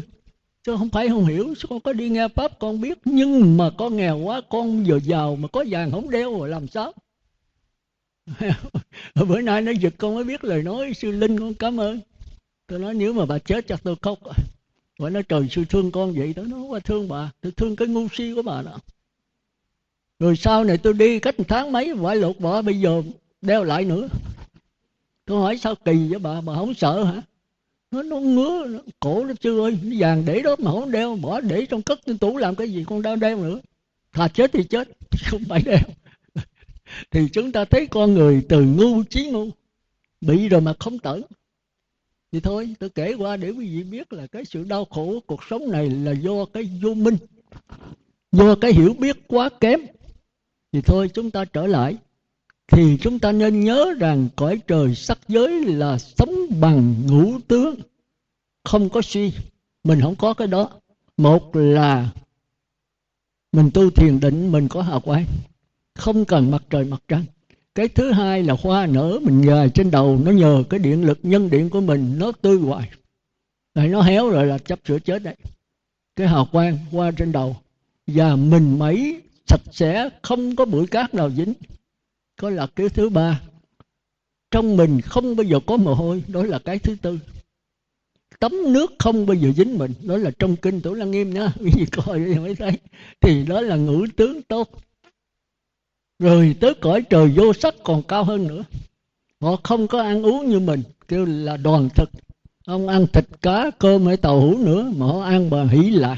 chứ 0.64 0.76
không 0.78 0.90
phải 0.90 1.10
không 1.10 1.26
hiểu. 1.26 1.54
Con 1.70 1.80
có 1.80 1.94
đi 1.94 2.10
nghe 2.10 2.28
pháp, 2.28 2.60
con 2.60 2.82
biết. 2.82 2.98
Nhưng 3.06 3.58
mà 3.58 3.70
con 3.78 3.98
nghèo 3.98 4.18
quá, 4.18 4.42
con 4.50 4.84
vừa 4.84 5.00
giàu 5.00 5.36
mà 5.36 5.48
có 5.48 5.66
vàng 5.70 5.92
không 5.92 6.10
đeo 6.10 6.40
rồi 6.40 6.50
làm 6.50 6.68
sao? 6.68 6.94
Bữa 9.16 9.42
nay 9.42 9.62
nó 9.62 9.72
giật 9.72 9.94
con 9.98 10.16
mới 10.16 10.24
biết 10.24 10.44
lời 10.44 10.64
nói. 10.64 10.94
Sư 10.94 11.12
linh, 11.12 11.40
con 11.40 11.54
cảm 11.54 11.80
ơn. 11.80 12.00
Tôi 12.68 12.80
nói, 12.80 12.94
nếu 12.94 13.14
mà 13.14 13.26
bà 13.26 13.38
chết 13.40 13.68
chắc 13.68 13.84
tôi 13.84 13.96
khóc 14.02 14.20
và 15.00 15.10
nói, 15.10 15.24
trời, 15.24 15.48
sư 15.52 15.66
thương 15.70 15.92
con 15.92 16.14
vậy 16.14 16.34
tôi 16.36 16.46
nói 16.46 16.60
qua 16.60 16.80
thương 16.80 17.08
bà, 17.08 17.32
tôi 17.42 17.52
thương 17.52 17.76
cái 17.76 17.88
ngu 17.88 18.08
si 18.14 18.34
của 18.36 18.42
bà 18.42 18.62
đó. 18.62 18.80
Rồi 20.20 20.36
sau 20.36 20.64
này 20.64 20.78
tôi 20.78 20.94
đi 20.94 21.20
cách 21.20 21.40
một 21.40 21.46
tháng 21.48 21.72
mấy 21.72 21.94
phải 22.04 22.16
lột 22.16 22.40
bỏ, 22.40 22.62
bây 22.62 22.80
giờ 22.80 23.04
đeo 23.42 23.64
lại 23.64 23.86
nữa 23.86 24.08
tôi 25.28 25.42
hỏi 25.42 25.58
sao 25.58 25.76
kỳ 25.76 26.08
với 26.10 26.20
bà? 26.20 26.42
Bà 26.42 26.56
không 26.56 26.74
sợ 26.74 27.04
hả? 27.04 27.22
Nó 27.92 28.04
nó 28.04 28.20
ngứa 28.20 28.66
nó, 28.68 28.80
cổ 29.00 29.26
nó 29.26 29.34
chưa 29.40 29.62
ơi. 29.62 29.80
Nó 29.84 29.96
vàng 30.00 30.24
để 30.26 30.42
đó 30.42 30.56
mà 30.60 30.72
không 30.72 30.92
đeo 30.92 31.16
bỏ 31.16 31.42
để 31.42 31.66
trong 31.66 31.82
cất 31.82 32.00
trên 32.06 32.18
tủ 32.18 32.38
làm 32.38 32.56
cái 32.56 32.72
gì 32.72 32.84
con 32.88 33.02
đeo 33.02 33.16
đeo 33.16 33.38
nữa. 33.38 33.60
Thà 34.14 34.28
chết 34.28 34.52
thì 34.54 34.64
chết 34.64 34.88
không 35.32 35.42
phải 35.50 35.62
đeo. 35.66 35.80
Thì 37.12 37.28
chúng 37.34 37.52
ta 37.52 37.66
thấy 37.66 37.88
con 37.88 38.14
người 38.14 38.46
từ 38.50 38.62
ngu 38.62 39.04
chí 39.04 39.30
ngu 39.30 39.50
bị 40.22 40.50
rồi 40.50 40.62
mà 40.62 40.74
không 40.80 41.00
tỉnh 41.00 41.22
thì 42.32 42.40
thôi 42.40 42.76
tôi 42.80 42.90
kể 42.90 43.14
qua 43.14 43.38
để 43.38 43.50
quý 43.50 43.70
vị 43.70 43.84
biết 43.84 44.14
là 44.14 44.28
cái 44.28 44.46
sự 44.46 44.64
đau 44.64 44.86
khổ 44.86 45.06
của 45.06 45.20
cuộc 45.20 45.44
sống 45.50 45.72
này 45.72 45.90
là 45.90 46.12
do 46.12 46.46
cái 46.46 46.70
vô 46.84 46.94
minh 46.94 47.18
do 48.32 48.56
cái 48.62 48.74
hiểu 48.74 48.94
biết 49.00 49.18
quá 49.28 49.50
kém. 49.62 49.80
Thì 50.72 50.82
thôi 50.82 51.10
chúng 51.14 51.32
ta 51.32 51.46
trở 51.46 51.68
lại 51.68 51.98
thì 52.68 52.98
chúng 53.02 53.20
ta 53.20 53.32
nên 53.32 53.60
nhớ 53.60 53.94
rằng 54.00 54.28
cõi 54.36 54.60
trời 54.68 54.96
sắc 54.96 55.20
giới 55.28 55.66
là 55.66 55.98
sống 55.98 56.36
bằng 56.60 57.06
ngũ 57.08 57.40
tướng. 57.48 57.76
Không 58.64 58.90
có 58.90 59.02
suy, 59.02 59.34
mình 59.84 60.02
không 60.02 60.16
có 60.16 60.34
cái 60.34 60.48
đó. 60.48 60.70
Một 61.18 61.56
là 61.56 62.10
mình 63.52 63.72
tu 63.74 63.90
thiền 63.90 64.20
định, 64.20 64.52
mình 64.52 64.68
có 64.68 64.82
hào 64.82 65.00
quang. 65.00 65.26
Không 65.96 66.26
cần 66.26 66.52
mặt 66.52 66.64
trời 66.70 66.86
mặt 66.86 67.02
trăng. 67.08 67.24
Cái 67.76 67.88
thứ 67.88 68.12
hai 68.12 68.44
là 68.44 68.56
hoa 68.62 68.86
nở 68.86 69.20
mình 69.24 69.42
dài 69.42 69.70
trên 69.70 69.92
đầu, 69.92 70.20
nó 70.24 70.32
nhờ 70.32 70.64
cái 70.70 70.80
điện 70.80 71.06
lực 71.06 71.20
nhân 71.24 71.50
điện 71.50 71.70
của 71.70 71.82
mình, 71.82 72.16
nó 72.20 72.32
tươi 72.32 72.58
hoài. 72.58 72.90
Rồi 73.76 73.88
nó 73.88 74.02
héo 74.02 74.30
rồi 74.30 74.46
là 74.46 74.58
chấp 74.58 74.80
sửa 74.88 75.00
chết 75.00 75.24
đấy. 75.24 75.36
Cái 76.16 76.28
hào 76.28 76.46
quang 76.52 76.78
hoa 76.92 77.12
trên 77.12 77.32
đầu. 77.32 77.58
Và 78.08 78.36
mình 78.36 78.80
mấy 78.80 79.22
sạch 79.48 79.62
sẽ, 79.72 80.10
không 80.22 80.56
có 80.56 80.66
bụi 80.66 80.88
cát 80.88 81.14
nào 81.14 81.30
dính 81.32 81.54
có 82.38 82.50
là 82.50 82.68
cái 82.76 82.90
thứ 82.90 83.10
ba. 83.10 83.42
Trong 84.52 84.78
mình 84.78 85.02
không 85.02 85.36
bao 85.36 85.44
giờ 85.44 85.60
có 85.66 85.78
mồ 85.78 85.94
hôi, 85.94 86.24
đó 86.28 86.44
là 86.44 86.60
cái 86.60 86.80
thứ 86.80 86.96
tư. 87.02 87.20
Tấm 88.40 88.74
nước 88.74 88.92
không 89.00 89.26
bao 89.26 89.36
giờ 89.36 89.52
dính 89.52 89.78
mình, 89.78 89.94
đó 90.04 90.18
là 90.18 90.32
trong 90.40 90.56
kinh 90.56 90.82
tổ 90.82 90.94
lăng 90.94 91.12
nghiêm 91.12 91.34
nhá, 91.34 91.52
quý 91.60 91.72
vị 91.76 91.86
coi 91.92 92.20
mới 92.20 92.56
thấy. 92.56 92.72
Thì 93.22 93.46
đó 93.46 93.62
là 93.62 93.76
ngũ 93.76 94.06
tướng 94.16 94.42
tốt. 94.42 94.70
Rồi 96.20 96.56
tới 96.60 96.74
cõi 96.74 97.02
trời 97.10 97.28
vô 97.36 97.54
sắc 97.54 97.76
còn 97.84 98.04
cao 98.04 98.24
hơn 98.24 98.48
nữa. 98.48 98.64
Họ 99.42 99.56
không 99.64 99.88
có 99.88 100.02
ăn 100.02 100.24
uống 100.24 100.50
như 100.50 100.60
mình, 100.60 100.84
kêu 101.08 101.26
là 101.26 101.58
đoàn 101.58 101.90
thực. 101.96 102.10
Ông 102.66 102.88
ăn 102.88 103.08
thịt 103.14 103.26
cá, 103.42 103.72
cơm 103.80 104.06
hay 104.06 104.18
tàu 104.18 104.42
hũ 104.42 104.58
nữa, 104.58 104.92
mà 104.96 105.06
họ 105.06 105.22
ăn 105.22 105.50
bằng 105.50 105.68
hỷ 105.68 105.90
lạc. 105.90 106.18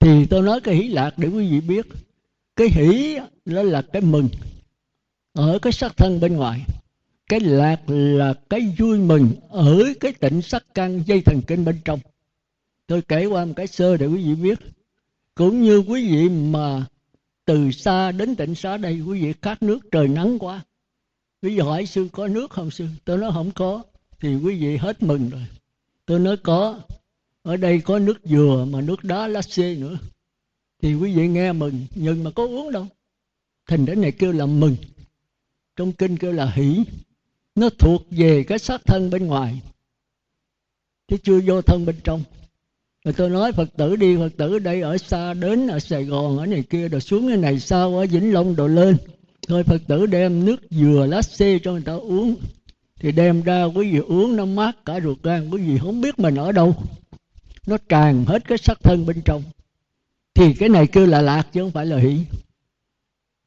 Thì 0.00 0.26
tôi 0.26 0.42
nói 0.42 0.60
cái 0.60 0.74
hỷ 0.74 0.88
lạc 0.88 1.18
để 1.18 1.28
quý 1.28 1.50
vị 1.50 1.60
biết 1.60 1.86
cái 2.56 2.68
hỷ 2.68 3.18
đó 3.44 3.62
là 3.62 3.82
cái 3.82 4.02
mừng 4.02 4.28
ở 5.32 5.58
cái 5.62 5.72
sắc 5.72 5.96
thân 5.96 6.20
bên 6.20 6.36
ngoài. 6.36 6.60
Cái 7.28 7.40
lạc 7.40 7.80
là 7.86 8.34
cái 8.50 8.74
vui 8.78 8.98
mừng 8.98 9.30
ở 9.50 9.84
cái 10.00 10.12
tịnh 10.12 10.42
sắc 10.42 10.64
căn 10.74 11.02
dây 11.06 11.20
thần 11.20 11.42
kinh 11.46 11.64
bên 11.64 11.80
trong. 11.84 12.00
Tôi 12.86 13.02
kể 13.02 13.26
qua 13.26 13.44
một 13.44 13.52
cái 13.56 13.66
sơ 13.66 13.96
để 13.96 14.06
quý 14.06 14.24
vị 14.24 14.34
biết. 14.34 14.58
Cũng 15.34 15.62
như 15.62 15.78
quý 15.78 16.08
vị 16.08 16.28
mà 16.28 16.86
từ 17.44 17.70
xa 17.70 18.12
đến 18.12 18.36
tịnh 18.36 18.54
xá 18.54 18.76
đây, 18.76 19.00
quý 19.00 19.22
vị 19.22 19.34
khát 19.42 19.62
nước 19.62 19.78
trời 19.92 20.08
nắng 20.08 20.38
quá. 20.38 20.60
Quý 21.42 21.50
vị 21.50 21.58
hỏi, 21.58 21.86
sư 21.86 22.08
có 22.12 22.28
nước 22.28 22.50
không 22.50 22.70
sư? 22.70 22.86
Tôi 23.04 23.18
nói, 23.18 23.30
không 23.34 23.50
có. 23.50 23.82
Thì 24.20 24.34
quý 24.34 24.54
vị 24.54 24.76
hết 24.76 25.02
mừng 25.02 25.30
rồi. 25.30 25.46
Tôi 26.06 26.18
nói, 26.20 26.36
có. 26.36 26.80
Ở 27.42 27.56
đây 27.56 27.80
có 27.80 27.98
nước 27.98 28.18
dừa 28.24 28.66
mà 28.70 28.80
nước 28.80 29.04
đá 29.04 29.26
lá 29.26 29.42
xê 29.42 29.74
nữa 29.74 29.98
thì 30.82 30.94
quý 30.94 31.14
vị 31.14 31.28
nghe 31.28 31.52
mừng, 31.52 31.86
nhưng 31.94 32.24
mà 32.24 32.30
có 32.30 32.46
uống 32.46 32.72
đâu. 32.72 32.86
Thành 33.68 33.86
đến 33.86 34.00
này 34.00 34.12
kêu 34.12 34.32
là 34.32 34.46
mừng. 34.46 34.76
Trong 35.76 35.92
kinh 35.92 36.16
kêu 36.16 36.32
là 36.32 36.50
hỷ. 36.50 36.84
Nó 37.54 37.68
thuộc 37.78 38.02
về 38.10 38.44
cái 38.48 38.58
xác 38.58 38.80
thân 38.86 39.10
bên 39.10 39.26
ngoài, 39.26 39.60
chứ 41.08 41.16
chưa 41.22 41.40
vô 41.40 41.62
thân 41.62 41.86
bên 41.86 41.96
trong. 42.04 42.22
Rồi 43.04 43.14
tôi 43.14 43.30
nói 43.30 43.52
phật 43.52 43.68
tử 43.76 43.96
đi, 43.96 44.16
phật 44.16 44.32
tử 44.36 44.58
đây 44.58 44.80
ở 44.80 44.98
xa 44.98 45.34
đến, 45.34 45.66
ở 45.66 45.78
sài 45.78 46.04
gòn, 46.04 46.38
ở 46.38 46.46
này 46.46 46.62
kia, 46.62 46.88
rồi 46.88 47.00
xuống 47.00 47.28
cái 47.28 47.36
này 47.36 47.60
sao 47.60 47.98
ở 47.98 48.06
vĩnh 48.06 48.32
long 48.32 48.54
rồi 48.54 48.68
lên. 48.68 48.96
Thôi 49.48 49.64
phật 49.64 49.82
tử 49.88 50.06
đem 50.06 50.44
nước 50.44 50.56
dừa 50.70 51.06
lá 51.08 51.22
xê 51.22 51.58
cho 51.58 51.72
người 51.72 51.82
ta 51.82 51.92
uống. 51.92 52.36
Thì 53.00 53.12
đem 53.12 53.42
ra 53.42 53.64
quý 53.64 53.92
vị 53.92 53.98
uống, 53.98 54.36
nó 54.36 54.44
mát 54.44 54.84
cả 54.84 55.00
ruột 55.00 55.22
gan, 55.22 55.50
quý 55.50 55.62
vị 55.62 55.78
không 55.78 56.00
biết 56.00 56.18
mình 56.18 56.34
ở 56.34 56.52
đâu. 56.52 56.76
Nó 57.66 57.76
tràn 57.88 58.24
hết 58.24 58.48
cái 58.48 58.58
sắc 58.58 58.78
thân 58.82 59.06
bên 59.06 59.22
trong 59.24 59.42
thì 60.34 60.54
cái 60.54 60.68
này 60.68 60.86
kêu 60.86 61.06
là 61.06 61.22
lạc 61.22 61.46
chứ 61.52 61.60
không 61.60 61.70
phải 61.70 61.86
là 61.86 61.98
hỷ. 61.98 62.18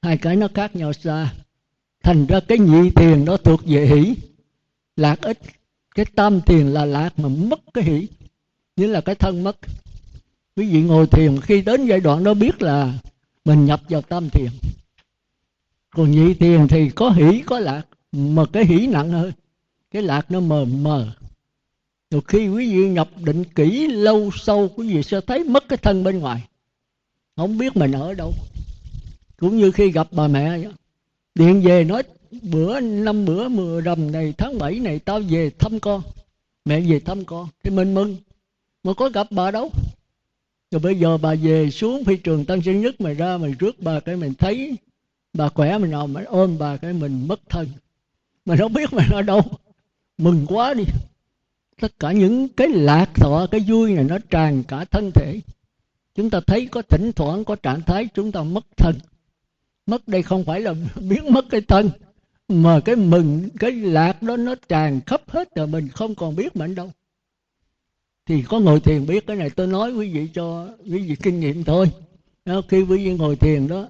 Hai 0.01 0.17
cái 0.17 0.35
nó 0.35 0.47
khác 0.53 0.75
nhau 0.75 0.93
xa. 0.93 1.33
Thành 2.03 2.25
ra 2.25 2.39
cái 2.47 2.59
nhị 2.59 2.89
tiền 2.95 3.25
nó 3.25 3.37
thuộc 3.37 3.61
về 3.65 3.85
hỷ. 3.85 4.15
Lạc 4.95 5.21
ít, 5.21 5.39
cái 5.95 6.05
tam 6.05 6.41
tiền 6.41 6.73
là 6.73 6.85
lạc 6.85 7.19
mà 7.19 7.29
mất 7.29 7.59
cái 7.73 7.83
hỷ. 7.83 8.07
Như 8.75 8.87
là 8.87 9.01
cái 9.01 9.15
thân 9.15 9.43
mất. 9.43 9.57
Quý 10.55 10.69
vị 10.69 10.81
ngồi 10.81 11.07
thiền, 11.07 11.41
khi 11.41 11.61
đến 11.61 11.85
giai 11.85 11.99
đoạn 11.99 12.23
đó 12.23 12.33
biết 12.33 12.61
là 12.61 12.93
mình 13.45 13.65
nhập 13.65 13.81
vào 13.89 14.01
tam 14.01 14.29
thiền. 14.29 14.49
Còn 15.89 16.11
nhị 16.11 16.33
tiền 16.33 16.67
thì 16.67 16.89
có 16.89 17.09
hỷ, 17.09 17.41
có 17.45 17.59
lạc, 17.59 17.83
mà 18.11 18.45
cái 18.53 18.65
hỷ 18.65 18.87
nặng 18.87 19.11
hơn. 19.11 19.31
Cái 19.91 20.01
lạc 20.01 20.31
nó 20.31 20.39
mờ 20.39 20.65
mờ. 20.65 21.11
Rồi 22.11 22.21
khi 22.27 22.47
quý 22.47 22.73
vị 22.73 22.89
nhập 22.89 23.09
định 23.17 23.43
kỹ, 23.43 23.87
lâu 23.87 24.31
sâu, 24.33 24.69
quý 24.75 24.95
vị 24.95 25.03
sẽ 25.03 25.21
thấy 25.21 25.43
mất 25.43 25.63
cái 25.69 25.77
thân 25.77 26.03
bên 26.03 26.19
ngoài 26.19 26.43
không 27.35 27.57
biết 27.57 27.77
mình 27.77 27.91
ở 27.91 28.13
đâu. 28.13 28.33
Cũng 29.37 29.57
như 29.57 29.71
khi 29.71 29.91
gặp 29.91 30.07
bà 30.11 30.27
mẹ 30.27 30.49
vậy. 30.49 30.71
điện 31.35 31.61
về 31.61 31.83
nói, 31.83 32.03
bữa, 32.41 32.79
năm 32.79 33.25
bữa 33.25 33.47
mưa 33.47 33.81
rằm 33.81 34.11
này, 34.11 34.33
tháng 34.37 34.57
7 34.59 34.79
này 34.79 34.99
tao 34.99 35.19
về 35.29 35.49
thăm 35.49 35.79
con. 35.79 36.01
Mẹ 36.65 36.79
về 36.79 36.99
thăm 36.99 37.25
con. 37.25 37.47
Thì 37.63 37.69
mình 37.69 37.93
mừng. 37.93 38.17
Mà 38.83 38.93
có 38.93 39.09
gặp 39.09 39.27
bà 39.31 39.51
đâu. 39.51 39.71
Rồi 40.71 40.79
bây 40.79 40.95
giờ 40.95 41.17
bà 41.17 41.35
về 41.35 41.69
xuống 41.71 42.03
phi 42.05 42.17
trường 42.17 42.45
tân 42.45 42.61
sơn 42.61 42.81
nhất, 42.81 43.01
mày 43.01 43.13
ra 43.13 43.37
mày 43.37 43.51
rước 43.59 43.79
bà 43.79 43.99
cái 43.99 44.15
mình 44.15 44.33
thấy 44.33 44.75
bà 45.33 45.49
khỏe, 45.49 45.77
mình 45.77 45.91
nào 45.91 46.07
mày 46.07 46.25
ôm 46.25 46.57
bà 46.59 46.77
cái 46.77 46.93
mình 46.93 47.27
mất 47.27 47.39
thân. 47.49 47.67
Mình 48.45 48.59
không 48.59 48.73
biết 48.73 48.93
mình 48.93 49.07
ở 49.11 49.21
đâu. 49.21 49.41
Mừng 50.17 50.45
quá 50.47 50.73
đi. 50.73 50.83
Tất 51.81 51.99
cả 51.99 52.11
những 52.11 52.49
cái 52.49 52.67
lạc 52.67 53.09
thọ, 53.15 53.47
cái 53.51 53.61
vui 53.67 53.93
này 53.93 54.03
nó 54.03 54.17
tràn 54.29 54.63
cả 54.63 54.85
thân 54.85 55.11
thể 55.11 55.39
chúng 56.15 56.29
ta 56.29 56.39
thấy 56.47 56.65
có 56.65 56.81
thỉnh 56.81 57.11
thoảng 57.11 57.45
có 57.45 57.55
trạng 57.55 57.81
thái 57.81 58.07
chúng 58.13 58.31
ta 58.31 58.43
mất 58.43 58.65
thân. 58.77 58.95
Mất 59.85 60.07
đây 60.07 60.23
không 60.23 60.45
phải 60.45 60.61
là 60.61 60.73
biến 61.09 61.33
mất 61.33 61.45
cái 61.49 61.61
thân 61.61 61.89
mà 62.47 62.79
cái 62.79 62.95
mừng 62.95 63.49
cái 63.59 63.71
lạc 63.71 64.21
đó 64.21 64.37
nó 64.37 64.55
tràn 64.67 65.01
khắp 65.05 65.21
hết 65.27 65.55
rồi 65.55 65.67
mình 65.67 65.87
không 65.87 66.15
còn 66.15 66.35
biết 66.35 66.55
mình 66.55 66.75
đâu. 66.75 66.91
Thì 68.25 68.41
có 68.41 68.59
ngồi 68.59 68.79
thiền 68.79 69.05
biết 69.05 69.27
cái 69.27 69.37
này 69.37 69.49
tôi 69.49 69.67
nói 69.67 69.93
quý 69.93 70.13
vị 70.13 70.27
cho 70.33 70.67
quý 70.85 70.99
vị 70.99 71.15
kinh 71.23 71.39
nghiệm 71.39 71.63
thôi. 71.63 71.91
Đó, 72.45 72.61
khi 72.69 72.81
quý 72.81 73.05
vị 73.05 73.13
ngồi 73.13 73.35
thiền 73.35 73.67
đó 73.67 73.87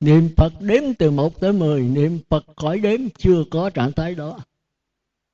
niệm 0.00 0.28
phật 0.36 0.52
đếm 0.60 0.82
từ 0.98 1.10
một 1.10 1.40
tới 1.40 1.52
mười 1.52 1.82
niệm 1.82 2.18
phật 2.28 2.44
khỏi 2.56 2.78
đếm 2.78 3.00
chưa 3.18 3.44
có 3.50 3.70
trạng 3.70 3.92
thái 3.92 4.14
đó. 4.14 4.38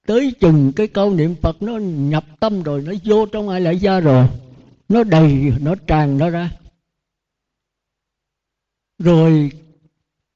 Tới 0.07 0.33
chừng 0.41 0.73
cái 0.73 0.87
câu 0.87 1.15
niệm 1.15 1.35
phật 1.43 1.63
nó 1.63 1.79
nhập 1.79 2.25
tâm 2.41 2.63
rồi 2.63 2.83
nó 2.87 2.93
vô 3.05 3.27
trong 3.27 3.49
ai 3.49 3.61
lại 3.61 3.75
ra 3.75 4.01
rồi 4.01 4.27
nó 4.91 5.05
đầy, 5.05 5.53
nó 5.61 5.75
tràn 5.87 6.19
nó 6.19 6.31
ra. 6.31 6.51
Rồi 8.99 9.51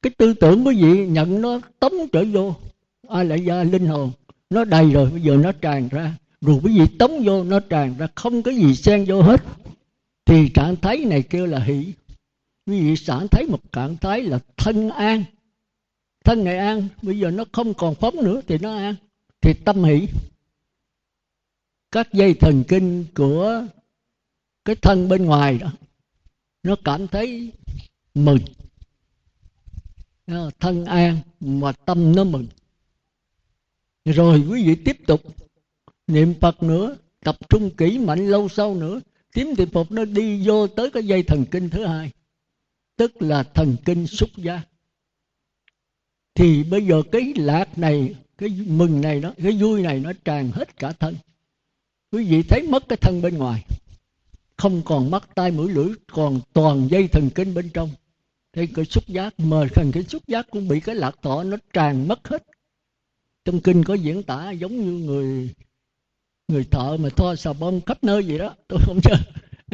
cái 0.02 0.10
tư 0.18 0.34
tưởng 0.34 0.66
quý 0.66 0.82
vị 0.82 1.06
nhận 1.06 1.40
nó 1.40 1.60
tống 1.78 1.92
trở 2.12 2.24
vô. 2.32 2.54
Ai 3.08 3.24
lại 3.24 3.44
gia 3.44 3.64
linh 3.64 3.86
hồn, 3.86 4.12
nó 4.50 4.64
đầy 4.64 4.92
rồi, 4.92 5.10
bây 5.10 5.22
giờ 5.22 5.36
nó 5.36 5.52
tràn 5.52 5.88
ra. 5.88 6.16
Rồi 6.40 6.60
quý 6.64 6.78
vị 6.78 6.86
tống 6.98 7.24
vô, 7.24 7.44
nó 7.44 7.60
tràn 7.60 7.94
ra. 7.98 8.06
Không 8.14 8.42
có 8.42 8.50
gì 8.50 8.74
xen 8.74 9.04
vô 9.08 9.22
hết. 9.22 9.42
Thì 10.24 10.48
trạng 10.48 10.76
thái 10.76 10.96
này 10.96 11.22
kêu 11.22 11.46
là 11.46 11.58
hỷ. 11.64 11.92
Quý 12.66 12.80
vị 12.80 12.96
sản 12.96 13.26
thấy 13.30 13.46
một 13.46 13.72
trạng 13.72 13.96
thái 13.96 14.22
là 14.22 14.38
thân 14.56 14.90
an. 14.90 15.24
Thân 16.24 16.44
này 16.44 16.58
an, 16.58 16.88
bây 17.02 17.18
giờ 17.18 17.30
nó 17.30 17.44
không 17.52 17.74
còn 17.74 17.94
phóng 17.94 18.16
nữa 18.24 18.40
thì 18.46 18.58
nó 18.58 18.76
an. 18.76 18.94
Thì 19.40 19.54
tâm 19.64 19.84
hỷ. 19.84 20.08
Các 21.92 22.12
dây 22.12 22.34
thần 22.34 22.64
kinh 22.68 23.04
của 23.14 23.66
cái 24.64 24.76
thân 24.76 25.08
bên 25.08 25.24
ngoài 25.24 25.58
đó, 25.58 25.72
nó 26.62 26.76
cảm 26.84 27.08
thấy 27.08 27.52
mừng. 28.14 28.38
Thân 30.60 30.84
an 30.84 31.18
mà 31.40 31.72
tâm 31.72 32.14
nó 32.16 32.24
mừng. 32.24 32.46
Rồi 34.04 34.44
quý 34.50 34.66
vị 34.66 34.74
tiếp 34.84 34.98
tục 35.06 35.22
niệm 36.06 36.34
phật 36.40 36.62
nữa, 36.62 36.96
tập 37.20 37.36
trung 37.48 37.70
kỹ 37.76 37.98
mạnh 37.98 38.26
lâu 38.26 38.48
sau 38.48 38.74
nữa. 38.74 39.00
Tím 39.32 39.54
thì 39.56 39.66
phật 39.72 39.92
nó 39.92 40.04
đi 40.04 40.48
vô 40.48 40.66
tới 40.66 40.90
cái 40.90 41.04
dây 41.04 41.22
thần 41.22 41.44
kinh 41.50 41.70
thứ 41.70 41.86
hai, 41.86 42.10
tức 42.96 43.22
là 43.22 43.42
thần 43.42 43.76
kinh 43.84 44.06
xúc 44.06 44.30
giác. 44.36 44.64
Thì 46.34 46.64
bây 46.64 46.86
giờ 46.86 47.02
cái 47.12 47.32
lạc 47.36 47.78
này, 47.78 48.14
cái 48.38 48.48
mừng 48.66 49.00
này 49.00 49.20
nó 49.20 49.32
cái 49.42 49.52
vui 49.52 49.82
này 49.82 50.00
nó 50.00 50.12
tràn 50.24 50.50
hết 50.50 50.76
cả 50.76 50.92
thân. 50.92 51.16
Quý 52.12 52.24
vị 52.24 52.42
thấy 52.42 52.62
mất 52.62 52.88
cái 52.88 52.96
thân 52.96 53.22
bên 53.22 53.38
ngoài 53.38 53.64
không 54.56 54.82
còn 54.84 55.10
mắt 55.10 55.28
tai 55.34 55.50
mũi 55.50 55.70
lưỡi, 55.70 55.88
còn 56.12 56.40
toàn 56.52 56.88
dây 56.90 57.08
thần 57.08 57.30
kinh 57.30 57.54
bên 57.54 57.68
trong. 57.68 57.90
Thì 58.52 58.66
cái 58.66 58.84
xúc 58.84 59.04
giác, 59.08 59.40
mà 59.40 59.66
thần 59.74 59.92
cái 59.92 60.02
xúc 60.02 60.22
giác 60.26 60.46
cũng 60.50 60.68
bị 60.68 60.80
cái 60.80 60.94
lạc 60.94 61.16
thọ 61.22 61.44
nó 61.44 61.56
tràn 61.72 62.08
mất 62.08 62.28
hết. 62.28 62.42
Trong 63.44 63.60
kinh 63.60 63.84
có 63.84 63.94
diễn 63.94 64.22
tả 64.22 64.50
giống 64.50 64.76
như 64.76 65.06
người 65.06 65.50
người 66.48 66.64
thợ 66.64 66.96
mà 66.96 67.08
thoa 67.08 67.36
xà 67.36 67.52
bông 67.52 67.80
khắp 67.80 68.04
nơi 68.04 68.22
vậy 68.22 68.38
đó. 68.38 68.54
Tôi 68.68 68.78
không 68.82 69.00
chơi 69.02 69.16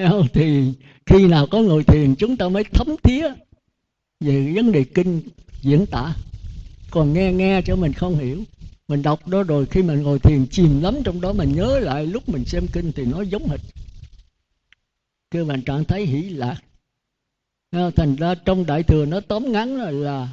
không? 0.08 0.26
thì 0.32 0.72
khi 1.06 1.26
nào 1.26 1.46
có 1.50 1.58
ngồi 1.58 1.84
thiền, 1.84 2.14
chúng 2.14 2.36
ta 2.36 2.48
mới 2.48 2.64
thấm 2.64 2.88
thía 3.02 3.28
về 4.20 4.52
vấn 4.54 4.72
đề 4.72 4.84
kinh 4.84 5.22
diễn 5.62 5.86
tả. 5.86 6.14
Còn 6.90 7.12
nghe 7.12 7.32
nghe 7.32 7.62
cho 7.62 7.76
mình 7.76 7.92
không 7.92 8.18
hiểu. 8.18 8.38
Mình 8.88 9.02
đọc 9.02 9.28
đó 9.28 9.42
rồi, 9.42 9.66
khi 9.66 9.82
mình 9.82 10.02
ngồi 10.02 10.18
thiền 10.18 10.46
chìm 10.46 10.82
lắm 10.82 10.94
trong 11.04 11.20
đó 11.20 11.32
mình 11.32 11.52
nhớ 11.52 11.78
lại 11.78 12.06
lúc 12.06 12.28
mình 12.28 12.44
xem 12.44 12.66
kinh 12.72 12.92
thì 12.92 13.04
nó 13.04 13.22
giống 13.22 13.48
hệt 13.48 13.60
kêu 15.30 15.44
bằng 15.44 15.62
trạng 15.62 15.84
thái 15.84 16.02
hỷ 16.06 16.22
lạc. 16.22 16.60
Ờ, 17.70 17.90
thành 17.90 18.16
ra 18.16 18.34
trong 18.34 18.66
đại 18.66 18.82
thừa 18.82 19.06
nó 19.06 19.20
tóm 19.20 19.52
ngắn 19.52 19.76
là, 19.76 19.90
là 19.90 20.28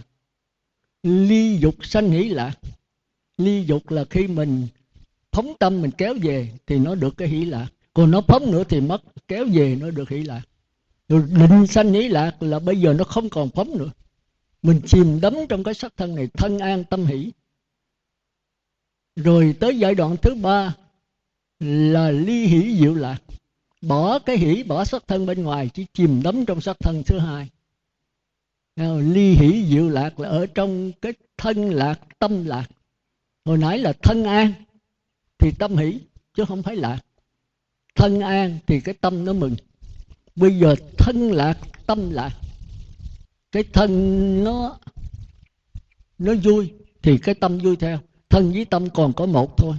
ly 1.04 1.58
dục 1.58 1.76
sanh 1.86 2.12
hỷ 2.12 2.24
lạc. 2.30 2.60
Ly 3.38 3.66
dục 3.66 3.92
là 3.92 4.06
khi 4.10 4.28
mình 4.28 4.68
phóng 5.32 5.54
tâm 5.60 5.82
mình 5.82 5.92
kéo 5.92 6.14
về 6.22 6.52
thì 6.66 6.80
nó 6.80 6.96
được 6.96 7.18
cái 7.18 7.28
hỷ 7.28 7.46
lạc. 7.46 7.68
Còn 7.94 8.12
nó 8.12 8.22
phóng 8.22 8.52
nữa 8.52 8.64
thì 8.70 8.82
mất 8.82 9.02
kéo 9.28 9.46
về 9.54 9.76
nó 9.76 9.90
được 9.90 10.10
hỷ 10.10 10.18
lạc. 10.18 10.42
Rồi 11.08 11.24
định 11.28 11.68
sanh 11.68 11.94
hỷ 11.94 12.08
lạc 12.08 12.44
là 12.44 12.60
bây 12.60 12.80
giờ 12.80 12.94
nó 12.94 13.04
không 13.04 13.30
còn 13.30 13.50
phóng 13.50 13.78
nữa. 13.78 13.90
Mình 14.62 14.82
chìm 14.86 15.22
đắm 15.22 15.34
trong 15.50 15.64
cái 15.64 15.74
sắc 15.74 15.94
thân 15.98 16.16
này 16.16 16.28
thân 16.28 16.60
an 16.60 16.84
tâm 16.84 17.06
hỷ. 17.06 17.32
Rồi 19.16 19.56
tới 19.60 19.80
giai 19.80 19.96
đoạn 19.96 20.18
thứ 20.22 20.36
ba 20.36 20.76
là 21.60 22.12
ly 22.12 22.46
hỷ 22.46 22.78
diệu 22.80 22.94
lạc 22.94 23.18
bỏ 23.82 24.20
cái 24.20 24.38
hỷ, 24.38 24.64
bỏ 24.64 24.86
sắc 24.86 25.08
thân 25.08 25.26
bên 25.26 25.44
ngoài, 25.44 25.70
chỉ 25.74 25.86
chìm 25.94 26.22
đắm 26.24 26.46
trong 26.46 26.62
sắc 26.62 26.78
thân 26.80 27.04
thứ 27.06 27.20
hai. 27.20 27.50
Ly 29.00 29.34
hỷ 29.34 29.66
diệu 29.70 29.90
lạc 29.90 30.20
là 30.20 30.30
ở 30.30 30.46
trong 30.46 30.92
cái 31.02 31.14
thân 31.38 31.70
lạc, 31.70 32.00
tâm 32.20 32.46
lạc. 32.46 32.68
Hồi 33.46 33.58
nãy 33.58 33.78
là 33.78 33.94
thân 34.04 34.24
an, 34.24 34.54
thì 35.38 35.52
tâm 35.60 35.78
hỷ, 35.78 36.00
chứ 36.34 36.46
không 36.48 36.64
phải 36.64 36.76
lạc. 36.76 37.00
Thân 37.96 38.20
an 38.20 38.60
thì 38.68 38.80
cái 38.80 38.96
tâm 39.02 39.26
nó 39.26 39.34
mừng. 39.34 39.56
Bây 40.36 40.60
giờ 40.60 40.76
thân 40.98 41.32
lạc, 41.32 41.58
tâm 41.86 42.12
lạc. 42.12 42.32
Cái 43.52 43.64
thân 43.74 44.44
nó 44.44 44.78
nó 46.18 46.34
vui, 46.44 46.72
thì 47.02 47.18
cái 47.18 47.36
tâm 47.36 47.58
vui 47.58 47.76
theo. 47.76 48.00
Thân 48.30 48.52
với 48.52 48.66
tâm 48.66 48.90
còn 48.90 49.14
có 49.14 49.26
một 49.26 49.58
thôi. 49.58 49.76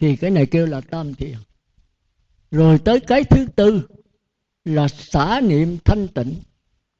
Thì 0.00 0.16
cái 0.16 0.30
này 0.30 0.46
kêu 0.46 0.66
là 0.66 0.80
tam 0.80 1.14
thiền 1.14 1.36
rồi 2.50 2.78
tới 2.78 3.00
cái 3.00 3.24
thứ 3.24 3.46
tư 3.56 3.88
là 4.64 4.88
xả 4.88 5.40
niệm 5.44 5.78
thanh 5.84 6.08
tịnh. 6.08 6.34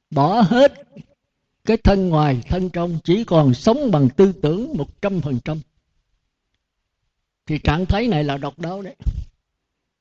Bỏ 0.09 0.41
hết 0.41 0.73
cái 1.65 1.77
thân 1.77 2.09
ngoài, 2.09 2.41
thân 2.49 2.69
trong, 2.69 2.99
chỉ 3.03 3.23
còn 3.23 3.53
sống 3.53 3.91
bằng 3.91 4.09
tư 4.09 4.33
tưởng 4.41 4.73
một 4.77 5.01
trăm 5.01 5.21
phần 5.21 5.39
trăm. 5.45 5.61
Thì 7.45 7.59
trạng 7.59 7.85
thái 7.85 8.07
này 8.07 8.23
là 8.23 8.37
độc 8.37 8.59
đáo 8.59 8.81
đấy. 8.81 8.95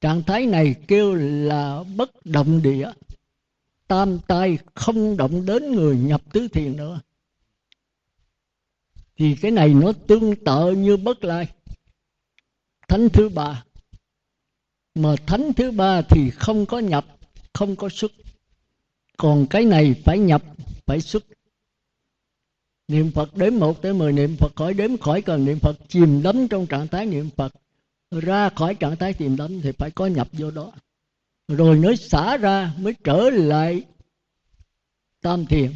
Trạng 0.01 0.23
thái 0.23 0.47
này 0.47 0.75
kêu 0.89 1.15
là 1.15 1.85
bất 1.97 2.27
động 2.27 2.63
địa. 2.63 2.91
Tam 3.87 4.19
tai 4.19 4.59
không 4.75 5.17
động 5.17 5.47
đến 5.47 5.73
người 5.73 5.97
nhập 5.97 6.23
tứ 6.33 6.49
thiền 6.49 6.77
nữa. 6.77 7.01
Thì 9.17 9.37
cái 9.43 9.51
này 9.51 9.69
nó 9.75 9.93
tương 10.07 10.45
tự 10.45 10.73
như 10.73 10.97
bất 10.97 11.25
lai. 11.25 11.49
Thánh 12.89 13.09
thứ 13.09 13.29
ba 13.29 13.65
mà 14.95 15.17
thánh 15.27 15.53
thứ 15.53 15.71
ba 15.71 16.03
thì 16.03 16.31
không 16.31 16.67
có 16.67 16.79
nhập, 16.79 17.07
không 17.53 17.77
có 17.77 17.89
xuất. 17.89 18.13
Còn 19.17 19.47
cái 19.47 19.65
này 19.65 19.95
phải 20.05 20.19
nhập, 20.19 20.43
phải 20.87 21.01
xuất. 21.01 21.25
Niệm 22.89 23.11
phật 23.11 23.37
đếm 23.37 23.59
một 23.59 23.83
tới 23.83 23.95
mười, 23.95 24.13
niệm 24.13 24.37
phật 24.37 24.57
khỏi 24.57 24.75
đếm 24.75 24.99
khỏi 24.99 25.23
cần 25.23 25.45
niệm 25.45 25.59
phật 25.59 25.77
chìm 25.89 26.23
đắm 26.23 26.49
trong 26.49 26.67
trạng 26.67 26.89
thái 26.89 27.07
niệm 27.07 27.31
phật. 27.37 27.53
Ra 28.11 28.49
khỏi 28.49 28.75
trạng 28.75 28.97
thái 28.97 29.13
chìm 29.13 29.37
đắm 29.37 29.61
thì 29.61 29.73
phải 29.73 29.91
có 29.91 30.07
nhập 30.07 30.29
vô 30.33 30.51
đó. 30.51 30.73
Rồi 31.49 31.77
mới 31.77 31.97
xả 31.97 32.37
ra 32.37 32.75
mới 32.79 32.95
trở 33.05 33.31
lại 33.31 33.83
tam 35.21 35.47
thiền. 35.47 35.73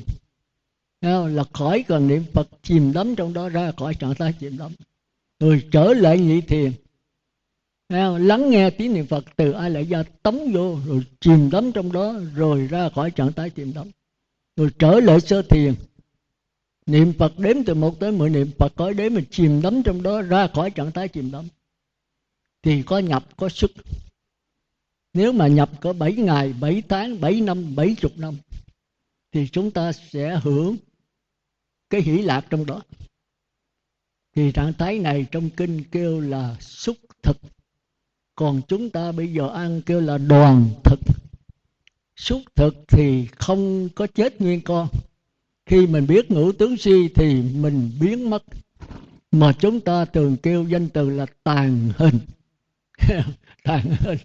Là 1.00 1.44
khỏi 1.52 1.84
cần 1.88 2.08
niệm 2.08 2.24
phật 2.32 2.48
chìm 2.62 2.92
đắm 2.92 3.16
trong 3.16 3.32
đó, 3.34 3.48
ra 3.48 3.72
khỏi 3.76 3.94
trạng 3.94 4.14
thái 4.14 4.32
chìm 4.32 4.58
đắm. 4.58 4.72
Rồi 5.40 5.62
trở 5.70 5.94
lại 5.94 6.18
nhị 6.18 6.40
thiền 6.40 6.72
lắng 8.18 8.50
nghe 8.50 8.70
tiếng 8.70 8.94
niệm 8.94 9.06
phật, 9.06 9.24
từ 9.36 9.52
ai 9.52 9.70
lại 9.70 9.84
ra 9.84 10.02
tống 10.22 10.52
vô, 10.52 10.78
rồi 10.86 11.02
chìm 11.20 11.50
đắm 11.50 11.72
trong 11.72 11.92
đó, 11.92 12.14
rồi 12.34 12.66
ra 12.66 12.88
khỏi 12.88 13.10
trạng 13.10 13.32
thái 13.32 13.50
chìm 13.50 13.72
đắm. 13.74 13.90
Rồi 14.56 14.70
trở 14.78 15.00
lại 15.00 15.20
sơ 15.20 15.42
thiền. 15.42 15.74
Niệm 16.86 17.12
phật 17.18 17.38
đếm 17.38 17.56
từ 17.66 17.74
một 17.74 18.00
tới 18.00 18.12
mười 18.12 18.30
niệm 18.30 18.50
phật 18.58 18.72
có 18.76 18.92
đếm 18.92 19.14
mình 19.14 19.24
chìm 19.30 19.62
đắm 19.62 19.82
trong 19.82 20.02
đó, 20.02 20.22
ra 20.22 20.46
khỏi 20.46 20.70
trạng 20.70 20.92
thái 20.92 21.08
chìm 21.08 21.30
đắm. 21.30 21.48
Thì 22.62 22.82
có 22.82 22.98
nhập, 22.98 23.36
có 23.36 23.48
xuất. 23.48 23.70
Nếu 25.12 25.32
mà 25.32 25.46
nhập 25.46 25.70
có 25.80 25.92
bảy 25.92 26.12
ngày, 26.12 26.52
bảy 26.60 26.82
tháng, 26.88 27.20
bảy 27.20 27.40
năm, 27.40 27.76
bảy 27.76 27.96
chục 28.00 28.18
năm, 28.18 28.36
thì 29.32 29.48
chúng 29.48 29.70
ta 29.70 29.92
sẽ 29.92 30.40
hưởng 30.42 30.76
cái 31.90 32.00
hỷ 32.00 32.22
lạc 32.22 32.46
trong 32.50 32.66
đó. 32.66 32.82
Thì 34.36 34.52
trạng 34.52 34.72
thái 34.72 34.98
này 34.98 35.26
trong 35.32 35.50
kinh 35.50 35.84
kêu 35.84 36.20
là 36.20 36.56
xúc 36.60 36.96
thực 37.22 37.36
còn 38.34 38.60
chúng 38.68 38.90
ta 38.90 39.12
bây 39.12 39.32
giờ 39.32 39.48
ăn 39.54 39.82
kêu 39.82 40.00
là 40.00 40.18
đoàn 40.18 40.68
thực. 40.84 41.00
Xúc 42.16 42.42
thực 42.54 42.74
thì 42.88 43.26
không 43.26 43.88
có 43.94 44.06
chết 44.06 44.40
nguyên 44.40 44.60
con. 44.60 44.88
Khi 45.66 45.86
mình 45.86 46.06
biết 46.06 46.30
ngũ 46.30 46.52
tướng 46.52 46.76
si 46.76 47.08
thì 47.14 47.42
mình 47.42 47.90
biến 48.00 48.30
mất. 48.30 48.42
Mà 49.32 49.52
chúng 49.52 49.80
ta 49.80 50.04
thường 50.04 50.36
kêu 50.36 50.64
danh 50.68 50.88
từ 50.88 51.10
là 51.10 51.26
tàn 51.44 51.90
hình. 51.96 52.18
Tàn 53.64 53.96
hình. 54.00 54.18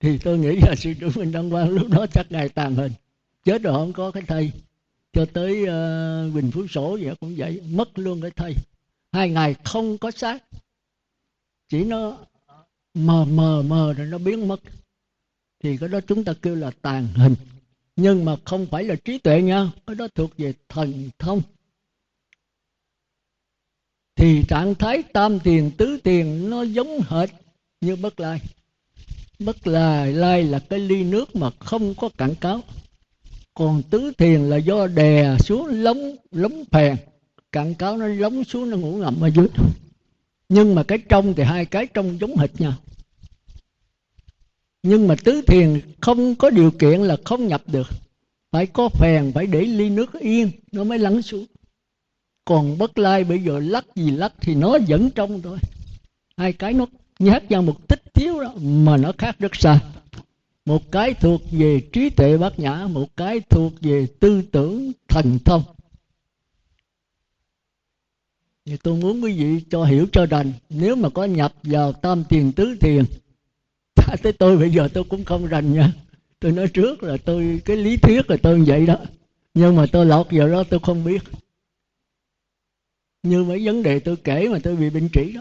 Thì 0.00 0.18
tôi 0.18 0.38
nghĩ 0.38 0.56
là 0.56 0.74
sư 0.74 0.94
trưởng 1.00 1.12
minh 1.16 1.32
đăng 1.32 1.50
quang 1.50 1.70
lúc 1.70 1.88
đó 1.88 2.06
chắc 2.06 2.32
ngài 2.32 2.48
tàn 2.48 2.74
hình. 2.74 2.92
Chết 3.44 3.62
rồi 3.62 3.74
không 3.74 3.92
có 3.92 4.10
cái 4.10 4.22
thầy. 4.26 4.52
cho 5.12 5.26
tới 5.32 5.66
ờ, 5.66 6.26
uh, 6.26 6.34
bình 6.34 6.50
phú 6.50 6.66
sổ 6.66 6.98
vậy 7.02 7.14
cũng 7.20 7.34
vậy 7.36 7.60
mất 7.70 7.98
luôn 7.98 8.20
cái 8.20 8.30
thầy. 8.30 8.54
hai 9.12 9.30
ngày 9.30 9.54
không 9.64 9.98
có 9.98 10.10
xác. 10.10 10.44
Chỉ 11.68 11.84
nó 11.84 12.18
mờ 12.96 13.24
mờ 13.24 13.62
mờ 13.62 13.92
rồi 13.92 14.06
nó 14.06 14.18
biến 14.18 14.48
mất. 14.48 14.60
Thì 15.62 15.76
cái 15.76 15.88
đó 15.88 16.00
chúng 16.00 16.24
ta 16.24 16.32
kêu 16.42 16.54
là 16.54 16.70
tàn 16.82 17.08
hình. 17.14 17.34
Nhưng 17.96 18.24
mà 18.24 18.36
không 18.44 18.66
phải 18.66 18.84
là 18.84 18.94
trí 19.04 19.18
tuệ 19.18 19.42
nha, 19.42 19.70
cái 19.86 19.96
đó 19.96 20.08
thuộc 20.14 20.30
về 20.38 20.54
thần 20.68 21.10
thông. 21.18 21.42
Thì 24.16 24.42
trạng 24.48 24.74
thái 24.74 25.02
tam 25.02 25.40
tiền, 25.40 25.70
tứ 25.76 25.98
tiền 26.04 26.50
nó 26.50 26.62
giống 26.62 27.00
hệt 27.08 27.30
như 27.80 27.96
bất 27.96 28.20
lai. 28.20 28.40
Bất 29.38 29.66
lai 29.66 30.12
lai 30.12 30.42
là 30.42 30.58
cái 30.58 30.78
ly 30.78 31.04
nước 31.04 31.36
mà 31.36 31.50
không 31.58 31.94
có 31.94 32.08
cản 32.18 32.34
cáo. 32.34 32.60
Còn 33.54 33.82
tứ 33.90 34.12
thiền 34.18 34.40
là 34.40 34.56
do 34.56 34.86
đè 34.86 35.36
xuống 35.38 35.66
lóng 35.66 36.16
lóng 36.30 36.64
phèn. 36.70 36.96
Cạn 37.52 37.74
cáo 37.74 37.96
nó 37.96 38.06
lóng 38.06 38.44
xuống, 38.44 38.70
nó 38.70 38.76
ngủ 38.76 38.96
ngầm 38.96 39.20
ở 39.20 39.30
dưới 39.30 39.48
nhưng 40.48 40.74
mà 40.74 40.82
cái 40.82 40.98
trong 41.08 41.34
thì 41.34 41.42
hai 41.42 41.64
cái 41.64 41.86
trong 41.86 42.20
giống 42.20 42.36
hệt 42.36 42.60
nhau. 42.60 42.74
Nhưng 44.82 45.08
mà 45.08 45.14
tứ 45.24 45.42
thiền 45.46 45.80
không 46.00 46.34
có 46.34 46.50
điều 46.50 46.70
kiện 46.70 47.00
là 47.00 47.16
không 47.24 47.46
nhập 47.46 47.62
được. 47.66 47.88
Phải 48.50 48.66
có 48.66 48.88
phèn, 48.88 49.32
phải 49.34 49.46
để 49.46 49.60
ly 49.60 49.90
nước 49.90 50.12
yên, 50.20 50.50
nó 50.72 50.84
mới 50.84 50.98
lắng 50.98 51.22
xuống. 51.22 51.46
Còn 52.44 52.78
bất 52.78 52.98
lai 52.98 53.24
bây 53.24 53.42
giờ 53.42 53.58
lắc 53.58 53.84
gì 53.94 54.10
lắc 54.10 54.32
thì 54.40 54.54
nó 54.54 54.78
vẫn 54.88 55.10
trong 55.10 55.42
thôi. 55.42 55.58
Hai 56.36 56.52
cái 56.52 56.72
nó 56.72 56.86
nhát 57.18 57.42
vào 57.50 57.62
một 57.62 57.88
tích 57.88 58.02
thiếu 58.14 58.40
đó, 58.40 58.52
mà 58.60 58.96
nó 58.96 59.12
khác 59.18 59.36
rất 59.38 59.56
xa. 59.56 59.80
Một 60.66 60.92
cái 60.92 61.14
thuộc 61.14 61.42
về 61.50 61.80
trí 61.92 62.10
tuệ 62.10 62.36
bát 62.36 62.58
nhã, 62.58 62.86
một 62.90 63.16
cái 63.16 63.40
thuộc 63.40 63.72
về 63.80 64.06
tư 64.20 64.42
tưởng 64.52 64.92
thần 65.08 65.38
thông 65.44 65.62
thì 68.66 68.76
tôi 68.76 68.96
muốn 68.96 69.24
quý 69.24 69.32
vị 69.32 69.64
cho 69.70 69.84
hiểu 69.84 70.06
cho 70.12 70.26
rành, 70.26 70.52
nếu 70.70 70.96
mà 70.96 71.08
có 71.08 71.24
nhập 71.24 71.54
vào 71.62 71.92
tam 71.92 72.24
tiền 72.28 72.52
tứ 72.52 72.76
thiền 72.80 73.04
tới 74.22 74.32
tôi 74.32 74.56
bây 74.56 74.70
giờ 74.70 74.88
tôi 74.94 75.04
cũng 75.04 75.24
không 75.24 75.46
rành 75.46 75.72
nha. 75.72 75.92
Tôi 76.40 76.52
nói 76.52 76.68
trước 76.68 77.02
là 77.02 77.16
tôi, 77.24 77.60
cái 77.64 77.76
lý 77.76 77.96
thuyết 77.96 78.30
là 78.30 78.36
tôi 78.42 78.58
như 78.58 78.64
vậy 78.66 78.86
đó. 78.86 78.96
Nhưng 79.54 79.76
mà 79.76 79.86
tôi 79.92 80.06
lọt 80.06 80.26
vào 80.30 80.48
đó 80.48 80.64
tôi 80.70 80.80
không 80.82 81.04
biết. 81.04 81.22
Như 83.22 83.44
mấy 83.44 83.66
vấn 83.66 83.82
đề 83.82 83.98
tôi 83.98 84.16
kể 84.16 84.48
mà 84.48 84.58
tôi 84.62 84.76
bị 84.76 84.90
bệnh 84.90 85.08
trĩ 85.12 85.32
đó. 85.32 85.40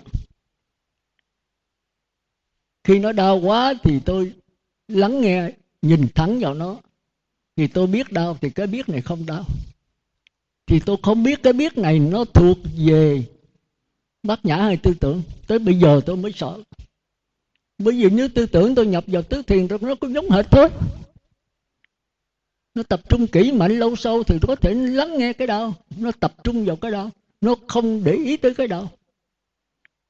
Khi 2.84 3.00
nó 3.00 3.12
đau 3.12 3.38
quá 3.38 3.74
thì 3.84 4.00
tôi 4.00 4.34
lắng 4.88 5.22
nghe, 5.22 5.52
nhìn 5.82 6.08
thẳng 6.16 6.40
vào 6.40 6.54
nó. 6.54 6.80
Thì 7.56 7.68
tôi 7.68 7.88
biết 7.88 8.12
đau 8.12 8.38
thì 8.42 8.50
cái 8.50 8.68
biết 8.68 8.90
này 8.90 9.02
không 9.02 9.26
đau 9.26 9.46
thì 10.68 10.80
tôi 10.80 10.98
không 11.04 11.24
biết 11.24 11.44
cái 11.44 11.54
biết 11.54 11.78
này 11.78 12.00
nó 12.00 12.26
thuộc 12.26 12.58
về 12.78 13.26
bát 14.24 14.46
nhã 14.46 14.56
hay 14.56 14.78
tư 14.78 14.94
tưởng. 15.00 15.22
Tới 15.48 15.60
bây 15.60 15.76
giờ 15.76 16.02
tôi 16.06 16.18
mới 16.18 16.32
sợ. 16.36 16.64
Bởi 17.78 17.94
vì 17.94 18.10
như 18.10 18.28
tư 18.28 18.46
tưởng 18.46 18.76
tôi 18.76 18.86
nhập 18.86 19.04
vào 19.08 19.22
tứ 19.22 19.42
thiền 19.42 19.68
rồi 19.68 19.80
nó 19.82 19.96
cũng 19.96 20.14
giống 20.14 20.30
hệt 20.30 20.46
thôi. 20.52 20.70
Nó 22.76 22.84
tập 22.84 23.02
trung 23.10 23.28
kỹ 23.28 23.52
mạnh 23.52 23.80
lâu 23.80 23.96
sâu 23.96 24.24
thì 24.24 24.40
có 24.42 24.56
thể 24.56 24.74
lắng 24.74 25.18
nghe 25.18 25.34
cái 25.34 25.48
đau 25.48 25.74
nó 25.98 26.12
tập 26.20 26.34
trung 26.44 26.66
vào 26.66 26.76
cái 26.76 26.92
đau 26.92 27.10
nó 27.42 27.56
không 27.68 28.04
để 28.04 28.12
ý 28.12 28.38
tới 28.38 28.54
cái 28.54 28.68
đau 28.68 28.92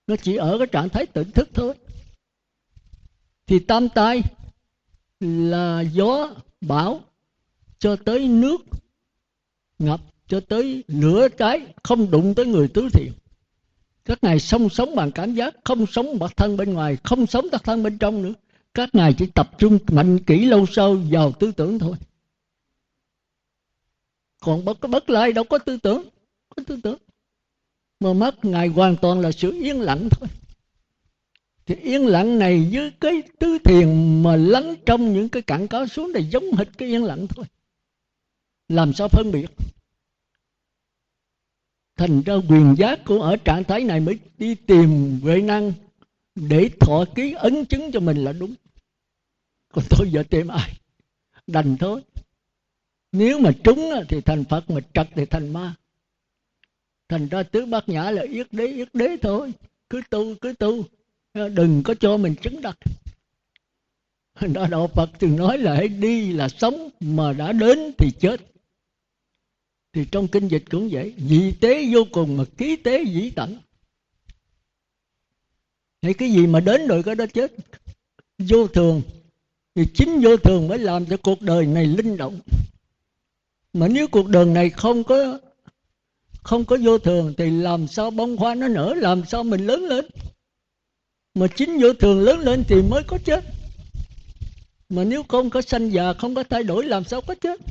nó 0.08 0.16
chỉ 0.16 0.36
ở 0.36 0.58
cái 0.58 0.68
trạng 0.68 0.90
thái 0.90 1.06
tỉnh 1.06 1.32
thức 1.32 1.50
thôi. 1.54 1.74
Thì 3.48 3.60
tam 3.60 3.90
tai 3.90 4.22
là 5.20 5.82
gió, 5.82 6.34
bão 6.62 7.02
cho 7.80 7.96
tới 7.96 8.28
nước, 8.28 8.58
ngập 9.80 10.02
cho 10.28 10.40
tới 10.40 10.84
nửa 10.88 11.28
trái 11.28 11.62
không 11.84 12.12
đụng 12.12 12.34
tới 12.36 12.46
người 12.46 12.68
tứ 12.68 12.90
thiền 12.94 13.12
các 14.06 14.24
ngài 14.24 14.40
sống 14.40 14.70
sống 14.70 14.96
bằng 14.96 15.12
cảm 15.12 15.36
giác, 15.36 15.56
không 15.64 15.86
sống 15.86 16.20
bản 16.20 16.32
thân 16.38 16.58
bên 16.58 16.74
ngoài, 16.74 16.98
không 17.04 17.28
sống 17.28 17.48
bản 17.52 17.62
thân 17.64 17.84
bên 17.84 17.98
trong 17.98 18.22
nữa. 18.22 18.34
Các 18.74 18.96
ngài 18.96 19.14
chỉ 19.14 19.26
tập 19.26 19.52
trung 19.58 19.80
mạnh 19.92 20.20
kỹ 20.20 20.46
lâu 20.46 20.66
sâu 20.66 20.98
vào 21.10 21.32
tư 21.32 21.52
tưởng 21.52 21.80
thôi. 21.80 21.96
Còn 24.40 24.66
bất 24.66 24.80
bất 24.90 25.10
lại 25.10 25.32
đâu 25.34 25.44
có 25.44 25.58
tư 25.58 25.78
tưởng, 25.78 26.10
có 26.56 26.64
tư 26.68 26.80
tưởng. 26.84 26.98
Mà 28.00 28.14
mắt 28.14 28.46
ngài 28.46 28.68
hoàn 28.68 28.96
toàn 28.98 29.20
là 29.20 29.32
sự 29.32 29.52
yên 29.52 29.82
lặng 29.82 30.10
thôi. 30.12 30.30
Thì 31.66 31.76
yên 31.76 32.08
lặng 32.08 32.40
này 32.40 32.70
với 32.72 32.92
cái 33.00 33.24
tứ 33.40 33.58
thiền 33.64 34.24
mà 34.24 34.36
lắng 34.36 34.76
trong 34.86 35.14
những 35.14 35.30
cái 35.30 35.42
cạn 35.42 35.68
cáo 35.68 35.88
xuống 35.88 36.12
này 36.12 36.28
giống 36.32 36.54
hệt 36.58 36.68
cái 36.78 36.90
yên 36.90 37.04
lặng 37.04 37.28
thôi. 37.28 37.46
Làm 38.70 38.94
sao 38.94 39.08
phân 39.08 39.32
biệt? 39.32 39.52
Thành 41.96 42.22
ra 42.22 42.34
quyền 42.50 42.76
giác 42.78 43.00
của 43.06 43.22
ở 43.22 43.36
trạng 43.36 43.64
thái 43.64 43.84
này 43.84 44.00
mới 44.00 44.20
đi 44.38 44.56
tìm 44.56 45.20
huệ 45.22 45.42
năng 45.42 45.74
để 46.36 46.70
thọ 46.80 47.06
ký 47.16 47.34
ấn 47.34 47.66
chứng 47.66 47.92
cho 47.92 48.00
mình 48.00 48.18
là 48.18 48.34
đúng. 48.34 48.54
Còn 49.74 49.86
tôi 49.90 50.10
giờ 50.12 50.24
tìm 50.30 50.48
ai? 50.48 50.78
Đành 51.48 51.78
thôi. 51.78 52.02
Nếu 53.12 53.40
mà 53.40 53.52
trúng 53.64 53.92
thì 54.10 54.22
thành 54.22 54.44
phật, 54.46 54.70
mà 54.70 54.82
trật 54.94 55.08
thì 55.16 55.26
thành 55.26 55.54
ma. 55.54 55.76
Thành 57.10 57.28
ra 57.28 57.44
tứ 57.44 57.66
bát 57.66 57.90
nhã 57.90 58.12
là 58.12 58.22
yết 58.22 58.48
đế 58.52 58.68
yết 58.68 58.90
đế 58.94 59.18
thôi. 59.22 59.54
Cứ 59.90 60.02
tu 60.10 60.36
cứ 60.36 60.54
tu. 60.54 60.84
Đừng 61.34 61.84
có 61.84 61.94
cho 61.94 62.18
mình 62.18 62.36
chứng 62.36 62.62
đắc 62.62 62.78
đó, 64.42 64.68
đạo 64.72 64.88
phật 64.88 65.10
từng 65.20 65.36
nói 65.36 65.58
là 65.58 65.76
hãy 65.76 65.88
đi 65.88 66.32
là 66.32 66.50
sống, 66.50 66.90
mà 67.00 67.34
đã 67.34 67.52
đến 67.52 67.92
thì 67.98 68.12
chết 68.20 68.42
thì 69.96 70.06
trong 70.12 70.28
kinh 70.28 70.48
dịch 70.48 70.64
cũng 70.72 70.90
vậy 70.92 71.14
dị 71.18 71.52
tế 71.52 71.86
vô 71.94 72.04
cùng 72.12 72.38
mà 72.38 72.44
ký 72.58 72.76
tế 72.76 73.04
dĩ 73.04 73.30
tận. 73.30 73.58
Thì 76.02 76.14
cái 76.14 76.32
gì 76.32 76.48
mà 76.48 76.60
đến 76.60 76.88
rồi 76.88 77.04
cái 77.04 77.16
đó 77.16 77.26
chết? 77.34 77.52
Vô 78.38 78.68
thường. 78.68 79.02
Thì 79.76 79.84
chính 79.94 80.22
vô 80.22 80.38
thường 80.38 80.68
mới 80.68 80.80
làm 80.80 81.06
cho 81.06 81.18
cuộc 81.18 81.42
đời 81.42 81.66
này 81.66 81.86
linh 81.86 82.18
động. 82.18 82.40
Mà 83.74 83.88
nếu 83.88 84.08
cuộc 84.08 84.28
đời 84.28 84.46
này 84.46 84.70
không 84.70 85.04
có 85.04 85.40
không 86.44 86.66
có 86.66 86.78
vô 86.84 86.98
thường, 86.98 87.34
thì 87.38 87.50
làm 87.50 87.88
sao 87.88 88.12
bông 88.12 88.38
hoa 88.38 88.56
nó 88.56 88.68
nở, 88.68 88.94
làm 88.98 89.26
sao 89.26 89.44
mình 89.44 89.66
lớn 89.66 89.84
lên? 89.84 90.06
Mà 91.36 91.48
chính 91.48 91.82
vô 91.82 91.94
thường 91.94 92.20
lớn 92.20 92.40
lên 92.40 92.64
thì 92.68 92.76
mới 92.82 93.04
có 93.08 93.18
chết. 93.26 93.44
Mà 94.90 95.04
nếu 95.04 95.24
không 95.24 95.50
có 95.50 95.62
sanh 95.62 95.90
già, 95.94 96.14
không 96.14 96.36
có 96.36 96.44
thay 96.44 96.64
đổi, 96.64 96.86
làm 96.86 97.04
sao 97.04 97.22
có 97.22 97.36
chết? 97.36 97.62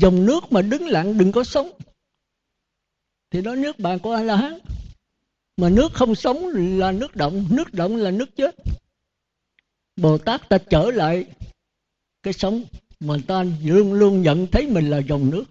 Dòng 0.00 0.26
nước 0.26 0.52
mà 0.52 0.62
đứng 0.62 0.86
lặng 0.86 1.18
đừng 1.18 1.32
có 1.32 1.44
sống. 1.44 1.70
Thì 3.30 3.42
đó 3.42 3.54
nước 3.54 3.78
bạn 3.78 3.98
của 3.98 4.12
a 4.12 4.22
la 4.22 4.36
hán. 4.36 4.58
Mà 5.56 5.68
nước 5.68 5.92
không 5.94 6.14
sống 6.14 6.48
là 6.54 6.92
nước 6.92 7.16
động 7.16 7.46
nước 7.50 7.74
động 7.74 7.96
là 7.96 8.10
nước 8.10 8.36
chết. 8.36 8.54
Bồ 9.96 10.18
tát 10.18 10.48
ta 10.48 10.58
trở 10.58 10.90
lại 10.90 11.26
cái 12.22 12.32
sống 12.32 12.64
mà 13.00 13.16
ta 13.26 13.44
luôn 13.64 13.92
luôn 13.92 14.22
nhận 14.22 14.46
thấy 14.46 14.66
mình 14.66 14.90
là 14.90 14.98
dòng 14.98 15.30
nước. 15.30 15.44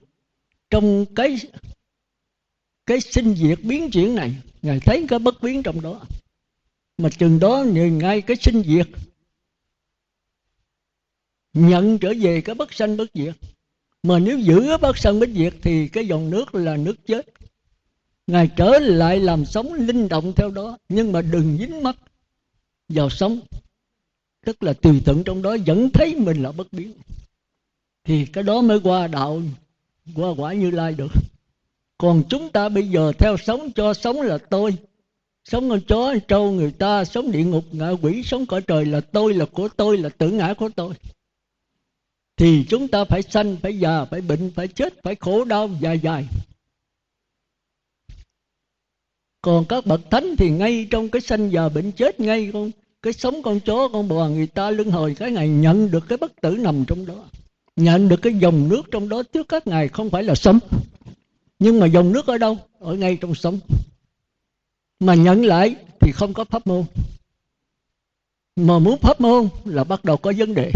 Trong 0.69 1.05
cái 1.15 1.37
cái 2.85 3.01
sinh 3.01 3.35
diệt 3.35 3.59
biến 3.63 3.91
chuyển 3.91 4.15
này, 4.15 4.35
ngài 4.61 4.79
thấy 4.79 5.05
cái 5.09 5.19
bất 5.19 5.41
biến 5.41 5.63
trong 5.63 5.81
đó. 5.81 6.01
Mà 6.97 7.09
chừng 7.09 7.39
đó 7.39 7.65
ngay 7.67 8.21
cái 8.21 8.37
sinh 8.37 8.63
diệt, 8.63 8.87
nhận 11.53 11.97
trở 11.99 12.13
về 12.21 12.41
cái 12.41 12.55
bất 12.55 12.73
sanh 12.73 12.97
bất 12.97 13.05
diệt 13.13 13.35
mà 14.03 14.19
nếu 14.19 14.39
giữ 14.39 14.63
cái 14.67 14.77
bất 14.77 14.97
sanh 14.97 15.19
diệt 15.33 15.53
thì 15.61 15.87
cái 15.87 16.07
dòng 16.07 16.29
nước 16.29 16.55
là 16.55 16.77
nước 16.77 16.95
chết. 17.05 17.25
Ngài 18.27 18.49
trở 18.55 18.79
lại 18.79 19.19
làm 19.19 19.45
sống 19.45 19.73
linh 19.73 20.07
động 20.07 20.33
theo 20.35 20.49
đó, 20.49 20.77
nhưng 20.89 21.11
mà 21.11 21.21
đừng 21.21 21.57
dính 21.57 21.83
mắt 21.83 21.95
vào 22.89 23.09
sống. 23.09 23.39
Tức 24.45 24.63
là 24.63 24.73
tùy 24.73 25.01
thuận 25.05 25.23
trong 25.23 25.41
đó, 25.41 25.57
vẫn 25.65 25.89
thấy 25.89 26.15
mình 26.15 26.43
là 26.43 26.51
bất 26.51 26.73
biến. 26.73 26.93
Thì 28.03 28.25
cái 28.25 28.43
đó 28.43 28.61
mới 28.61 28.79
qua 28.83 29.07
đạo, 29.07 29.41
qua 30.15 30.29
quả 30.37 30.53
như 30.53 30.71
lai 30.71 30.93
được. 30.93 31.11
Còn 31.97 32.23
chúng 32.29 32.49
ta 32.49 32.69
bây 32.69 32.87
giờ 32.87 33.11
theo 33.19 33.37
sống 33.37 33.71
cho 33.75 33.93
sống 33.93 34.21
là 34.21 34.37
tôi. 34.37 34.75
Sống 35.43 35.69
con 35.69 35.81
chó, 35.87 35.95
con 35.95 36.19
trâu, 36.27 36.51
người 36.51 36.71
ta, 36.71 37.05
sống 37.05 37.31
địa 37.31 37.43
ngục, 37.43 37.65
ngạ 37.71 37.89
quỷ, 38.01 38.23
sống 38.23 38.45
cõi 38.45 38.61
trời 38.61 38.85
là 38.85 39.01
tôi, 39.01 39.33
là 39.33 39.45
của 39.45 39.67
tôi, 39.67 39.97
là 39.97 40.09
tự 40.09 40.31
ngã 40.31 40.53
của 40.53 40.69
tôi 40.75 40.93
thì 42.41 42.65
chúng 42.69 42.87
ta 42.87 43.05
phải 43.05 43.21
sanh, 43.21 43.57
phải 43.57 43.79
già, 43.79 44.05
phải 44.05 44.21
bệnh, 44.21 44.51
phải 44.55 44.67
chết, 44.67 45.03
phải 45.03 45.15
khổ 45.15 45.43
đau 45.43 45.69
dài 45.79 45.99
dài. 45.99 46.25
Còn 49.41 49.65
các 49.69 49.85
bậc 49.85 50.01
thánh 50.11 50.35
thì 50.37 50.49
ngay 50.49 50.87
trong 50.91 51.09
cái 51.09 51.21
sanh 51.21 51.51
già 51.51 51.69
bệnh 51.69 51.91
chết 51.91 52.19
ngay 52.19 52.49
con, 52.53 52.71
cái 53.01 53.13
sống 53.13 53.43
con 53.43 53.59
chó, 53.59 53.87
con 53.93 54.07
bò 54.07 54.27
người 54.27 54.47
ta 54.47 54.69
lưng 54.69 54.91
hồi, 54.91 55.15
cái 55.19 55.31
ngày 55.31 55.49
nhận 55.49 55.91
được 55.91 56.03
cái 56.09 56.17
bất 56.17 56.41
tử 56.41 56.57
nằm 56.59 56.85
trong 56.87 57.05
đó. 57.05 57.23
Nhận 57.75 58.09
được 58.09 58.21
cái 58.21 58.33
dòng 58.33 58.69
nước 58.69 58.81
trong 58.91 59.09
đó 59.09 59.23
trước 59.23 59.47
các 59.47 59.67
ngài 59.67 59.87
không 59.87 60.09
phải 60.09 60.23
là 60.23 60.35
sống. 60.35 60.59
Nhưng 61.59 61.79
mà 61.79 61.85
dòng 61.85 62.11
nước 62.11 62.27
ở 62.27 62.37
đâu? 62.37 62.57
Ở 62.79 62.93
ngay 62.93 63.17
trong 63.21 63.35
sống. 63.35 63.59
Mà 64.99 65.13
nhận 65.13 65.45
lại 65.45 65.75
thì 65.99 66.11
không 66.11 66.33
có 66.33 66.45
pháp 66.45 66.67
môn. 66.67 66.83
Mà 68.55 68.79
muốn 68.79 68.97
pháp 68.97 69.21
môn 69.21 69.49
là 69.65 69.83
bắt 69.83 70.05
đầu 70.05 70.17
có 70.17 70.33
vấn 70.37 70.53
đề 70.53 70.71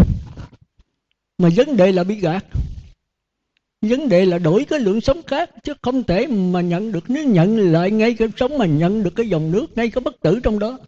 mà 1.37 1.49
vấn 1.55 1.77
đề 1.77 1.91
là 1.91 2.03
bị 2.03 2.15
gạt. 2.15 2.45
Vấn 3.81 4.09
đề 4.09 4.25
là 4.25 4.37
đổi 4.37 4.65
cái 4.65 4.79
lượng 4.79 5.01
sống 5.01 5.21
khác, 5.27 5.49
chứ 5.63 5.73
không 5.81 6.03
thể 6.03 6.27
mà 6.27 6.61
nhận 6.61 6.91
được. 6.91 7.03
Nếu 7.07 7.27
nhận 7.27 7.71
lại 7.71 7.91
ngay 7.91 8.13
cái 8.13 8.27
sống 8.37 8.57
mà 8.57 8.65
nhận 8.65 9.03
được 9.03 9.15
cái 9.15 9.29
dòng 9.29 9.51
nước, 9.51 9.65
ngay 9.75 9.89
cái 9.89 10.01
bất 10.01 10.21
tử 10.21 10.39
trong 10.43 10.59
đó, 10.59 10.79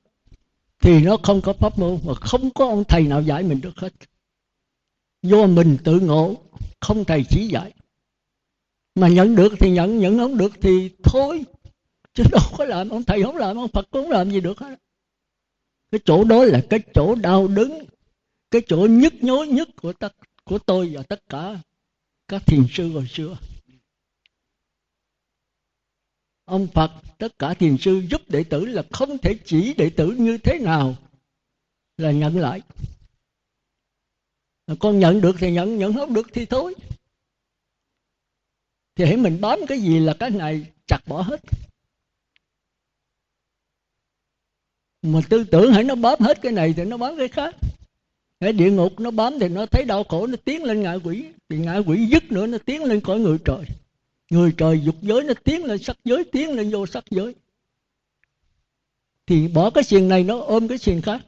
thì 0.81 0.99
nó 1.03 1.17
không 1.23 1.41
có 1.41 1.53
pháp 1.53 1.79
môn 1.79 1.99
mà 2.05 2.13
không 2.13 2.49
có 2.49 2.65
ông 2.65 2.83
thầy 2.83 3.01
nào 3.01 3.21
giải 3.21 3.43
mình 3.43 3.61
được 3.61 3.77
hết. 3.77 3.93
Do 5.23 5.45
mình 5.45 5.77
tự 5.83 5.99
ngộ, 5.99 6.35
không 6.79 7.05
thầy 7.05 7.25
chỉ 7.29 7.47
dạy. 7.47 7.73
Mà 8.95 9.07
nhận 9.07 9.35
được 9.35 9.53
thì 9.59 9.71
nhận 9.71 9.99
nhận 9.99 10.17
không 10.17 10.37
được 10.37 10.51
thì 10.61 10.89
thôi. 11.03 11.43
Chứ 12.13 12.23
đâu 12.31 12.41
có 12.57 12.65
làm 12.65 12.89
ông 12.89 13.03
thầy, 13.03 13.23
không 13.23 13.37
làm 13.37 13.57
ông 13.57 13.67
phật 13.67 13.87
cũng 13.91 14.03
không 14.03 14.11
làm 14.11 14.31
gì 14.31 14.41
được 14.41 14.59
hết. 14.59 14.79
Cái 15.91 15.99
chỗ 16.05 16.23
đó 16.23 16.43
là 16.43 16.61
cái 16.69 16.79
chỗ 16.93 17.15
đau 17.15 17.47
đớn, 17.47 17.85
cái 18.51 18.61
chỗ 18.67 18.77
nhức 18.77 19.13
nhối 19.23 19.47
nhất 19.47 19.69
của 19.81 19.93
tất 19.93 20.13
của 20.47 20.59
tôi 20.59 20.91
và 20.93 21.03
tất 21.03 21.29
cả 21.29 21.61
các 22.27 22.43
thiền 22.45 22.65
sư 22.71 22.91
hồi 22.93 23.07
xưa. 23.07 23.37
Ông 26.45 26.67
phật, 26.73 26.91
tất 27.17 27.39
cả 27.39 27.53
thiền 27.53 27.77
sư 27.77 28.03
giúp 28.09 28.21
đệ 28.27 28.43
tử 28.43 28.65
là 28.65 28.83
không 28.91 29.17
thể 29.17 29.39
chỉ 29.45 29.73
đệ 29.73 29.89
tử 29.89 30.15
như 30.17 30.37
thế 30.37 30.59
nào 30.59 30.95
là 31.97 32.11
nhận 32.11 32.37
lại. 32.37 32.61
Con 34.79 34.99
nhận 34.99 35.21
được 35.21 35.35
thì 35.39 35.51
nhận 35.51 35.77
nhận 35.77 35.93
không 35.93 36.13
được 36.13 36.27
thì 36.33 36.45
thôi. 36.45 36.75
Thì 38.95 39.05
hãy 39.05 39.17
mình 39.17 39.41
bám 39.41 39.59
cái 39.67 39.79
gì 39.79 39.99
là 39.99 40.15
cái 40.19 40.29
này, 40.29 40.71
chặt 40.85 40.99
bỏ 41.07 41.21
hết. 41.21 41.41
Mà 45.01 45.19
tư 45.29 45.43
tưởng 45.51 45.73
hãy 45.73 45.83
nó 45.83 45.95
bám 45.95 46.19
hết 46.19 46.39
cái 46.41 46.51
này 46.51 46.73
thì 46.77 46.83
nó 46.83 46.97
bám 46.97 47.17
cái 47.17 47.27
khác 47.27 47.55
hãy 48.39 48.53
địa 48.53 48.71
ngục 48.71 48.99
nó 48.99 49.11
bám 49.11 49.39
thì 49.39 49.49
nó 49.49 49.65
thấy 49.65 49.83
đau 49.83 50.03
khổ, 50.03 50.27
nó 50.27 50.35
tiến 50.45 50.63
lên 50.63 50.81
ngạ 50.81 50.93
quỷ. 51.03 51.25
Thì 51.49 51.57
ngạ 51.57 51.77
quỷ 51.77 52.07
dứt 52.11 52.31
nữa, 52.31 52.47
nó 52.47 52.57
tiến 52.57 52.83
lên 52.83 53.01
cõi 53.01 53.19
người 53.19 53.37
trời. 53.45 53.65
Người 54.29 54.53
trời 54.57 54.81
dục 54.83 54.95
giới, 55.01 55.23
nó 55.23 55.33
tiến 55.43 55.65
lên 55.65 55.83
sắc 55.83 55.97
giới, 56.05 56.23
tiến 56.23 56.51
lên 56.51 56.71
vô 56.71 56.85
sắc 56.85 57.03
giới. 57.09 57.35
Thì 59.27 59.47
bỏ 59.47 59.69
cái 59.69 59.83
xiềng 59.83 60.07
này, 60.07 60.23
nó 60.23 60.39
ôm 60.39 60.67
cái 60.67 60.77
xiềng 60.77 61.01
khác. 61.01 61.21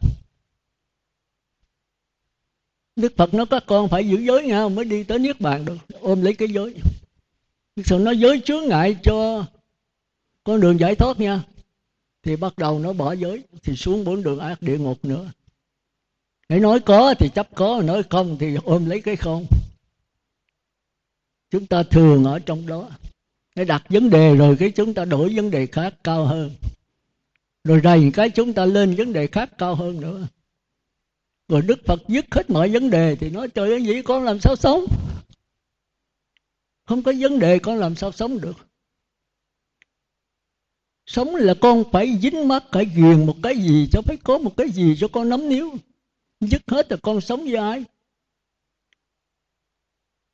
Đức 2.95 3.13
Phật 3.17 3.33
nó 3.33 3.45
các 3.45 3.63
con 3.67 3.89
phải 3.89 4.09
giữ 4.09 4.17
giới 4.17 4.43
nha, 4.43 4.67
mới 4.67 4.85
đi 4.85 5.03
tới 5.03 5.19
Niết 5.19 5.41
Bàn 5.41 5.65
được. 5.65 5.77
Ôm 6.01 6.21
lấy 6.21 6.33
cái 6.33 6.47
giới. 6.47 6.75
Sự 7.85 7.97
nó 7.97 8.11
giới 8.11 8.41
chướng 8.45 8.67
ngại 8.67 8.97
cho 9.03 9.45
con 10.43 10.61
đường 10.61 10.79
giải 10.79 10.95
thoát 10.95 11.19
nha. 11.19 11.43
Thì 12.23 12.35
bắt 12.35 12.57
đầu 12.57 12.79
nó 12.79 12.93
bỏ 12.93 13.13
giới, 13.13 13.43
thì 13.63 13.75
xuống 13.75 14.03
bốn 14.03 14.23
đường 14.23 14.39
ác 14.39 14.61
địa 14.61 14.77
ngục 14.77 15.05
nữa 15.05 15.31
hãy 16.49 16.59
nói 16.59 16.79
có 16.79 17.13
thì 17.19 17.29
chấp 17.29 17.55
có 17.55 17.81
nói 17.85 18.03
không 18.09 18.37
thì 18.39 18.55
ôm 18.63 18.85
lấy 18.85 19.01
cái 19.01 19.15
không. 19.15 19.45
Chúng 21.51 21.65
ta 21.65 21.83
thường 21.83 22.23
ở 22.23 22.39
trong 22.39 22.67
đó. 22.67 22.89
Để 23.55 23.65
đặt 23.65 23.83
vấn 23.89 24.09
đề 24.09 24.35
rồi 24.35 24.55
cái 24.59 24.71
chúng 24.71 24.93
ta 24.93 25.05
đổi 25.05 25.33
vấn 25.35 25.51
đề 25.51 25.65
khác 25.65 25.93
cao 26.03 26.25
hơn. 26.25 26.51
Rồi 27.63 27.81
rầy 27.83 28.11
cái 28.13 28.29
chúng 28.29 28.53
ta 28.53 28.65
lên 28.65 28.95
vấn 28.95 29.13
đề 29.13 29.27
khác 29.27 29.49
cao 29.57 29.75
hơn 29.75 30.01
nữa. 30.01 30.27
Rồi 31.47 31.61
đức 31.61 31.79
phật 31.85 32.01
dứt 32.07 32.25
hết 32.31 32.49
mọi 32.49 32.69
vấn 32.69 32.89
đề 32.89 33.15
thì 33.15 33.29
nói, 33.29 33.47
trời 33.47 33.69
ơi, 33.69 33.83
vậy 33.87 34.03
con 34.03 34.23
làm 34.23 34.39
sao 34.39 34.55
sống? 34.55 34.85
Không 36.85 37.03
có 37.03 37.13
vấn 37.19 37.39
đề 37.39 37.59
con 37.59 37.77
làm 37.77 37.95
sao 37.95 38.11
sống 38.11 38.41
được. 38.41 38.57
Sống 41.05 41.35
là 41.35 41.53
con 41.61 41.83
phải 41.91 42.17
dính 42.21 42.47
mắt, 42.47 42.63
phải 42.71 42.85
ghiền 42.85 43.25
một 43.25 43.35
cái 43.43 43.57
gì 43.57 43.87
cho 43.91 44.01
phải 44.01 44.17
có 44.17 44.37
một 44.37 44.57
cái 44.57 44.69
gì 44.69 44.95
cho 44.99 45.07
con 45.07 45.29
nắm 45.29 45.49
níu 45.49 45.77
dứt 46.39 46.61
hết 46.67 46.89
rồi 46.89 46.99
con 47.03 47.21
sống 47.21 47.43
với 47.43 47.55
ai. 47.55 47.83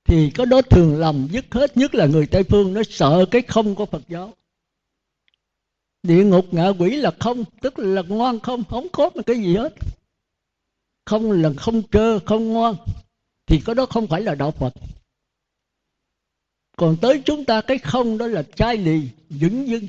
Thì 0.04 0.32
có 0.36 0.46
đó 0.46 0.62
thường 0.62 1.00
lầm 1.00 1.28
dứt 1.32 1.46
hết, 1.52 1.78
nhất 1.78 1.96
là 1.96 2.06
người 2.06 2.28
tây 2.28 2.44
phương, 2.44 2.74
nó 2.74 2.82
sợ 2.90 3.26
cái 3.32 3.42
không 3.42 3.76
của 3.76 3.86
phật 3.86 4.02
giáo. 4.08 4.34
Địa 6.04 6.24
ngục 6.24 6.46
ngạ 6.52 6.70
quỷ 6.80 6.96
là 6.96 7.12
không, 7.20 7.44
tức 7.62 7.80
là 7.80 8.02
ngoan 8.02 8.40
không 8.40 8.64
không 8.70 8.88
có 8.94 9.10
một 9.10 9.22
cái 9.26 9.36
gì 9.36 9.56
hết. 9.56 9.74
Không 11.06 11.32
là 11.32 11.50
không 11.58 11.82
trơ, 11.92 12.20
không 12.20 12.54
ngoan. 12.54 12.76
Thì 13.46 13.62
có 13.66 13.74
đó 13.74 13.86
không 13.86 14.08
phải 14.08 14.22
là 14.22 14.36
đạo 14.36 14.52
phật. 14.52 14.74
Còn 16.78 16.98
tới 17.02 17.22
chúng 17.26 17.46
ta, 17.46 17.62
cái 17.62 17.78
không 17.78 18.18
đó 18.18 18.28
là 18.28 18.44
chai 18.44 18.78
lì, 18.78 19.02
vững 19.30 19.68
dưng 19.68 19.88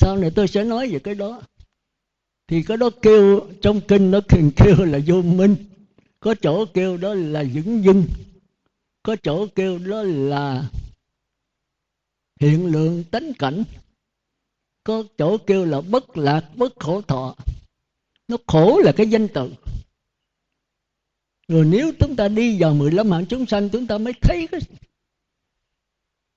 sau 0.00 0.16
này 0.16 0.30
tôi 0.34 0.48
sẽ 0.48 0.64
nói 0.64 0.88
về 0.88 0.98
cái 0.98 1.14
đó 1.14 1.42
thì 2.48 2.62
cái 2.62 2.76
đó 2.76 2.90
kêu, 3.02 3.40
trong 3.62 3.80
kinh 3.80 4.10
nó 4.10 4.20
thường 4.20 4.50
kêu 4.56 4.76
là 4.84 4.98
vô 5.06 5.22
minh. 5.22 5.56
Có 6.20 6.34
chỗ 6.42 6.64
kêu 6.74 6.96
đó 6.96 7.14
là 7.14 7.44
dưỡng 7.44 7.84
dưng 7.84 8.04
có 9.08 9.16
chỗ 9.22 9.46
kêu 9.54 9.78
đó 9.78 10.02
là 10.02 10.70
hiện 12.40 12.66
lượng 12.66 13.04
tánh 13.10 13.32
cảnh. 13.38 13.64
Có 14.84 15.04
chỗ 15.18 15.38
kêu 15.38 15.64
là 15.64 15.80
bất 15.80 16.18
lạc, 16.18 16.50
bất 16.56 16.72
khổ 16.80 17.00
thọ. 17.02 17.36
Nó 18.28 18.36
khổ 18.46 18.80
là 18.84 18.92
cái 18.96 19.06
danh 19.06 19.28
từ. 19.34 19.50
Rồi 21.48 21.64
nếu 21.64 21.92
chúng 21.98 22.16
ta 22.16 22.28
đi 22.28 22.60
vào 22.60 22.74
15 22.74 23.10
hạng 23.10 23.26
chúng 23.26 23.46
sanh, 23.46 23.68
chúng 23.68 23.86
ta 23.86 23.98
mới 23.98 24.12
thấy 24.22 24.46
cái 24.50 24.60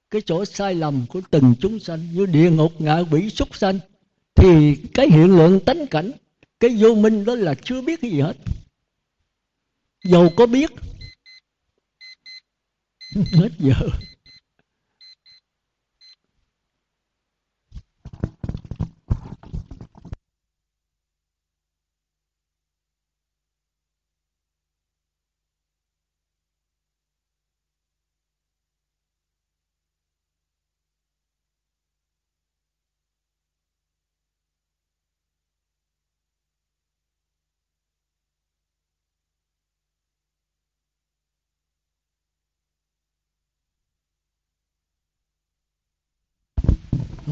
cái 0.10 0.22
chỗ 0.26 0.46
sai 0.46 0.76
lầm 0.76 1.06
của 1.10 1.22
từng 1.32 1.54
chúng 1.62 1.80
sanh. 1.80 2.08
Như 2.14 2.26
địa 2.26 2.52
ngục, 2.52 2.82
ngạ 2.82 3.00
quỷ, 3.12 3.30
súc 3.30 3.56
sanh 3.56 3.80
thì 4.42 4.76
cái 4.94 5.10
hiện 5.10 5.38
lượng 5.38 5.60
tánh 5.60 5.88
cảnh, 5.88 6.12
cái 6.60 6.76
vô 6.80 6.96
minh 6.96 7.26
đó 7.26 7.36
là 7.36 7.56
chưa 7.64 7.82
biết 7.82 8.02
cái 8.02 8.12
gì 8.12 8.20
hết. 8.20 8.34
Dầu 10.04 10.30
có 10.36 10.46
biết, 10.46 10.72
hết 13.34 13.50
giờ. 13.60 13.74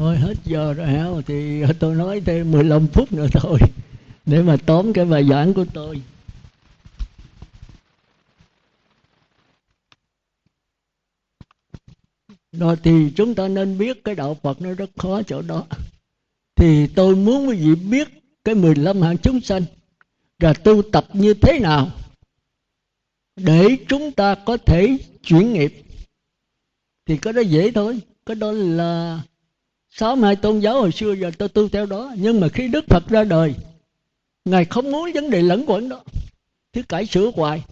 Thôi, 0.00 0.16
hết 0.16 0.34
giờ 0.44 0.72
rồi 0.72 0.86
hả? 0.86 1.06
Thì 1.26 1.62
tôi 1.80 1.94
nói 1.94 2.20
thêm 2.26 2.50
15 2.50 2.86
phút 2.86 3.12
nữa 3.12 3.26
thôi. 3.32 3.58
Để 4.26 4.42
mà 4.42 4.56
tóm 4.66 4.92
cái 4.92 5.04
bài 5.04 5.26
giảng 5.30 5.54
của 5.54 5.64
tôi. 5.74 6.02
Rồi 12.52 12.76
thì 12.82 13.10
chúng 13.16 13.34
ta 13.34 13.48
nên 13.48 13.78
biết 13.78 14.04
cái 14.04 14.14
đạo 14.14 14.36
Phật 14.42 14.62
nó 14.62 14.74
rất 14.74 14.90
khó 14.96 15.22
chỗ 15.22 15.42
đó. 15.42 15.66
Thì 16.56 16.86
tôi 16.86 17.16
muốn 17.16 17.48
quý 17.48 17.56
vị 17.56 17.74
biết 17.74 18.08
cái 18.44 18.54
15 18.54 19.02
hạng 19.02 19.18
chúng 19.18 19.40
sanh 19.40 19.62
và 20.38 20.52
tu 20.52 20.82
tập 20.82 21.06
như 21.12 21.34
thế 21.34 21.58
nào 21.58 21.90
để 23.36 23.76
chúng 23.88 24.12
ta 24.12 24.34
có 24.34 24.56
thể 24.56 24.98
chuyển 25.22 25.52
nghiệp. 25.52 25.82
Thì 27.06 27.16
có 27.16 27.32
đó 27.32 27.40
dễ 27.40 27.70
thôi. 27.70 28.00
Cái 28.26 28.34
đó 28.34 28.52
là 28.52 29.20
sáu 29.90 30.16
hai 30.16 30.36
tôn 30.36 30.60
giáo 30.60 30.80
hồi 30.80 30.92
xưa 30.92 31.12
giờ 31.12 31.30
tôi 31.38 31.48
tu 31.48 31.68
theo 31.68 31.86
đó, 31.86 32.14
nhưng 32.16 32.40
mà 32.40 32.48
khi 32.48 32.68
đức 32.68 32.84
phật 32.88 33.08
ra 33.08 33.24
đời, 33.24 33.54
ngài 34.44 34.64
không 34.64 34.92
muốn 34.92 35.12
vấn 35.14 35.30
đề 35.30 35.42
lẫn 35.42 35.64
quẩn 35.66 35.88
đó. 35.88 36.00
Thứ 36.72 36.82
cải 36.82 37.06
sửa 37.06 37.30
hoài. 37.34 37.64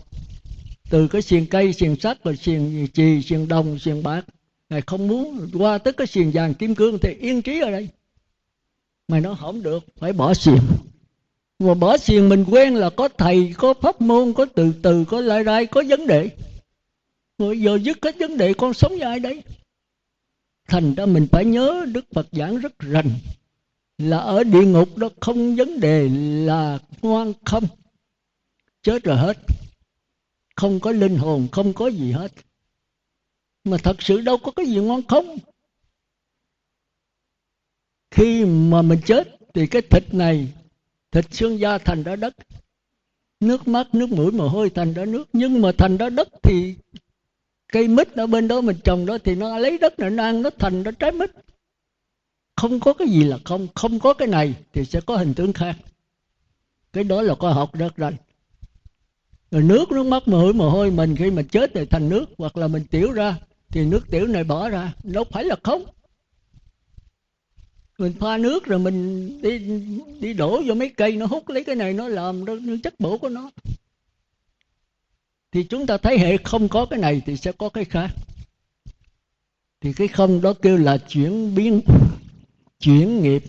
Từ 0.90 1.08
cái 1.08 1.22
xiềng 1.22 1.46
cây, 1.46 1.72
xiềng 1.72 1.96
sắt 1.96 2.24
rồi 2.24 2.36
xiềng 2.36 2.86
chì, 2.94 3.22
xiềng 3.22 3.48
đồng, 3.48 3.78
xiềng 3.78 4.02
bạc, 4.02 4.24
ngài 4.70 4.82
không 4.82 5.08
muốn 5.08 5.50
qua 5.58 5.78
tới 5.78 5.92
cái 5.92 6.06
xiềng 6.06 6.30
vàng 6.30 6.54
kim 6.54 6.74
cương 6.74 6.98
thì 6.98 7.14
yên 7.20 7.42
trí 7.42 7.60
ở 7.60 7.70
đây. 7.70 7.88
Mày 9.08 9.20
nói 9.20 9.34
không 9.40 9.62
được, 9.62 9.84
phải 9.98 10.12
bỏ 10.12 10.34
xiềng. 10.34 10.60
Mà 11.58 11.74
bỏ 11.74 11.96
xiềng 11.96 12.28
mình 12.28 12.44
quen 12.44 12.74
là 12.74 12.90
có 12.90 13.08
thầy, 13.18 13.54
có 13.58 13.74
pháp 13.74 14.00
môn, 14.00 14.32
có 14.32 14.46
từ 14.54 14.72
từ, 14.82 15.04
có 15.04 15.20
lai 15.20 15.44
rai, 15.44 15.66
có 15.66 15.82
vấn 15.88 16.06
đề. 16.06 16.30
Rồi 17.38 17.60
giờ 17.60 17.78
dứt 17.82 17.98
hết 18.02 18.18
vấn 18.18 18.36
đề, 18.36 18.54
con 18.54 18.74
sống 18.74 18.92
với 18.92 19.00
ai 19.00 19.20
đấy? 19.20 19.42
Thành 20.68 20.94
ra 20.94 21.06
mình 21.06 21.26
phải 21.32 21.44
nhớ 21.44 21.86
đức 21.92 22.04
phật 22.12 22.26
giảng 22.32 22.58
rất 22.58 22.78
rành. 22.78 23.10
Là 23.98 24.18
ở 24.18 24.44
địa 24.44 24.64
ngục 24.64 24.96
đó 24.96 25.08
không 25.20 25.56
vấn 25.56 25.80
đề 25.80 26.08
là 26.46 26.78
ngoan 27.02 27.32
không. 27.44 27.64
Chết 28.82 29.04
rồi 29.04 29.16
hết. 29.16 29.36
Không 30.56 30.80
có 30.80 30.92
linh 30.92 31.16
hồn, 31.16 31.48
không 31.52 31.72
có 31.72 31.86
gì 31.88 32.12
hết. 32.12 32.32
Mà 33.64 33.76
thật 33.82 34.02
sự 34.02 34.20
đâu 34.20 34.38
có 34.38 34.52
cái 34.52 34.66
gì 34.66 34.76
ngoan 34.76 35.02
không. 35.02 35.38
Khi 38.10 38.44
mà 38.44 38.82
mình 38.82 39.00
chết 39.06 39.28
thì 39.54 39.66
cái 39.66 39.82
thịt 39.82 40.14
này, 40.14 40.48
thịt 41.10 41.24
xương 41.30 41.58
da 41.58 41.78
thành 41.78 42.02
ra 42.02 42.16
đất. 42.16 42.36
Nước 43.40 43.68
mắt, 43.68 43.94
nước 43.94 44.10
mũi 44.10 44.32
mồ 44.32 44.48
hôi 44.48 44.70
thành 44.70 44.94
ra 44.94 45.04
nước. 45.04 45.28
Nhưng 45.32 45.62
mà 45.62 45.72
thành 45.78 45.96
ra 45.96 46.10
đất 46.10 46.28
thì 46.42 46.74
cây 47.72 47.88
mít 47.88 48.12
ở 48.12 48.26
bên 48.26 48.48
đó 48.48 48.60
mình 48.60 48.76
trồng 48.84 49.06
đó 49.06 49.18
thì 49.24 49.34
nó 49.34 49.58
lấy 49.58 49.78
đất 49.78 49.98
này, 49.98 50.10
nó 50.10 50.22
ăn 50.22 50.42
nó 50.42 50.50
thành 50.58 50.82
nó 50.82 50.90
trái 50.90 51.12
mít. 51.12 51.30
Không 52.56 52.80
có 52.80 52.92
cái 52.92 53.08
gì 53.08 53.24
là 53.24 53.38
không 53.44 53.68
không 53.74 54.00
có 54.00 54.14
cái 54.14 54.28
này 54.28 54.54
thì 54.72 54.84
sẽ 54.84 55.00
có 55.00 55.16
hình 55.16 55.34
tướng 55.34 55.52
khác. 55.52 55.76
Cái 56.92 57.04
đó 57.04 57.22
là 57.22 57.34
khoa 57.34 57.52
học 57.52 57.74
rất 57.74 57.96
rồi 57.96 58.12
rồi 59.50 59.62
nước 59.62 59.92
nước 59.92 60.06
mắt 60.06 60.28
mồ 60.28 60.38
hôi 60.38 60.52
mồ 60.52 60.70
hôi, 60.70 60.90
mình 60.90 61.16
khi 61.16 61.30
mà 61.30 61.42
chết 61.42 61.70
thì 61.74 61.84
thành 61.84 62.08
nước, 62.08 62.24
hoặc 62.38 62.56
là 62.56 62.68
mình 62.68 62.84
tiểu 62.90 63.12
ra 63.12 63.38
thì 63.68 63.84
nước 63.84 64.10
tiểu 64.10 64.26
này 64.26 64.44
bỏ 64.44 64.68
ra, 64.68 64.92
đâu 65.02 65.24
phải 65.24 65.44
là 65.44 65.56
không. 65.62 65.84
Mình 67.98 68.12
pha 68.20 68.38
nước 68.38 68.64
rồi 68.64 68.78
mình 68.78 69.28
đi 69.42 69.58
đi 70.20 70.32
đổ 70.32 70.62
vô 70.66 70.74
mấy 70.74 70.88
cây, 70.88 71.16
nó 71.16 71.26
hút 71.26 71.48
lấy 71.48 71.64
cái 71.64 71.76
này, 71.76 71.92
nó 71.92 72.08
làm 72.08 72.44
nó 72.44 72.74
chất 72.82 72.94
bổ 72.98 73.18
của 73.18 73.28
nó 73.28 73.50
thì 75.58 75.64
chúng 75.64 75.86
ta 75.86 75.96
thấy 75.96 76.18
hệ 76.18 76.36
không 76.36 76.68
có 76.68 76.86
cái 76.86 76.98
này 76.98 77.22
thì 77.26 77.36
sẽ 77.36 77.52
có 77.52 77.68
cái 77.68 77.84
khác. 77.84 78.10
Thì 79.80 79.92
cái 79.92 80.08
không 80.08 80.40
đó 80.40 80.52
kêu 80.62 80.76
là 80.76 80.98
chuyển 80.98 81.54
biến 81.54 81.80
chuyển 82.80 83.22
nghiệp. 83.22 83.42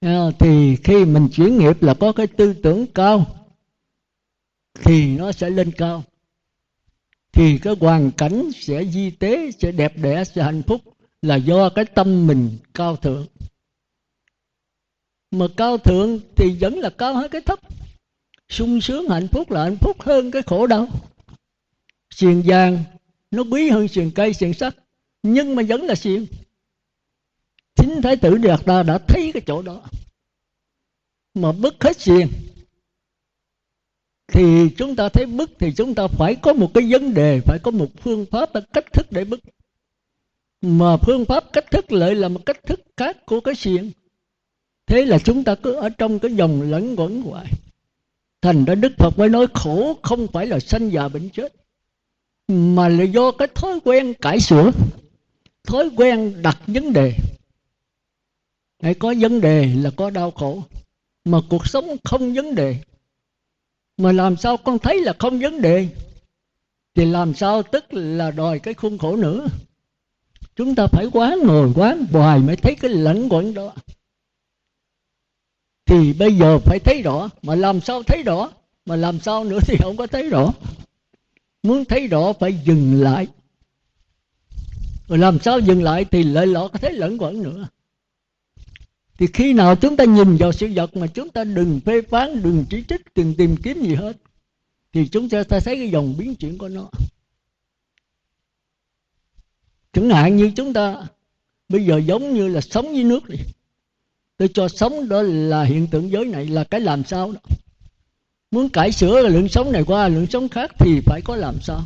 À, 0.00 0.30
thì 0.38 0.76
khi 0.76 1.04
mình 1.04 1.28
chuyển 1.32 1.58
nghiệp 1.58 1.82
là 1.82 1.94
có 1.94 2.12
cái 2.12 2.26
tư 2.26 2.52
tưởng 2.52 2.86
cao 2.86 3.26
thì 4.74 5.18
nó 5.18 5.32
sẽ 5.32 5.50
lên 5.50 5.72
cao. 5.72 6.04
Thì 7.32 7.58
cái 7.58 7.74
hoàn 7.80 8.10
cảnh 8.10 8.50
sẽ 8.54 8.84
di 8.84 9.10
tế 9.10 9.50
sẽ 9.50 9.72
đẹp 9.72 9.92
đẽ 9.96 10.24
sẽ 10.24 10.42
hạnh 10.42 10.62
phúc 10.62 10.80
là 11.22 11.36
do 11.36 11.70
cái 11.70 11.84
tâm 11.84 12.26
mình 12.26 12.58
cao 12.74 12.96
thượng. 12.96 13.26
Mà 15.30 15.46
cao 15.56 15.78
thượng 15.78 16.20
thì 16.36 16.56
vẫn 16.60 16.78
là 16.78 16.90
cao 16.90 17.14
hơn 17.14 17.30
cái 17.30 17.40
thấp 17.40 17.58
sung 18.50 18.80
sướng, 18.80 19.08
hạnh 19.08 19.28
phúc 19.28 19.50
là 19.50 19.62
hạnh 19.62 19.76
phúc 19.76 20.02
hơn 20.02 20.30
cái 20.30 20.42
khổ 20.42 20.66
đau. 20.66 20.88
Xiềng 22.10 22.42
vàng, 22.46 22.84
nó 23.30 23.42
quý 23.50 23.70
hơn 23.70 23.88
xiềng 23.88 24.10
cây 24.10 24.34
xiềng 24.34 24.54
sắt. 24.54 24.76
Nhưng 25.22 25.56
mà 25.56 25.62
vẫn 25.68 25.82
là 25.82 25.94
xiềng 25.94 26.26
chính 27.76 28.02
thái 28.02 28.16
tử 28.16 28.36
đạt 28.36 28.60
ta 28.66 28.82
đã 28.82 28.98
thấy 28.98 29.30
cái 29.34 29.42
chỗ 29.46 29.62
đó. 29.62 29.82
Mà 31.34 31.52
bứt 31.52 31.74
hết 31.80 32.00
xiềng 32.00 32.28
thì 34.32 34.70
chúng 34.76 34.96
ta 34.96 35.08
thấy 35.08 35.26
bức 35.26 35.50
thì 35.58 35.72
chúng 35.76 35.94
ta 35.94 36.06
phải 36.06 36.34
có 36.34 36.52
một 36.52 36.70
cái 36.74 36.92
vấn 36.92 37.14
đề, 37.14 37.40
phải 37.40 37.58
có 37.62 37.70
một 37.70 37.88
phương 38.00 38.26
pháp 38.30 38.52
và 38.52 38.60
cách 38.72 38.92
thức 38.92 39.06
để 39.10 39.24
bức. 39.24 39.40
Mà 40.60 40.96
phương 40.96 41.24
pháp, 41.24 41.44
cách 41.52 41.70
thức 41.70 41.92
lại 41.92 42.14
là 42.14 42.28
một 42.28 42.40
cách 42.46 42.62
thức 42.62 42.80
khác 42.96 43.26
của 43.26 43.40
cái 43.40 43.54
xiềng 43.54 43.90
thế 44.86 45.04
là 45.04 45.18
chúng 45.18 45.44
ta 45.44 45.54
cứ 45.54 45.74
ở 45.74 45.88
trong 45.88 46.18
cái 46.18 46.32
dòng 46.34 46.62
lẫn 46.62 46.96
quẩn 46.96 47.22
hoài 47.22 47.46
thành 48.42 48.64
ra 48.64 48.74
đức 48.74 48.92
phật 48.98 49.18
mới 49.18 49.28
nói 49.28 49.46
khổ 49.54 49.96
không 50.02 50.26
phải 50.26 50.46
là 50.46 50.60
sanh 50.60 50.92
già 50.92 51.08
bệnh 51.08 51.28
chết, 51.28 51.54
mà 52.48 52.88
là 52.88 53.04
do 53.04 53.30
cái 53.30 53.48
thói 53.54 53.80
quen 53.84 54.14
cải 54.14 54.40
sửa, 54.40 54.70
thói 55.64 55.90
quen 55.96 56.42
đặt 56.42 56.58
vấn 56.66 56.92
đề. 56.92 57.14
Hãy 58.82 58.94
có 58.94 59.14
vấn 59.20 59.40
đề 59.40 59.66
là 59.66 59.90
có 59.96 60.10
đau 60.10 60.30
khổ, 60.30 60.62
mà 61.24 61.38
cuộc 61.50 61.66
sống 61.66 61.96
không 62.04 62.34
vấn 62.34 62.54
đề. 62.54 62.76
Mà 63.96 64.12
làm 64.12 64.36
sao 64.36 64.56
con 64.56 64.78
thấy 64.78 65.00
là 65.00 65.12
không 65.18 65.38
vấn 65.38 65.60
đề? 65.60 65.88
Thì 66.94 67.04
làm 67.04 67.34
sao 67.34 67.62
tức 67.62 67.84
là 67.90 68.30
đòi 68.30 68.58
cái 68.58 68.74
khuôn 68.74 68.98
khổ 68.98 69.16
nữa? 69.16 69.46
Chúng 70.56 70.74
ta 70.74 70.86
phải 70.86 71.06
quán 71.12 71.38
ngồi 71.44 71.72
quán 71.74 72.06
hoài 72.12 72.38
mới 72.38 72.56
thấy 72.56 72.74
cái 72.74 72.90
lẫn 72.90 73.28
quẩn 73.28 73.54
đó 73.54 73.72
thì 75.90 76.12
bây 76.12 76.34
giờ 76.34 76.58
phải 76.58 76.78
thấy 76.78 77.02
rõ. 77.02 77.30
Mà 77.42 77.54
làm 77.54 77.80
sao 77.80 78.02
thấy 78.02 78.22
rõ? 78.22 78.50
Mà 78.86 78.96
làm 78.96 79.20
sao 79.20 79.44
nữa 79.44 79.58
thì 79.66 79.76
không 79.82 79.96
có 79.96 80.06
thấy 80.06 80.28
rõ. 80.28 80.52
Muốn 81.62 81.84
thấy 81.84 82.06
rõ 82.06 82.32
phải 82.32 82.54
dừng 82.64 83.02
lại. 83.02 83.26
Rồi 85.08 85.18
làm 85.18 85.38
sao 85.38 85.58
dừng 85.58 85.82
lại 85.82 86.04
thì 86.04 86.22
lại 86.22 86.46
lọ 86.46 86.68
có 86.68 86.78
thấy 86.78 86.92
lẫn 86.92 87.18
quẩn 87.18 87.42
nữa. 87.42 87.68
Thì 89.18 89.26
khi 89.32 89.52
nào 89.52 89.76
chúng 89.76 89.96
ta 89.96 90.04
nhìn 90.04 90.36
vào 90.36 90.52
sự 90.52 90.68
vật 90.74 90.96
mà 90.96 91.06
chúng 91.06 91.28
ta 91.28 91.44
đừng 91.44 91.80
phê 91.80 92.02
phán, 92.02 92.42
đừng 92.42 92.64
chỉ 92.70 92.84
trích, 92.88 93.02
đừng 93.14 93.34
tìm 93.34 93.56
kiếm 93.56 93.82
gì 93.82 93.94
hết, 93.94 94.16
thì 94.92 95.08
chúng 95.08 95.28
ta 95.28 95.42
thấy 95.42 95.60
cái 95.76 95.90
dòng 95.90 96.14
biến 96.18 96.34
chuyển 96.34 96.58
của 96.58 96.68
nó. 96.68 96.90
Chẳng 99.92 100.10
hạn 100.10 100.36
như 100.36 100.52
chúng 100.56 100.72
ta 100.72 101.06
bây 101.68 101.84
giờ 101.84 101.98
giống 101.98 102.34
như 102.34 102.48
là 102.48 102.60
sống 102.60 102.86
với 102.92 103.04
nước 103.04 103.30
này 103.30 103.38
tôi 104.40 104.48
cho 104.54 104.68
sống 104.68 105.08
đó 105.08 105.22
là 105.22 105.62
hiện 105.62 105.86
tượng 105.86 106.10
giới 106.10 106.24
này 106.24 106.46
là 106.46 106.64
cái 106.64 106.80
làm 106.80 107.04
sao 107.04 107.32
đó. 107.32 107.40
Muốn 108.50 108.68
cải 108.68 108.92
sửa 108.92 109.28
lượng 109.28 109.48
sống 109.48 109.72
này 109.72 109.84
qua 109.86 110.08
lượng 110.08 110.26
sống 110.26 110.48
khác 110.48 110.70
thì 110.78 111.00
phải 111.06 111.20
có 111.24 111.36
làm 111.36 111.60
sao. 111.62 111.82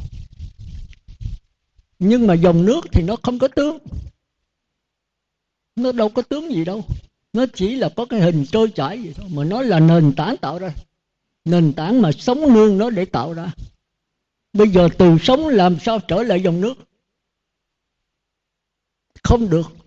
Nhưng 1.99 2.27
mà 2.27 2.35
dòng 2.35 2.65
nước 2.65 2.81
thì 2.93 3.03
nó 3.03 3.17
không 3.23 3.39
có 3.39 3.49
tướng. 3.49 3.79
Nó 5.77 5.93
đâu 5.93 6.09
có 6.09 6.23
tướng 6.23 6.53
gì 6.53 6.65
đâu. 6.65 6.85
Nó 7.33 7.47
chỉ 7.55 7.77
là 7.77 7.89
có 7.97 8.05
cái 8.05 8.21
hình 8.21 8.45
trôi 8.53 8.71
chảy 8.75 8.99
vậy 8.99 9.15
thôi, 9.17 9.27
mà 9.31 9.45
nó 9.45 9.63
là 9.63 9.81
nền 9.81 10.13
tảng 10.17 10.37
tạo 10.37 10.59
ra. 10.59 10.75
Nền 11.45 11.73
tảng 11.73 12.03
mà 12.03 12.13
sống 12.13 12.55
nương 12.55 12.79
nó 12.79 12.91
để 12.91 13.05
tạo 13.05 13.33
ra. 13.33 13.53
Bây 14.53 14.69
giờ 14.69 14.89
từ 14.99 15.17
sống 15.23 15.49
làm 15.49 15.77
sao 15.81 15.99
trở 16.09 16.23
lại 16.23 16.43
dòng 16.43 16.61
nước? 16.61 16.75
Không 19.23 19.51
được 19.51 19.84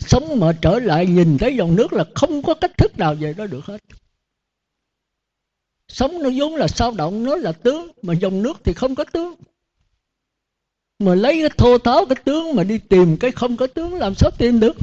sống 0.00 0.40
mà 0.40 0.52
trở 0.62 0.78
lại 0.78 1.06
nhìn 1.06 1.38
thấy 1.38 1.56
dòng 1.56 1.76
nước 1.76 1.92
là 1.92 2.04
không 2.14 2.42
có 2.42 2.54
cách 2.54 2.78
thức 2.78 2.98
nào 2.98 3.14
về 3.14 3.32
đó 3.32 3.46
được 3.46 3.64
hết. 3.64 3.78
Sống 5.88 6.22
nó 6.22 6.30
vốn 6.36 6.56
là 6.56 6.68
sao 6.68 6.90
động, 6.90 7.24
nó 7.24 7.36
là 7.36 7.52
tướng, 7.52 7.90
mà 8.02 8.14
dòng 8.14 8.42
nước 8.42 8.60
thì 8.64 8.72
không 8.72 8.94
có 8.94 9.04
tướng. 9.04 9.34
Mà 10.98 11.14
lấy 11.14 11.40
cái 11.40 11.50
thô 11.56 11.78
tháo 11.78 12.06
cái 12.06 12.16
tướng 12.24 12.54
mà 12.54 12.64
đi 12.64 12.78
tìm 12.78 13.16
cái 13.16 13.30
không 13.30 13.56
có 13.56 13.66
tướng, 13.66 13.94
làm 13.94 14.14
sao 14.14 14.30
tìm 14.38 14.60
được? 14.60 14.76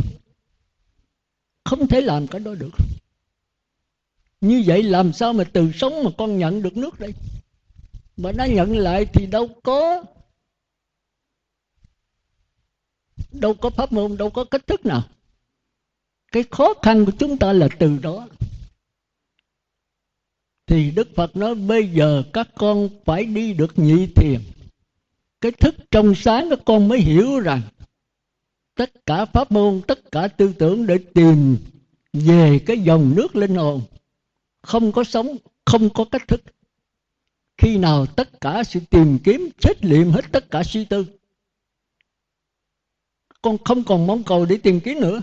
Không 1.65 1.87
thể 1.87 2.01
làm 2.01 2.27
cái 2.27 2.39
đó 2.39 2.55
được. 2.55 2.71
Như 4.41 4.63
vậy 4.65 4.83
làm 4.83 5.13
sao 5.13 5.33
mà 5.33 5.43
từ 5.43 5.71
sống 5.75 6.03
mà 6.03 6.11
con 6.17 6.37
nhận 6.37 6.61
được 6.61 6.77
nước 6.77 6.99
đây? 6.99 7.13
Mà 8.17 8.31
nó 8.31 8.45
nhận 8.45 8.77
lại 8.77 9.05
thì 9.13 9.25
đâu 9.25 9.47
có 9.63 10.03
đâu 13.39 13.53
có 13.53 13.69
pháp 13.69 13.91
môn, 13.91 14.17
đâu 14.17 14.29
có 14.29 14.43
cách 14.43 14.67
thức 14.67 14.85
nào. 14.85 15.03
Cái 16.31 16.43
khó 16.51 16.73
khăn 16.81 17.05
của 17.05 17.11
chúng 17.19 17.37
ta 17.37 17.53
là 17.53 17.67
từ 17.79 17.97
đó. 17.97 18.27
Thì 20.65 20.91
đức 20.91 21.07
phật 21.15 21.35
nói, 21.35 21.55
bây 21.55 21.89
giờ 21.89 22.23
các 22.33 22.47
con 22.55 22.89
phải 23.05 23.25
đi 23.25 23.53
được 23.53 23.79
nhị 23.79 24.07
thiền. 24.07 24.41
Cái 25.41 25.51
thức 25.51 25.75
trong 25.91 26.15
sáng 26.15 26.49
các 26.49 26.59
con 26.65 26.87
mới 26.87 26.99
hiểu 26.99 27.39
rằng 27.39 27.61
tất 28.75 29.05
cả 29.05 29.25
pháp 29.25 29.51
môn, 29.51 29.81
tất 29.87 30.11
cả 30.11 30.27
tư 30.27 30.53
tưởng 30.59 30.87
để 30.87 30.97
tìm 31.13 31.57
về 32.13 32.59
cái 32.65 32.79
dòng 32.79 33.13
nước 33.15 33.35
linh 33.35 33.55
hồn 33.55 33.81
không 34.61 34.91
có 34.91 35.03
sống, 35.03 35.37
không 35.65 35.89
có 35.89 36.05
cách 36.05 36.27
thức. 36.27 36.41
Khi 37.57 37.77
nào 37.77 38.05
tất 38.05 38.41
cả 38.41 38.63
sự 38.63 38.79
tìm 38.89 39.19
kiếm 39.23 39.49
chết 39.59 39.85
liệm 39.85 40.11
hết 40.11 40.25
tất 40.31 40.51
cả 40.51 40.63
suy 40.63 40.85
tư 40.85 41.05
con 43.41 43.57
không 43.63 43.83
còn 43.83 44.07
mong 44.07 44.23
cầu 44.23 44.45
để 44.45 44.57
tìm 44.57 44.79
kiếm 44.79 44.99
nữa. 44.99 45.21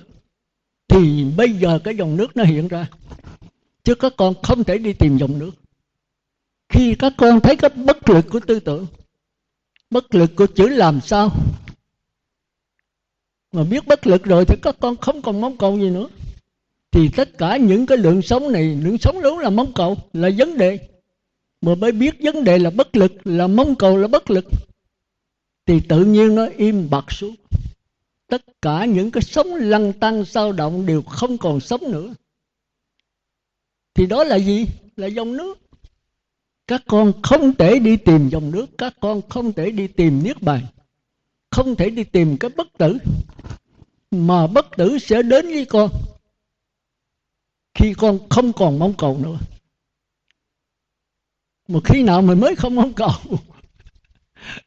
Thì 0.89 1.25
bây 1.37 1.53
giờ 1.53 1.79
cái 1.85 1.97
dòng 1.97 2.17
nước 2.17 2.37
nó 2.37 2.45
hiện 2.45 2.69
ra. 2.69 2.87
Chứ 3.85 3.95
các 3.95 4.13
con 4.17 4.35
không 4.43 4.65
thể 4.65 4.79
đi 4.79 4.93
tìm 4.93 5.17
dòng 5.19 5.39
nước. 5.39 5.51
Khi 6.69 6.95
các 6.99 7.13
con 7.17 7.41
thấy 7.41 7.57
cái 7.57 7.71
bất 7.71 8.09
lực 8.09 8.27
của 8.31 8.41
tư 8.41 8.61
tưởng, 8.61 8.87
bất 9.91 10.15
lực 10.15 10.37
của 10.37 10.47
chữ 10.47 10.69
làm 10.69 11.01
sao, 11.01 11.31
mà 13.53 13.65
biết 13.65 13.87
bất 13.87 14.07
lực 14.07 14.25
rồi 14.25 14.45
thì 14.45 14.57
các 14.63 14.77
con 14.81 14.97
không 14.97 15.23
còn 15.23 15.41
mong 15.41 15.57
cầu 15.57 15.79
gì 15.79 15.91
nữa. 15.91 16.09
Thì 16.91 17.09
tất 17.09 17.39
cả 17.39 17.57
những 17.57 17.87
cái 17.87 17.99
lượng 17.99 18.23
sống 18.23 18.53
này, 18.53 18.65
lượng 18.65 18.99
sống 18.99 19.19
lớn 19.19 19.39
là 19.39 19.51
mong 19.51 19.73
cầu, 19.75 19.97
là 20.13 20.31
vấn 20.39 20.59
đề. 20.59 20.79
Mà 21.61 21.75
mới 21.75 21.93
biết 21.93 22.15
vấn 22.21 22.45
đề 22.45 22.59
là 22.59 22.71
bất 22.71 22.97
lực, 22.97 23.13
là 23.25 23.47
mong 23.47 23.75
cầu 23.75 23.97
là 23.97 24.09
bất 24.09 24.31
lực, 24.31 24.45
thì 25.67 25.81
tự 25.89 26.05
nhiên 26.05 26.35
nó 26.35 26.47
im 26.57 26.91
bặt 26.91 27.13
xuống 27.13 27.35
tất 28.27 28.43
cả 28.63 28.85
những 28.85 29.11
cái 29.11 29.23
sống 29.23 29.55
lăn 29.55 29.93
tăng 29.93 30.25
sao 30.25 30.53
động 30.53 30.87
đều 30.87 31.03
không 31.03 31.39
còn 31.39 31.61
sống 31.61 31.81
nữa. 31.93 32.15
Thì 33.95 34.07
đó 34.07 34.25
là 34.25 34.37
gì? 34.37 34.67
Là 34.97 35.07
dòng 35.07 35.37
nước. 35.37 35.59
Các 36.67 36.83
con 36.87 37.13
không 37.23 37.55
thể 37.55 37.79
đi 37.79 37.97
tìm 37.97 38.29
dòng 38.29 38.51
nước, 38.51 38.67
các 38.79 38.95
con 39.01 39.21
không 39.29 39.53
thể 39.53 39.71
đi 39.71 39.87
tìm 39.87 40.23
niết 40.25 40.43
bàn, 40.43 40.67
không 41.51 41.77
thể 41.77 41.91
đi 41.91 42.05
tìm 42.05 42.37
cái 42.39 42.51
bất 42.57 42.67
tử, 42.79 42.99
mà 44.11 44.47
bất 44.47 44.67
tử 44.77 44.99
sẽ 44.99 45.23
đến 45.23 45.47
với 45.47 45.65
con 45.65 45.91
khi 47.75 47.95
con 47.95 48.29
không 48.29 48.53
còn 48.53 48.79
mong 48.79 48.95
cầu 48.99 49.19
nữa. 49.19 49.39
Mà 51.69 51.81
khi 51.85 52.03
nào 52.03 52.23
mình 52.23 52.41
mới 52.41 52.57
không 52.57 52.75
mong 52.75 52.93
cầu? 52.93 53.11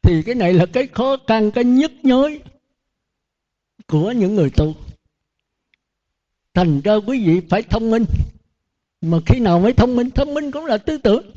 Thì 0.02 0.22
cái 0.22 0.34
này 0.34 0.52
là 0.52 0.66
cái 0.72 0.86
khó 0.86 1.16
khăn, 1.26 1.50
cái 1.50 1.64
nhức 1.64 1.92
nhối 2.02 2.40
của 3.88 4.12
những 4.12 4.34
người 4.34 4.50
tu. 4.50 4.74
Thành 6.54 6.80
ra 6.80 6.94
quý 6.94 7.26
vị 7.26 7.40
phải 7.50 7.62
thông 7.62 7.90
minh. 7.90 8.04
Mà 9.00 9.18
khi 9.26 9.40
nào 9.40 9.60
mới 9.60 9.72
thông 9.72 9.96
minh 9.96 10.10
thông 10.10 10.34
minh 10.34 10.50
cũng 10.50 10.66
là 10.66 10.78
tư 10.78 10.98
tưởng. 10.98 11.30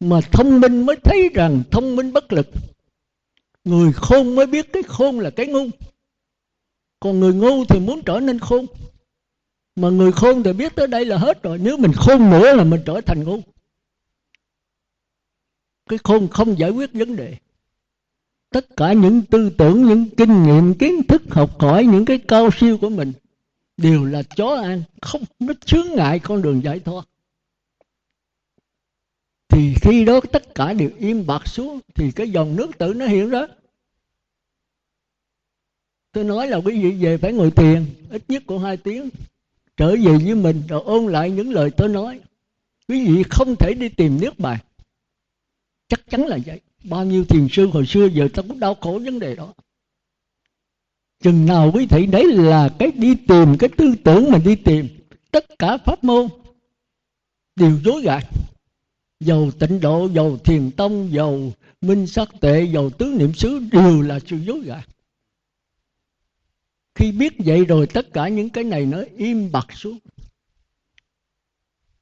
Mà 0.00 0.20
thông 0.32 0.60
minh 0.60 0.86
mới 0.86 0.96
thấy 0.96 1.28
rằng 1.34 1.62
thông 1.70 1.96
minh 1.96 2.12
bất 2.12 2.32
lực. 2.32 2.48
Người 3.64 3.92
khôn 3.92 4.34
mới 4.34 4.46
biết 4.46 4.72
cái 4.72 4.82
khôn 4.82 5.20
là 5.20 5.30
cái 5.30 5.46
ngu. 5.46 5.66
Còn 7.00 7.20
người 7.20 7.34
ngu 7.34 7.64
thì 7.64 7.80
muốn 7.80 8.02
trở 8.02 8.20
nên 8.20 8.38
khôn. 8.38 8.66
Mà 9.76 9.88
người 9.88 10.12
khôn 10.12 10.42
thì 10.42 10.52
biết 10.52 10.74
tới 10.74 10.86
đây 10.86 11.04
là 11.04 11.18
hết 11.18 11.42
rồi. 11.42 11.58
Nếu 11.58 11.76
mình 11.76 11.92
khôn 11.96 12.30
nữa 12.30 12.54
là 12.54 12.64
mình 12.64 12.82
trở 12.86 13.00
thành 13.00 13.24
ngu. 13.24 13.40
Cái 15.88 15.98
khôn 16.04 16.28
không 16.28 16.58
giải 16.58 16.70
quyết 16.70 16.92
vấn 16.92 17.16
đề 17.16 17.36
tất 18.50 18.76
cả 18.76 18.92
những 18.92 19.22
tư 19.22 19.50
tưởng, 19.58 19.84
những 19.84 20.06
kinh 20.16 20.42
nghiệm, 20.42 20.74
kiến 20.74 21.02
thức, 21.08 21.22
học 21.30 21.60
hỏi, 21.60 21.84
những 21.84 22.04
cái 22.04 22.18
cao 22.18 22.50
siêu 22.58 22.78
của 22.78 22.88
mình 22.88 23.12
đều 23.76 24.04
là 24.04 24.22
chó 24.22 24.54
ăn, 24.54 24.82
không 25.02 25.22
nó 25.38 25.54
chướng 25.64 25.86
ngại 25.94 26.18
con 26.18 26.42
đường 26.42 26.62
giải 26.64 26.80
thoát. 26.80 27.08
Thì 29.48 29.74
khi 29.82 30.04
đó 30.04 30.20
tất 30.32 30.54
cả 30.54 30.72
đều 30.72 30.90
im 30.98 31.26
bặt 31.26 31.48
xuống, 31.48 31.80
thì 31.94 32.10
cái 32.12 32.30
dòng 32.30 32.56
nước 32.56 32.78
tự 32.78 32.94
nó 32.94 33.06
hiện 33.06 33.30
ra. 33.30 33.46
Tôi 36.12 36.24
nói 36.24 36.46
là 36.46 36.56
quý 36.56 36.82
vị 36.82 37.04
về 37.04 37.16
phải 37.16 37.32
ngồi 37.32 37.50
thiền, 37.50 37.86
ít 38.10 38.22
nhất 38.28 38.42
của 38.46 38.58
hai 38.58 38.76
tiếng, 38.76 39.08
trở 39.76 39.90
về 39.96 40.18
với 40.24 40.34
mình 40.34 40.62
rồi 40.68 40.82
ôn 40.84 41.12
lại 41.12 41.30
những 41.30 41.50
lời 41.50 41.70
tôi 41.76 41.88
nói. 41.88 42.20
Quý 42.88 43.06
vị 43.06 43.22
không 43.30 43.56
thể 43.56 43.74
đi 43.74 43.88
tìm 43.88 44.20
nước 44.20 44.38
bài 44.38 44.58
chắc 45.88 46.00
chắn 46.10 46.26
là 46.26 46.38
vậy 46.46 46.60
bao 46.90 47.04
nhiêu 47.04 47.24
thiền 47.24 47.48
sư 47.50 47.66
hồi 47.66 47.86
xưa 47.86 48.06
giờ 48.06 48.28
ta 48.34 48.42
cũng 48.42 48.60
đau 48.60 48.74
khổ 48.74 49.00
vấn 49.04 49.18
đề 49.18 49.34
đó. 49.36 49.54
Chừng 51.20 51.46
nào 51.46 51.70
quý 51.74 51.86
thị 51.86 52.06
đấy 52.06 52.24
là 52.32 52.68
cái 52.78 52.92
đi 52.92 53.14
tìm, 53.28 53.58
cái 53.58 53.70
tư 53.76 53.94
tưởng 54.04 54.30
mà 54.30 54.38
đi 54.38 54.56
tìm, 54.56 54.88
tất 55.30 55.44
cả 55.58 55.78
pháp 55.84 56.04
môn 56.04 56.28
đều 57.56 57.78
dối 57.84 58.02
gạt. 58.02 58.24
Dầu 59.20 59.50
tịnh 59.50 59.80
độ, 59.80 60.08
dầu 60.12 60.38
thiền 60.38 60.70
tông, 60.70 61.12
dầu 61.12 61.52
minh 61.80 62.06
sắc 62.06 62.28
tệ, 62.40 62.64
dầu 62.64 62.90
tứ 62.90 63.14
niệm 63.18 63.34
xứ 63.34 63.58
đều 63.72 64.02
là 64.02 64.18
sự 64.26 64.36
dối 64.36 64.60
gạt. 64.64 64.88
Khi 66.94 67.12
biết 67.12 67.32
vậy 67.38 67.64
rồi 67.64 67.86
tất 67.86 68.12
cả 68.12 68.28
những 68.28 68.50
cái 68.50 68.64
này 68.64 68.86
nó 68.86 69.02
im 69.16 69.52
bặt 69.52 69.66
xuống. 69.74 69.98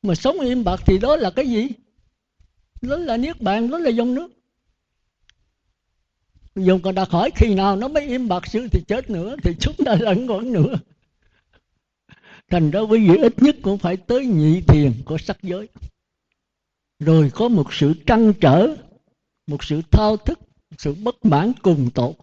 Mà 0.02 0.14
sống 0.14 0.40
im 0.40 0.64
bặt 0.64 0.80
thì 0.86 0.98
đó 0.98 1.16
là 1.16 1.30
cái 1.30 1.46
gì? 1.48 1.68
Đó 2.82 2.96
là 2.96 3.16
niết 3.16 3.40
bàn, 3.40 3.70
đó 3.70 3.78
là 3.78 3.90
dòng 3.90 4.14
nước 4.14 4.28
dùng 6.56 6.82
còn 6.82 6.94
đặt 6.94 7.10
hỏi 7.10 7.30
khi 7.34 7.54
nào 7.54 7.76
nó 7.76 7.88
mới 7.88 8.06
im 8.06 8.28
bặt 8.28 8.46
sư 8.46 8.68
thì 8.72 8.80
chết 8.88 9.10
nữa, 9.10 9.36
thì 9.42 9.54
chúng 9.60 9.74
ta 9.84 9.96
lẫn 10.00 10.28
còn 10.28 10.52
nữa. 10.52 10.74
Thành 12.50 12.70
ra 12.70 12.80
quý 12.80 13.08
vị 13.08 13.16
ít 13.16 13.42
nhất 13.42 13.56
cũng 13.62 13.78
phải 13.78 13.96
tới 13.96 14.26
nhị 14.26 14.60
thiền 14.60 14.92
của 15.04 15.18
sắc 15.18 15.42
giới. 15.42 15.68
Rồi 16.98 17.30
có 17.34 17.48
một 17.48 17.74
sự 17.74 17.94
trăn 18.06 18.32
trở, 18.40 18.76
một 19.46 19.64
sự 19.64 19.82
thao 19.90 20.16
thức, 20.16 20.38
một 20.70 20.76
sự 20.78 20.94
bất 20.94 21.24
mãn 21.24 21.52
cùng 21.62 21.90
tột 21.94 22.16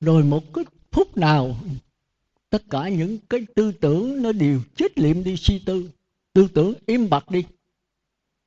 rồi 0.00 0.24
một 0.24 0.54
cái 0.54 0.64
phút 0.90 1.16
nào, 1.16 1.56
tất 2.50 2.62
cả 2.70 2.88
những 2.88 3.18
cái 3.30 3.46
tư 3.54 3.72
tưởng 3.72 4.22
nó 4.22 4.32
đều 4.32 4.60
chết 4.76 4.98
liệm 4.98 5.24
đi 5.24 5.36
suy 5.36 5.58
tư. 5.58 5.90
Tư 6.32 6.48
tưởng 6.54 6.74
im 6.86 7.10
bặt 7.10 7.30
đi. 7.30 7.44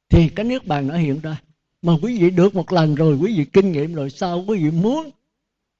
Thì 0.09 0.29
cái 0.29 0.45
nước 0.45 0.65
bàn 0.65 0.87
nó 0.87 0.97
hiện 0.97 1.19
ra 1.19 1.41
mà 1.81 1.93
quý 2.01 2.21
vị 2.21 2.29
được 2.29 2.55
một 2.55 2.71
lần 2.71 2.95
rồi, 2.95 3.17
quý 3.21 3.37
vị 3.37 3.45
kinh 3.53 3.71
nghiệm 3.71 3.93
rồi, 3.93 4.09
sao 4.09 4.43
quý 4.47 4.63
vị 4.63 4.71
muốn? 4.71 5.09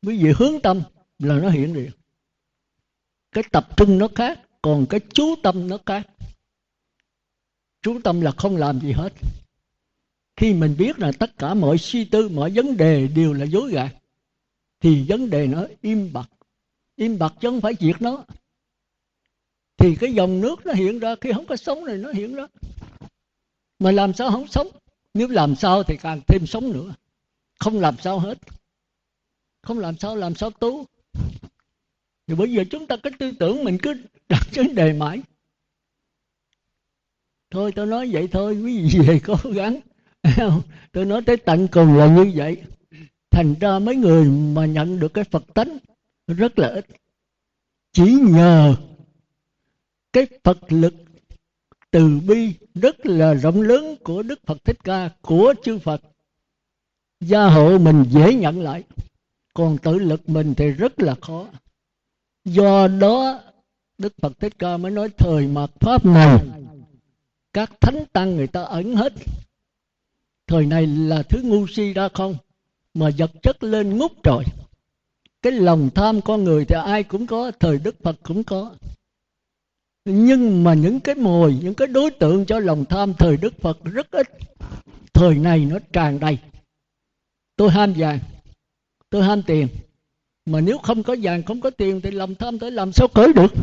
Quý 0.06 0.24
vị 0.24 0.34
hướng 0.38 0.62
tâm 0.62 0.82
là 1.20 1.40
nó 1.40 1.50
hiện 1.50 1.74
liền. 1.74 1.92
Cái 3.32 3.44
tập 3.52 3.68
trung 3.78 3.98
nó 3.98 4.08
khác, 4.16 4.40
còn 4.62 4.86
cái 4.90 5.00
chú 5.14 5.36
tâm 5.44 5.68
nó 5.68 5.78
khác. 5.86 6.08
Chú 7.82 8.00
tâm 8.04 8.22
là 8.22 8.32
không 8.32 8.58
làm 8.58 8.80
gì 8.80 8.92
hết. 8.92 9.14
Khi 10.36 10.54
mình 10.54 10.76
biết 10.78 11.00
là 11.00 11.12
tất 11.20 11.38
cả 11.38 11.54
mọi 11.54 11.78
suy 11.78 12.06
tư, 12.06 12.30
mọi 12.30 12.52
vấn 12.52 12.78
đề 12.78 13.08
đều 13.08 13.34
là 13.34 13.46
dối 13.46 13.72
gạt, 13.72 13.96
thì 14.80 15.06
vấn 15.08 15.30
đề 15.30 15.48
nó 15.48 15.66
im 15.82 16.14
bặt. 16.14 16.30
Im 16.96 17.20
bặt 17.20 17.34
chứ 17.42 17.50
không 17.50 17.62
phải 17.62 17.74
diệt 17.80 18.02
nó. 18.02 18.26
Thì 19.78 19.96
cái 20.00 20.14
dòng 20.14 20.42
nước 20.42 20.66
nó 20.66 20.74
hiện 20.74 21.00
ra, 21.00 21.16
khi 21.22 21.32
không 21.34 21.46
có 21.46 21.56
sống 21.56 21.86
này 21.86 21.98
nó 21.98 22.12
hiện 22.12 22.36
ra. 22.36 22.48
Mà 23.80 23.92
làm 23.92 24.14
sao 24.14 24.32
không 24.32 24.48
sống? 24.48 24.68
Nếu 25.14 25.28
làm 25.28 25.56
sao 25.56 25.84
thì 25.84 25.98
càng 25.98 26.22
thêm 26.28 26.48
sống 26.48 26.74
nữa. 26.74 26.96
Không 27.60 27.80
làm 27.80 27.96
sao 27.98 28.20
hết. 28.20 28.38
Không 29.62 29.80
làm 29.80 29.98
sao 29.98 30.16
làm 30.16 30.36
sao 30.36 30.50
tu. 30.50 30.86
Thì 32.28 32.36
bây 32.36 32.52
giờ 32.52 32.64
chúng 32.72 32.88
ta 32.88 32.98
cái 33.04 33.14
tư 33.20 33.32
tưởng 33.40 33.64
mình 33.64 33.78
cứ 33.82 33.94
đặt 34.30 34.48
vấn 34.56 34.76
đề 34.76 34.94
mãi. 34.94 35.22
Thôi, 37.52 37.72
tôi 37.76 37.86
nói 37.86 38.10
vậy 38.12 38.28
thôi, 38.32 38.56
quý 38.56 38.82
vị 38.82 39.00
về 39.08 39.20
cố 39.26 39.36
gắng. 39.52 39.80
Tôi 40.92 41.06
nói 41.06 41.22
tới 41.26 41.38
tận 41.38 41.68
cùng 41.72 41.98
là 41.98 42.08
như 42.16 42.32
vậy. 42.36 42.62
Thành 43.32 43.56
ra 43.60 43.80
mấy 43.80 43.96
người 43.96 44.26
mà 44.30 44.66
nhận 44.66 45.00
được 45.00 45.14
cái 45.14 45.24
phật 45.24 45.44
tánh 45.54 45.78
rất 46.28 46.60
là 46.60 46.68
ít. 46.68 46.86
Chỉ 47.92 48.18
nhờ 48.22 48.76
cái 50.14 50.28
phật 50.44 50.58
lực 50.70 50.94
từ 51.92 52.20
bi 52.28 52.54
rất 52.76 53.06
là 53.06 53.34
rộng 53.34 53.62
lớn 53.62 53.96
của 54.04 54.24
đức 54.24 54.40
phật 54.46 54.66
thích 54.66 54.78
ca, 54.84 55.10
của 55.22 55.54
chư 55.64 55.80
phật. 55.80 56.02
Gia 57.22 57.46
hộ 57.46 57.78
mình 57.78 58.04
dễ 58.10 58.34
nhận 58.34 58.62
lại, 58.62 58.84
còn 59.54 59.78
tự 59.78 60.00
lực 60.00 60.30
mình 60.30 60.54
thì 60.58 60.70
rất 60.70 61.00
là 61.00 61.16
khó. 61.22 61.46
Do 62.46 62.88
đó, 62.88 63.40
đức 63.98 64.14
phật 64.22 64.40
thích 64.40 64.54
ca 64.60 64.78
mới 64.78 64.92
nói 64.92 65.10
thời 65.18 65.48
mạt 65.48 65.70
pháp 65.80 66.06
này, 66.06 66.40
các 67.54 67.72
thánh 67.82 68.04
tăng 68.14 68.36
người 68.36 68.48
ta 68.48 68.64
ẩn 68.64 68.96
hết. 68.96 69.14
Thời 70.48 70.66
này 70.66 70.88
là 70.88 71.24
thứ 71.24 71.42
ngu 71.42 71.68
si 71.68 71.94
ra 71.94 72.10
không, 72.14 72.36
mà 72.94 73.10
vật 73.18 73.32
chất 73.42 73.64
lên 73.64 73.98
ngút 73.98 74.12
rồi 74.24 74.44
cái 75.42 75.54
lòng 75.54 75.90
tham 75.96 76.22
con 76.22 76.44
người 76.44 76.66
thì 76.66 76.76
ai 76.86 77.04
cũng 77.04 77.28
có, 77.28 77.52
thời 77.60 77.78
đức 77.78 77.96
phật 78.04 78.16
cũng 78.24 78.44
có 78.44 78.72
nhưng 80.12 80.64
mà 80.64 80.74
những 80.74 81.00
cái 81.00 81.16
mồi, 81.16 81.58
những 81.64 81.74
cái 81.74 81.88
đối 81.88 82.12
tượng 82.12 82.46
cho 82.46 82.60
lòng 82.60 82.86
tham 82.86 83.14
thời 83.14 83.38
đức 83.38 83.62
phật 83.62 83.84
rất 83.84 84.12
ít. 84.12 84.28
Thời 85.14 85.36
này 85.36 85.66
nó 85.66 85.80
tràn 85.94 86.20
đầy. 86.20 86.38
Tôi 87.56 87.72
ham 87.72 87.94
vàng, 87.98 88.20
tôi 89.10 89.24
ham 89.24 89.42
tiền. 89.44 89.68
Mà 90.46 90.62
nếu 90.62 90.78
không 90.78 91.04
có 91.04 91.16
vàng, 91.22 91.44
không 91.44 91.62
có 91.62 91.70
tiền 91.70 92.02
thì 92.02 92.12
lòng 92.12 92.36
tham 92.36 92.60
tới 92.60 92.72
làm 92.72 92.92
sao 92.92 93.08
cởi 93.08 93.34
được? 93.34 93.54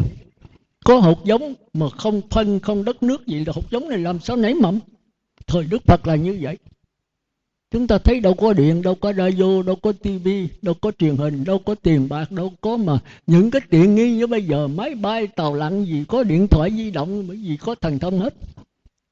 Có 0.85 0.99
hột 0.99 1.25
giống 1.25 1.55
mà 1.73 1.87
không 1.91 2.21
phân, 2.31 2.61
không 2.61 2.85
đất 2.85 3.03
nước 3.03 3.27
gì 3.27 3.45
là 3.45 3.53
hột 3.57 3.71
giống 3.71 3.89
này, 3.89 3.99
làm 3.99 4.21
sao 4.21 4.37
nảy 4.37 4.55
mầm? 4.55 4.79
Thời 5.47 5.65
đức 5.65 5.83
phật 5.87 6.07
là 6.07 6.17
như 6.17 6.39
vậy 6.41 6.59
chúng 7.71 7.87
ta 7.87 7.99
thấy 7.99 8.21
đâu 8.21 8.35
có 8.35 8.53
điện, 8.53 8.83
đâu 8.83 8.95
có 8.95 9.13
radio, 9.13 9.63
đâu 9.63 9.77
có 9.77 9.93
tivi 9.93 10.49
đâu 10.63 10.75
có 10.75 10.93
truyền 10.99 11.17
hình, 11.17 11.45
đâu 11.45 11.59
có 11.59 11.75
tiền 11.75 12.09
bạc, 12.09 12.33
đâu 12.33 12.53
có 12.61 12.77
mà. 12.77 12.99
Những 13.27 13.51
cái 13.51 13.63
tiện 13.71 13.95
nghi 13.95 14.17
như 14.17 14.27
bây 14.27 14.45
giờ, 14.45 14.69
máy 14.69 14.95
bay, 14.95 15.27
tàu 15.27 15.55
lặn 15.55 15.85
gì, 15.85 16.05
có 16.09 16.23
điện 16.23 16.49
thoại 16.49 16.71
di 16.71 16.91
động, 16.91 17.29
bởi 17.29 17.37
vì 17.37 17.57
có 17.57 17.75
thần 17.75 17.99
thông 17.99 18.19
hết. 18.19 18.35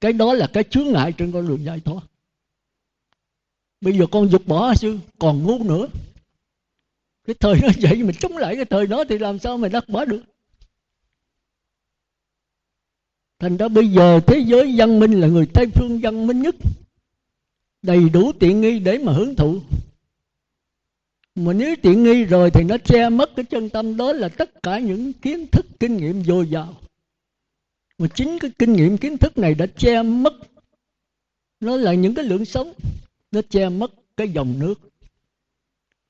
Cái 0.01 0.13
đó 0.13 0.35
là 0.35 0.47
cái 0.47 0.65
chướng 0.65 0.93
ngại 0.93 1.13
trên 1.13 1.33
con 1.33 1.49
đường 1.49 1.65
giải 1.65 1.81
thoát. 1.81 2.01
Bây 3.81 3.99
giờ 3.99 4.07
con 4.11 4.29
dục 4.29 4.47
bỏ 4.47 4.75
sư, 4.75 4.99
còn 5.19 5.43
ngu 5.43 5.59
nữa. 5.59 5.87
Cái 7.27 7.35
thời 7.41 7.55
nó 7.63 7.69
vậy 7.81 8.03
mình 8.03 8.17
chống 8.21 8.37
lại 8.37 8.57
cái 8.57 8.65
thời 8.65 8.87
đó 8.87 9.05
thì 9.09 9.19
làm 9.19 9.39
sao 9.39 9.59
mà 9.59 9.69
đắc 9.69 9.89
bỏ 9.89 10.05
được? 10.05 10.23
Thành 13.39 13.57
ra 13.57 13.69
bây 13.69 13.89
giờ 13.89 14.21
thế 14.27 14.39
giới 14.39 14.75
văn 14.77 14.99
minh 14.99 15.21
là 15.21 15.27
người 15.27 15.47
tây 15.55 15.67
phương 15.75 16.01
văn 16.03 16.27
minh 16.27 16.43
nhất 16.43 16.55
đầy 17.85 18.09
đủ 18.09 18.33
tiện 18.33 18.61
nghi 18.61 18.79
để 18.79 18.99
mà 18.99 19.13
hưởng 19.13 19.37
thụ. 19.37 19.59
Mà 21.35 21.53
nếu 21.53 21.77
tiện 21.83 22.03
nghi 22.03 22.25
rồi 22.25 22.51
thì 22.51 22.65
nó 22.65 22.77
che 22.79 23.09
mất 23.09 23.31
cái 23.37 23.45
chân 23.45 23.69
tâm, 23.71 23.97
đó 23.97 24.13
là 24.13 24.29
tất 24.29 24.63
cả 24.63 24.79
những 24.79 25.13
kiến 25.13 25.47
thức, 25.47 25.67
kinh 25.81 25.97
nghiệm 25.97 26.25
dồi 26.25 26.47
dào. 26.47 26.75
Mà 27.99 28.07
chính 28.15 28.39
cái 28.39 28.51
kinh 28.59 28.73
nghiệm, 28.73 28.99
kiến 28.99 29.19
thức 29.19 29.39
này 29.39 29.55
đã 29.55 29.67
che 29.67 30.03
mất, 30.03 30.35
nó 31.61 31.77
là 31.77 31.95
những 31.95 32.15
cái 32.15 32.25
lượng 32.25 32.45
sống, 32.45 32.73
nó 33.33 33.41
che 33.51 33.69
mất 33.69 33.91
cái 34.17 34.29
dòng 34.29 34.59
nước. 34.59 34.81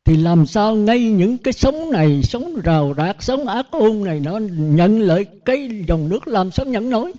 Thì 0.04 0.16
làm 0.16 0.46
sao 0.46 0.76
ngay 0.76 1.00
những 1.00 1.38
cái 1.38 1.52
sống 1.52 1.90
này, 1.90 2.22
sống 2.22 2.60
rào 2.64 2.94
rạc, 2.96 3.22
sống 3.22 3.46
ác 3.46 3.66
ôn 3.70 4.04
này, 4.04 4.20
nó 4.20 4.38
nhận 4.48 5.00
lại 5.00 5.24
cái 5.44 5.68
dòng 5.88 6.08
nước, 6.08 6.28
làm 6.28 6.50
sao 6.50 6.66
nhận 6.66 6.90
nổi? 6.90 7.12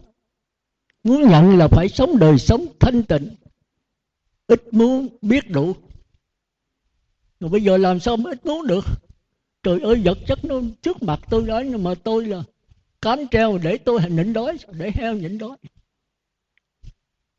Muốn 1.04 1.22
nhận 1.30 1.58
là 1.58 1.68
phải 1.68 1.90
sống 1.90 2.20
đời 2.20 2.38
sống 2.38 2.66
thanh 2.80 3.04
tịnh 3.04 3.30
ít 4.48 4.74
muốn 4.74 5.08
biết 5.22 5.50
đủ 5.50 5.76
rồi 7.40 7.50
bây 7.50 7.64
giờ 7.64 7.78
làm 7.78 8.00
sao 8.00 8.18
mới 8.18 8.34
ít 8.34 8.46
muốn 8.46 8.68
được? 8.68 8.86
Trời 9.64 9.80
ơi, 9.80 10.02
vật 10.06 10.18
chất 10.28 10.46
nó 10.46 10.62
trước 10.82 11.04
mặt 11.04 11.20
tôi 11.30 11.46
đó, 11.46 11.60
nhưng 11.60 11.84
mà 11.84 11.96
tôi 11.96 12.26
là 12.26 12.44
cám 13.02 13.20
treo 13.32 13.58
để 13.64 13.78
tôi 13.78 14.00
nhịn 14.10 14.34
đói, 14.34 14.58
để 14.72 14.92
heo 14.96 15.14
nhịn 15.14 15.38
đói. 15.38 15.58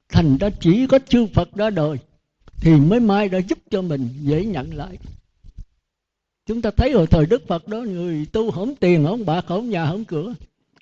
Thành 0.09 0.37
ra 0.41 0.51
chỉ 0.61 0.87
có 0.87 0.99
chư 1.09 1.27
phật 1.35 1.53
ra 1.55 1.71
đời 1.71 1.99
thì 2.61 2.77
mới 2.77 3.01
mai 3.01 3.29
đã 3.29 3.39
giúp 3.39 3.59
cho 3.71 3.83
mình 3.83 4.09
dễ 4.21 4.45
nhận 4.45 4.75
lại. 4.75 4.99
Chúng 6.47 6.63
ta 6.63 6.71
thấy 6.71 6.93
hồi 6.93 7.07
thời 7.07 7.27
đức 7.27 7.47
phật 7.49 7.69
đó, 7.69 7.79
người 7.79 8.27
tu 8.33 8.51
không 8.51 8.77
tiền 8.77 9.05
không 9.07 9.27
bạc 9.27 9.45
không 9.49 9.71
nhà 9.71 9.87
không 9.87 10.05
cửa 10.05 10.35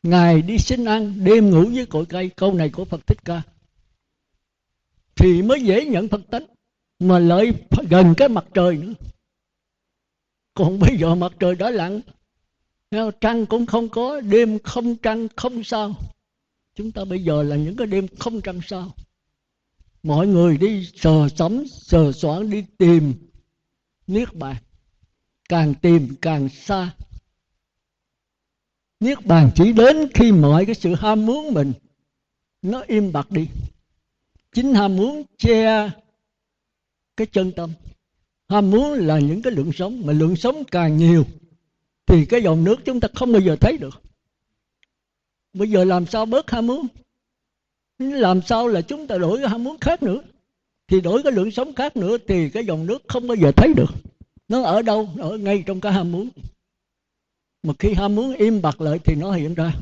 ngài 0.02 0.42
đi 0.42 0.58
xin 0.58 0.84
ăn, 0.84 1.24
đêm 1.24 1.50
ngủ 1.50 1.64
với 1.74 1.86
cội 1.86 2.06
cây. 2.06 2.30
Câu 2.36 2.54
này 2.54 2.70
của 2.70 2.84
phật 2.84 3.06
thích 3.06 3.24
ca 3.24 3.42
thì 5.16 5.42
mới 5.42 5.62
dễ 5.62 5.84
nhận 5.84 6.08
phật 6.08 6.20
tánh 6.30 6.46
mà 6.98 7.18
lợi 7.18 7.52
gần 7.90 8.14
cái 8.16 8.28
mặt 8.28 8.44
trời 8.54 8.76
nữa. 8.76 8.92
Còn 10.54 10.78
bây 10.78 10.96
giờ 10.96 11.14
mặt 11.14 11.32
trời 11.40 11.54
đã 11.54 11.70
lặn. 11.70 12.00
Trăng 13.20 13.46
cũng 13.46 13.66
không 13.66 13.88
có, 13.88 14.20
đêm 14.20 14.58
không 14.58 14.96
trăng 14.96 15.28
không 15.36 15.64
sao. 15.64 15.94
Chúng 16.74 16.92
ta 16.92 17.04
bây 17.04 17.24
giờ 17.24 17.42
là 17.42 17.56
những 17.56 17.76
cái 17.76 17.86
đêm 17.86 18.06
không 18.18 18.40
trăng 18.40 18.60
sao. 18.66 18.94
Mọi 20.02 20.26
người 20.26 20.58
đi 20.58 20.90
sờ 20.94 21.28
sắm, 21.36 21.64
sờ 21.66 22.12
soạn, 22.12 22.50
đi 22.50 22.64
tìm 22.78 23.14
niết 24.06 24.34
bàn. 24.34 24.56
Càng 25.48 25.74
tìm 25.74 26.14
càng 26.22 26.48
xa. 26.48 26.94
Niết 29.00 29.26
bàn 29.26 29.50
chỉ 29.54 29.72
đến 29.72 30.08
khi 30.14 30.32
mọi 30.32 30.66
cái 30.66 30.74
sự 30.74 30.94
ham 30.94 31.26
muốn 31.26 31.54
mình 31.54 31.72
nó 32.62 32.80
im 32.86 33.12
bặt 33.12 33.30
đi 33.30 33.48
chính 34.54 34.74
ham 34.74 34.96
muốn 34.96 35.22
che 35.38 35.90
cái 37.16 37.26
chân 37.26 37.52
tâm. 37.52 37.70
Ham 38.48 38.70
muốn 38.70 38.92
là 38.92 39.18
những 39.18 39.42
cái 39.42 39.52
lượng 39.52 39.72
sống, 39.72 40.02
mà 40.06 40.12
lượng 40.12 40.36
sống 40.36 40.64
càng 40.64 40.96
nhiều 40.96 41.24
thì 42.06 42.26
cái 42.26 42.42
dòng 42.42 42.64
nước 42.64 42.84
chúng 42.84 43.00
ta 43.00 43.08
không 43.14 43.32
bao 43.32 43.40
giờ 43.40 43.56
thấy 43.60 43.76
được. 43.78 44.02
Bây 45.52 45.70
giờ 45.70 45.84
làm 45.84 46.06
sao 46.06 46.26
bớt 46.26 46.50
ham 46.50 46.66
muốn? 46.66 46.86
Làm 47.98 48.40
sao 48.42 48.68
là 48.68 48.82
chúng 48.82 49.06
ta 49.06 49.18
đổi 49.18 49.38
cái 49.38 49.48
ham 49.48 49.64
muốn 49.64 49.78
khác 49.80 50.02
nữa? 50.02 50.20
Thì 50.88 51.00
đổi 51.00 51.22
cái 51.22 51.32
lượng 51.32 51.50
sống 51.50 51.74
khác 51.74 51.96
nữa 51.96 52.16
thì 52.28 52.50
cái 52.50 52.66
dòng 52.66 52.86
nước 52.86 53.02
không 53.08 53.26
bao 53.26 53.36
giờ 53.36 53.52
thấy 53.56 53.72
được. 53.76 53.90
Nó 54.48 54.62
ở 54.62 54.82
đâu? 54.82 55.08
Ở 55.18 55.38
ngay 55.38 55.62
trong 55.66 55.80
cái 55.80 55.92
ham 55.92 56.12
muốn. 56.12 56.28
Mà 57.62 57.74
khi 57.78 57.94
ham 57.94 58.14
muốn 58.14 58.34
im 58.34 58.62
bặt 58.62 58.80
lại 58.80 58.98
thì 59.04 59.14
nó 59.14 59.32
hiện 59.32 59.54
ra 59.54 59.72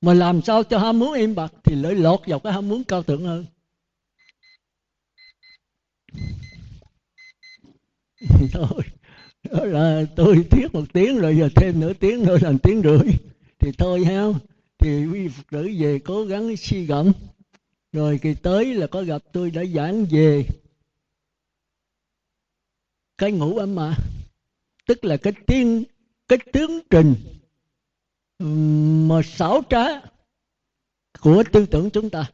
mà 0.00 0.14
làm 0.14 0.42
sao 0.42 0.64
cho 0.64 0.78
ham 0.78 0.98
muốn 0.98 1.12
im 1.12 1.34
bặt 1.34 1.52
thì 1.64 1.74
lại 1.74 1.94
lọt 1.94 2.20
vào 2.26 2.38
cái 2.38 2.52
ham 2.52 2.68
muốn 2.68 2.84
cao 2.84 3.02
thượng 3.02 3.24
hơn. 3.24 3.46
Thôi, 8.52 8.82
đó 9.50 9.64
là 9.64 10.04
tôi 10.16 10.44
thuyết 10.50 10.74
một 10.74 10.84
tiếng 10.92 11.18
rồi 11.18 11.36
giờ 11.36 11.48
thêm 11.56 11.80
nửa 11.80 11.92
tiếng 11.92 12.24
nữa 12.24 12.38
là 12.40 12.52
tiếng 12.62 12.82
rưỡi. 12.82 13.12
Thì 13.58 13.72
thôi 13.78 14.04
ha, 14.04 14.24
thì 14.78 15.06
quý 15.06 15.28
phật 15.28 15.42
tử 15.50 15.70
về 15.78 15.98
cố 15.98 16.24
gắng 16.24 16.56
suy 16.56 16.86
gẫm. 16.86 17.12
Rồi 17.92 18.18
kỳ 18.22 18.34
tới 18.34 18.74
là 18.74 18.86
có 18.86 19.02
gặp 19.02 19.22
tôi 19.32 19.50
đã 19.50 19.64
giảng 19.64 20.06
về 20.10 20.44
cái 23.18 23.32
ngũ 23.32 23.56
âm 23.56 23.74
mà, 23.74 23.96
tức 24.86 25.04
là 25.04 25.16
cái 25.16 25.32
tiên 25.46 25.84
cái 26.28 26.38
tướng 26.52 26.80
trình 26.90 27.14
mà 28.38 29.22
xảo 29.24 29.62
trá 29.70 29.84
của 31.20 31.44
tư 31.52 31.66
tưởng 31.66 31.90
chúng 31.90 32.10
ta, 32.10 32.30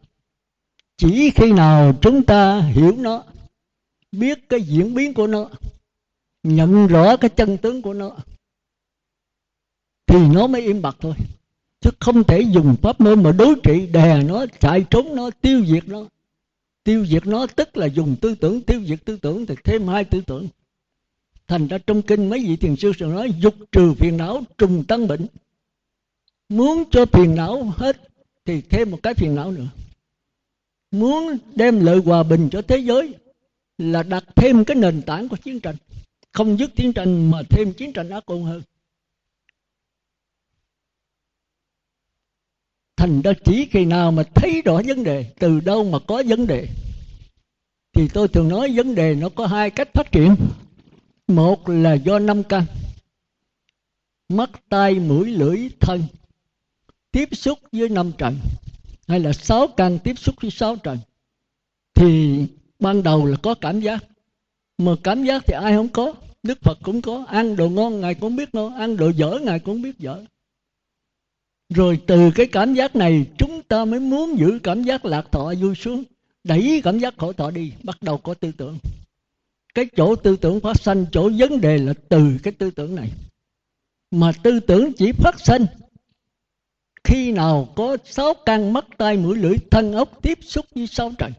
chỉ 0.97 1.31
khi 1.31 1.52
nào 1.52 1.93
chúng 2.02 2.22
ta 2.22 2.60
hiểu 2.60 2.97
nó, 2.97 3.24
biết 4.12 4.48
cái 4.48 4.62
diễn 4.62 4.94
biến 4.94 5.14
của 5.14 5.26
nó, 5.26 5.48
nhận 6.43 6.86
rõ 6.86 7.16
cái 7.16 7.31
chân 7.31 7.56
tướng 7.56 7.82
của 7.82 7.94
nó, 7.94 8.16
thì 10.06 10.18
nó 10.28 10.47
mới 10.47 10.62
im 10.62 10.82
bặt 10.82 10.97
thôi. 11.01 11.14
Chứ 11.81 11.90
không 12.01 12.24
thể 12.24 12.40
dùng 12.40 12.76
pháp 12.82 13.01
môn 13.01 13.22
mà 13.22 13.32
đối 13.32 13.55
trị, 13.62 13.86
đè 13.86 14.22
nó, 14.22 14.47
chạy 14.60 14.86
trốn 14.90 15.16
nó, 15.16 15.31
tiêu 15.40 15.66
diệt 15.66 15.89
nó. 15.89 16.05
Tiêu 16.85 17.06
diệt 17.06 17.26
nó 17.26 17.47
tức 17.47 17.76
là 17.76 17.86
dùng 17.86 18.16
tư 18.20 18.35
tưởng, 18.35 18.62
tiêu 18.62 18.85
diệt 18.86 19.05
tư 19.05 19.16
tưởng 19.16 19.47
thì 19.47 19.55
thêm 19.64 19.89
hai 19.89 20.05
tư 20.05 20.20
tưởng. 20.26 20.48
Thành 21.48 21.68
ra 21.68 21.78
trong 21.78 22.02
kinh 22.02 22.31
mấy 22.31 22.40
vị 22.47 22.56
thiền 22.56 22.76
sư 22.76 22.93
sẽ 22.98 23.06
nói, 23.06 23.32
dục 23.39 23.55
trừ 23.72 23.94
phiền 23.94 24.16
não, 24.16 24.43
trùng 24.59 24.85
tăng 24.85 25.09
bệnh 25.09 25.26
muốn 26.48 26.84
cho 26.90 27.06
phiền 27.06 27.34
não 27.34 27.72
hết, 27.76 27.96
thì 28.44 28.60
thêm 28.60 28.90
một 28.90 28.98
cái 29.02 29.14
phiền 29.14 29.34
não 29.34 29.52
nữa. 29.52 29.68
Muốn 30.90 31.38
đem 31.54 31.84
lợi 31.84 31.98
hòa 31.98 32.22
bình 32.22 32.48
cho 32.52 32.62
thế 32.62 32.78
giới 32.78 33.14
là 33.78 34.02
đặt 34.02 34.24
thêm 34.36 34.64
cái 34.64 34.76
nền 34.76 35.02
tảng 35.02 35.28
của 35.28 35.36
chiến 35.36 35.60
tranh. 35.60 35.76
Không 36.32 36.58
dứt 36.58 36.76
chiến 36.76 36.92
tranh 36.92 37.30
mà 37.30 37.42
thêm 37.50 37.72
chiến 37.72 37.92
tranh 37.92 38.10
ác 38.10 38.26
ôn 38.26 38.42
hơn. 38.42 38.62
Thành 42.96 43.22
ra 43.22 43.32
chỉ 43.44 43.68
khi 43.70 43.84
nào 43.84 44.12
mà 44.12 44.22
thấy 44.34 44.62
rõ 44.64 44.80
vấn 44.86 45.04
đề, 45.04 45.32
từ 45.38 45.60
đâu 45.60 45.84
mà 45.84 45.98
có 45.98 46.22
vấn 46.26 46.46
đề, 46.46 46.68
thì 47.92 48.08
tôi 48.08 48.28
thường 48.28 48.48
nói 48.48 48.72
vấn 48.76 48.94
đề 48.94 49.14
nó 49.14 49.28
có 49.28 49.46
hai 49.46 49.70
cách 49.70 49.88
phát 49.94 50.12
triển. 50.12 50.36
Một 51.28 51.68
là 51.68 51.94
do 51.94 52.18
năm 52.18 52.42
căn, 52.42 52.64
mắt, 54.28 54.50
tai, 54.68 54.94
mũi, 54.94 55.30
lưỡi, 55.30 55.68
thân 55.80 56.02
tiếp 57.15 57.28
xúc 57.32 57.59
với 57.73 57.89
năm 57.89 58.12
trần 58.19 58.36
hay 59.09 59.20
là 59.20 59.32
sáu 59.32 59.66
căn 59.66 59.99
tiếp 60.05 60.19
xúc 60.19 60.35
với 60.43 60.51
sáu 60.51 60.77
trần 60.77 60.99
thì 61.95 62.39
ban 62.78 63.03
đầu 63.03 63.27
là 63.27 63.36
có 63.43 63.55
cảm 63.55 63.81
giác. 63.81 64.05
Mà 64.78 64.93
cảm 65.03 65.24
giác 65.24 65.43
thì 65.47 65.55
ai 65.55 65.73
không 65.73 65.89
có? 65.89 66.15
Đức 66.43 66.59
phật 66.62 66.78
cũng 66.82 67.03
có. 67.03 67.24
Ăn 67.28 67.57
đồ 67.57 67.69
ngon, 67.69 68.01
ngài 68.01 68.15
cũng 68.15 68.36
biết 68.36 68.55
ngon 68.55 68.74
ăn 68.74 68.97
đồ 68.97 69.09
dở, 69.09 69.39
ngài 69.43 69.59
cũng 69.59 69.82
biết 69.82 69.99
dở. 69.99 70.24
Rồi 71.69 72.01
từ 72.07 72.31
cái 72.35 72.47
cảm 72.47 72.74
giác 72.74 72.97
này, 72.97 73.27
chúng 73.39 73.62
ta 73.62 73.85
mới 73.85 74.01
muốn 74.01 74.39
giữ 74.39 74.59
cảm 74.62 74.82
giác 74.82 75.05
lạc 75.05 75.32
thọ 75.32 75.55
vui 75.61 75.74
sướng, 75.74 76.03
đẩy 76.45 76.81
cảm 76.85 76.99
giác 76.99 77.15
khổ 77.16 77.32
thọ 77.32 77.51
đi. 77.51 77.73
Bắt 77.82 78.03
đầu 78.03 78.19
có 78.19 78.35
tư 78.35 78.53
tưởng. 78.57 78.78
Cái 79.74 79.86
chỗ 79.97 80.16
tư 80.16 80.36
tưởng 80.36 80.61
phát 80.61 80.81
sanh, 80.81 81.07
chỗ 81.12 81.31
vấn 81.39 81.61
đề 81.61 81.78
là 81.78 81.93
từ 82.09 82.36
cái 82.43 82.53
tư 82.53 82.70
tưởng 82.70 82.95
này. 82.95 83.11
Mà 84.11 84.32
tư 84.43 84.61
tưởng 84.61 84.93
chỉ 84.93 85.12
phát 85.12 85.41
sinh 85.41 85.66
khi 87.05 87.32
nào 87.32 87.68
có 87.76 87.97
sáu 88.05 88.35
căn 88.47 88.72
mắt 88.72 88.85
tai 88.98 89.16
mũi 89.16 89.36
lưỡi 89.36 89.56
thân 89.70 89.93
ốc 89.93 90.22
tiếp 90.22 90.39
xúc 90.43 90.66
với 90.74 90.86
sáu 90.86 91.12
trần? 91.18 91.32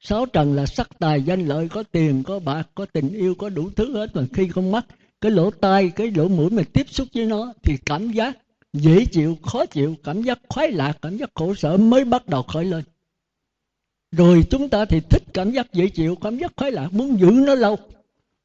Sáu 0.00 0.26
trần 0.26 0.54
là 0.54 0.66
sắc 0.66 0.88
tài, 0.98 1.22
danh 1.22 1.46
lợi, 1.46 1.68
có 1.68 1.82
tiền, 1.82 2.22
có 2.22 2.38
bạc, 2.38 2.68
có 2.74 2.86
tình 2.92 3.08
yêu, 3.08 3.34
có 3.34 3.48
đủ 3.48 3.70
thứ 3.76 3.96
hết 3.96 4.16
mà 4.16 4.22
khi 4.32 4.48
con 4.48 4.72
mắt, 4.72 4.86
cái 5.20 5.30
lỗ 5.30 5.50
tai, 5.50 5.90
cái 5.90 6.10
lỗ 6.10 6.28
mũi 6.28 6.50
mà 6.50 6.62
tiếp 6.72 6.86
xúc 6.90 7.08
với 7.14 7.26
nó 7.26 7.52
thì 7.62 7.76
cảm 7.86 8.12
giác 8.12 8.38
dễ 8.72 9.04
chịu, 9.04 9.38
khó 9.42 9.66
chịu, 9.66 9.94
cảm 10.04 10.22
giác 10.22 10.38
khoái 10.48 10.70
lạc, 10.70 10.98
cảm 11.02 11.16
giác 11.16 11.30
khổ 11.34 11.54
sở 11.54 11.76
mới 11.76 12.04
bắt 12.04 12.28
đầu 12.28 12.42
khởi 12.42 12.64
lên. 12.64 12.84
Rồi 14.12 14.44
chúng 14.50 14.68
ta 14.68 14.84
thì 14.84 15.00
thích 15.00 15.22
cảm 15.34 15.50
giác 15.50 15.72
dễ 15.72 15.88
chịu, 15.88 16.16
cảm 16.16 16.38
giác 16.38 16.52
khoái 16.56 16.72
lạc, 16.72 16.92
muốn 16.92 17.20
giữ 17.20 17.30
nó 17.30 17.54
lâu. 17.54 17.78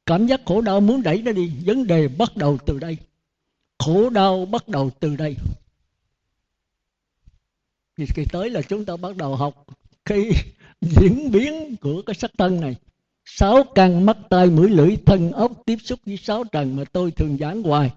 Cảm 0.06 0.26
giác 0.26 0.40
khổ 0.44 0.60
đau 0.60 0.80
muốn 0.80 1.02
đẩy 1.02 1.22
nó 1.22 1.32
đi, 1.32 1.52
vấn 1.66 1.86
đề 1.86 2.08
bắt 2.08 2.36
đầu 2.36 2.58
từ 2.66 2.78
đây. 2.78 2.96
Khổ 3.78 4.10
đau 4.10 4.46
bắt 4.46 4.68
đầu 4.68 4.90
từ 5.00 5.16
đây 5.16 5.36
thì 7.96 8.06
kỳ 8.14 8.24
tới 8.32 8.50
là 8.50 8.62
chúng 8.62 8.84
ta 8.84 8.96
bắt 8.96 9.16
đầu 9.16 9.36
học 9.36 9.66
cái 10.04 10.30
diễn 10.80 11.30
biến 11.30 11.76
của 11.80 12.02
cái 12.02 12.14
sắc 12.14 12.30
thân 12.38 12.60
này. 12.60 12.76
Sáu 13.24 13.64
căn 13.74 14.06
mắt, 14.06 14.16
tai, 14.30 14.46
mũi, 14.46 14.70
lưỡi, 14.70 14.96
thân, 15.06 15.32
ốc 15.32 15.52
tiếp 15.66 15.78
xúc 15.84 16.00
với 16.06 16.16
sáu 16.16 16.44
trần 16.44 16.76
mà 16.76 16.84
tôi 16.92 17.10
thường 17.10 17.36
giảng 17.40 17.62
hoài. 17.62 17.90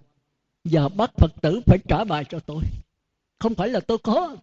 Và 0.64 0.90
bắt 0.90 1.12
phật 1.18 1.32
tử 1.42 1.62
phải 1.66 1.78
trả 1.88 2.04
bài 2.04 2.26
cho 2.30 2.40
tôi. 2.40 2.64
Không 3.40 3.56
phải 3.56 3.70
là 3.70 3.80
tôi 3.80 3.98
có, 3.98 4.36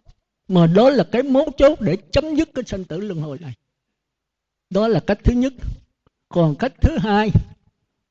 mà 0.47 0.67
đó 0.67 0.89
là 0.89 1.03
cái 1.11 1.23
mấu 1.23 1.51
chốt 1.57 1.81
để 1.81 1.97
chấm 2.11 2.35
dứt 2.35 2.49
cái 2.53 2.63
sanh 2.67 2.83
tử 2.83 2.99
luân 2.99 3.21
hồi 3.21 3.37
này. 3.41 3.53
Đó 4.69 4.87
là 4.87 4.99
cách 4.99 5.19
thứ 5.23 5.33
nhất. 5.33 5.53
Còn 6.29 6.55
cách 6.55 6.73
thứ 6.81 6.97
hai, 6.97 7.31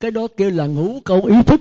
cái 0.01 0.10
đó 0.10 0.27
kêu 0.36 0.51
là 0.51 0.66
ngũ 0.66 1.01
câu 1.05 1.24
ý 1.24 1.36
thức. 1.47 1.60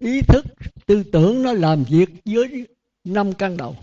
Ý 0.00 0.22
thức, 0.22 0.44
tư 0.86 1.02
tưởng 1.12 1.42
nó 1.42 1.52
làm 1.52 1.84
việc 1.84 2.08
với 2.24 2.66
năm 3.04 3.32
căn 3.32 3.56
đầu 3.56 3.76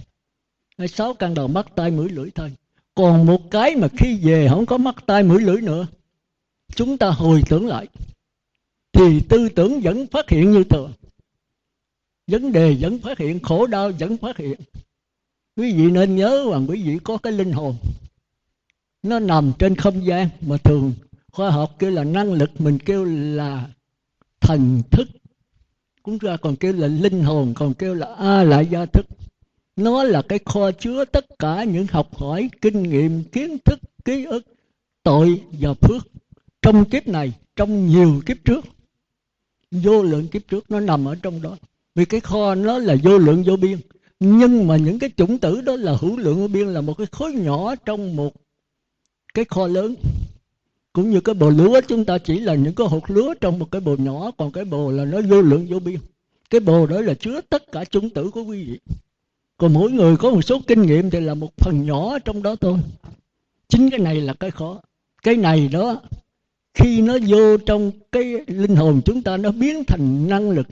hay 0.77 0.88
sáu 0.88 1.14
căn 1.14 1.34
đầu 1.34 1.47
mắt 1.47 1.65
tai 1.76 1.91
mũi 1.91 2.10
lưỡi 2.10 2.31
thân 2.31 2.52
còn 2.95 3.26
một 3.26 3.52
cái 3.52 3.76
mà 3.76 3.88
khi 3.97 4.18
về 4.23 4.47
không 4.49 4.65
có 4.65 4.77
mắt 4.77 4.95
tai 5.06 5.23
mũi 5.23 5.41
lưỡi 5.41 5.61
nữa, 5.61 5.88
chúng 6.76 6.97
ta 6.97 7.10
hồi 7.10 7.43
tưởng 7.49 7.68
lại, 7.68 7.88
thì 8.93 9.19
tư 9.30 9.49
tưởng 9.49 9.81
vẫn 9.81 10.07
phát 10.07 10.30
hiện 10.30 10.52
như 10.52 10.64
thường. 10.64 10.93
Vấn 12.27 12.52
đề 12.52 12.77
vẫn 12.80 12.99
phát 12.99 13.18
hiện, 13.18 13.39
khổ 13.39 13.68
đau 13.68 13.91
vẫn 13.99 14.18
phát 14.18 14.38
hiện. 14.38 14.60
Quý 15.56 15.73
vị 15.73 15.91
nên 15.91 16.15
nhớ 16.15 16.45
rằng 16.52 16.65
quý 16.69 16.84
vị 16.84 16.99
có 17.03 17.18
cái 17.18 17.34
linh 17.34 17.52
hồn. 17.52 17.76
Nó 19.03 19.19
nằm 19.19 19.52
trên 19.60 19.76
không 19.76 20.06
gian 20.06 20.30
mà 20.41 20.57
thường 20.57 20.93
khoa 21.31 21.52
học 21.52 21.76
kêu 21.80 21.91
là 21.91 22.03
năng 22.03 22.34
lực, 22.34 22.61
mình 22.61 22.80
kêu 22.80 23.06
là 23.06 23.69
thần 24.39 24.81
thức. 24.91 25.07
Cũng 26.03 26.18
ra 26.18 26.38
còn 26.38 26.56
kêu 26.56 26.73
là 26.73 26.88
linh 26.88 27.23
hồn, 27.23 27.53
còn 27.56 27.73
kêu 27.73 27.93
là 27.93 28.15
a 28.15 28.43
lại 28.43 28.65
gia 28.65 28.85
thức 28.85 29.06
nó 29.76 30.03
là 30.03 30.22
cái 30.22 30.39
kho 30.45 30.72
chứa 30.72 31.06
tất 31.06 31.26
cả 31.39 31.64
những 31.64 31.88
học 31.91 32.15
hỏi, 32.15 32.49
kinh 32.61 32.84
nghiệm, 32.84 33.23
kiến 33.23 33.57
thức, 33.65 33.80
ký 34.06 34.26
ức, 34.26 34.45
tội 35.03 35.41
và 35.52 35.73
phước 35.73 36.07
trong 36.61 36.85
kiếp 36.85 37.07
này, 37.07 37.34
trong 37.56 37.88
nhiều 37.88 38.22
kiếp 38.26 38.38
trước. 38.45 38.65
Vô 39.72 40.03
lượng 40.03 40.27
kiếp 40.27 40.47
trước 40.47 40.72
nó 40.72 40.80
nằm 40.80 41.06
ở 41.06 41.15
trong 41.23 41.41
đó. 41.41 41.57
Vì 41.95 42.06
cái 42.06 42.19
kho 42.19 42.56
nó 42.56 42.77
là 42.80 42.95
vô 43.03 43.18
lượng 43.18 43.43
vô 43.43 43.56
biên. 43.56 43.77
Nhưng 44.19 44.68
mà 44.68 44.77
những 44.77 44.99
cái 44.99 45.10
chủng 45.18 45.38
tử 45.38 45.61
đó 45.61 45.76
là 45.76 45.97
hữu 46.02 46.18
lượng 46.18 46.39
vô 46.41 46.47
biên, 46.47 46.68
là 46.68 46.81
một 46.81 46.97
cái 46.97 47.07
khối 47.11 47.34
nhỏ 47.34 47.76
trong 47.76 48.15
một 48.15 48.34
cái 49.34 49.45
kho 49.45 49.68
lớn. 49.68 49.95
Cũng 50.93 51.11
như 51.11 51.22
cái 51.22 51.35
bồ 51.35 51.49
lúa, 51.49 51.81
chúng 51.88 52.06
ta 52.06 52.18
chỉ 52.18 52.39
là 52.39 52.56
những 52.56 52.76
cái 52.76 52.88
hột 52.88 53.03
lúa 53.07 53.34
trong 53.41 53.60
một 53.60 53.72
cái 53.72 53.81
bồ 53.81 53.95
nhỏ, 53.95 54.31
còn 54.38 54.52
cái 54.52 54.65
bồ 54.65 54.91
là 54.91 55.06
nó 55.06 55.22
vô 55.22 55.41
lượng 55.41 55.68
vô 55.69 55.80
biên. 55.80 55.99
Cái 56.49 56.60
bồ 56.60 56.85
đó 56.85 57.02
là 57.02 57.14
chứa 57.14 57.41
tất 57.49 57.72
cả 57.72 57.85
chủng 57.85 58.10
tử 58.10 58.30
của 58.30 58.43
quý 58.43 58.64
vị 58.64 58.80
còn 59.57 59.73
mỗi 59.73 59.91
người 59.91 60.18
có 60.18 60.32
một 60.32 60.41
số 60.41 60.61
kinh 60.68 60.82
nghiệm 60.82 61.10
thì 61.10 61.19
là 61.19 61.34
một 61.34 61.57
phần 61.57 61.86
nhỏ 61.86 62.19
trong 62.19 62.44
đó 62.44 62.56
thôi. 62.56 62.80
Chính 63.68 63.90
cái 63.90 63.99
này 63.99 64.22
là 64.22 64.34
cái 64.34 64.52
khó. 64.52 64.82
Cái 65.23 65.36
này 65.36 65.68
đó, 65.68 66.02
khi 66.73 67.02
nó 67.02 67.18
vô 67.27 67.57
trong 67.57 67.91
cái 68.11 68.34
linh 68.48 68.76
hồn 68.76 69.02
chúng 69.06 69.22
ta, 69.22 69.38
nó 69.38 69.52
biến 69.52 69.84
thành 69.88 70.27
năng 70.30 70.49
lực. 70.49 70.68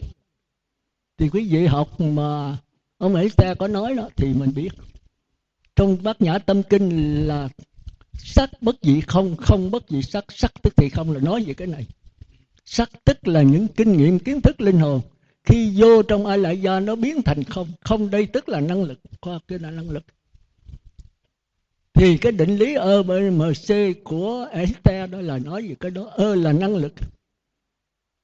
Thì 1.18 1.30
quý 1.30 1.48
vị 1.50 1.66
học 1.66 2.02
mà 2.02 2.58
ông 2.98 3.16
ấy 3.16 3.30
ta 3.38 3.54
có 3.54 3.68
nói 3.68 3.96
đó, 3.96 4.10
thì 4.16 4.34
mình 4.34 4.52
biết. 4.56 4.70
Trong 5.76 5.98
bát 6.04 6.22
nhã 6.22 6.38
tâm 6.38 6.64
kinh 6.64 7.18
là 7.28 7.50
sắc 8.14 8.50
bất 8.62 8.76
dị 8.82 9.02
không 9.02 9.36
không 9.38 9.72
bất 9.72 9.84
dị 9.90 10.02
sắc. 10.02 10.26
Sắc 10.30 10.52
tức 10.62 10.74
thì 10.78 10.90
không 10.90 11.12
là 11.12 11.20
nói 11.20 11.44
về 11.48 11.54
cái 11.54 11.68
này. 11.68 11.86
Sắc 12.66 12.90
tức 13.06 13.28
là 13.28 13.42
những 13.42 13.68
kinh 13.68 13.98
nghiệm, 13.98 14.20
kiến 14.20 14.42
thức 14.42 14.62
linh 14.62 14.80
hồn 14.80 15.02
khi 15.44 15.72
vô 15.76 16.02
trong 16.02 16.26
ai 16.26 16.38
lại 16.38 16.62
do 16.62 16.80
nó 16.80 16.96
biến 16.96 17.22
thành 17.22 17.44
không. 17.44 17.68
Không 17.82 18.10
đây 18.10 18.26
tức 18.26 18.50
là 18.50 18.60
năng 18.60 18.84
lực. 18.84 19.00
Khoa 19.22 19.34
học 19.34 19.44
là 19.48 19.72
năng 19.72 19.90
lực. 19.90 20.04
Thì 21.94 22.18
cái 22.18 22.32
định 22.32 22.58
lý 22.58 22.74
ơ 22.74 23.04
mc 23.04 23.76
của 24.04 24.48
Einstein 24.52 25.12
đó 25.12 25.22
là 25.22 25.38
nói 25.38 25.64
gì 25.64 25.76
cái 25.80 25.92
đó. 25.92 26.10
Ơ 26.12 26.36
là 26.36 26.52
năng 26.52 26.76
lực. 26.76 26.94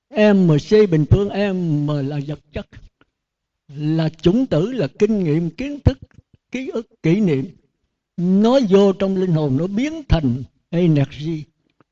Mc 0.09 0.89
bình 0.91 1.05
phương, 1.09 1.29
m 1.29 1.87
là 2.07 2.19
vật 2.27 2.39
chất. 2.53 2.67
Là 3.67 4.09
chủng 4.09 4.45
tử, 4.45 4.71
là 4.71 4.87
kinh 4.99 5.23
nghiệm, 5.23 5.49
kiến 5.49 5.79
thức, 5.85 5.97
ký 6.51 6.69
ức, 6.73 6.87
kỷ 7.03 7.19
niệm. 7.19 7.45
Nó 8.17 8.59
vô 8.69 8.93
trong 8.93 9.17
linh 9.17 9.31
hồn, 9.31 9.57
nó 9.57 9.67
biến 9.67 10.01
thành 10.09 10.43
energy, 10.69 11.43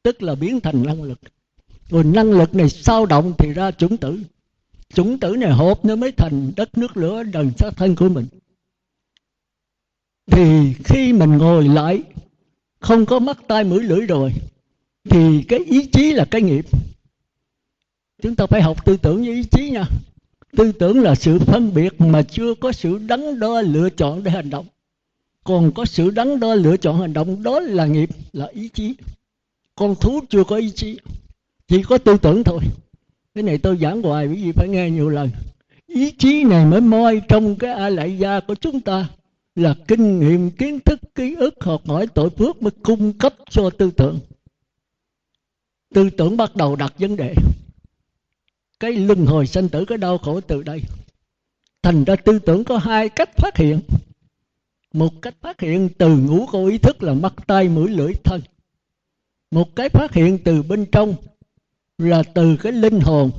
tức 0.03 0.23
là 0.23 0.35
biến 0.35 0.59
thành 0.59 0.83
năng 0.83 1.03
lực. 1.03 1.19
Rồi 1.89 2.03
năng 2.03 2.31
lực 2.31 2.55
này 2.55 2.69
sao 2.69 3.05
động 3.05 3.33
thì 3.37 3.53
ra 3.53 3.71
chủng 3.71 3.97
tử 3.97 4.19
chủng 4.93 5.19
tử 5.19 5.35
này 5.35 5.51
hộp 5.51 5.85
nó 5.85 5.95
mới 5.95 6.11
thành 6.11 6.51
đất 6.55 6.77
nước 6.77 6.97
lửa 6.97 7.23
đần 7.23 7.51
xác 7.57 7.77
thân 7.77 7.95
của 7.95 8.09
mình. 8.09 8.25
Thì 10.31 10.73
khi 10.85 11.13
mình 11.13 11.37
ngồi 11.37 11.67
lại, 11.67 12.03
không 12.79 13.05
có 13.05 13.19
mắt 13.19 13.37
tai 13.47 13.63
mũi 13.63 13.83
lưỡi 13.83 13.99
rồi, 13.99 14.33
thì 15.09 15.43
cái 15.43 15.59
ý 15.59 15.85
chí 15.85 16.13
là 16.13 16.25
cái 16.25 16.41
nghiệp. 16.41 16.65
Chúng 18.21 18.35
ta 18.35 18.45
phải 18.45 18.61
học 18.61 18.85
tư 18.85 18.97
tưởng 18.97 19.17
với 19.17 19.33
ý 19.33 19.43
chí 19.51 19.69
nha. 19.69 19.85
Tư 20.57 20.71
tưởng 20.71 21.01
là 21.01 21.15
sự 21.15 21.39
phân 21.39 21.73
biệt 21.73 22.01
mà 22.01 22.21
chưa 22.21 22.53
có 22.53 22.71
sự 22.71 22.97
đắn 22.97 23.39
đo 23.39 23.61
lựa 23.61 23.89
chọn 23.89 24.23
để 24.23 24.31
hành 24.31 24.49
động. 24.49 24.65
Còn 25.43 25.71
có 25.71 25.85
sự 25.85 26.09
đắn 26.09 26.39
đo 26.39 26.55
lựa 26.55 26.77
chọn 26.77 26.99
hành 26.99 27.13
động 27.13 27.43
đó 27.43 27.59
là 27.59 27.85
nghiệp, 27.85 28.09
là 28.33 28.47
ý 28.53 28.69
chí. 28.69 28.95
Con 29.75 29.95
thú 29.95 30.19
chưa 30.29 30.43
có 30.43 30.55
ý 30.55 30.71
chí, 30.71 30.99
chỉ 31.67 31.83
có 31.83 31.97
tư 31.97 32.17
tưởng 32.17 32.43
thôi 32.43 32.59
cái 33.37 33.43
này 33.43 33.57
tôi 33.57 33.77
giảng 33.77 34.01
hoài, 34.01 34.27
quý 34.27 34.43
vị 34.43 34.51
phải 34.51 34.67
nghe 34.67 34.89
nhiều 34.89 35.09
lần. 35.09 35.29
Ý 35.87 36.11
chí 36.11 36.43
này 36.43 36.65
mới 36.65 36.81
moi 36.81 37.21
trong 37.27 37.55
cái 37.55 37.71
a 37.73 37.89
lại 37.89 38.17
gia 38.17 38.39
của 38.39 38.55
chúng 38.55 38.81
ta. 38.81 39.09
Là 39.55 39.75
kinh 39.87 40.19
nghiệm, 40.19 40.51
kiến 40.51 40.79
thức, 40.79 40.99
ký 41.15 41.35
ức, 41.35 41.55
học 41.59 41.81
hỏi, 41.87 42.07
tội 42.07 42.29
phước 42.29 42.61
mới 42.61 42.71
cung 42.83 43.13
cấp 43.13 43.33
cho 43.49 43.69
tư 43.69 43.91
tưởng. 43.91 44.19
Tư 45.93 46.09
tưởng 46.09 46.37
bắt 46.37 46.55
đầu 46.55 46.75
đặt 46.75 46.93
vấn 46.99 47.15
đề. 47.15 47.35
Cái 48.79 48.91
luân 48.91 49.25
hồi 49.25 49.47
sanh 49.47 49.69
tử, 49.69 49.85
cái 49.85 49.97
đau 49.97 50.17
khổ 50.17 50.41
từ 50.41 50.63
đây. 50.63 50.81
Thành 51.81 52.03
ra 52.03 52.15
tư 52.15 52.39
tưởng 52.39 52.63
có 52.63 52.77
hai 52.77 53.09
cách 53.09 53.37
phát 53.37 53.57
hiện. 53.57 53.79
Một 54.93 55.21
cách 55.21 55.35
phát 55.41 55.61
hiện 55.61 55.89
từ 55.97 56.17
ngũ 56.17 56.45
câu 56.51 56.65
ý 56.65 56.77
thức 56.77 57.03
là 57.03 57.13
mắt 57.13 57.33
tay 57.47 57.69
mũi, 57.69 57.89
lưỡi, 57.89 58.13
thân. 58.23 58.41
Một 59.51 59.75
cái 59.75 59.89
phát 59.89 60.13
hiện 60.13 60.39
từ 60.43 60.63
bên 60.63 60.85
trong 60.91 61.15
là 61.97 62.23
từ 62.23 62.57
cái 62.57 62.71
linh 62.71 62.99
hồn, 62.99 63.31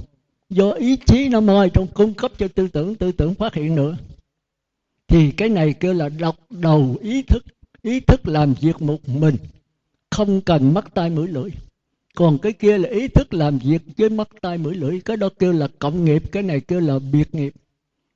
do 0.50 0.70
ý 0.70 0.96
chí 0.96 1.28
nó 1.28 1.40
moi 1.40 1.70
trong 1.70 1.86
cung 1.86 2.14
cấp 2.14 2.32
cho 2.38 2.48
tư 2.48 2.68
tưởng 2.68 2.94
tư 2.94 3.12
tưởng 3.12 3.34
phát 3.34 3.54
hiện 3.54 3.74
nữa. 3.74 3.96
Thì 5.08 5.30
cái 5.30 5.48
này 5.48 5.72
kêu 5.72 5.94
là 5.94 6.08
độc 6.08 6.36
đầu 6.50 6.96
ý 7.00 7.22
thức 7.22 7.44
ý 7.82 8.00
thức 8.00 8.28
làm 8.28 8.54
việc 8.60 8.82
một 8.82 9.08
mình, 9.08 9.36
không 10.10 10.40
cần 10.40 10.74
mắt 10.74 10.94
tay 10.94 11.10
mũi 11.10 11.28
lưỡi. 11.28 11.50
Còn 12.14 12.38
cái 12.38 12.52
kia 12.52 12.78
là 12.78 12.88
ý 12.88 13.08
thức 13.08 13.34
làm 13.34 13.58
việc 13.58 13.82
với 13.96 14.10
mắt 14.10 14.28
tay 14.40 14.58
mũi 14.58 14.74
lưỡi, 14.74 15.00
cái 15.00 15.16
đó 15.16 15.28
kêu 15.38 15.52
là 15.52 15.68
cộng 15.78 16.04
nghiệp, 16.04 16.32
cái 16.32 16.42
này 16.42 16.60
kêu 16.60 16.80
là 16.80 16.98
biệt 16.98 17.34
nghiệp. 17.34 17.52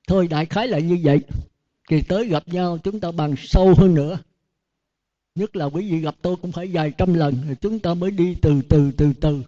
Thôi 0.09 0.28
đại 0.28 0.47
khái 0.47 0.69
là 0.69 0.78
như 0.78 0.98
vậy. 1.02 1.20
Thì 1.89 2.02
tới 2.02 2.27
gặp 2.27 2.48
nhau 2.48 2.78
chúng 2.85 3.01
ta 3.01 3.12
bàn 3.12 3.35
sâu 3.39 3.74
hơn 3.74 3.94
nữa. 3.94 4.19
Nhất 5.35 5.56
là 5.56 5.64
quý 5.64 5.90
vị 5.90 6.01
gặp 6.01 6.14
tôi 6.23 6.36
cũng 6.36 6.52
phải 6.52 6.66
vài 6.66 6.93
trăm 6.98 7.14
lần 7.14 7.36
thì 7.48 7.55
chúng 7.60 7.78
ta 7.78 7.94
mới 7.94 8.10
đi 8.10 8.36
từ 8.43 8.62
từ 8.69 8.90
từ 8.97 9.12
từ 9.20 9.43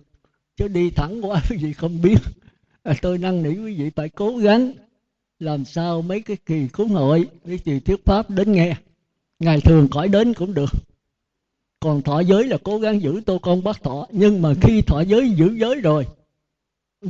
chứ 0.57 0.69
đi 0.69 0.91
thẳng 0.91 1.25
quá 1.25 1.43
quý 1.51 1.57
vị 1.57 1.73
không 1.73 2.03
biết. 2.03 2.19
À, 2.83 2.95
tôi 3.03 3.19
năn 3.19 3.43
nỉ 3.43 3.49
quý 3.49 3.75
vị 3.75 3.91
phải 3.97 4.09
cố 4.09 4.37
gắng 4.37 4.73
làm 5.39 5.65
sao 5.65 6.03
mấy 6.03 6.21
cái 6.21 6.37
kỳ 6.47 6.69
cúng 6.69 6.89
hội 6.89 7.29
mấy 7.45 7.59
kỳ 7.59 7.81
thuyết 7.81 8.05
pháp 8.05 8.31
đến 8.31 8.53
nghe. 8.53 8.77
Ngày 9.39 9.61
thường 9.61 9.89
khỏi 9.91 10.09
đến 10.09 10.35
cũng 10.35 10.55
được. 10.55 10.71
Còn 11.81 12.03
thọ 12.03 12.21
giới 12.21 12.45
là 12.45 12.57
cố 12.65 12.79
gắng 12.79 13.03
giữ 13.03 13.21
tô 13.27 13.39
con 13.39 13.65
bắt 13.65 13.83
thọ. 13.83 14.07
Nhưng 14.11 14.43
mà 14.43 14.55
khi 14.63 14.83
thọ 14.83 15.01
giới 15.01 15.31
giữ 15.31 15.57
giới 15.61 15.75
rồi 15.75 16.07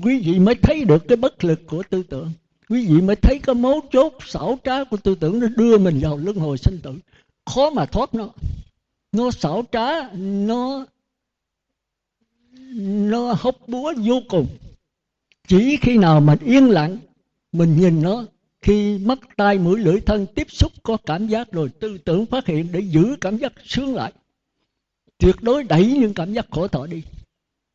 quý 0.02 0.20
vị 0.20 0.38
mới 0.38 0.54
thấy 0.54 0.84
được 0.84 1.08
cái 1.08 1.16
bất 1.16 1.44
lực 1.44 1.60
của 1.66 1.82
tư 1.90 2.02
tưởng. 2.02 2.32
Quý 2.68 2.86
vị 2.86 3.00
mới 3.00 3.16
thấy 3.16 3.38
cái 3.38 3.54
mấu 3.54 3.80
chốt 3.92 4.12
xảo 4.26 4.58
trá 4.64 4.84
của 4.84 4.96
tư 4.96 5.14
tưởng 5.14 5.40
nó 5.40 5.46
đưa 5.56 5.78
mình 5.78 5.98
vào 6.02 6.16
luân 6.16 6.36
hồi 6.36 6.58
sinh 6.58 6.78
tử. 6.82 6.94
Khó 7.46 7.70
mà 7.70 7.86
thoát 7.86 8.14
nó. 8.14 8.28
Nó 9.12 9.30
xảo 9.30 9.64
trá 9.72 10.12
nó 10.12 10.86
nó 13.10 13.36
hốc 13.38 13.56
búa 13.66 13.94
vô 14.04 14.20
cùng. 14.28 14.46
Chỉ 15.48 15.76
khi 15.76 15.98
nào 15.98 16.20
mình 16.20 16.38
yên 16.38 16.70
lặng, 16.70 16.98
mình 17.52 17.76
nhìn 17.76 18.02
nó, 18.02 18.24
khi 18.62 18.98
mắt 18.98 19.18
tai 19.36 19.58
mũi 19.58 19.80
lưỡi 19.80 20.00
thân 20.00 20.26
tiếp 20.34 20.46
xúc 20.50 20.72
có 20.82 20.96
cảm 21.06 21.26
giác 21.26 21.52
rồi 21.52 21.68
tư 21.80 21.98
tưởng 21.98 22.26
phát 22.26 22.46
hiện 22.46 22.68
để 22.72 22.80
giữ 22.80 23.16
cảm 23.20 23.36
giác 23.36 23.52
sướng 23.64 23.94
lại. 23.94 24.12
Tuyệt 25.18 25.36
đối 25.42 25.64
đẩy 25.64 25.86
những 25.86 26.14
cảm 26.14 26.34
giác 26.34 26.46
khổ 26.50 26.68
thọ 26.68 26.86
đi. 26.86 27.02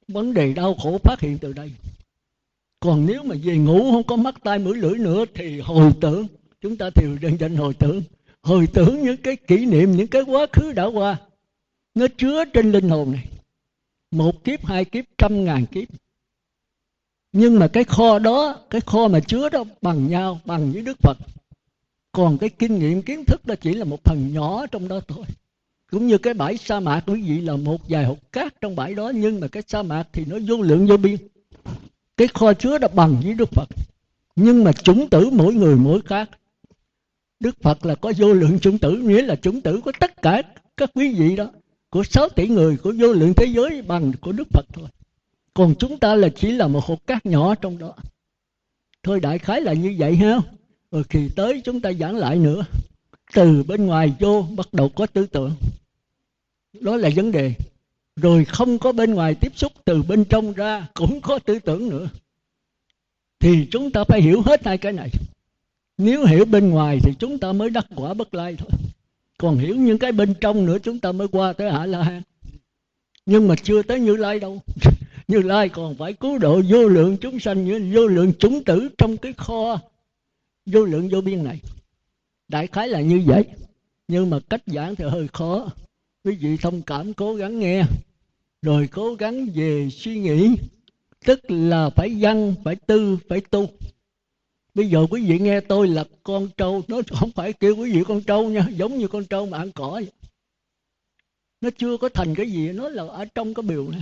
Vấn 0.08 0.34
đề 0.34 0.54
đau 0.54 0.76
khổ 0.76 0.98
phát 1.04 1.20
hiện 1.20 1.38
từ 1.38 1.54
đây. 1.54 1.72
Còn 2.80 3.06
nếu 3.06 3.24
mà 3.24 3.36
về 3.44 3.58
ngủ 3.58 3.92
không 3.92 4.04
có 4.04 4.16
mắt 4.16 4.36
tai 4.44 4.60
mũi 4.60 4.78
lưỡi 4.78 4.98
nữa 4.98 5.26
thì 5.34 5.60
hồi 5.60 5.92
tưởng, 6.02 6.28
chúng 6.62 6.78
ta 6.78 6.90
thì 6.96 7.08
đơn 7.22 7.38
danh 7.40 7.56
hồi 7.56 7.74
tưởng. 7.74 8.02
Hồi 8.42 8.68
tưởng 8.74 9.02
những 9.02 9.18
cái 9.18 9.36
kỷ 9.36 9.66
niệm, 9.66 9.92
những 9.92 10.08
cái 10.08 10.22
quá 10.22 10.46
khứ 10.54 10.72
đã 10.72 10.86
qua. 10.86 11.18
Nó 11.96 12.08
chứa 12.18 12.46
trên 12.46 12.72
linh 12.72 12.90
hồn 12.90 13.12
này 13.12 13.26
một 14.12 14.44
kiếp, 14.44 14.66
hai 14.66 14.86
kiếp, 14.86 15.06
trăm 15.18 15.46
ngàn 15.46 15.66
kiếp. 15.66 15.88
Nhưng 17.32 17.60
mà 17.60 17.68
cái 17.68 17.84
kho 17.84 18.20
đó, 18.20 18.60
cái 18.70 18.82
kho 18.82 19.08
mà 19.08 19.20
chứa 19.20 19.50
đó 19.50 19.64
bằng 19.82 20.08
nhau, 20.08 20.40
bằng 20.46 20.72
với 20.72 20.82
đức 20.82 20.98
phật. 21.02 21.18
Còn 22.12 22.38
cái 22.38 22.50
kinh 22.50 22.80
nghiệm, 22.80 23.02
kiến 23.02 23.26
thức 23.26 23.46
đó 23.46 23.56
chỉ 23.62 23.74
là 23.74 23.86
một 23.86 24.04
phần 24.04 24.34
nhỏ 24.34 24.66
trong 24.68 24.88
đó 24.88 25.00
thôi. 25.08 25.26
Cũng 25.92 26.08
như 26.08 26.18
cái 26.18 26.34
bãi 26.34 26.58
sa 26.58 26.80
mạc, 26.80 27.04
quý 27.08 27.22
vị 27.22 27.42
là 27.42 27.56
một 27.56 27.82
vài 27.90 28.06
hột 28.06 28.32
cát 28.32 28.62
trong 28.62 28.76
bãi 28.76 28.96
đó, 28.96 29.12
nhưng 29.16 29.40
mà 29.40 29.48
cái 29.48 29.64
sa 29.68 29.84
mạc 29.84 30.04
thì 30.14 30.26
nó 30.26 30.38
vô 30.48 30.62
lượng 30.62 30.88
vô 30.88 30.98
biên. 30.98 31.18
Cái 32.18 32.28
kho 32.28 32.54
chứa 32.54 32.78
đã 32.78 32.88
bằng 32.88 33.22
với 33.24 33.34
đức 33.34 33.50
phật. 33.52 33.68
Nhưng 34.36 34.64
mà 34.64 34.74
chủng 34.74 35.10
tử 35.10 35.30
mỗi 35.32 35.54
người 35.54 35.76
mỗi 35.76 36.02
khác. 36.02 36.30
Đức 37.40 37.56
phật 37.62 37.86
là 37.86 37.96
có 37.96 38.14
vô 38.18 38.34
lượng 38.34 38.60
chủng 38.60 38.78
tử, 38.78 38.92
nghĩa 38.92 39.22
là 39.22 39.36
chủng 39.36 39.62
tử 39.62 39.82
của 39.82 39.92
tất 40.00 40.22
cả 40.22 40.42
các 40.78 40.92
quý 40.94 41.14
vị 41.14 41.36
đó 41.36 41.52
của 41.90 42.04
6 42.04 42.30
tỷ 42.30 42.48
người 42.48 42.78
của 42.78 42.94
vô 43.00 43.14
lượng 43.14 43.34
thế 43.34 43.46
giới 43.46 43.82
bằng 43.82 44.12
của 44.22 44.32
đức 44.32 44.48
phật 44.54 44.66
thôi. 44.74 44.88
Còn 45.54 45.76
chúng 45.80 46.00
ta 46.00 46.16
là 46.16 46.30
chỉ 46.36 46.52
là 46.52 46.68
một 46.68 46.86
hột 46.86 47.08
cát 47.08 47.26
nhỏ 47.26 47.56
trong 47.56 47.78
đó. 47.78 47.94
Thôi 49.04 49.20
đại 49.20 49.40
khái 49.40 49.62
là 49.62 49.74
như 49.74 49.96
vậy, 49.98 50.16
ha? 50.16 50.38
Rồi 50.92 51.04
khi 51.10 51.30
tới 51.36 51.62
chúng 51.66 51.82
ta 51.82 51.94
giảng 51.94 52.16
lại 52.16 52.36
nữa. 52.36 52.66
Từ 53.34 53.64
bên 53.64 53.86
ngoài 53.86 54.14
vô, 54.20 54.42
bắt 54.42 54.74
đầu 54.74 54.90
có 54.90 55.06
tư 55.06 55.26
tưởng. 55.26 55.56
Đó 56.74 56.98
là 56.98 57.10
vấn 57.16 57.32
đề. 57.32 57.54
Rồi 58.16 58.46
không 58.46 58.80
có 58.80 58.92
bên 58.92 59.14
ngoài 59.14 59.36
tiếp 59.36 59.52
xúc, 59.56 59.72
từ 59.86 60.04
bên 60.04 60.26
trong 60.26 60.54
ra 60.54 60.88
cũng 60.94 61.22
có 61.22 61.40
tư 61.40 61.60
tưởng 61.60 61.90
nữa. 61.90 62.10
Thì 63.40 63.68
chúng 63.72 63.92
ta 63.92 64.04
phải 64.04 64.22
hiểu 64.22 64.42
hết 64.42 64.66
hai 64.66 64.78
cái 64.78 64.94
này. 64.94 65.10
Nếu 65.98 66.26
hiểu 66.26 66.46
bên 66.46 66.70
ngoài 66.70 67.00
thì 67.04 67.12
chúng 67.20 67.38
ta 67.38 67.52
mới 67.52 67.70
đắc 67.70 67.86
quả 67.96 68.14
bất 68.14 68.34
lai 68.34 68.56
thôi 68.58 68.70
còn 69.40 69.58
hiểu 69.58 69.76
những 69.76 69.98
cái 69.98 70.12
bên 70.12 70.34
trong 70.42 70.66
nữa 70.66 70.78
chúng 70.84 71.00
ta 71.00 71.12
mới 71.12 71.28
qua 71.28 71.54
tới 71.54 71.72
hạ 71.72 71.86
la 71.86 72.04
hán. 72.04 72.22
Nhưng 73.26 73.48
mà 73.48 73.56
chưa 73.64 73.84
tới 73.84 74.00
như 74.00 74.16
lai 74.16 74.40
đâu. 74.40 74.62
Như 75.28 75.42
lai 75.42 75.70
còn 75.70 75.96
phải 75.96 76.14
cứu 76.14 76.38
độ 76.38 76.62
vô 76.70 76.88
lượng 76.88 77.18
chúng 77.22 77.40
sanh 77.40 77.66
như 77.66 77.92
vô 77.94 78.08
lượng 78.08 78.34
chúng 78.40 78.64
tử 78.64 78.90
trong 78.98 79.18
cái 79.18 79.34
kho, 79.34 79.80
vô 80.66 80.86
lượng 80.86 81.10
vô 81.10 81.22
biên 81.22 81.44
này. 81.44 81.60
Đại 82.48 82.68
khái 82.68 82.88
là 82.88 83.02
như 83.02 83.22
vậy. 83.26 83.44
Nhưng 84.08 84.30
mà 84.30 84.40
cách 84.50 84.62
giảng 84.66 84.96
thì 84.96 85.06
hơi 85.06 85.28
khó. 85.34 85.70
Quý 86.24 86.36
vị 86.36 86.58
thông 86.58 86.82
cảm 86.82 87.14
cố 87.14 87.36
gắng 87.36 87.60
nghe, 87.60 87.84
rồi 88.62 88.88
cố 88.92 89.16
gắng 89.16 89.48
về 89.56 89.90
suy 89.92 90.20
nghĩ. 90.20 90.56
Tức 91.26 91.40
là 91.52 91.90
phải 91.90 92.16
văn, 92.20 92.56
phải 92.64 92.76
tư, 92.76 93.18
phải 93.30 93.42
tu 93.42 93.70
bây 94.80 94.90
giờ 94.90 95.08
quý 95.10 95.22
vị 95.22 95.40
nghe 95.40 95.60
tôi 95.60 95.88
là 95.88 96.04
con 96.24 96.50
trâu 96.58 96.82
nó 96.88 97.02
không 97.12 97.32
phải 97.32 97.54
kêu 97.54 97.76
quý 97.76 97.92
vị 97.92 98.04
con 98.08 98.22
trâu 98.22 98.50
nha, 98.50 98.68
giống 98.72 98.98
như 98.98 99.08
con 99.08 99.26
trâu 99.26 99.46
mà 99.46 99.58
ăn 99.58 99.72
cỏ 99.72 99.90
vậy. 99.92 100.12
nó 101.62 101.70
chưa 101.78 101.98
có 101.98 102.10
thành 102.10 102.36
cái 102.36 102.52
gì, 102.52 102.72
nó 102.72 102.90
là 102.90 103.04
ở 103.04 103.26
trong 103.26 103.54
cái 103.54 103.64
biểu 103.64 103.90
này. 103.90 104.02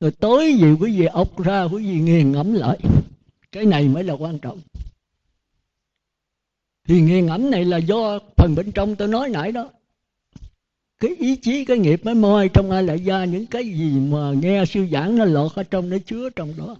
Rồi 0.00 0.10
tối 0.10 0.54
gì 0.60 0.66
quý 0.80 0.98
vị 1.00 1.06
ốc 1.06 1.42
ra, 1.42 1.62
quý 1.62 1.84
vị 1.84 2.00
nghiền 2.00 2.32
ngẫm 2.32 2.54
lại. 2.54 2.78
Cái 3.52 3.64
này 3.64 3.88
mới 3.88 4.04
là 4.04 4.14
quan 4.14 4.38
trọng. 4.38 4.60
Thì 6.88 7.00
nghiền 7.00 7.26
ngẫm 7.26 7.50
này 7.50 7.64
là 7.64 7.76
do 7.76 8.18
phần 8.36 8.54
bên 8.54 8.72
trong 8.72 8.96
tôi 8.96 9.08
nói 9.08 9.28
nãy 9.28 9.52
đó. 9.52 9.70
Cái 11.00 11.14
ý 11.18 11.36
chí, 11.36 11.64
cái 11.64 11.78
nghiệp 11.78 12.04
mới 12.04 12.14
moi 12.14 12.48
trong 12.48 12.70
ai 12.70 12.82
lại 12.82 12.98
ra 12.98 13.24
những 13.24 13.46
cái 13.46 13.64
gì 13.64 13.98
mà 13.98 14.32
nghe 14.42 14.64
sư 14.64 14.86
giảng 14.92 15.16
nó 15.16 15.24
lọt 15.24 15.52
ở 15.54 15.62
trong, 15.62 15.90
nó 15.90 15.96
chứa 16.06 16.30
trong 16.30 16.52
đó 16.56 16.76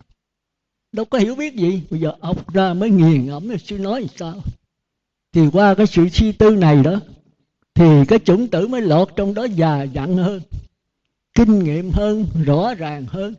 đâu 0.93 1.05
có 1.05 1.19
hiểu 1.19 1.35
biết 1.35 1.55
gì. 1.55 1.83
Bây 1.91 2.01
giờ 2.01 2.13
ọc 2.21 2.55
ra 2.55 2.75
mới 2.75 2.91
nghiền 2.91 3.27
ngẫm 3.27 3.59
sư 3.59 3.79
nói 3.79 4.07
sao? 4.17 4.43
Thì 5.33 5.41
qua 5.53 5.75
cái 5.75 5.87
sự 5.87 6.09
suy 6.09 6.33
tư 6.33 6.51
này 6.51 6.83
đó, 6.83 7.01
thì 7.75 8.05
cái 8.09 8.19
chủng 8.19 8.49
tử 8.49 8.69
mới 8.69 8.81
lọt 8.81 9.09
trong 9.17 9.35
đó 9.35 9.45
già 9.45 9.83
dặn 9.83 10.17
hơn, 10.17 10.41
kinh 11.35 11.59
nghiệm 11.59 11.91
hơn, 11.91 12.27
rõ 12.45 12.75
ràng 12.75 13.07
hơn. 13.07 13.35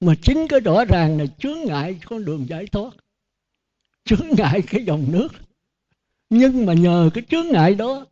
Mà 0.00 0.14
chính 0.22 0.48
cái 0.48 0.60
rõ 0.60 0.84
ràng 0.84 1.18
này 1.18 1.28
chướng 1.38 1.58
ngại 1.64 1.98
con 2.04 2.24
đường 2.24 2.48
giải 2.48 2.66
thoát, 2.66 2.90
chướng 4.04 4.26
ngại 4.36 4.62
cái 4.62 4.84
dòng 4.84 5.04
nước. 5.12 5.28
Nhưng 6.30 6.66
mà 6.66 6.72
nhờ 6.72 7.10
cái 7.14 7.24
chướng 7.30 7.46
ngại 7.48 7.74
đó, 7.74 8.06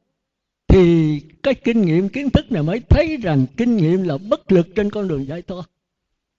thì 0.68 1.20
cái 1.42 1.54
kinh 1.54 1.82
nghiệm 1.82 2.08
kiến 2.08 2.30
thức 2.30 2.52
này 2.52 2.62
mới 2.62 2.80
thấy 2.88 3.16
rằng 3.16 3.46
kinh 3.56 3.76
nghiệm 3.76 4.02
là 4.02 4.18
bất 4.18 4.52
lực 4.52 4.68
trên 4.74 4.90
con 4.90 5.08
đường 5.08 5.26
giải 5.26 5.42
thoát 5.42 5.70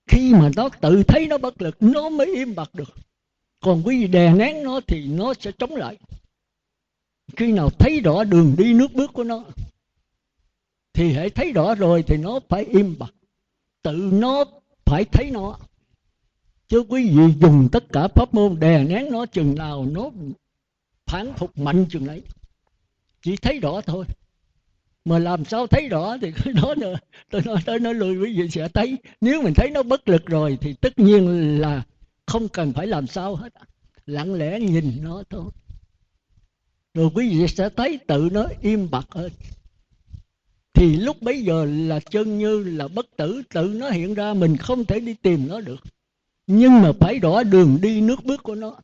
khi 0.08 0.34
mà 0.34 0.50
nó 0.56 0.70
tự 0.70 1.04
thấy 1.04 1.28
nó 1.28 1.38
bất 1.38 1.62
lực, 1.62 1.78
nó 1.80 2.10
mới 2.10 2.36
im 2.36 2.56
bặt 2.56 2.70
được. 2.76 2.96
Còn 3.60 3.82
quý 3.86 4.02
vị 4.02 4.08
đè 4.08 4.34
nén 4.34 4.64
nó 4.64 4.80
thì 4.88 5.08
nó 5.08 5.34
sẽ 5.40 5.52
chống 5.52 5.76
lại. 5.76 5.98
Khi 7.36 7.52
nào 7.52 7.70
thấy 7.70 8.00
rõ 8.00 8.24
đường 8.24 8.56
đi 8.58 8.74
nước 8.74 8.94
bước 8.94 9.14
của 9.14 9.24
nó, 9.24 9.44
thì 10.94 11.14
hãy 11.14 11.30
thấy 11.30 11.52
rõ 11.52 11.76
rồi 11.76 12.04
thì 12.04 12.18
nó 12.18 12.40
phải 12.50 12.66
im 12.66 12.96
bặt. 13.00 13.14
Tự 13.82 14.10
nó 14.14 14.46
phải 14.86 15.06
thấy 15.06 15.32
nó. 15.32 15.60
Chứ 16.68 16.84
quý 16.90 17.10
vị 17.10 17.34
dùng 17.42 17.70
tất 17.72 17.84
cả 17.94 18.08
pháp 18.08 18.34
môn 18.34 18.60
đè 18.60 18.84
nén 18.84 19.12
nó, 19.12 19.26
chừng 19.26 19.56
nào 19.56 19.86
nó 19.86 20.10
phản 21.06 21.34
phục 21.38 21.58
mạnh 21.58 21.86
chừng 21.90 22.08
ấy, 22.08 22.22
chỉ 23.22 23.36
thấy 23.36 23.60
rõ 23.60 23.82
thôi 23.82 24.06
mà 25.08 25.20
làm 25.20 25.46
sao 25.46 25.68
thấy 25.68 25.90
rõ 25.90 26.18
thì 26.22 26.32
cái 26.32 26.54
đó 26.54 26.76
nữa 26.78 26.96
tôi 27.30 27.42
nói 27.46 27.58
tới 27.66 27.80
nói 27.80 27.94
lui 27.94 28.18
quý 28.18 28.42
vị 28.42 28.50
sẽ 28.50 28.68
thấy. 28.68 28.98
Nếu 29.22 29.42
mình 29.42 29.54
thấy 29.54 29.70
nó 29.70 29.84
bất 29.84 30.10
lực 30.10 30.26
rồi 30.26 30.58
thì 30.62 30.74
tất 30.74 31.00
nhiên 31.00 31.58
là 31.62 31.84
không 32.26 32.50
cần 32.50 32.74
phải 32.74 32.88
làm 32.88 33.08
sao 33.08 33.36
hết 33.36 33.54
lặng 34.06 34.34
lẽ 34.34 34.60
nhìn 34.60 34.92
nó 35.02 35.24
thôi. 35.30 35.52
Rồi 36.94 37.10
quý 37.14 37.30
vị 37.30 37.48
sẽ 37.48 37.70
thấy 37.70 38.00
tự 38.08 38.30
nó 38.32 38.48
im 38.62 38.90
bặt 38.92 39.06
hơn. 39.10 39.32
Thì 40.74 40.96
lúc 40.96 41.22
bấy 41.22 41.44
giờ 41.44 41.66
là 41.66 42.00
chân 42.00 42.38
như 42.38 42.64
là 42.64 42.88
bất 42.88 43.06
tử, 43.18 43.42
tự 43.54 43.74
nó 43.76 43.90
hiện 43.90 44.14
ra, 44.14 44.34
mình 44.34 44.58
không 44.58 44.86
thể 44.86 45.00
đi 45.00 45.14
tìm 45.14 45.48
nó 45.48 45.62
được. 45.62 45.84
Nhưng 46.48 46.82
mà 46.82 46.92
phải 47.00 47.20
rõ 47.20 47.44
đường 47.44 47.78
đi 47.82 48.02
nước 48.02 48.26
bước 48.26 48.44
của 48.44 48.56
nó. 48.56 48.76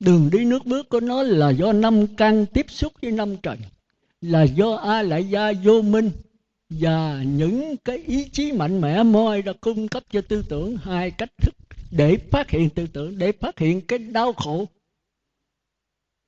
Đường 0.00 0.30
đi 0.32 0.44
nước 0.44 0.66
bước 0.66 0.88
của 0.88 1.00
nó 1.00 1.22
là 1.22 1.50
do 1.50 1.72
năm 1.72 2.06
căn 2.06 2.46
tiếp 2.46 2.66
xúc 2.68 2.92
với 3.02 3.12
năm 3.12 3.36
trần 3.36 3.58
là 4.26 4.42
do 4.42 4.74
a 4.74 5.02
lại 5.02 5.24
gia 5.24 5.52
vô 5.64 5.82
minh 5.82 6.10
và 6.70 7.22
những 7.22 7.76
cái 7.84 7.96
ý 7.96 8.28
chí 8.32 8.52
mạnh 8.52 8.80
mẽ 8.80 9.02
moi 9.02 9.42
đã 9.42 9.52
cung 9.60 9.88
cấp 9.88 10.02
cho 10.10 10.20
tư 10.20 10.44
tưởng. 10.48 10.76
Hai 10.76 11.10
cách 11.10 11.32
thức 11.42 11.54
để 11.90 12.16
phát 12.30 12.50
hiện 12.50 12.70
tư 12.70 12.86
tưởng, 12.92 13.18
để 13.18 13.32
phát 13.32 13.58
hiện 13.58 13.80
cái 13.80 13.98
đau 13.98 14.32
khổ. 14.32 14.66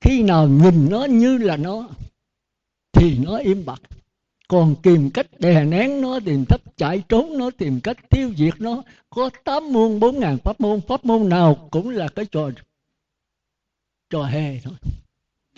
Khi 0.00 0.22
nào 0.22 0.48
nhìn 0.48 0.88
nó 0.90 1.04
như 1.04 1.38
là 1.38 1.56
nó, 1.56 1.88
thì 2.92 3.18
nó 3.18 3.36
im 3.36 3.64
bặt. 3.64 3.80
Còn 4.48 4.74
tìm 4.82 5.10
cách 5.10 5.26
đè 5.38 5.64
nén 5.64 6.00
nó, 6.00 6.20
tìm 6.24 6.44
cách 6.48 6.60
chạy 6.76 7.02
trốn 7.08 7.38
nó, 7.38 7.50
tìm 7.50 7.80
cách 7.80 7.98
tiêu 8.10 8.32
diệt 8.36 8.54
nó, 8.58 8.82
có 9.10 9.30
tám 9.44 9.72
môn, 9.72 10.00
bốn 10.00 10.20
ngàn 10.20 10.38
pháp 10.38 10.60
môn. 10.60 10.80
Pháp 10.88 11.04
môn 11.04 11.28
nào 11.28 11.68
cũng 11.70 11.90
là 11.90 12.08
cái 12.08 12.24
trò 12.24 12.50
trò 14.10 14.24
hề 14.24 14.60
thôi 14.60 14.74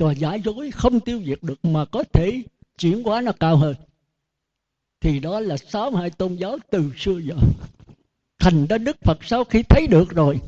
trò 0.00 0.10
giả 0.10 0.34
dối, 0.34 0.70
không 0.70 1.00
tiêu 1.00 1.22
diệt 1.26 1.38
được 1.42 1.64
mà 1.64 1.84
có 1.84 2.04
thể 2.12 2.42
chuyển 2.78 3.02
hóa 3.02 3.20
nó 3.20 3.32
cao 3.32 3.56
hơn. 3.56 3.74
Thì 5.00 5.18
đó 5.18 5.40
là 5.40 5.56
sáu 5.56 5.90
hai 5.90 6.10
tôn 6.10 6.34
giáo 6.34 6.58
từ 6.70 6.92
xưa 6.98 7.18
giờ. 7.18 7.34
Thành 8.38 8.66
ra 8.66 8.78
đức 8.78 8.96
phật 9.00 9.18
sau 9.24 9.44
khi 9.44 9.62
thấy 9.62 9.86
được 9.86 10.10
rồi, 10.10 10.40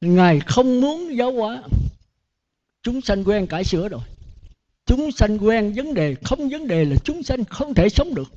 ngài 0.00 0.40
không 0.40 0.80
muốn 0.80 1.16
giáo 1.16 1.32
hóa. 1.32 1.62
Chúng 2.82 3.00
sanh 3.00 3.24
quen 3.24 3.46
cải 3.46 3.64
sửa 3.64 3.88
rồi. 3.88 4.00
Chúng 4.86 5.12
sanh 5.12 5.38
quen 5.38 5.72
vấn 5.76 5.94
đề, 5.94 6.14
không 6.24 6.48
vấn 6.48 6.66
đề 6.66 6.84
là 6.84 6.96
chúng 7.04 7.22
sanh 7.22 7.44
không 7.44 7.74
thể 7.74 7.88
sống 7.88 8.14
được. 8.14 8.32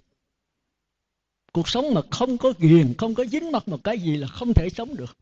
Cuộc 1.51 1.69
sống 1.69 1.93
mà 1.93 2.01
không 2.11 2.38
có 2.38 2.53
ghiền, 2.59 2.93
không 2.97 3.15
có 3.15 3.25
dính 3.25 3.51
mắc 3.51 3.67
một 3.67 3.84
cái 3.84 3.99
gì 3.99 4.17
là 4.17 4.27
không 4.27 4.53
thể 4.53 4.69
sống 4.69 4.95
được. 4.95 5.17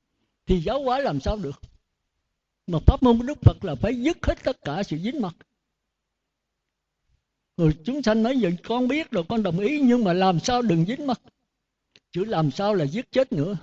Thì 0.47 0.61
giáo 0.61 0.83
hóa 0.83 0.99
làm 0.99 1.19
sao 1.19 1.37
được? 1.37 1.61
Mà 2.67 2.79
pháp 2.85 3.03
môn 3.03 3.17
của 3.17 3.23
đức 3.23 3.37
phật 3.41 3.65
là 3.65 3.75
phải 3.75 3.95
dứt 3.95 4.25
hết 4.25 4.43
tất 4.43 4.57
cả 4.61 4.83
sự 4.83 4.97
dính 4.97 5.21
mặt. 5.21 5.35
rồi 7.57 7.73
chúng 7.85 8.03
sanh 8.03 8.23
nói 8.23 8.37
vậy, 8.41 8.57
con 8.63 8.87
biết 8.87 9.11
rồi, 9.11 9.23
con 9.29 9.43
đồng 9.43 9.59
ý, 9.59 9.79
nhưng 9.79 10.03
mà 10.03 10.13
làm 10.13 10.39
sao 10.39 10.61
đừng 10.61 10.85
dính 10.85 11.07
mặt? 11.07 11.21
chữ 12.15 12.25
làm 12.25 12.51
sao 12.51 12.73
là 12.73 12.85
giết 12.85 13.11
chết 13.11 13.31
nữa? 13.33 13.57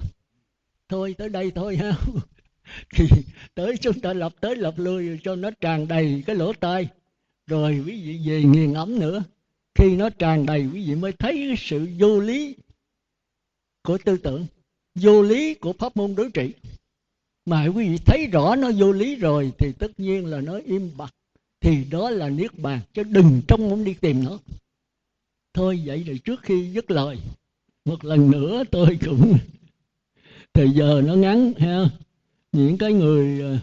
Thôi, 0.88 1.14
tới 1.18 1.28
đây 1.28 1.50
thôi 1.54 1.76
ha. 1.76 1.92
Thì 2.94 3.06
tới 3.54 3.76
chúng 3.76 4.00
ta 4.00 4.12
lập, 4.12 4.32
tới 4.40 4.56
lập 4.56 4.74
lui 4.76 5.18
cho 5.24 5.36
nó 5.36 5.50
tràn 5.60 5.88
đầy 5.88 6.22
cái 6.26 6.36
lỗ 6.36 6.52
tai. 6.52 6.88
Rồi 7.46 7.82
quý 7.86 8.02
vị 8.02 8.20
về 8.26 8.42
nghiền 8.42 8.74
ấm 8.74 8.98
nữa. 8.98 9.24
Khi 9.74 9.96
nó 9.96 10.10
tràn 10.10 10.46
đầy, 10.46 10.66
quý 10.74 10.88
vị 10.88 10.94
mới 10.94 11.12
thấy 11.12 11.32
cái 11.32 11.56
sự 11.58 11.88
vô 11.98 12.20
lý 12.20 12.56
của 13.82 13.98
tư 13.98 14.16
tưởng, 14.16 14.46
vô 14.94 15.22
lý 15.22 15.54
của 15.54 15.72
pháp 15.72 15.96
môn 15.96 16.14
đối 16.14 16.30
trị 16.30 16.52
mà 17.46 17.66
quý 17.66 17.88
vị 17.88 17.98
thấy 18.06 18.26
rõ 18.26 18.56
nó 18.56 18.70
vô 18.76 18.92
lý 18.92 19.16
rồi 19.16 19.52
thì 19.58 19.72
tất 19.78 20.00
nhiên 20.00 20.26
là 20.26 20.40
nó 20.40 20.58
im 20.66 20.90
bặt. 20.96 21.14
Thì 21.60 21.84
đó 21.90 22.10
là 22.10 22.28
niết 22.28 22.58
bàn, 22.58 22.80
chứ 22.94 23.02
đừng 23.02 23.40
trong 23.48 23.70
muốn 23.70 23.84
đi 23.84 23.94
tìm 23.94 24.24
nó. 24.24 24.38
Thôi 25.54 25.82
vậy 25.84 26.04
rồi 26.06 26.20
trước 26.24 26.40
khi 26.42 26.70
dứt 26.72 26.90
lời, 26.90 27.18
một 27.84 28.04
lần 28.04 28.30
nữa 28.30 28.64
tôi 28.70 28.98
cũng 29.06 29.38
thời 30.54 30.70
giờ 30.70 31.02
nó 31.04 31.14
ngắn, 31.14 31.52
ha. 31.58 31.84
Những 32.52 32.78
cái 32.78 32.92
người 32.92 33.40
ờ, 33.40 33.58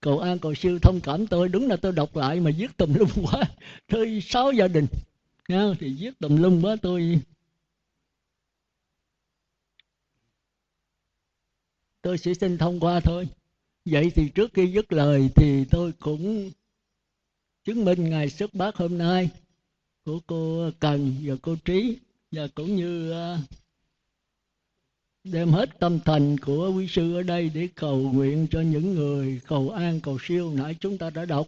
cầu 0.00 0.18
an 0.18 0.38
cầu 0.38 0.54
siêu 0.54 0.78
thông 0.82 1.00
cảm 1.00 1.26
tôi, 1.26 1.48
đúng 1.48 1.68
là 1.68 1.76
tôi 1.76 1.92
đọc 1.92 2.16
lại 2.16 2.40
mà 2.40 2.50
viết 2.58 2.76
tùm 2.76 2.94
lum 2.94 3.08
quá. 3.22 3.42
Tới 3.86 4.20
sáu 4.20 4.52
gia 4.52 4.68
đình, 4.68 4.86
ha, 5.48 5.64
thì 5.80 5.94
viết 6.00 6.18
tùm 6.18 6.36
lum 6.36 6.62
quá 6.62 6.76
tôi 6.82 7.20
tôi 12.02 12.18
sẽ 12.18 12.34
xin 12.34 12.58
thông 12.58 12.80
qua 12.80 13.00
thôi. 13.00 13.28
Vậy 13.84 14.12
thì 14.14 14.28
trước 14.28 14.50
khi 14.54 14.66
dứt 14.66 14.92
lời 14.92 15.30
thì 15.36 15.64
tôi 15.64 15.92
cũng 15.92 16.50
chứng 17.64 17.84
minh 17.84 18.10
ngày 18.10 18.30
xuất 18.30 18.54
bát 18.54 18.76
hôm 18.76 18.98
nay 18.98 19.30
của 20.04 20.20
cô 20.26 20.70
cần 20.80 21.14
và 21.22 21.34
cô 21.42 21.56
trí 21.64 21.98
và 22.32 22.48
cũng 22.54 22.76
như 22.76 23.12
à, 23.12 23.38
đem 25.24 25.48
hết 25.48 25.78
tâm 25.78 26.00
thành 26.04 26.38
của 26.38 26.72
quý 26.76 26.86
sư 26.88 27.14
ở 27.14 27.22
đây 27.22 27.50
để 27.54 27.68
cầu 27.74 27.98
nguyện 27.98 28.46
cho 28.50 28.60
những 28.60 28.94
người 28.94 29.40
cầu 29.46 29.70
an, 29.70 30.00
cầu 30.00 30.18
siêu. 30.22 30.52
Nãy 30.54 30.76
chúng 30.80 30.98
ta 30.98 31.10
đã 31.10 31.24
đọc. 31.24 31.46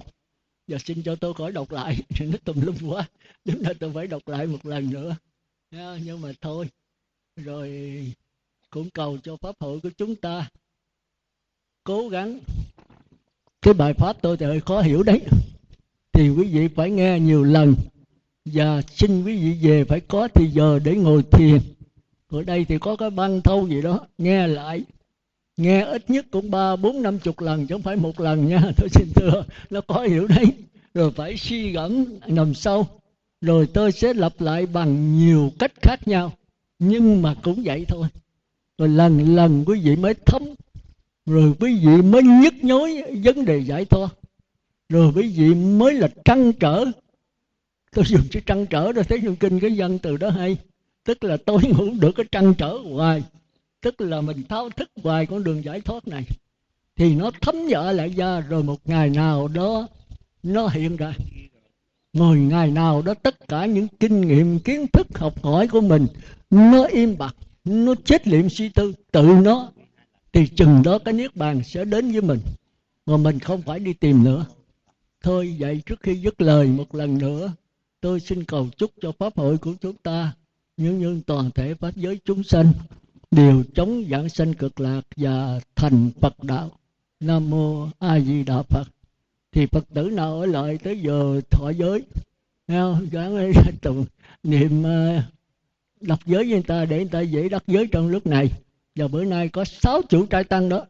Và 0.69 0.79
xin 0.79 1.03
cho 1.03 1.17
tôi 1.17 1.35
khỏi 1.35 1.53
đọc 1.53 1.73
lại. 1.73 1.99
Nó 2.21 2.39
tùm 2.45 2.61
lum 2.61 2.77
quá. 2.91 3.09
Đúng 3.45 3.61
là 3.61 3.73
tôi 3.81 3.93
phải 3.95 4.07
đọc 4.07 4.29
lại 4.29 4.47
một 4.47 4.67
lần 4.67 4.91
nữa. 4.91 5.17
Nhưng 6.05 6.21
mà 6.21 6.33
thôi. 6.41 6.69
Rồi 7.37 7.69
cũng 8.73 8.91
cầu 8.91 9.19
cho 9.23 9.37
pháp 9.37 9.57
hội 9.61 9.81
của 9.81 9.91
chúng 9.99 10.17
ta. 10.17 10.49
Cố 11.85 12.09
gắng. 12.09 12.39
Cái 13.63 13.75
bài 13.75 13.95
pháp 13.95 14.17
tôi 14.23 14.37
thì 14.37 14.47
hơi 14.47 14.61
khó 14.61 14.81
hiểu 14.81 15.03
đấy. 15.03 15.21
Thì 16.13 16.29
quý 16.29 16.45
vị 16.45 16.69
phải 16.69 16.91
nghe 16.91 17.21
nhiều 17.21 17.45
lần. 17.45 17.75
Và 18.45 18.83
xin 18.83 19.25
quý 19.25 19.37
vị 19.37 19.69
về 19.69 19.85
phải 19.85 20.01
có 20.01 20.29
thì 20.35 20.47
giờ 20.47 20.79
để 20.85 20.95
ngồi 20.95 21.23
thiền. 21.23 21.59
Ở 22.29 22.43
đây 22.43 22.65
thì 22.65 22.79
có 22.79 22.97
cái 22.97 23.11
băng 23.11 23.41
thâu 23.41 23.69
gì 23.69 23.83
đó. 23.83 24.07
Nghe 24.19 24.47
lại. 24.47 24.85
Nghe 25.57 25.85
ít 25.85 26.11
nhất 26.11 26.27
cũng 26.31 26.51
ba, 26.51 26.77
bốn, 26.77 27.03
năm 27.03 27.19
chục 27.19 27.41
lần, 27.41 27.67
chứ 27.67 27.75
không 27.75 27.83
phải 27.83 27.97
một 27.97 28.21
lần 28.21 28.49
nha. 28.49 28.63
Tôi 28.77 28.89
xin 28.89 29.09
thưa. 29.15 29.45
Nó 29.71 29.81
có 29.81 30.03
hiểu 30.03 30.27
đấy. 30.27 30.45
Rồi 30.95 31.13
phải 31.13 31.37
suy 31.37 31.73
gẫm 31.73 32.05
nằm 32.27 32.55
sâu. 32.55 32.87
Rồi 33.41 33.69
tôi 33.75 33.93
sẽ 33.93 34.15
lặp 34.15 34.41
lại 34.41 34.67
bằng 34.67 35.19
nhiều 35.19 35.53
cách 35.59 35.73
khác 35.83 36.09
nhau. 36.09 36.33
Nhưng 36.79 37.23
mà 37.23 37.35
cũng 37.43 37.63
vậy 37.65 37.85
thôi 37.89 38.09
rồi 38.83 38.89
lần 38.89 39.35
lần 39.35 39.65
quý 39.67 39.81
vị 39.81 39.97
mới 39.97 40.15
thấm, 40.15 40.43
rồi 41.27 41.55
quý 41.61 41.79
vị 41.85 42.03
mới 42.03 42.23
nhức 42.23 42.55
nhối 42.65 43.03
vấn 43.25 43.45
đề 43.45 43.59
giải 43.59 43.85
thoát, 43.85 44.09
rồi 44.89 45.13
quý 45.17 45.33
vị 45.37 45.55
mới 45.55 45.95
là 45.95 46.09
trăn 46.25 46.53
trở. 46.53 46.85
Tôi 47.93 48.05
dùng 48.09 48.21
chữ 48.31 48.41
trăn 48.47 48.67
trở 48.67 48.93
rồi 48.93 49.05
thấy 49.05 49.21
trong 49.25 49.37
kinh 49.37 49.61
cái 49.61 49.73
dân 49.73 49.99
từ 49.99 50.17
đó 50.17 50.31
hay. 50.31 50.57
Tức 51.05 51.25
là 51.25 51.37
tôi 51.37 51.63
ngủ 51.63 51.89
được 52.01 52.13
cái 52.13 52.27
trăn 52.33 52.55
trở 52.55 52.79
hoài, 52.95 53.23
tức 53.81 54.01
là 54.01 54.21
mình 54.21 54.43
thao 54.49 54.71
thức 54.71 54.91
hoài 55.03 55.27
con 55.27 55.45
đường 55.45 55.65
giải 55.65 55.81
thoát 55.81 56.09
này. 56.09 56.25
Thì 56.97 57.15
nó 57.15 57.31
thấm 57.41 57.55
vợ 57.71 57.93
lại 57.93 58.09
ra, 58.09 58.41
rồi 58.41 58.63
một 58.63 58.81
ngày 58.85 59.11
nào 59.11 59.49
đó 59.49 59.89
nó 60.43 60.69
hiện 60.69 60.97
ra. 60.97 61.13
Ngồi 62.13 62.39
ngày 62.39 62.71
nào 62.71 63.03
đó 63.03 63.15
tất 63.15 63.49
cả 63.49 63.67
những 63.67 63.89
kinh 64.01 64.21
nghiệm, 64.21 64.59
kiến 64.59 64.87
thức, 64.93 65.07
học 65.15 65.45
hỏi 65.45 65.69
của 65.69 65.81
mình 65.81 66.07
nó 66.51 66.85
im 66.85 67.19
bặt 67.19 67.35
nó 67.65 67.95
chết 68.05 68.29
liệm 68.29 68.49
suy 68.49 68.69
tư 68.69 68.93
tự 69.13 69.23
nó 69.23 69.73
thì 70.33 70.47
chừng 70.47 70.83
đó 70.83 70.99
cái 70.99 71.15
niết 71.15 71.37
bàn 71.37 71.63
sẽ 71.65 71.85
đến 71.85 72.13
với 72.13 72.21
mình 72.21 72.41
mà 73.07 73.17
mình 73.17 73.39
không 73.39 73.63
phải 73.63 73.79
đi 73.79 73.93
tìm 73.93 74.25
nữa 74.25 74.47
thôi 75.23 75.57
vậy 75.59 75.83
trước 75.87 76.01
khi 76.01 76.15
dứt 76.15 76.41
lời 76.41 76.67
một 76.67 76.95
lần 76.95 77.19
nữa 77.19 77.53
tôi 78.01 78.21
xin 78.21 78.45
cầu 78.45 78.69
chúc 78.77 78.91
cho 79.01 79.13
pháp 79.19 79.37
hội 79.37 79.59
của 79.59 79.75
chúng 79.81 79.97
ta 80.03 80.33
những 80.77 81.01
nhân 81.01 81.23
toàn 81.27 81.51
thể 81.51 81.75
pháp 81.75 81.97
giới 81.97 82.21
chúng 82.25 82.43
sanh 82.43 82.73
đều 83.33 83.63
chống 83.75 84.05
giảng 84.11 84.29
sanh 84.29 84.55
cực 84.55 84.81
lạc 84.81 85.01
và 85.17 85.61
thành 85.77 86.11
Phật 86.21 86.45
đạo. 86.45 86.71
Nam 87.21 87.51
mô 87.51 87.89
A 87.99 88.21
Di 88.21 88.43
Đà 88.43 88.63
Phật. 88.63 88.89
Thì 89.53 89.67
Phật 89.67 89.85
tử 89.95 90.03
nào 90.03 90.41
ở 90.41 90.47
lại 90.47 90.79
tới 90.79 91.01
giờ 91.01 91.41
thọ 91.51 91.71
giới, 91.71 92.03
không? 92.69 93.09
Gắng 93.11 93.53
tụng 93.83 94.05
niệm 94.43 94.87
à, 94.87 95.31
uh, 96.03 96.09
đọc 96.09 96.19
giới 96.27 96.45
với 96.45 96.53
người 96.53 96.63
ta 96.63 96.85
để 96.85 96.97
người 96.97 97.09
ta 97.09 97.21
dễ 97.21 97.49
đắc 97.49 97.63
giới 97.67 97.87
trong 97.93 98.09
lúc 98.09 98.27
này. 98.27 98.49
Và 98.97 99.09
bữa 99.09 99.25
nay 99.25 99.49
có 99.49 99.65
sáu 99.65 100.03
chủ 100.09 100.27
trai 100.27 100.45
tăng 100.45 100.69
đó 100.69 100.87